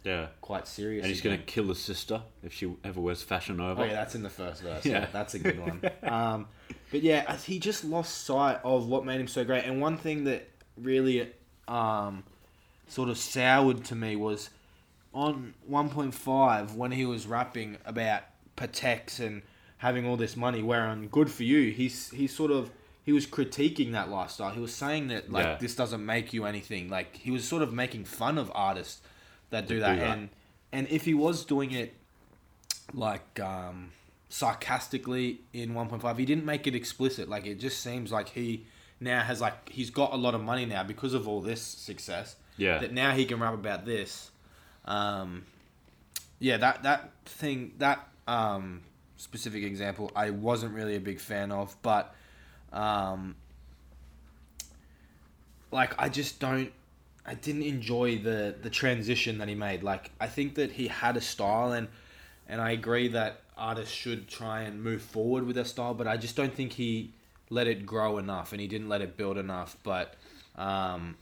yeah. 0.03 0.27
quite 0.41 0.67
serious. 0.67 1.03
And 1.03 1.09
he's 1.11 1.21
going 1.21 1.37
to 1.37 1.43
kill 1.43 1.67
his 1.67 1.79
sister 1.79 2.21
if 2.43 2.53
she 2.53 2.73
ever 2.83 2.99
wears 2.99 3.23
Fashion 3.23 3.57
Nova. 3.57 3.81
Oh 3.81 3.85
yeah, 3.85 3.93
that's 3.93 4.15
in 4.15 4.23
the 4.23 4.29
first 4.29 4.61
verse. 4.61 4.85
Yeah. 4.85 4.99
Yeah, 5.01 5.07
that's 5.11 5.33
a 5.33 5.39
good 5.39 5.59
one. 5.59 5.81
um, 6.03 6.47
but 6.91 7.01
yeah, 7.01 7.35
he 7.37 7.59
just 7.59 7.83
lost 7.83 8.25
sight 8.25 8.59
of 8.63 8.87
what 8.87 9.05
made 9.05 9.19
him 9.19 9.27
so 9.27 9.43
great. 9.43 9.65
And 9.65 9.81
one 9.81 9.97
thing 9.97 10.23
that 10.25 10.47
really 10.77 11.31
um, 11.67 12.23
sort 12.87 13.09
of 13.09 13.17
soured 13.17 13.83
to 13.85 13.95
me 13.95 14.15
was 14.15 14.49
on 15.13 15.53
1.5 15.69 16.75
when 16.75 16.91
he 16.91 17.05
was 17.05 17.25
rapping 17.25 17.77
about 17.85 18.23
Pateks 18.57 19.19
and 19.19 19.41
having 19.77 20.05
all 20.05 20.17
this 20.17 20.35
money. 20.35 20.61
Where 20.61 20.83
on 20.83 21.07
Good 21.07 21.29
for 21.31 21.43
You, 21.43 21.71
he's 21.71 22.09
he 22.11 22.27
sort 22.27 22.51
of 22.51 22.71
he 23.03 23.11
was 23.11 23.25
critiquing 23.27 23.91
that 23.91 24.09
lifestyle. 24.09 24.51
He 24.51 24.59
was 24.59 24.73
saying 24.73 25.09
that 25.09 25.31
like 25.31 25.45
Yeah. 25.45 25.57
this 25.59 25.75
doesn't 25.75 26.05
make 26.05 26.33
you 26.33 26.45
anything. 26.45 26.89
Like 26.89 27.15
he 27.15 27.31
was 27.31 27.47
sort 27.47 27.61
of 27.61 27.73
making 27.73 28.05
fun 28.05 28.37
of 28.37 28.51
artists 28.55 29.01
that 29.49 29.67
do 29.67 29.79
that. 29.79 29.93
do 29.95 29.99
that. 30.01 30.17
And 30.17 30.29
and 30.71 30.87
if 30.89 31.05
he 31.05 31.13
was 31.13 31.45
doing 31.45 31.71
it 31.71 31.93
like 32.93 33.39
um, 33.39 33.91
sarcastically 34.29 35.41
in 35.53 35.73
1.5 35.73 36.17
he 36.19 36.25
didn't 36.25 36.45
make 36.45 36.67
it 36.67 36.75
explicit 36.75 37.27
like 37.29 37.45
it 37.47 37.55
just 37.59 37.81
seems 37.81 38.11
like 38.11 38.29
he 38.29 38.65
now 38.99 39.21
has 39.21 39.41
like 39.41 39.69
he's 39.69 39.89
got 39.89 40.13
a 40.13 40.15
lot 40.15 40.35
of 40.35 40.41
money 40.41 40.65
now 40.65 40.83
because 40.83 41.13
of 41.13 41.27
all 41.27 41.41
this 41.41 41.61
success 41.61 42.35
Yeah. 42.57 42.77
that 42.79 42.93
now 42.93 43.11
he 43.11 43.25
can 43.25 43.39
rap 43.39 43.53
about 43.53 43.85
this 43.85 44.29
um, 44.85 45.45
yeah 46.39 46.57
that 46.57 46.83
that 46.83 47.11
thing 47.25 47.73
that 47.79 48.07
um, 48.27 48.81
specific 49.17 49.63
example 49.63 50.11
i 50.15 50.29
wasn't 50.29 50.73
really 50.73 50.95
a 50.95 50.99
big 50.99 51.19
fan 51.19 51.51
of 51.51 51.75
but 51.81 52.13
um, 52.71 53.35
like 55.71 55.93
i 55.99 56.09
just 56.09 56.39
don't 56.39 56.71
I 57.25 57.33
didn't 57.33 57.63
enjoy 57.63 58.19
the 58.19 58.55
the 58.61 58.69
transition 58.69 59.37
that 59.39 59.47
he 59.47 59.55
made. 59.55 59.83
Like 59.83 60.11
I 60.19 60.27
think 60.27 60.55
that 60.55 60.71
he 60.71 60.87
had 60.87 61.17
a 61.17 61.21
style 61.21 61.71
and 61.71 61.87
and 62.47 62.61
I 62.61 62.71
agree 62.71 63.07
that 63.09 63.41
artists 63.57 63.93
should 63.93 64.27
try 64.27 64.61
and 64.61 64.83
move 64.83 65.01
forward 65.01 65.45
with 65.45 65.55
their 65.55 65.65
style, 65.65 65.93
but 65.93 66.07
I 66.07 66.17
just 66.17 66.35
don't 66.35 66.53
think 66.53 66.73
he 66.73 67.13
let 67.49 67.67
it 67.67 67.85
grow 67.85 68.17
enough 68.17 68.51
and 68.51 68.61
he 68.61 68.67
didn't 68.67 68.89
let 68.89 69.01
it 69.01 69.17
build 69.17 69.37
enough. 69.37 69.77
But 69.83 70.15
um, 70.55 71.15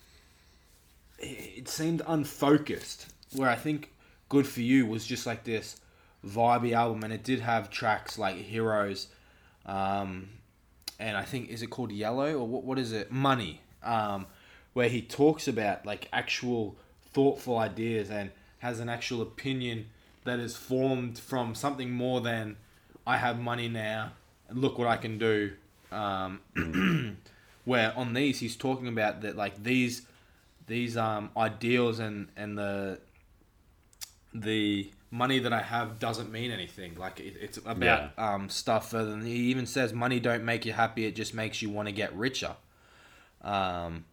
it, 1.20 1.68
seemed 1.70 2.02
unfocused. 2.06 3.08
Where 3.34 3.50
I 3.50 3.56
think 3.56 3.92
Good 4.30 4.48
for 4.48 4.62
You 4.62 4.86
was 4.86 5.06
just 5.06 5.26
like 5.26 5.44
this 5.44 5.80
vibey 6.26 6.74
album, 6.74 7.04
and 7.04 7.14
it 7.14 7.24
did 7.24 7.40
have 7.40 7.70
tracks 7.70 8.18
like 8.18 8.36
Heroes 8.36 9.08
um, 9.66 10.30
and 11.00 11.18
I 11.18 11.24
think 11.24 11.50
is 11.50 11.62
it 11.62 11.68
called 11.68 11.92
Yellow 11.92 12.34
or 12.36 12.48
what? 12.48 12.64
What 12.64 12.80
is 12.80 12.92
it? 12.92 13.12
Money, 13.12 13.62
um, 13.82 14.26
where 14.74 14.90
he 14.90 15.02
talks 15.02 15.48
about 15.48 15.86
like 15.86 16.10
actual 16.12 16.76
thoughtful 17.12 17.58
ideas 17.58 18.10
and 18.10 18.32
has 18.60 18.80
an 18.80 18.90
actual 18.90 19.22
opinion 19.22 19.86
that 20.24 20.40
is 20.40 20.56
formed 20.56 21.20
from 21.20 21.54
something 21.54 21.92
more 21.92 22.22
than 22.22 22.58
I 23.06 23.18
have 23.18 23.40
money 23.40 23.68
now 23.68 24.14
and 24.50 24.60
look 24.60 24.78
what 24.78 24.88
I 24.88 24.98
can 24.98 25.18
do. 25.18 25.54
Um, 25.92 26.40
where 27.66 27.98
on 27.98 28.14
these 28.14 28.40
he's 28.40 28.56
talking 28.56 28.88
about 28.88 29.22
that 29.22 29.36
like 29.36 29.64
these 29.64 30.02
these 30.68 30.98
um, 30.98 31.30
ideals 31.38 32.00
and 32.00 32.30
and 32.36 32.58
the 32.58 33.00
the 34.34 34.92
money 35.12 35.40
that 35.40 35.54
I 35.54 35.62
have 35.62 36.00
doesn't 36.00 36.32
mean 36.32 36.52
anything. 36.52 36.96
Like 36.96 37.20
it, 37.20 37.36
it's 37.40 37.58
about 37.58 38.18
um, 38.18 38.50
stuff 38.50 38.92
further 38.92 39.12
than 39.12 39.26
he 39.26 39.36
even 39.36 39.66
says 39.66 39.94
money 39.94 40.20
don't 40.20 40.44
make 40.44 40.66
you 40.66 40.74
happy. 40.74 41.06
It 41.06 41.16
just 41.16 41.34
makes 41.34 41.62
you 41.62 41.70
want 41.70 41.88
to 41.88 41.92
get 41.92 42.16
richer. 42.16 42.56
Um, 43.42 44.06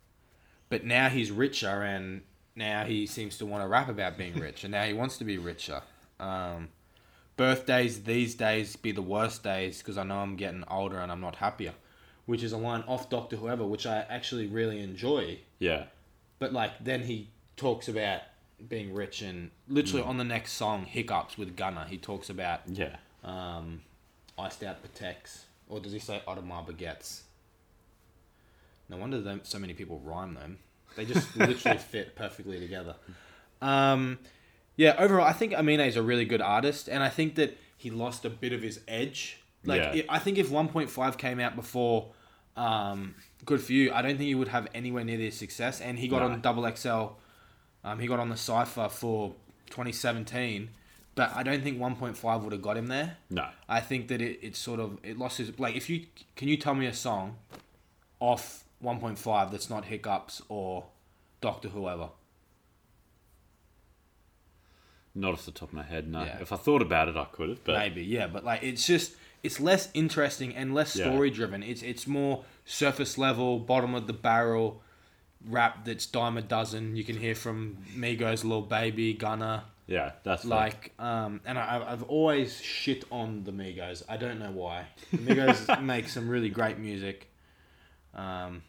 but 0.71 0.85
now 0.85 1.11
he's 1.11 1.31
richer 1.31 1.83
and 1.83 2.23
now 2.57 2.85
he 2.85 3.07
seems 3.07 3.37
to 3.39 3.47
want 3.47 3.63
to 3.63 3.69
rap 3.69 3.89
about 3.89 4.17
being 4.17 4.35
rich 4.39 4.65
and 4.65 4.73
now 4.73 4.85
he 4.85 4.93
wants 4.95 5.19
to 5.19 5.25
be 5.25 5.37
richer. 5.37 5.83
Um, 6.19 6.69
birthdays 7.37 8.03
these 8.05 8.35
days 8.35 8.77
be 8.77 8.93
the 8.93 9.03
worst 9.03 9.43
days 9.43 9.79
because 9.79 9.97
I 9.99 10.03
know 10.05 10.19
I'm 10.19 10.37
getting 10.37 10.65
older 10.69 10.99
and 10.99 11.11
I'm 11.11 11.21
not 11.21 11.37
happier, 11.37 11.73
which 12.27 12.43
is 12.43 12.53
a 12.53 12.57
line 12.59 12.85
off 12.87 13.09
Doctor 13.11 13.37
Whoever, 13.37 13.67
which 13.67 13.87
I 13.87 14.05
actually 14.09 14.47
really 14.47 14.81
enjoy. 14.83 15.39
Yeah. 15.59 15.85
But 16.39 16.53
like 16.53 16.73
then 16.83 17.03
he 17.03 17.29
talks 17.57 17.89
about 17.89 18.21
being 18.69 18.93
rich 18.93 19.23
and 19.23 19.51
literally 19.69 20.03
on 20.03 20.19
the 20.19 20.25
next 20.25 20.53
song, 20.53 20.85
Hiccups 20.85 21.39
with 21.39 21.57
Gunna, 21.57 21.87
he 21.89 21.97
talks 21.97 22.29
about 22.29 22.61
Yeah. 22.67 22.97
um, 23.25 23.81
iced 24.39 24.63
out 24.63 24.77
Pateks, 24.83 25.45
or 25.69 25.81
does 25.81 25.93
he 25.93 25.99
say 25.99 26.23
Audemars 26.29 26.67
baguettes? 26.67 27.21
No 28.91 28.97
wonder 28.97 29.41
so 29.45 29.59
many 29.59 29.73
people 29.73 30.01
rhyme 30.01 30.35
them. 30.35 30.59
They 30.97 31.05
just 31.07 31.35
literally 31.37 31.79
fit 31.79 32.17
perfectly 32.17 32.59
together. 32.61 32.97
Um, 33.63 34.19
yeah, 34.77 34.97
overall, 34.99 35.25
I 35.27 35.33
think 35.33 35.53
Amine 35.57 35.81
is 35.81 35.97
a 35.97 36.03
really 36.03 36.25
good 36.25 36.41
artist, 36.43 36.89
and 36.89 37.03
I 37.03 37.09
think 37.09 37.37
that 37.37 37.57
he 37.77 37.91
lost 37.91 38.25
a 38.25 38.31
bit 38.31 38.53
of 38.53 38.63
his 38.63 38.81
edge. 38.89 39.39
Like, 39.65 39.81
Yeah. 39.81 39.93
it, 39.95 40.07
I 40.09 40.19
think 40.19 40.39
if 40.39 40.49
1.5 40.51 41.17
came 41.19 41.39
out 41.39 41.55
before 41.57 42.13
um, 42.57 43.15
Good 43.45 43.61
For 43.63 43.73
You, 43.73 43.93
I 43.93 44.03
don't 44.03 44.17
think 44.19 44.27
he 44.29 44.35
would 44.35 44.49
have 44.49 44.67
anywhere 44.75 45.05
near 45.05 45.17
this 45.19 45.37
success. 45.37 45.81
And 45.81 45.99
he 45.99 46.09
got 46.09 46.21
No. 46.21 46.27
on 46.33 46.41
Double 46.41 46.69
XL, 46.75 47.15
um, 47.85 47.99
he 48.01 48.07
got 48.07 48.19
on 48.19 48.29
the 48.29 48.37
Cypher 48.37 48.89
for 48.89 49.35
2017, 49.71 50.71
but 51.15 51.35
I 51.35 51.43
don't 51.43 51.63
think 51.63 51.79
1.5 51.79 52.43
would 52.43 52.53
have 52.53 52.63
got 52.63 52.77
him 52.77 52.89
there. 52.89 53.19
No. 53.31 53.49
I 53.69 53.81
think 53.81 54.09
that 54.09 54.21
it, 54.21 54.41
it 54.43 54.57
sort 54.57 54.81
of 54.81 54.99
it 55.03 55.19
lost 55.19 55.39
his 55.39 55.59
like 55.59 55.77
if 55.77 55.89
you 55.89 56.07
can 56.37 56.49
you 56.49 56.57
tell 56.57 56.75
me 56.75 56.87
a 56.87 56.93
song 56.95 57.37
off 58.19 58.65
1.5 58.83 59.51
that's 59.51 59.69
not 59.71 59.85
hiccups 59.87 60.43
or 60.49 60.85
Doctor 61.41 61.69
Whoever. 61.69 62.11
Not 65.15 65.33
off 65.33 65.45
the 65.45 65.51
top 65.51 65.71
of 65.71 65.75
my 65.75 65.83
head, 65.83 66.09
no. 66.09 66.23
Yeah. 66.25 66.39
If 66.41 66.53
I 66.53 66.57
thought 66.57 66.83
about 66.83 67.09
it, 67.09 67.17
I 67.17 67.25
could 67.25 67.49
have, 67.49 67.65
but 67.65 67.77
Maybe, 67.77 68.03
yeah, 68.05 68.27
but 68.29 68.45
like 68.45 68.63
it's 68.63 68.87
just 68.87 69.15
it's 69.43 69.59
less 69.59 69.89
interesting 69.93 70.55
and 70.55 70.73
less 70.75 70.93
story 70.93 71.31
driven. 71.31 71.63
It's 71.63 71.83
it's 71.83 72.07
more 72.07 72.45
surface 72.65 73.19
level, 73.19 73.59
bottom 73.59 73.95
of 73.95 74.07
the 74.07 74.13
barrel 74.13 74.83
rap 75.45 75.85
that's 75.85 76.07
dime 76.07 76.37
a 76.37 76.43
dozen. 76.43 76.95
You 76.97 77.03
can 77.03 77.17
hear 77.17 77.35
from 77.35 77.79
Migos, 77.97 78.45
Lil 78.45 78.63
Baby, 78.63 79.13
Gunna. 79.15 79.65
yeah, 79.89 80.13
that's 80.23 80.43
fair. 80.43 80.51
Like, 80.51 80.93
um, 81.01 81.41
and 81.45 81.59
I, 81.59 81.83
I've 81.89 82.05
always 82.05 82.61
shit 82.61 83.05
on 83.11 83.43
the 83.43 83.53
Migos. 83.53 84.05
I 84.09 84.17
don't 84.17 84.39
know 84.39 84.53
why. 84.53 84.87
The 85.11 85.19
Migos 85.19 85.83
make 85.83 86.09
some 86.09 86.29
really 86.29 86.51
great 86.51 86.79
music. 86.79 87.27
Um, 88.15 88.63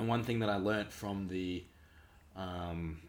and 0.00 0.08
one 0.08 0.22
thing 0.22 0.38
that 0.38 0.48
I 0.48 0.56
learnt 0.56 0.90
from 0.90 1.28
the 1.28 1.62
um, 2.34 3.02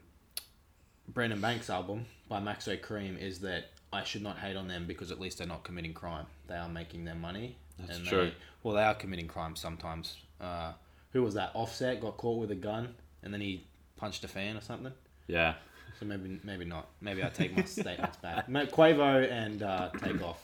Brandon 1.08 1.40
Banks 1.40 1.70
album 1.70 2.06
by 2.28 2.42
Maxo 2.42 2.80
Cream 2.82 3.18
is 3.18 3.40
that 3.40 3.70
I 3.94 4.04
should 4.04 4.22
not 4.22 4.38
hate 4.38 4.58
on 4.58 4.68
them 4.68 4.86
because 4.86 5.10
at 5.10 5.18
least 5.18 5.38
they're 5.38 5.48
not 5.48 5.64
committing 5.64 5.94
crime. 5.94 6.26
They 6.48 6.56
are 6.56 6.68
making 6.68 7.06
their 7.06 7.16
money. 7.16 7.56
That's 7.80 7.98
and 7.98 8.06
true. 8.06 8.26
They, 8.26 8.34
well, 8.62 8.76
they 8.76 8.84
are 8.84 8.94
committing 8.94 9.30
crime 9.30 9.56
sometimes. 9.56 10.18
Uh, 10.42 10.74
who 11.14 11.24
was 11.24 11.34
that? 11.36 11.52
Offset 11.54 12.02
got 12.02 12.18
caught 12.18 12.38
with 12.38 12.52
a 12.52 12.56
gun 12.56 12.94
and 13.24 13.34
then 13.34 13.40
he 13.40 13.64
punched 13.96 14.26
a 14.26 14.28
fan 14.28 14.58
or 14.58 14.62
something. 14.62 14.92
yeah. 15.28 15.54
So 15.98 16.06
maybe 16.06 16.40
maybe 16.44 16.66
not. 16.66 16.88
Maybe 17.00 17.24
I 17.24 17.30
take 17.34 17.56
my 17.56 17.64
statements 17.64 18.18
back. 18.18 18.50
Quavo 18.50 19.32
and 19.32 19.64
uh, 19.64 19.92
Takeoff. 20.02 20.42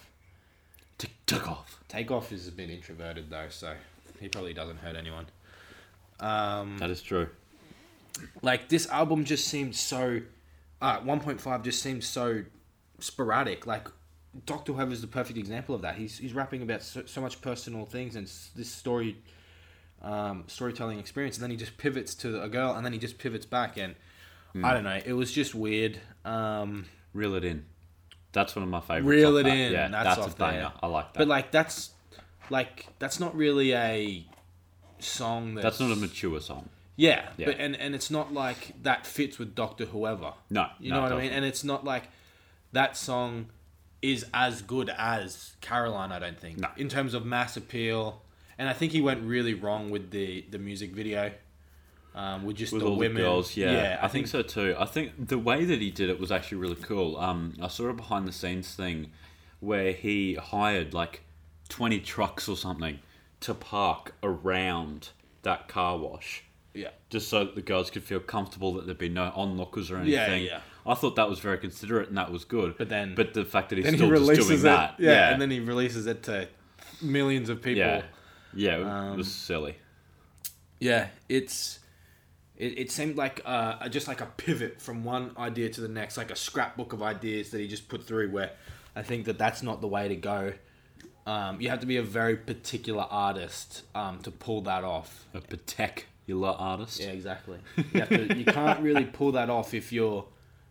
Tick, 0.97 1.11
tick 1.25 1.45
off. 1.49 1.79
Takeoff 1.89 2.31
is 2.31 2.47
a 2.47 2.51
bit 2.51 2.69
introverted 2.69 3.29
though, 3.29 3.47
so 3.49 3.73
he 4.19 4.29
probably 4.29 4.53
doesn't 4.53 4.77
hurt 4.77 4.95
anyone. 4.95 5.25
Um, 6.19 6.77
That 6.79 6.89
is 6.89 7.01
true. 7.01 7.29
like 8.41 8.69
this 8.69 8.87
album 8.89 9.23
just 9.25 9.47
seemed 9.47 9.75
so. 9.75 10.21
Uh, 10.81 10.99
1.5 10.99 11.63
just 11.63 11.81
seems 11.81 12.05
so 12.05 12.43
sporadic. 12.99 13.65
Like 13.65 13.87
Doctor 14.45 14.73
Whoever 14.73 14.91
is 14.91 15.01
the 15.01 15.07
perfect 15.07 15.37
example 15.39 15.73
of 15.75 15.81
that. 15.81 15.95
He's 15.95 16.17
he's 16.17 16.33
rapping 16.33 16.61
about 16.61 16.83
so, 16.83 17.03
so 17.05 17.21
much 17.21 17.41
personal 17.41 17.85
things 17.85 18.15
and 18.15 18.27
s- 18.27 18.51
this 18.55 18.69
story, 18.69 19.17
um, 20.01 20.43
storytelling 20.47 20.99
experience, 20.99 21.37
and 21.37 21.43
then 21.43 21.51
he 21.51 21.57
just 21.57 21.77
pivots 21.77 22.13
to 22.15 22.41
a 22.43 22.47
girl, 22.49 22.73
and 22.73 22.85
then 22.85 22.93
he 22.93 22.99
just 22.99 23.17
pivots 23.17 23.45
back, 23.45 23.77
and 23.77 23.95
I 24.63 24.73
don't 24.73 24.83
know. 24.83 24.99
It 25.05 25.13
was 25.13 25.31
just 25.31 25.53
weird. 25.55 25.99
Um, 26.25 26.85
Reel 27.13 27.35
it 27.35 27.43
in. 27.43 27.65
That's 28.31 28.55
one 28.55 28.61
of 28.63 28.69
my 28.69 28.81
favorites. 28.81 29.07
Reel 29.07 29.37
it 29.37 29.43
that. 29.43 29.57
in. 29.57 29.71
Yeah, 29.71 29.87
that's, 29.87 30.17
that's, 30.19 30.33
a 30.33 30.37
banger. 30.37 30.59
there. 30.59 30.71
I 30.83 30.87
like 30.87 31.13
that. 31.13 31.19
But 31.19 31.27
like 31.27 31.51
that's 31.51 31.91
like 32.51 32.85
that's 32.99 33.19
not 33.19 33.35
really 33.35 33.73
a 33.73 34.26
song 34.99 35.55
that's, 35.55 35.63
that's 35.63 35.79
not 35.79 35.91
a 35.91 35.95
mature 35.95 36.39
song. 36.39 36.69
yeah, 36.95 37.29
Yeah. 37.37 37.47
But 37.47 37.59
and 37.59 37.75
and 37.75 37.93
it's 37.95 38.09
not 38.11 38.33
like 38.33 38.73
that 38.83 39.05
fits 39.05 39.37
with 39.39 39.55
Doctor 39.55 39.85
Whoever. 39.85 40.33
No, 40.49 40.67
You 40.79 40.89
no, 40.91 40.97
know 40.97 41.01
what 41.03 41.11
I 41.13 41.21
mean? 41.21 41.31
And 41.31 41.45
it's 41.45 41.63
not 41.63 41.83
like 41.85 42.03
that 42.73 42.97
song 42.97 43.47
is 44.01 44.25
as 44.33 44.61
good 44.61 44.89
as 44.97 45.53
Caroline. 45.61 46.11
I 46.11 46.19
don't 46.19 46.39
think 46.39 46.59
No. 46.59 46.69
in 46.77 46.89
terms 46.89 47.13
of 47.13 47.25
mass 47.25 47.57
appeal. 47.57 48.21
And 48.59 48.67
I 48.67 48.73
think 48.73 48.91
he 48.91 49.01
went 49.01 49.21
really 49.23 49.53
wrong 49.53 49.89
with 49.89 50.11
the 50.11 50.45
the 50.49 50.57
music 50.57 50.91
video. 50.91 51.31
Um, 52.15 52.45
with 52.45 52.57
just 52.57 52.73
with 52.73 52.81
the 52.81 52.87
all 52.89 52.95
women, 52.97 53.17
the 53.17 53.21
girls. 53.29 53.55
Yeah, 53.55 53.99
I, 54.01 54.05
I, 54.05 54.07
think, 54.07 54.25
so 54.25 54.41
too. 54.41 54.75
I 54.79 54.85
think 54.85 55.27
the 55.27 55.37
way 55.37 55.65
that 55.65 55.79
he 55.79 55.91
did 55.91 56.09
it 56.09 56.19
was 56.19 56.31
actually 56.31 56.57
really 56.57 56.75
cool. 56.81 57.15
Um, 57.17 57.53
I 57.61 57.67
saw 57.67 57.89
a 57.89 57.93
behind 57.93 58.27
the 58.27 58.31
scenes 58.31 58.73
thing 58.73 59.11
where 59.59 59.91
he 59.91 60.33
hired 60.33 60.95
like 60.95 61.21
twenty 61.69 61.99
trucks 61.99 62.49
or 62.49 62.57
something 62.57 62.97
to 63.41 63.53
park 63.53 64.13
around 64.23 65.09
that 65.43 65.67
car 65.67 65.97
wash. 65.97 66.43
Yeah, 66.73 66.89
Just 67.09 67.29
so 67.29 67.45
that 67.45 67.55
the 67.55 67.61
girls 67.63 67.89
could 67.89 68.03
feel 68.03 68.19
comfortable 68.19 68.73
that 68.75 68.85
there'd 68.85 68.97
be 68.99 69.09
no 69.09 69.31
onlookers 69.35 69.89
or 69.89 69.97
anything. 69.97 70.43
yeah. 70.43 70.49
yeah. 70.51 70.59
I 70.85 70.93
thought 70.93 71.15
that 71.17 71.27
was 71.27 71.39
very 71.39 71.57
considerate 71.57 72.07
and 72.09 72.17
that 72.17 72.31
was 72.31 72.45
good. 72.45 72.77
But 72.77 72.87
then- 72.89 73.15
but 73.15 73.33
the 73.33 73.43
fact 73.45 73.69
that 73.69 73.77
he's 73.77 73.85
then 73.85 73.95
he 73.95 73.99
still 73.99 74.09
just 74.35 74.47
doing 74.47 74.59
it. 74.59 74.63
that, 74.63 74.95
Yeah, 74.99 75.31
and 75.31 75.41
then 75.41 75.49
he 75.51 75.59
releases 75.59 76.05
it 76.07 76.23
to 76.23 76.47
millions 77.01 77.49
of 77.49 77.61
people. 77.61 77.79
yeah, 77.79 78.03
yeah, 78.53 78.77
it 78.77 78.83
Um, 78.83 79.17
was 79.17 79.31
silly. 79.33 79.75
Yeah, 80.79 81.07
it's 81.27 81.79
it, 82.55 82.77
it 82.79 82.91
seemed 82.91 83.17
like 83.17 83.41
uh, 83.45 83.87
just 83.89 84.07
like 84.07 84.21
a 84.21 84.25
pivot 84.37 84.79
from 84.81 85.03
one 85.03 85.31
idea 85.37 85.69
to 85.69 85.81
the 85.81 85.87
next, 85.87 86.15
like 86.17 86.31
a 86.31 86.35
scrapbook 86.35 86.93
of 86.93 87.01
ideas 87.03 87.49
that 87.51 87.59
he 87.59 87.67
just 87.67 87.87
put 87.89 88.03
through. 88.05 88.29
Where 88.31 88.51
I 88.95 89.01
think 89.03 89.25
that 89.25 89.37
that's 89.37 89.61
not 89.63 89.81
the 89.81 89.87
way 89.87 90.07
to 90.07 90.15
go. 90.15 90.53
Um, 91.27 91.59
you 91.61 91.69
have 91.69 91.81
to 91.81 91.85
be 91.85 91.97
a 91.97 92.01
very 92.03 92.37
particular 92.37 93.05
artist 93.09 93.83
um, 93.93 94.19
to 94.19 94.31
pull 94.31 94.61
that 94.61 94.83
off. 94.85 95.25
A 95.33 95.41
particular 95.41 96.49
artist. 96.49 96.99
Yeah, 97.01 97.07
exactly. 97.07 97.59
You, 97.75 97.99
have 97.99 98.09
to, 98.09 98.35
you 98.37 98.45
can't 98.59 98.79
really 98.79 99.05
pull 99.05 99.33
that 99.33 99.49
off 99.49 99.73
if 99.73 99.91
you're, 99.91 100.25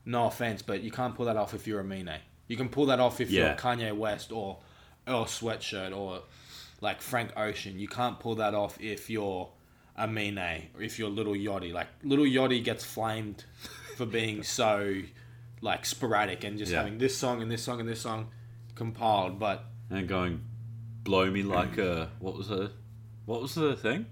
no 0.07 0.27
offense, 0.27 0.63
but 0.63 0.83
you 0.83 0.91
can't 0.91 1.15
pull 1.15 1.27
that 1.27 1.37
off 1.37 1.53
if 1.53 1.67
you're 1.67 1.81
Amine. 1.81 2.19
You 2.49 2.57
can 2.57 2.69
pull 2.71 2.87
that 2.87 3.01
off 3.01 3.21
if 3.21 3.31
Yeah. 3.31 3.49
you're 3.49 3.55
Kanye 3.57 3.95
West 3.95 4.33
or 4.33 4.59
Earl 5.07 5.27
Sweatshirt 5.27 5.95
or 5.95 6.23
like 6.81 7.03
Frank 7.03 7.33
Ocean. 7.37 7.79
You 7.79 7.89
can't 7.89 8.19
pull 8.19 8.37
that 8.37 8.55
off 8.55 8.81
if 8.81 9.11
you're 9.11 9.51
Amine 9.97 10.69
or 10.75 10.83
if 10.83 10.99
you're 10.99 11.11
Little 11.11 11.35
Yachty. 11.35 11.73
Like 11.73 11.89
Little 12.03 12.25
Yachty 12.25 12.65
gets 12.65 12.83
flamed 12.85 13.45
for 13.97 14.07
being 14.07 14.43
so 14.59 15.03
like 15.61 15.85
sporadic 15.85 16.45
and 16.45 16.57
just 16.57 16.73
Yeah. 16.73 16.79
having 16.79 16.99
this 16.99 17.17
song 17.17 17.43
and 17.43 17.51
this 17.51 17.63
song 17.63 17.81
and 17.81 17.89
this 17.89 18.01
song 18.01 18.29
compiled, 18.75 19.39
but 19.39 19.65
and 19.91 20.09
going 20.09 20.41
blow 21.03 21.31
me 21.31 21.43
like 21.43 21.79
a 21.79 22.11
what 22.19 22.37
was 22.37 22.49
the 22.49 22.73
what 23.25 23.41
was 23.41 23.55
the 23.55 23.77
thing 23.77 24.07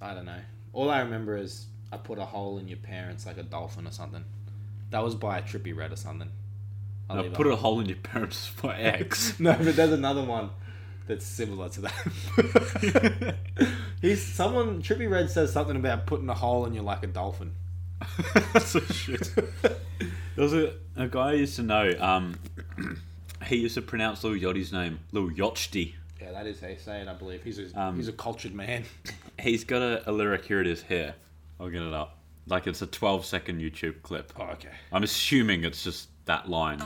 I 0.00 0.14
don't 0.14 0.26
know. 0.26 0.40
All 0.72 0.90
I 0.90 1.00
remember 1.00 1.36
is 1.36 1.66
I 1.92 1.96
put 1.96 2.18
a 2.18 2.24
hole 2.24 2.58
in 2.58 2.68
your 2.68 2.78
parents 2.78 3.26
like 3.26 3.36
a 3.36 3.42
dolphin 3.42 3.86
or 3.86 3.90
something. 3.90 4.24
That 4.90 5.02
was 5.02 5.14
by 5.14 5.38
a 5.38 5.42
Trippie 5.42 5.76
Redd 5.76 5.92
or 5.92 5.96
something. 5.96 6.30
I'll 7.10 7.24
no, 7.24 7.30
put 7.30 7.46
a 7.46 7.56
hole 7.56 7.80
in 7.80 7.86
your 7.86 7.96
parents 7.96 8.46
for 8.56 8.72
X 8.72 9.40
No, 9.40 9.54
but 9.54 9.74
there's 9.74 9.92
another 9.92 10.22
one 10.22 10.50
that's 11.08 11.26
similar 11.26 11.68
to 11.70 11.80
that. 11.80 13.36
He's 14.00 14.24
someone 14.24 14.82
Trippie 14.82 15.10
Redd 15.10 15.30
says 15.30 15.52
something 15.52 15.76
about 15.76 16.06
putting 16.06 16.28
a 16.28 16.34
hole 16.34 16.64
in 16.66 16.74
you 16.74 16.82
like 16.82 17.02
a 17.02 17.08
dolphin. 17.08 17.54
that's 18.52 18.76
a 18.76 18.92
shit 18.92 19.28
there 20.38 20.44
was 20.44 20.54
a, 20.54 20.72
a 20.94 21.08
guy 21.08 21.30
I 21.30 21.32
used 21.32 21.56
to 21.56 21.64
know 21.64 21.92
um 21.98 22.38
he 23.48 23.56
used 23.56 23.74
to 23.74 23.82
pronounce 23.82 24.22
Lil 24.24 24.34
Yachty's 24.34 24.72
name 24.72 25.00
Lil 25.12 25.30
Yachty 25.30 25.94
Yeah, 26.20 26.32
that 26.32 26.46
is 26.46 26.60
how 26.60 26.68
you 26.68 26.76
say 26.78 27.00
it. 27.00 27.08
I 27.08 27.14
believe 27.14 27.42
he's 27.42 27.58
a 27.58 27.80
Um, 27.80 27.96
he's 27.96 28.08
a 28.08 28.12
cultured 28.12 28.54
man. 28.54 28.84
He's 29.40 29.62
got 29.62 29.82
a, 29.82 30.10
a 30.10 30.12
lyric 30.12 30.44
here. 30.46 30.60
It 30.60 30.66
is 30.66 30.82
here. 30.82 31.14
I'll 31.60 31.70
get 31.70 31.80
it 31.82 31.92
up. 31.94 32.18
Like 32.48 32.66
it's 32.66 32.82
a 32.82 32.86
12 32.88 33.24
second 33.24 33.60
YouTube 33.60 34.02
clip. 34.02 34.32
oh, 34.36 34.44
okay. 34.54 34.70
I'm 34.90 35.04
assuming 35.04 35.62
it's 35.64 35.84
just 35.84 36.08
that 36.24 36.48
line. 36.48 36.82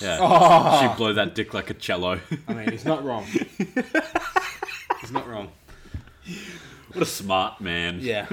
Yeah. 0.00 0.18
Oh, 0.20 0.80
She 0.92 0.96
blow 0.96 1.12
that 1.14 1.34
dick 1.34 1.54
like 1.54 1.70
a 1.70 1.74
cello. 1.74 2.20
I 2.46 2.54
mean, 2.54 2.70
he's 2.70 2.84
not 2.84 3.02
wrong. 3.04 3.24
he's 5.00 5.10
not 5.10 5.26
wrong. 5.26 5.50
what 6.92 7.02
a 7.02 7.06
smart 7.06 7.60
man. 7.60 7.98
Yeah. 8.00 8.26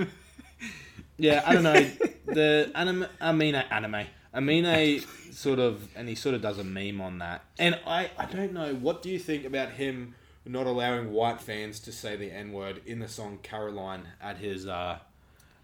Yeah, 1.18 1.44
I 1.46 1.54
don't 1.54 1.64
know. 1.64 1.90
The 2.26 2.72
anime, 2.74 3.06
Amine, 3.20 3.64
anime, 3.70 4.06
Amine 4.34 5.02
sort 5.32 5.60
of, 5.60 5.88
and 5.96 6.08
he 6.08 6.16
sort 6.16 6.34
of 6.34 6.42
does 6.42 6.58
a 6.58 6.64
meme 6.64 7.02
on 7.02 7.20
that. 7.20 7.44
And 7.60 7.78
I, 7.86 8.10
I 8.18 8.26
don't 8.26 8.54
know. 8.54 8.74
What 8.76 9.02
do 9.02 9.10
you 9.10 9.20
think 9.20 9.46
about 9.46 9.72
him 9.72 10.16
not 10.46 10.66
allowing 10.66 11.12
white 11.12 11.42
fans 11.42 11.80
to 11.82 11.92
say 11.92 12.16
the 12.16 12.32
N 12.32 12.54
word 12.54 12.82
in 12.86 13.00
the 13.00 13.08
song 13.10 13.40
Caroline 13.44 14.08
at 14.22 14.38
his, 14.38 14.68
uh, 14.68 15.00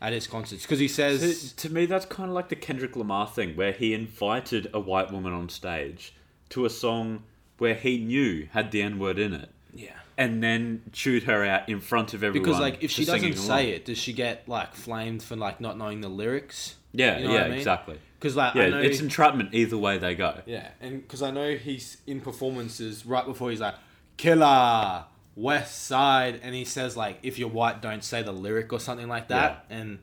at 0.01 0.13
his 0.13 0.27
concerts? 0.27 0.63
Because 0.63 0.79
he 0.79 0.87
says, 0.89 1.53
To, 1.53 1.67
to 1.67 1.73
me, 1.73 1.85
that's 1.85 2.05
kind 2.05 2.29
of 2.29 2.35
like 2.35 2.49
the 2.49 2.55
Kendrick 2.55 2.95
Lamar 2.95 3.25
thing, 3.25 3.55
where 3.55 3.71
he 3.71 3.93
invited 3.93 4.69
a 4.73 4.79
white 4.79 5.11
woman 5.11 5.33
on 5.33 5.49
stage 5.49 6.13
to 6.49 6.65
a 6.65 6.69
song 6.69 7.23
where 7.57 7.75
he 7.75 7.97
knew 7.99 8.47
had 8.51 8.71
the 8.71 8.81
N 8.81 8.99
word 8.99 9.17
in 9.17 9.33
it, 9.33 9.49
yeah. 9.73 9.91
and 10.17 10.41
then 10.43 10.81
chewed 10.91 11.23
her 11.23 11.45
out 11.45 11.69
in 11.69 11.79
front 11.79 12.13
of 12.13 12.23
everyone. 12.23 12.43
Because 12.43 12.59
like, 12.59 12.83
if 12.83 12.91
she 12.91 13.05
doesn't 13.05 13.37
say 13.37 13.71
it, 13.71 13.85
does 13.85 13.97
she 13.97 14.13
get 14.13 14.47
like 14.47 14.75
flamed 14.75 15.23
for 15.23 15.35
like 15.35 15.61
not 15.61 15.77
knowing 15.77 16.01
the 16.01 16.09
lyrics? 16.09 16.75
yeah, 16.91 17.17
You 17.19 17.27
know 17.27 17.33
yeah, 17.33 17.43
I 17.43 17.49
mean? 17.49 17.57
exactly. 17.57 17.99
Because 18.19 18.35
like, 18.35 18.55
Yeah, 18.55 18.63
I 18.63 18.69
know, 18.69 18.79
it's 18.79 18.99
entrapment 18.99 19.53
either 19.53 19.77
way 19.77 19.97
they 19.97 20.15
go. 20.15 20.41
Yeah, 20.45 20.69
and 20.81 21.01
because 21.01 21.21
I 21.21 21.31
know 21.31 21.55
he's 21.55 21.97
in 22.05 22.19
performances 22.21 23.05
right 23.05 23.25
before 23.25 23.49
he's 23.49 23.61
like, 23.61 23.75
"Killer 24.17 25.05
West 25.35 25.85
Side," 25.85 26.41
and 26.43 26.53
he 26.53 26.65
says 26.65 26.97
like, 26.97 27.19
"If 27.23 27.39
you're 27.39 27.47
white, 27.49 27.81
don't 27.81 28.03
say 28.03 28.21
the 28.23 28.33
lyric" 28.33 28.73
or 28.73 28.79
something 28.79 29.07
like 29.07 29.29
that. 29.29 29.65
And, 29.69 29.99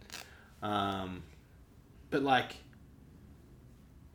um, 0.63 1.25
but 2.09 2.23
like, 2.23 2.57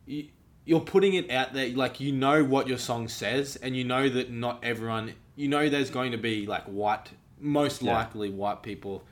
you, 0.08 0.30
you're 0.66 0.80
putting 0.80 1.14
it 1.14 1.30
out 1.30 1.54
there, 1.54 1.70
like 1.70 2.00
you 2.00 2.12
know 2.12 2.44
what 2.44 2.68
your 2.68 2.80
song 2.80 3.08
says, 3.08 3.56
and 3.56 3.76
you 3.76 3.84
know 3.84 4.10
that 4.10 4.32
not 4.32 4.64
everyone, 4.64 5.14
you 5.42 5.48
know, 5.48 5.70
there's 5.70 5.90
going 5.90 6.12
to 6.12 6.18
be 6.20 6.46
like 6.46 6.66
white, 6.66 7.10
most 7.40 7.82
Yeah. 7.82 7.94
likely 7.96 8.30
white 8.30 8.62
people. 8.62 9.04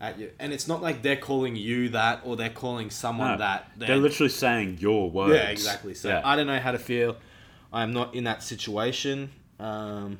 At 0.00 0.18
you. 0.18 0.30
And 0.40 0.52
it's 0.52 0.66
not 0.66 0.82
like 0.82 1.02
they're 1.02 1.16
calling 1.30 1.54
you 1.54 1.90
that 1.90 2.22
or 2.24 2.36
they're 2.36 2.48
calling 2.64 2.90
someone 2.90 3.32
No, 3.32 3.38
that. 3.38 3.70
They're 3.76 3.96
literally 3.98 4.30
saying 4.30 4.78
your 4.80 5.10
words. 5.10 5.34
Yeah, 5.34 5.50
exactly. 5.50 5.94
So 5.94 6.08
Yeah. 6.08 6.22
I 6.24 6.34
don't 6.36 6.46
know 6.46 6.58
how 6.58 6.72
to 6.72 6.78
feel. 6.78 7.16
I'm 7.72 7.92
not 7.92 8.14
in 8.14 8.24
that 8.24 8.42
situation. 8.42 9.30
Um, 9.60 10.18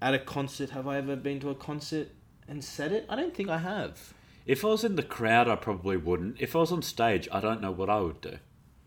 at 0.00 0.12
a 0.14 0.18
concert, 0.18 0.70
have 0.70 0.86
I 0.86 0.98
ever 0.98 1.16
been 1.16 1.40
to 1.40 1.48
a 1.50 1.54
concert 1.54 2.08
and 2.46 2.62
said 2.62 2.92
it? 2.92 3.06
I 3.08 3.16
don't 3.16 3.34
think 3.34 3.48
I 3.48 3.58
have. 3.58 4.12
If 4.44 4.64
I 4.64 4.68
was 4.68 4.84
in 4.84 4.94
the 4.96 5.02
crowd, 5.02 5.48
I 5.48 5.56
probably 5.56 5.96
wouldn't. 5.96 6.36
If 6.40 6.54
I 6.54 6.60
was 6.60 6.70
on 6.70 6.82
stage, 6.82 7.26
I 7.32 7.40
don't 7.40 7.60
know 7.60 7.72
what 7.72 7.90
I 7.90 7.98
would 8.00 8.20
do. 8.20 8.38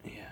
Yeah, 0.05 0.29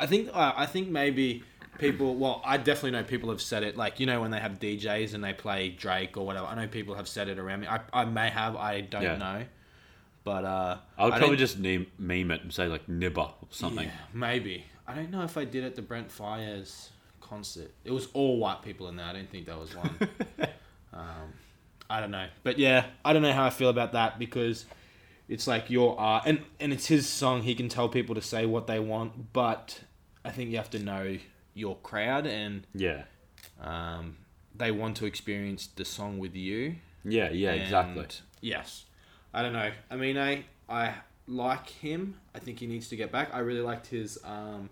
I 0.00 0.06
think 0.06 0.30
uh, 0.32 0.52
I 0.56 0.64
think 0.64 0.88
maybe 0.88 1.42
people. 1.82 2.14
Well, 2.16 2.40
I 2.44 2.56
definitely 2.56 2.92
know 2.92 3.02
people 3.04 3.30
have 3.30 3.40
said 3.42 3.62
it. 3.62 3.76
Like 3.76 4.00
you 4.00 4.06
know 4.06 4.20
when 4.20 4.30
they 4.30 4.40
have 4.40 4.58
DJs 4.58 5.14
and 5.14 5.22
they 5.22 5.32
play 5.32 5.68
Drake 5.70 6.16
or 6.16 6.24
whatever. 6.24 6.46
I 6.46 6.54
know 6.54 6.66
people 6.68 6.94
have 6.94 7.08
said 7.08 7.28
it 7.28 7.38
around 7.38 7.60
me. 7.60 7.66
I, 7.66 7.80
I 7.92 8.04
may 8.04 8.30
have. 8.30 8.56
I 8.56 8.80
don't 8.80 9.02
Yeah. 9.02 9.16
know. 9.16 9.44
But 10.24 10.44
uh, 10.44 10.76
I 10.96 11.04
would 11.04 11.14
I 11.14 11.18
probably 11.18 11.36
just 11.36 11.58
name, 11.58 11.88
meme 11.98 12.30
it 12.30 12.42
and 12.42 12.52
say 12.52 12.66
like 12.68 12.88
nibber 12.88 13.20
or 13.22 13.34
something. 13.50 13.86
Yeah, 13.86 13.92
maybe. 14.14 14.64
I 14.86 14.94
don't 14.94 15.10
know 15.10 15.22
if 15.24 15.36
I 15.36 15.44
did 15.44 15.64
at 15.64 15.74
the 15.74 15.82
Brent 15.82 16.10
Faiyaz 16.10 16.90
concert. 17.20 17.72
It 17.84 17.90
was 17.90 18.06
all 18.14 18.38
white 18.38 18.62
people 18.62 18.88
in 18.88 18.94
there. 18.96 19.06
I 19.06 19.12
don't 19.12 19.28
think 19.28 19.46
there 19.46 19.58
was 19.58 19.74
one. 19.74 19.98
um, 20.92 21.32
I 21.90 22.00
don't 22.00 22.10
know, 22.12 22.26
but 22.44 22.58
yeah, 22.58 22.86
I 23.04 23.12
don't 23.12 23.22
know 23.22 23.32
how 23.32 23.44
I 23.44 23.50
feel 23.50 23.68
about 23.68 23.92
that 23.92 24.18
because 24.18 24.64
it's 25.28 25.46
like 25.46 25.70
your 25.70 25.98
art, 25.98 26.22
and 26.26 26.42
and 26.60 26.72
it's 26.72 26.86
his 26.86 27.08
song. 27.08 27.42
He 27.42 27.54
can 27.54 27.68
tell 27.68 27.88
people 27.88 28.14
to 28.14 28.22
say 28.22 28.46
what 28.46 28.66
they 28.68 28.78
want, 28.78 29.32
but 29.32 29.80
I 30.24 30.30
think 30.30 30.50
you 30.50 30.56
have 30.56 30.70
to 30.70 30.78
know 30.78 31.18
your 31.54 31.76
crowd, 31.76 32.26
and 32.26 32.66
Yeah, 32.74 33.02
um, 33.60 34.16
they 34.54 34.70
want 34.70 34.96
to 34.98 35.06
experience 35.06 35.66
the 35.66 35.84
song 35.84 36.18
with 36.18 36.34
you. 36.34 36.76
yeah, 37.04 37.30
yeah, 37.30 37.52
exactly. 37.52 38.06
Yes. 38.40 38.84
I 39.34 39.42
don't 39.42 39.52
know. 39.52 39.70
I 39.90 39.96
mean, 39.96 40.18
I 40.18 40.44
I 40.68 40.94
like 41.26 41.68
him. 41.68 42.20
I 42.34 42.38
think 42.38 42.58
he 42.58 42.66
needs 42.66 42.88
to 42.88 42.96
get 42.96 43.10
back. 43.10 43.30
I 43.32 43.38
really 43.38 43.60
liked 43.62 43.86
his 43.86 44.18
um, 44.24 44.68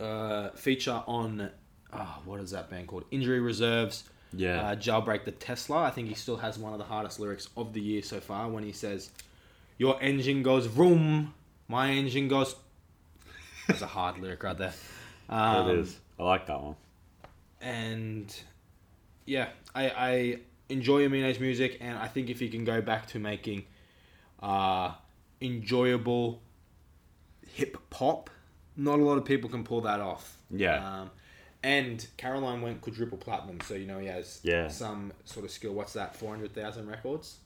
uh, 0.00 0.50
feature 0.50 1.02
on 1.06 1.50
oh, 1.92 2.18
what 2.24 2.40
is 2.40 2.50
that 2.52 2.70
band 2.70 2.86
called? 2.88 3.04
Injury 3.10 3.40
Reserves. 3.40 4.04
Yeah, 4.32 4.60
Uh, 4.60 4.76
Jailbreak 4.76 5.24
the 5.24 5.30
Tesla. 5.32 5.82
I 5.84 5.90
think 5.90 6.08
he 6.08 6.14
still 6.14 6.36
has 6.38 6.58
one 6.58 6.72
of 6.72 6.78
the 6.78 6.84
hardest 6.84 7.20
lyrics 7.20 7.48
of 7.56 7.72
the 7.72 7.80
year 7.80 8.02
so 8.02 8.20
far 8.20 8.48
when 8.48 8.64
he 8.64 8.72
says, 8.72 9.10
"Your 9.78 10.00
engine 10.02 10.42
goes 10.42 10.66
vroom, 10.66 11.34
my 11.68 11.90
engine 11.90 12.28
goes." 12.28 12.56
That's 13.66 13.82
a 13.82 13.86
hard 13.86 14.18
lyric 14.18 14.42
right 14.42 14.56
there. 14.56 14.74
Um, 15.28 15.68
it 15.70 15.78
is. 15.78 15.98
I 16.18 16.22
like 16.22 16.46
that 16.46 16.62
one. 16.62 16.76
and 17.60 18.34
yeah, 19.24 19.48
I, 19.74 19.88
I 19.90 20.38
enjoy 20.68 21.02
Amine's 21.06 21.40
music, 21.40 21.78
and 21.80 21.98
I 21.98 22.06
think 22.06 22.30
if 22.30 22.38
he 22.40 22.48
can 22.48 22.64
go 22.64 22.80
back 22.80 23.06
to 23.08 23.18
making 23.18 23.64
uh, 24.42 24.92
enjoyable 25.40 26.40
hip 27.48 27.76
hop, 27.92 28.30
not 28.76 28.98
a 29.00 29.02
lot 29.02 29.18
of 29.18 29.24
people 29.24 29.50
can 29.50 29.64
pull 29.64 29.80
that 29.82 30.00
off. 30.00 30.36
Yeah. 30.50 31.00
Um, 31.02 31.10
and 31.62 32.06
Caroline 32.16 32.60
went 32.62 32.80
quadruple 32.80 33.18
platinum, 33.18 33.60
so 33.62 33.74
you 33.74 33.86
know 33.86 33.98
he 33.98 34.06
has 34.06 34.38
Yeah. 34.44 34.68
some 34.68 35.12
sort 35.24 35.44
of 35.44 35.50
skill. 35.50 35.72
What's 35.72 35.94
that? 35.94 36.14
Four 36.14 36.30
hundred 36.30 36.54
thousand 36.54 36.86
records, 36.88 37.38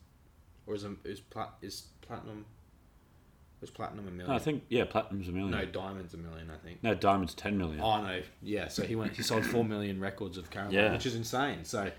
or 0.66 0.74
is 0.74 0.84
is 1.04 1.20
plat 1.20 1.50
is 1.62 1.84
platinum? 2.02 2.44
Was 3.60 3.70
platinum 3.70 4.06
a 4.08 4.10
million? 4.10 4.28
No, 4.28 4.34
I 4.34 4.38
think 4.38 4.62
yeah, 4.68 4.84
platinum's 4.84 5.28
a 5.28 5.32
million. 5.32 5.50
no, 5.50 5.64
diamonds 5.66 6.14
a 6.14 6.16
million. 6.16 6.50
I 6.50 6.56
think. 6.64 6.82
No, 6.82 6.94
diamond's 6.94 7.34
ten 7.34 7.58
million. 7.58 7.80
Oh 7.80 8.00
no, 8.02 8.20
yeah. 8.42 8.68
So 8.68 8.82
he 8.84 8.96
went. 8.96 9.14
He 9.16 9.22
sold 9.22 9.44
four 9.44 9.64
million 9.64 10.00
records 10.00 10.38
of 10.38 10.48
Caroline, 10.50 10.72
Yeah. 10.74 10.92
which 10.92 11.04
is 11.06 11.14
insane. 11.14 11.64
So, 11.64 11.90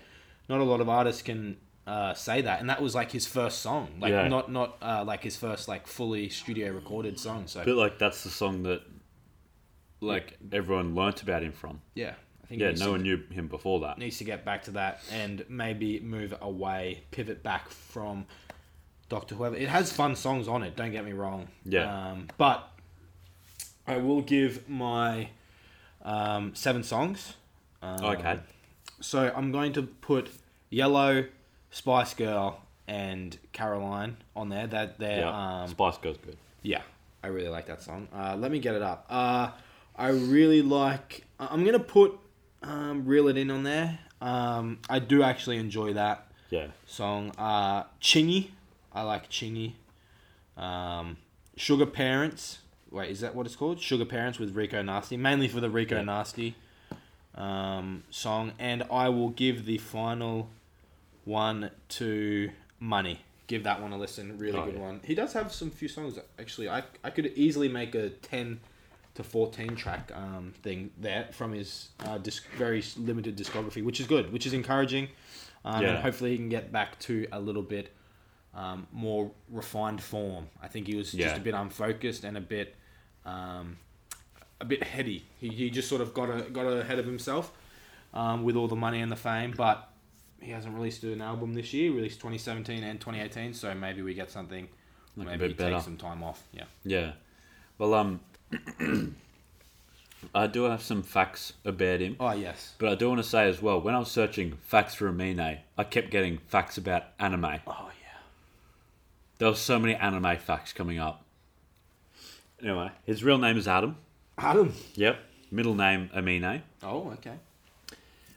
not 0.48 0.60
a 0.60 0.64
lot 0.64 0.80
of 0.80 0.88
artists 0.88 1.22
can 1.22 1.56
uh, 1.86 2.14
say 2.14 2.40
that, 2.42 2.60
and 2.60 2.68
that 2.68 2.82
was 2.82 2.94
like 2.96 3.12
his 3.12 3.26
first 3.28 3.60
song, 3.60 3.88
like 4.00 4.10
Yeah. 4.10 4.26
not 4.28 4.50
not 4.50 4.76
uh, 4.82 5.04
like 5.06 5.22
his 5.22 5.36
first 5.36 5.68
like 5.68 5.86
fully 5.86 6.28
studio 6.30 6.72
recorded 6.72 7.18
song. 7.20 7.46
So 7.46 7.62
But 7.64 7.76
like 7.76 7.98
that's 7.98 8.24
the 8.24 8.30
song 8.30 8.64
that 8.64 8.82
like 10.00 10.36
everyone 10.50 10.94
learnt 10.94 11.22
about 11.22 11.42
him 11.42 11.52
from. 11.52 11.80
yeah, 11.94 12.14
I 12.42 12.46
think 12.48 12.60
Yeah, 12.60 12.72
no 12.72 12.90
one 12.92 13.02
knew 13.02 13.22
him 13.30 13.46
before 13.48 13.80
that. 13.80 13.98
needs 13.98 14.18
to 14.18 14.24
get 14.24 14.44
back 14.44 14.64
to 14.64 14.72
that 14.72 15.00
and 15.12 15.44
maybe 15.48 16.00
move 16.00 16.34
away, 16.40 17.04
pivot 17.12 17.42
back 17.42 17.68
from 17.70 18.26
Doctor 19.12 19.34
Whoever. 19.34 19.56
It 19.56 19.68
has 19.68 19.92
fun 19.92 20.16
songs 20.16 20.48
on 20.48 20.62
it. 20.62 20.74
Don't 20.74 20.90
get 20.90 21.04
me 21.04 21.12
wrong. 21.12 21.48
Yeah. 21.66 21.84
Um, 22.12 22.28
but 22.38 22.58
I 23.86 23.98
will 23.98 24.22
give 24.22 24.68
my 24.68 25.28
um, 26.02 26.54
seven 26.54 26.82
songs. 26.82 27.34
Um, 27.82 28.02
Okay. 28.04 28.38
So 29.00 29.30
I'm 29.36 29.52
going 29.52 29.72
to 29.74 29.82
put 29.82 30.30
Yellow, 30.70 31.26
Spice 31.70 32.14
Girl, 32.14 32.60
and 32.88 33.36
Caroline 33.52 34.16
on 34.34 34.48
there. 34.48 34.66
That 34.66 34.98
they're 34.98 35.20
Yeah, 35.20 35.62
um, 35.62 35.68
Spice 35.68 35.98
Girl's 35.98 36.18
good. 36.18 36.36
yeah, 36.62 36.82
I 37.22 37.26
really 37.26 37.48
like 37.48 37.66
that 37.66 37.82
song. 37.82 38.08
Uh, 38.14 38.36
let 38.38 38.50
me 38.50 38.60
get 38.60 38.74
it 38.76 38.82
up. 38.82 39.04
Uh, 39.10 39.50
I 39.96 40.08
really 40.08 40.62
like. 40.62 41.24
I'm 41.40 41.64
gonna 41.64 41.80
put 41.80 42.18
um, 42.62 43.04
"Reel 43.04 43.28
It 43.28 43.36
In" 43.36 43.50
on 43.50 43.64
there. 43.64 43.98
Um, 44.20 44.78
I 44.88 45.00
do 45.00 45.22
actually 45.24 45.58
enjoy 45.58 45.94
that 45.94 46.28
Yeah, 46.50 46.68
song. 46.86 47.32
Uh, 47.36 47.82
Chingy, 48.00 48.50
I 48.94 49.02
like 49.02 49.30
Chingy. 49.30 49.72
Um, 50.56 51.16
Sugar 51.56 51.86
Parents. 51.86 52.58
Wait, 52.90 53.10
is 53.10 53.20
that 53.20 53.34
what 53.34 53.46
it's 53.46 53.56
called? 53.56 53.80
Sugar 53.80 54.04
Parents 54.04 54.38
with 54.38 54.54
Rico 54.54 54.82
Nasty, 54.82 55.16
mainly 55.16 55.48
for 55.48 55.60
the 55.60 55.70
Rico 55.70 55.96
Yeah. 55.96 56.02
Nasty 56.02 56.54
um, 57.34 58.02
song. 58.10 58.52
And 58.58 58.82
I 58.90 59.08
will 59.08 59.30
give 59.30 59.64
the 59.64 59.78
final 59.78 60.50
one 61.24 61.70
to 61.90 62.50
Money. 62.80 63.20
Give 63.46 63.64
that 63.64 63.80
one 63.80 63.92
a 63.92 63.98
listen. 63.98 64.38
Really 64.38 64.58
Oh, 64.58 64.64
good 64.64 64.74
yeah. 64.74 64.80
one. 64.80 65.00
He 65.04 65.14
does 65.14 65.32
have 65.34 65.52
some 65.52 65.70
few 65.70 65.88
songs 65.88 66.18
actually. 66.38 66.68
I 66.68 66.82
I 67.04 67.10
could 67.10 67.26
easily 67.36 67.68
make 67.68 67.94
a 67.94 68.10
ten 68.10 68.60
to 69.14 69.22
fourteen 69.22 69.76
track 69.76 70.10
um, 70.14 70.52
thing 70.62 70.90
there 70.98 71.28
from 71.32 71.52
his 71.52 71.88
uh, 72.00 72.18
disc, 72.18 72.44
very 72.56 72.82
limited 72.96 73.36
discography, 73.36 73.84
which 73.84 74.00
is 74.00 74.06
good, 74.06 74.32
which 74.32 74.46
is 74.46 74.52
encouraging. 74.54 75.08
Um, 75.64 75.82
Yeah. 75.82 75.88
And 75.90 75.98
hopefully 76.02 76.30
he 76.32 76.36
can 76.38 76.48
get 76.48 76.72
back 76.72 76.98
to 77.00 77.26
a 77.32 77.40
little 77.40 77.62
bit 77.62 77.92
um, 78.54 78.86
more 78.92 79.30
refined 79.50 80.02
form. 80.02 80.48
I 80.62 80.68
think 80.68 80.86
he 80.86 80.96
was 80.96 81.12
just 81.12 81.36
a 81.36 81.40
bit 81.40 81.54
unfocused 81.54 82.24
and 82.24 82.36
a 82.36 82.40
bit 82.40 82.76
um, 83.24 83.78
a 84.60 84.64
bit 84.64 84.82
heady. 84.82 85.24
He, 85.38 85.48
he 85.48 85.70
just 85.70 85.88
sort 85.88 86.00
of 86.00 86.14
got 86.14 86.30
a, 86.30 86.42
got 86.50 86.66
ahead 86.66 86.98
of 86.98 87.06
himself 87.06 87.52
um, 88.14 88.44
with 88.44 88.56
all 88.56 88.68
the 88.68 88.76
money 88.76 89.00
and 89.00 89.10
the 89.10 89.16
fame, 89.16 89.54
but 89.56 89.88
he 90.40 90.50
hasn't 90.50 90.74
released 90.74 91.02
an 91.04 91.20
album 91.20 91.54
this 91.54 91.72
year. 91.72 91.90
He 91.90 91.96
released 91.96 92.18
2017 92.20 92.82
and 92.82 93.00
2018, 93.00 93.54
so 93.54 93.74
maybe 93.74 94.02
we 94.02 94.14
get 94.14 94.30
something. 94.30 94.68
Like 95.16 95.26
a 95.26 95.30
maybe 95.30 95.40
bit 95.40 95.50
he 95.50 95.54
better. 95.54 95.74
takes 95.74 95.84
some 95.84 95.96
time 95.96 96.22
off. 96.22 96.42
Yeah. 96.52 96.64
yeah. 96.84 97.12
Well, 97.78 97.94
um, 97.94 98.20
I 100.34 100.46
do 100.46 100.64
have 100.64 100.82
some 100.82 101.02
facts 101.02 101.52
about 101.64 102.00
him. 102.00 102.16
Oh 102.20 102.32
yes. 102.32 102.74
But 102.78 102.90
I 102.90 102.94
do 102.94 103.08
want 103.08 103.22
to 103.22 103.28
say 103.28 103.48
as 103.48 103.60
well, 103.60 103.80
when 103.80 103.94
I 103.94 103.98
was 103.98 104.10
searching 104.10 104.56
facts 104.62 104.94
for 104.94 105.08
Amine, 105.08 105.58
I 105.76 105.84
kept 105.84 106.10
getting 106.10 106.38
facts 106.38 106.78
about 106.78 107.04
anime. 107.18 107.60
Oh 107.66 107.90
yeah. 108.00 108.01
There 109.42 109.50
were 109.50 109.56
so 109.56 109.80
many 109.80 109.96
anime 109.96 110.36
facts 110.36 110.72
coming 110.72 111.00
up. 111.00 111.24
Anyway, 112.62 112.92
his 113.04 113.24
real 113.24 113.38
name 113.38 113.56
is 113.56 113.66
Adam. 113.66 113.96
Adam. 114.38 114.72
Yep. 114.94 115.18
Middle 115.50 115.74
name 115.74 116.10
Amine. 116.14 116.62
Oh 116.80 117.10
okay. 117.14 117.34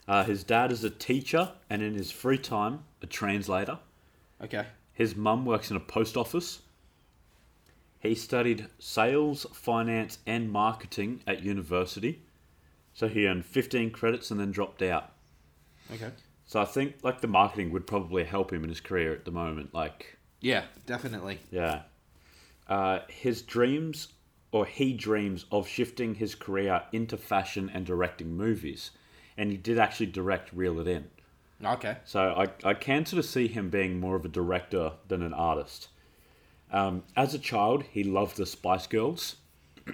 Uh, 0.07 0.23
his 0.23 0.44
dad 0.44 0.72
is 0.72 0.84
a 0.84 0.90
teacher 0.90 1.52
and 1.69 1.84
in 1.84 1.94
his 1.94 2.10
free 2.10 2.40
time, 2.40 2.86
a 3.03 3.06
translator. 3.06 3.77
Okay. 4.44 4.65
His 4.94 5.15
mum 5.15 5.45
works 5.45 5.69
in 5.69 5.77
a 5.77 5.80
post 5.80 6.18
office. 6.18 6.64
He 7.99 8.15
studied 8.15 8.65
sales, 8.80 9.45
finance, 9.53 10.18
and 10.26 10.52
marketing 10.52 11.22
at 11.27 11.44
university. 11.44 12.23
So 12.95 13.07
he 13.07 13.27
earned 13.27 13.45
15 13.45 13.91
credits 13.91 14.32
and 14.32 14.40
then 14.40 14.49
dropped 14.49 14.82
out. 14.82 15.11
Okay. 15.94 16.10
So 16.48 16.60
I 16.60 16.65
think 16.65 16.95
like 17.03 17.22
the 17.22 17.27
marketing 17.27 17.72
would 17.73 17.86
probably 17.86 18.23
help 18.23 18.52
him 18.52 18.64
in 18.64 18.69
his 18.69 18.82
career 18.82 19.14
at 19.14 19.23
the 19.23 19.30
moment. 19.30 19.72
Like, 19.72 20.15
Yeah, 20.45 20.65
definitely. 20.85 21.39
yeah. 21.49 21.81
Uh, 22.67 22.99
his 23.07 23.41
dreams, 23.41 24.09
or 24.51 24.67
he 24.67 24.93
dreams 24.93 25.45
of 25.51 25.67
shifting 25.67 26.13
his 26.13 26.35
career 26.35 26.84
into 26.91 27.17
fashion 27.17 27.72
and 27.73 27.84
directing 27.84 28.38
movies. 28.38 28.91
And 29.38 29.49
he 29.49 29.57
did 29.57 29.80
actually 29.80 30.05
direct 30.05 30.53
Reel 30.53 30.80
It 30.80 30.88
In. 30.88 31.09
Okay. 31.63 31.97
So 32.05 32.19
I, 32.22 32.45
I 32.63 32.76
can 32.76 33.07
sort 33.07 33.17
of 33.17 33.26
see 33.26 33.47
him 33.47 33.72
being 33.72 33.99
more 33.99 34.15
of 34.15 34.23
a 34.23 34.27
director 34.30 34.91
than 35.07 35.23
an 35.23 35.34
artist. 35.34 35.88
Um, 36.72 37.01
as 37.15 37.34
a 37.34 37.39
child, 37.39 37.84
he 37.91 38.03
loved 38.03 38.38
the 38.38 38.45
Spice 38.45 38.85
Girls, 38.85 39.38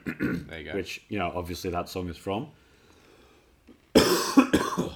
There 0.06 0.60
you 0.60 0.66
go. 0.66 0.74
which, 0.74 1.02
you 1.08 1.18
know, 1.18 1.32
obviously 1.34 1.70
that 1.70 1.88
song 1.88 2.10
is 2.10 2.18
from. 2.18 2.50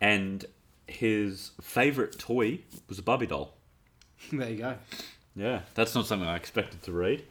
and 0.00 0.44
his 0.88 1.52
favourite 1.60 2.18
toy 2.18 2.58
was 2.88 2.98
a 2.98 3.02
Barbie 3.02 3.28
doll. 3.28 3.54
there 4.32 4.50
you 4.50 4.58
go. 4.58 4.74
Yeah, 5.36 5.60
that's 5.74 5.94
not 5.94 6.06
something 6.06 6.28
I 6.28 6.36
expected 6.36 6.82
to 6.84 6.92
read. 6.92 7.24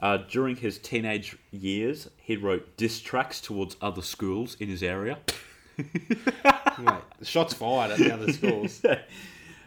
Uh, 0.00 0.18
during 0.28 0.56
his 0.56 0.78
teenage 0.78 1.36
years, 1.50 2.10
he 2.16 2.36
wrote 2.36 2.76
diss 2.76 3.00
tracks 3.00 3.40
towards 3.40 3.76
other 3.80 4.02
schools 4.02 4.56
in 4.60 4.68
his 4.68 4.82
area. 4.82 5.18
Mate, 5.78 7.02
the 7.18 7.24
shots 7.24 7.54
fired 7.54 7.92
at 7.92 7.98
the 7.98 8.12
other 8.12 8.32
schools. 8.32 8.82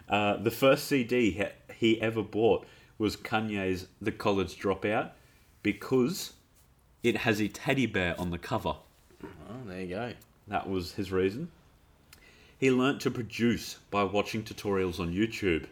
Uh, 0.08 0.38
the 0.38 0.52
first 0.52 0.86
CD 0.86 1.32
he, 1.32 1.46
he 1.74 2.02
ever 2.02 2.24
bought 2.24 2.66
was 2.98 3.16
Kanye's 3.18 3.88
The 4.02 4.12
College 4.12 4.60
Dropout 4.60 5.12
because 5.64 6.34
it 7.04 7.18
has 7.18 7.42
a 7.42 7.48
teddy 7.48 7.86
bear 7.86 8.20
on 8.20 8.32
the 8.32 8.38
cover. 8.38 8.76
Oh, 9.24 9.28
there 9.66 9.82
you 9.82 9.88
go. 9.88 10.14
That 10.48 10.70
was 10.70 10.94
his 10.94 11.12
reason. 11.12 11.52
He 12.58 12.72
learnt 12.72 13.02
to 13.02 13.12
produce 13.12 13.78
by 13.92 14.04
watching 14.04 14.44
tutorials 14.44 15.00
on 15.00 15.14
YouTube, 15.14 15.66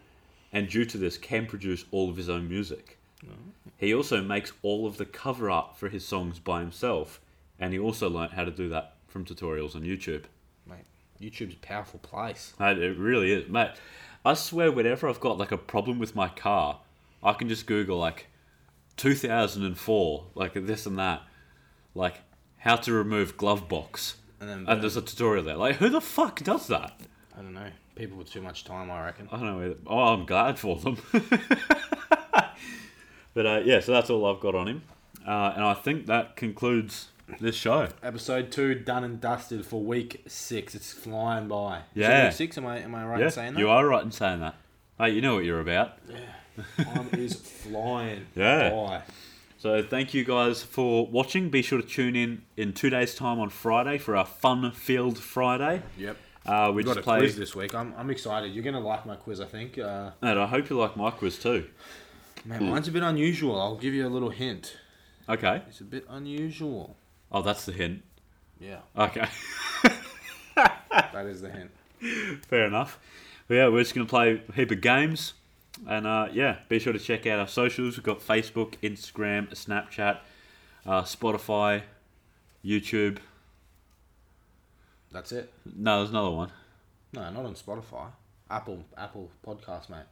and 0.52 0.68
due 0.68 0.84
to 0.84 0.98
this, 0.98 1.18
can 1.18 1.46
produce 1.46 1.84
all 1.90 2.08
of 2.08 2.16
his 2.16 2.28
own 2.28 2.48
music. 2.48 2.98
Oh. 3.24 3.32
He 3.76 3.94
also 3.94 4.22
makes 4.22 4.52
all 4.62 4.86
of 4.86 4.96
the 4.96 5.04
cover 5.04 5.50
art 5.50 5.76
for 5.76 5.88
his 5.88 6.06
songs 6.06 6.38
by 6.38 6.60
himself, 6.60 7.20
and 7.58 7.72
he 7.72 7.78
also 7.78 8.08
learnt 8.08 8.32
how 8.32 8.44
to 8.44 8.50
do 8.50 8.68
that 8.70 8.94
from 9.08 9.24
tutorials 9.24 9.74
on 9.74 9.82
YouTube. 9.82 10.24
Mate, 10.66 10.84
YouTube's 11.20 11.54
a 11.54 11.58
powerful 11.58 12.00
place. 12.00 12.54
Mate, 12.58 12.78
it 12.78 12.96
really 12.98 13.32
is, 13.32 13.48
mate. 13.48 13.72
I 14.24 14.34
swear, 14.34 14.72
whenever 14.72 15.08
I've 15.08 15.20
got 15.20 15.38
like 15.38 15.52
a 15.52 15.58
problem 15.58 15.98
with 15.98 16.16
my 16.16 16.28
car, 16.28 16.80
I 17.22 17.32
can 17.32 17.48
just 17.48 17.66
Google 17.66 17.98
like 17.98 18.26
2004, 18.96 20.24
like 20.34 20.54
this 20.54 20.86
and 20.86 20.98
that, 20.98 21.22
like 21.94 22.20
how 22.58 22.76
to 22.76 22.92
remove 22.92 23.36
glove 23.36 23.68
box, 23.68 24.16
And 24.40 24.48
then 24.48 24.64
and 24.66 24.82
there's 24.82 24.96
a 24.96 25.02
tutorial 25.02 25.44
there. 25.44 25.56
Like, 25.56 25.76
who 25.76 25.88
the 25.88 26.00
fuck 26.00 26.42
does 26.42 26.66
that? 26.68 27.00
I 27.36 27.42
don't 27.42 27.54
know. 27.54 27.70
People 27.96 28.18
with 28.18 28.30
too 28.30 28.42
much 28.42 28.64
time, 28.64 28.90
I 28.90 29.04
reckon. 29.06 29.28
I 29.32 29.36
don't 29.38 29.46
know. 29.46 29.64
Either. 29.64 29.76
Oh, 29.86 29.98
I'm 30.14 30.26
glad 30.26 30.58
for 30.58 30.76
them. 30.76 30.98
but 33.34 33.46
uh, 33.46 33.60
yeah, 33.64 33.80
so 33.80 33.92
that's 33.92 34.10
all 34.10 34.24
I've 34.26 34.40
got 34.40 34.54
on 34.54 34.68
him, 34.68 34.82
uh, 35.26 35.52
and 35.54 35.64
I 35.64 35.74
think 35.74 36.06
that 36.06 36.36
concludes 36.36 37.08
this 37.40 37.56
show. 37.56 37.88
Episode 38.02 38.50
two 38.52 38.74
done 38.74 39.02
and 39.04 39.20
dusted 39.20 39.64
for 39.66 39.82
week 39.82 40.22
six. 40.28 40.74
It's 40.74 40.92
flying 40.92 41.48
by. 41.48 41.78
Is 41.78 41.82
it 41.94 42.00
Yeah. 42.02 42.24
week 42.26 42.32
six. 42.34 42.58
Am 42.58 42.66
I 42.66 42.78
am 42.80 42.94
I 42.94 43.04
right 43.06 43.18
Yeah, 43.18 43.24
in 43.26 43.30
saying 43.32 43.54
that? 43.54 43.60
you 43.60 43.68
are 43.68 43.86
right 43.86 44.04
in 44.04 44.12
saying 44.12 44.40
that. 44.40 44.54
Hey, 44.98 45.10
you 45.10 45.20
know 45.20 45.34
what 45.34 45.44
you're 45.44 45.60
about. 45.60 45.98
Yeah, 46.08 46.84
time 46.84 47.08
is 47.12 47.34
flying 47.34 48.26
Yeah. 48.34 48.70
by. 48.70 49.02
So 49.58 49.82
thank 49.82 50.12
you 50.14 50.24
guys 50.24 50.62
for 50.62 51.06
watching. 51.06 51.48
Be 51.50 51.62
sure 51.62 51.80
to 51.80 51.86
tune 51.86 52.14
in 52.14 52.42
in 52.56 52.72
two 52.72 52.90
days' 52.90 53.14
time 53.14 53.40
on 53.40 53.48
Friday 53.50 53.98
for 53.98 54.14
our 54.16 54.26
Fun 54.26 54.70
Field 54.72 55.18
Friday. 55.18 55.82
Yep. 55.98 56.16
Uh, 56.46 56.70
we 56.72 56.82
got 56.84 56.96
a 56.96 57.02
play. 57.02 57.18
quiz 57.18 57.36
this 57.36 57.54
week. 57.56 57.74
I'm, 57.74 57.92
I'm 57.96 58.10
excited. 58.10 58.52
You're 58.54 58.64
gonna 58.64 58.80
like 58.80 59.04
my 59.06 59.16
quiz, 59.16 59.40
I 59.40 59.46
think. 59.46 59.78
Uh, 59.78 60.10
And 60.22 60.38
I 60.38 60.46
hope 60.46 60.70
you 60.70 60.78
like 60.78 60.96
my 60.96 61.10
quiz 61.10 61.38
too. 61.38 61.66
man, 62.44 62.68
mine's 62.70 62.88
a 62.88 62.92
bit 62.92 63.02
unusual. 63.02 63.60
I'll 63.60 63.76
give 63.76 63.94
you 63.94 64.06
a 64.06 64.10
little 64.10 64.30
hint. 64.30 64.76
Okay. 65.28 65.62
It's 65.68 65.80
a 65.80 65.84
bit 65.84 66.04
unusual. 66.08 66.96
Oh, 67.32 67.42
that's 67.42 67.64
the 67.66 67.72
hint. 67.72 68.02
Yeah, 68.60 68.78
Okay. 68.96 69.26
that 70.54 71.26
is 71.26 71.40
the 71.42 71.50
hint. 71.50 71.70
Fair 72.46 72.64
enough. 72.66 72.98
But 73.48 73.54
yeah, 73.54 73.68
we're 73.68 73.82
just 73.82 73.94
gonna 73.94 74.06
play 74.06 74.40
a 74.48 74.52
heap 74.52 74.70
of 74.70 74.80
games, 74.80 75.34
and 75.86 76.06
uh, 76.06 76.28
yeah, 76.32 76.58
be 76.68 76.78
sure 76.78 76.92
to 76.92 76.98
check 76.98 77.26
out 77.26 77.38
our 77.38 77.48
socials. 77.48 77.96
We've 77.96 78.04
got 78.04 78.20
Facebook, 78.20 78.74
Instagram, 78.82 79.50
Snapchat, 79.50 80.18
uh, 80.86 81.02
Spotify, 81.02 81.82
YouTube. 82.64 83.18
That's 85.12 85.32
it. 85.32 85.52
No, 85.64 85.98
there's 85.98 86.10
another 86.10 86.30
one. 86.30 86.50
No, 87.12 87.30
not 87.30 87.44
on 87.44 87.54
Spotify. 87.54 88.08
Apple 88.50 88.84
Apple 88.96 89.30
Podcast, 89.44 89.88
mate. 89.88 90.04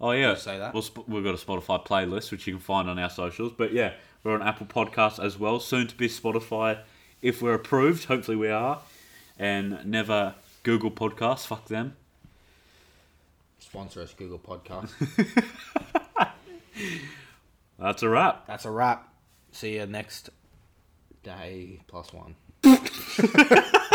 Oh 0.00 0.10
yeah, 0.10 0.30
you 0.32 0.36
say 0.36 0.58
that? 0.58 0.74
Well, 0.74 0.82
sp- 0.84 1.08
we've 1.08 1.24
got 1.24 1.34
a 1.34 1.38
Spotify 1.44 1.84
playlist 1.86 2.30
which 2.30 2.46
you 2.46 2.54
can 2.54 2.60
find 2.60 2.88
on 2.88 2.98
our 2.98 3.10
socials. 3.10 3.52
But 3.56 3.72
yeah, 3.72 3.92
we're 4.22 4.34
on 4.34 4.42
Apple 4.42 4.66
Podcasts 4.66 5.22
as 5.22 5.38
well. 5.38 5.60
Soon 5.60 5.86
to 5.86 5.96
be 5.96 6.08
Spotify 6.08 6.80
if 7.22 7.40
we're 7.42 7.54
approved. 7.54 8.04
Hopefully 8.04 8.36
we 8.36 8.48
are. 8.48 8.80
And 9.38 9.84
never 9.84 10.34
Google 10.62 10.90
Podcasts. 10.90 11.46
Fuck 11.46 11.66
them. 11.66 11.96
Sponsor 13.58 14.02
us, 14.02 14.14
Google 14.14 14.38
Podcast. 14.38 14.92
That's 17.78 18.02
a 18.02 18.08
wrap. 18.08 18.46
That's 18.46 18.64
a 18.64 18.70
wrap. 18.70 19.12
See 19.52 19.74
you 19.76 19.86
next 19.86 20.30
day 21.22 21.80
plus 21.86 22.12
one. 22.12 22.36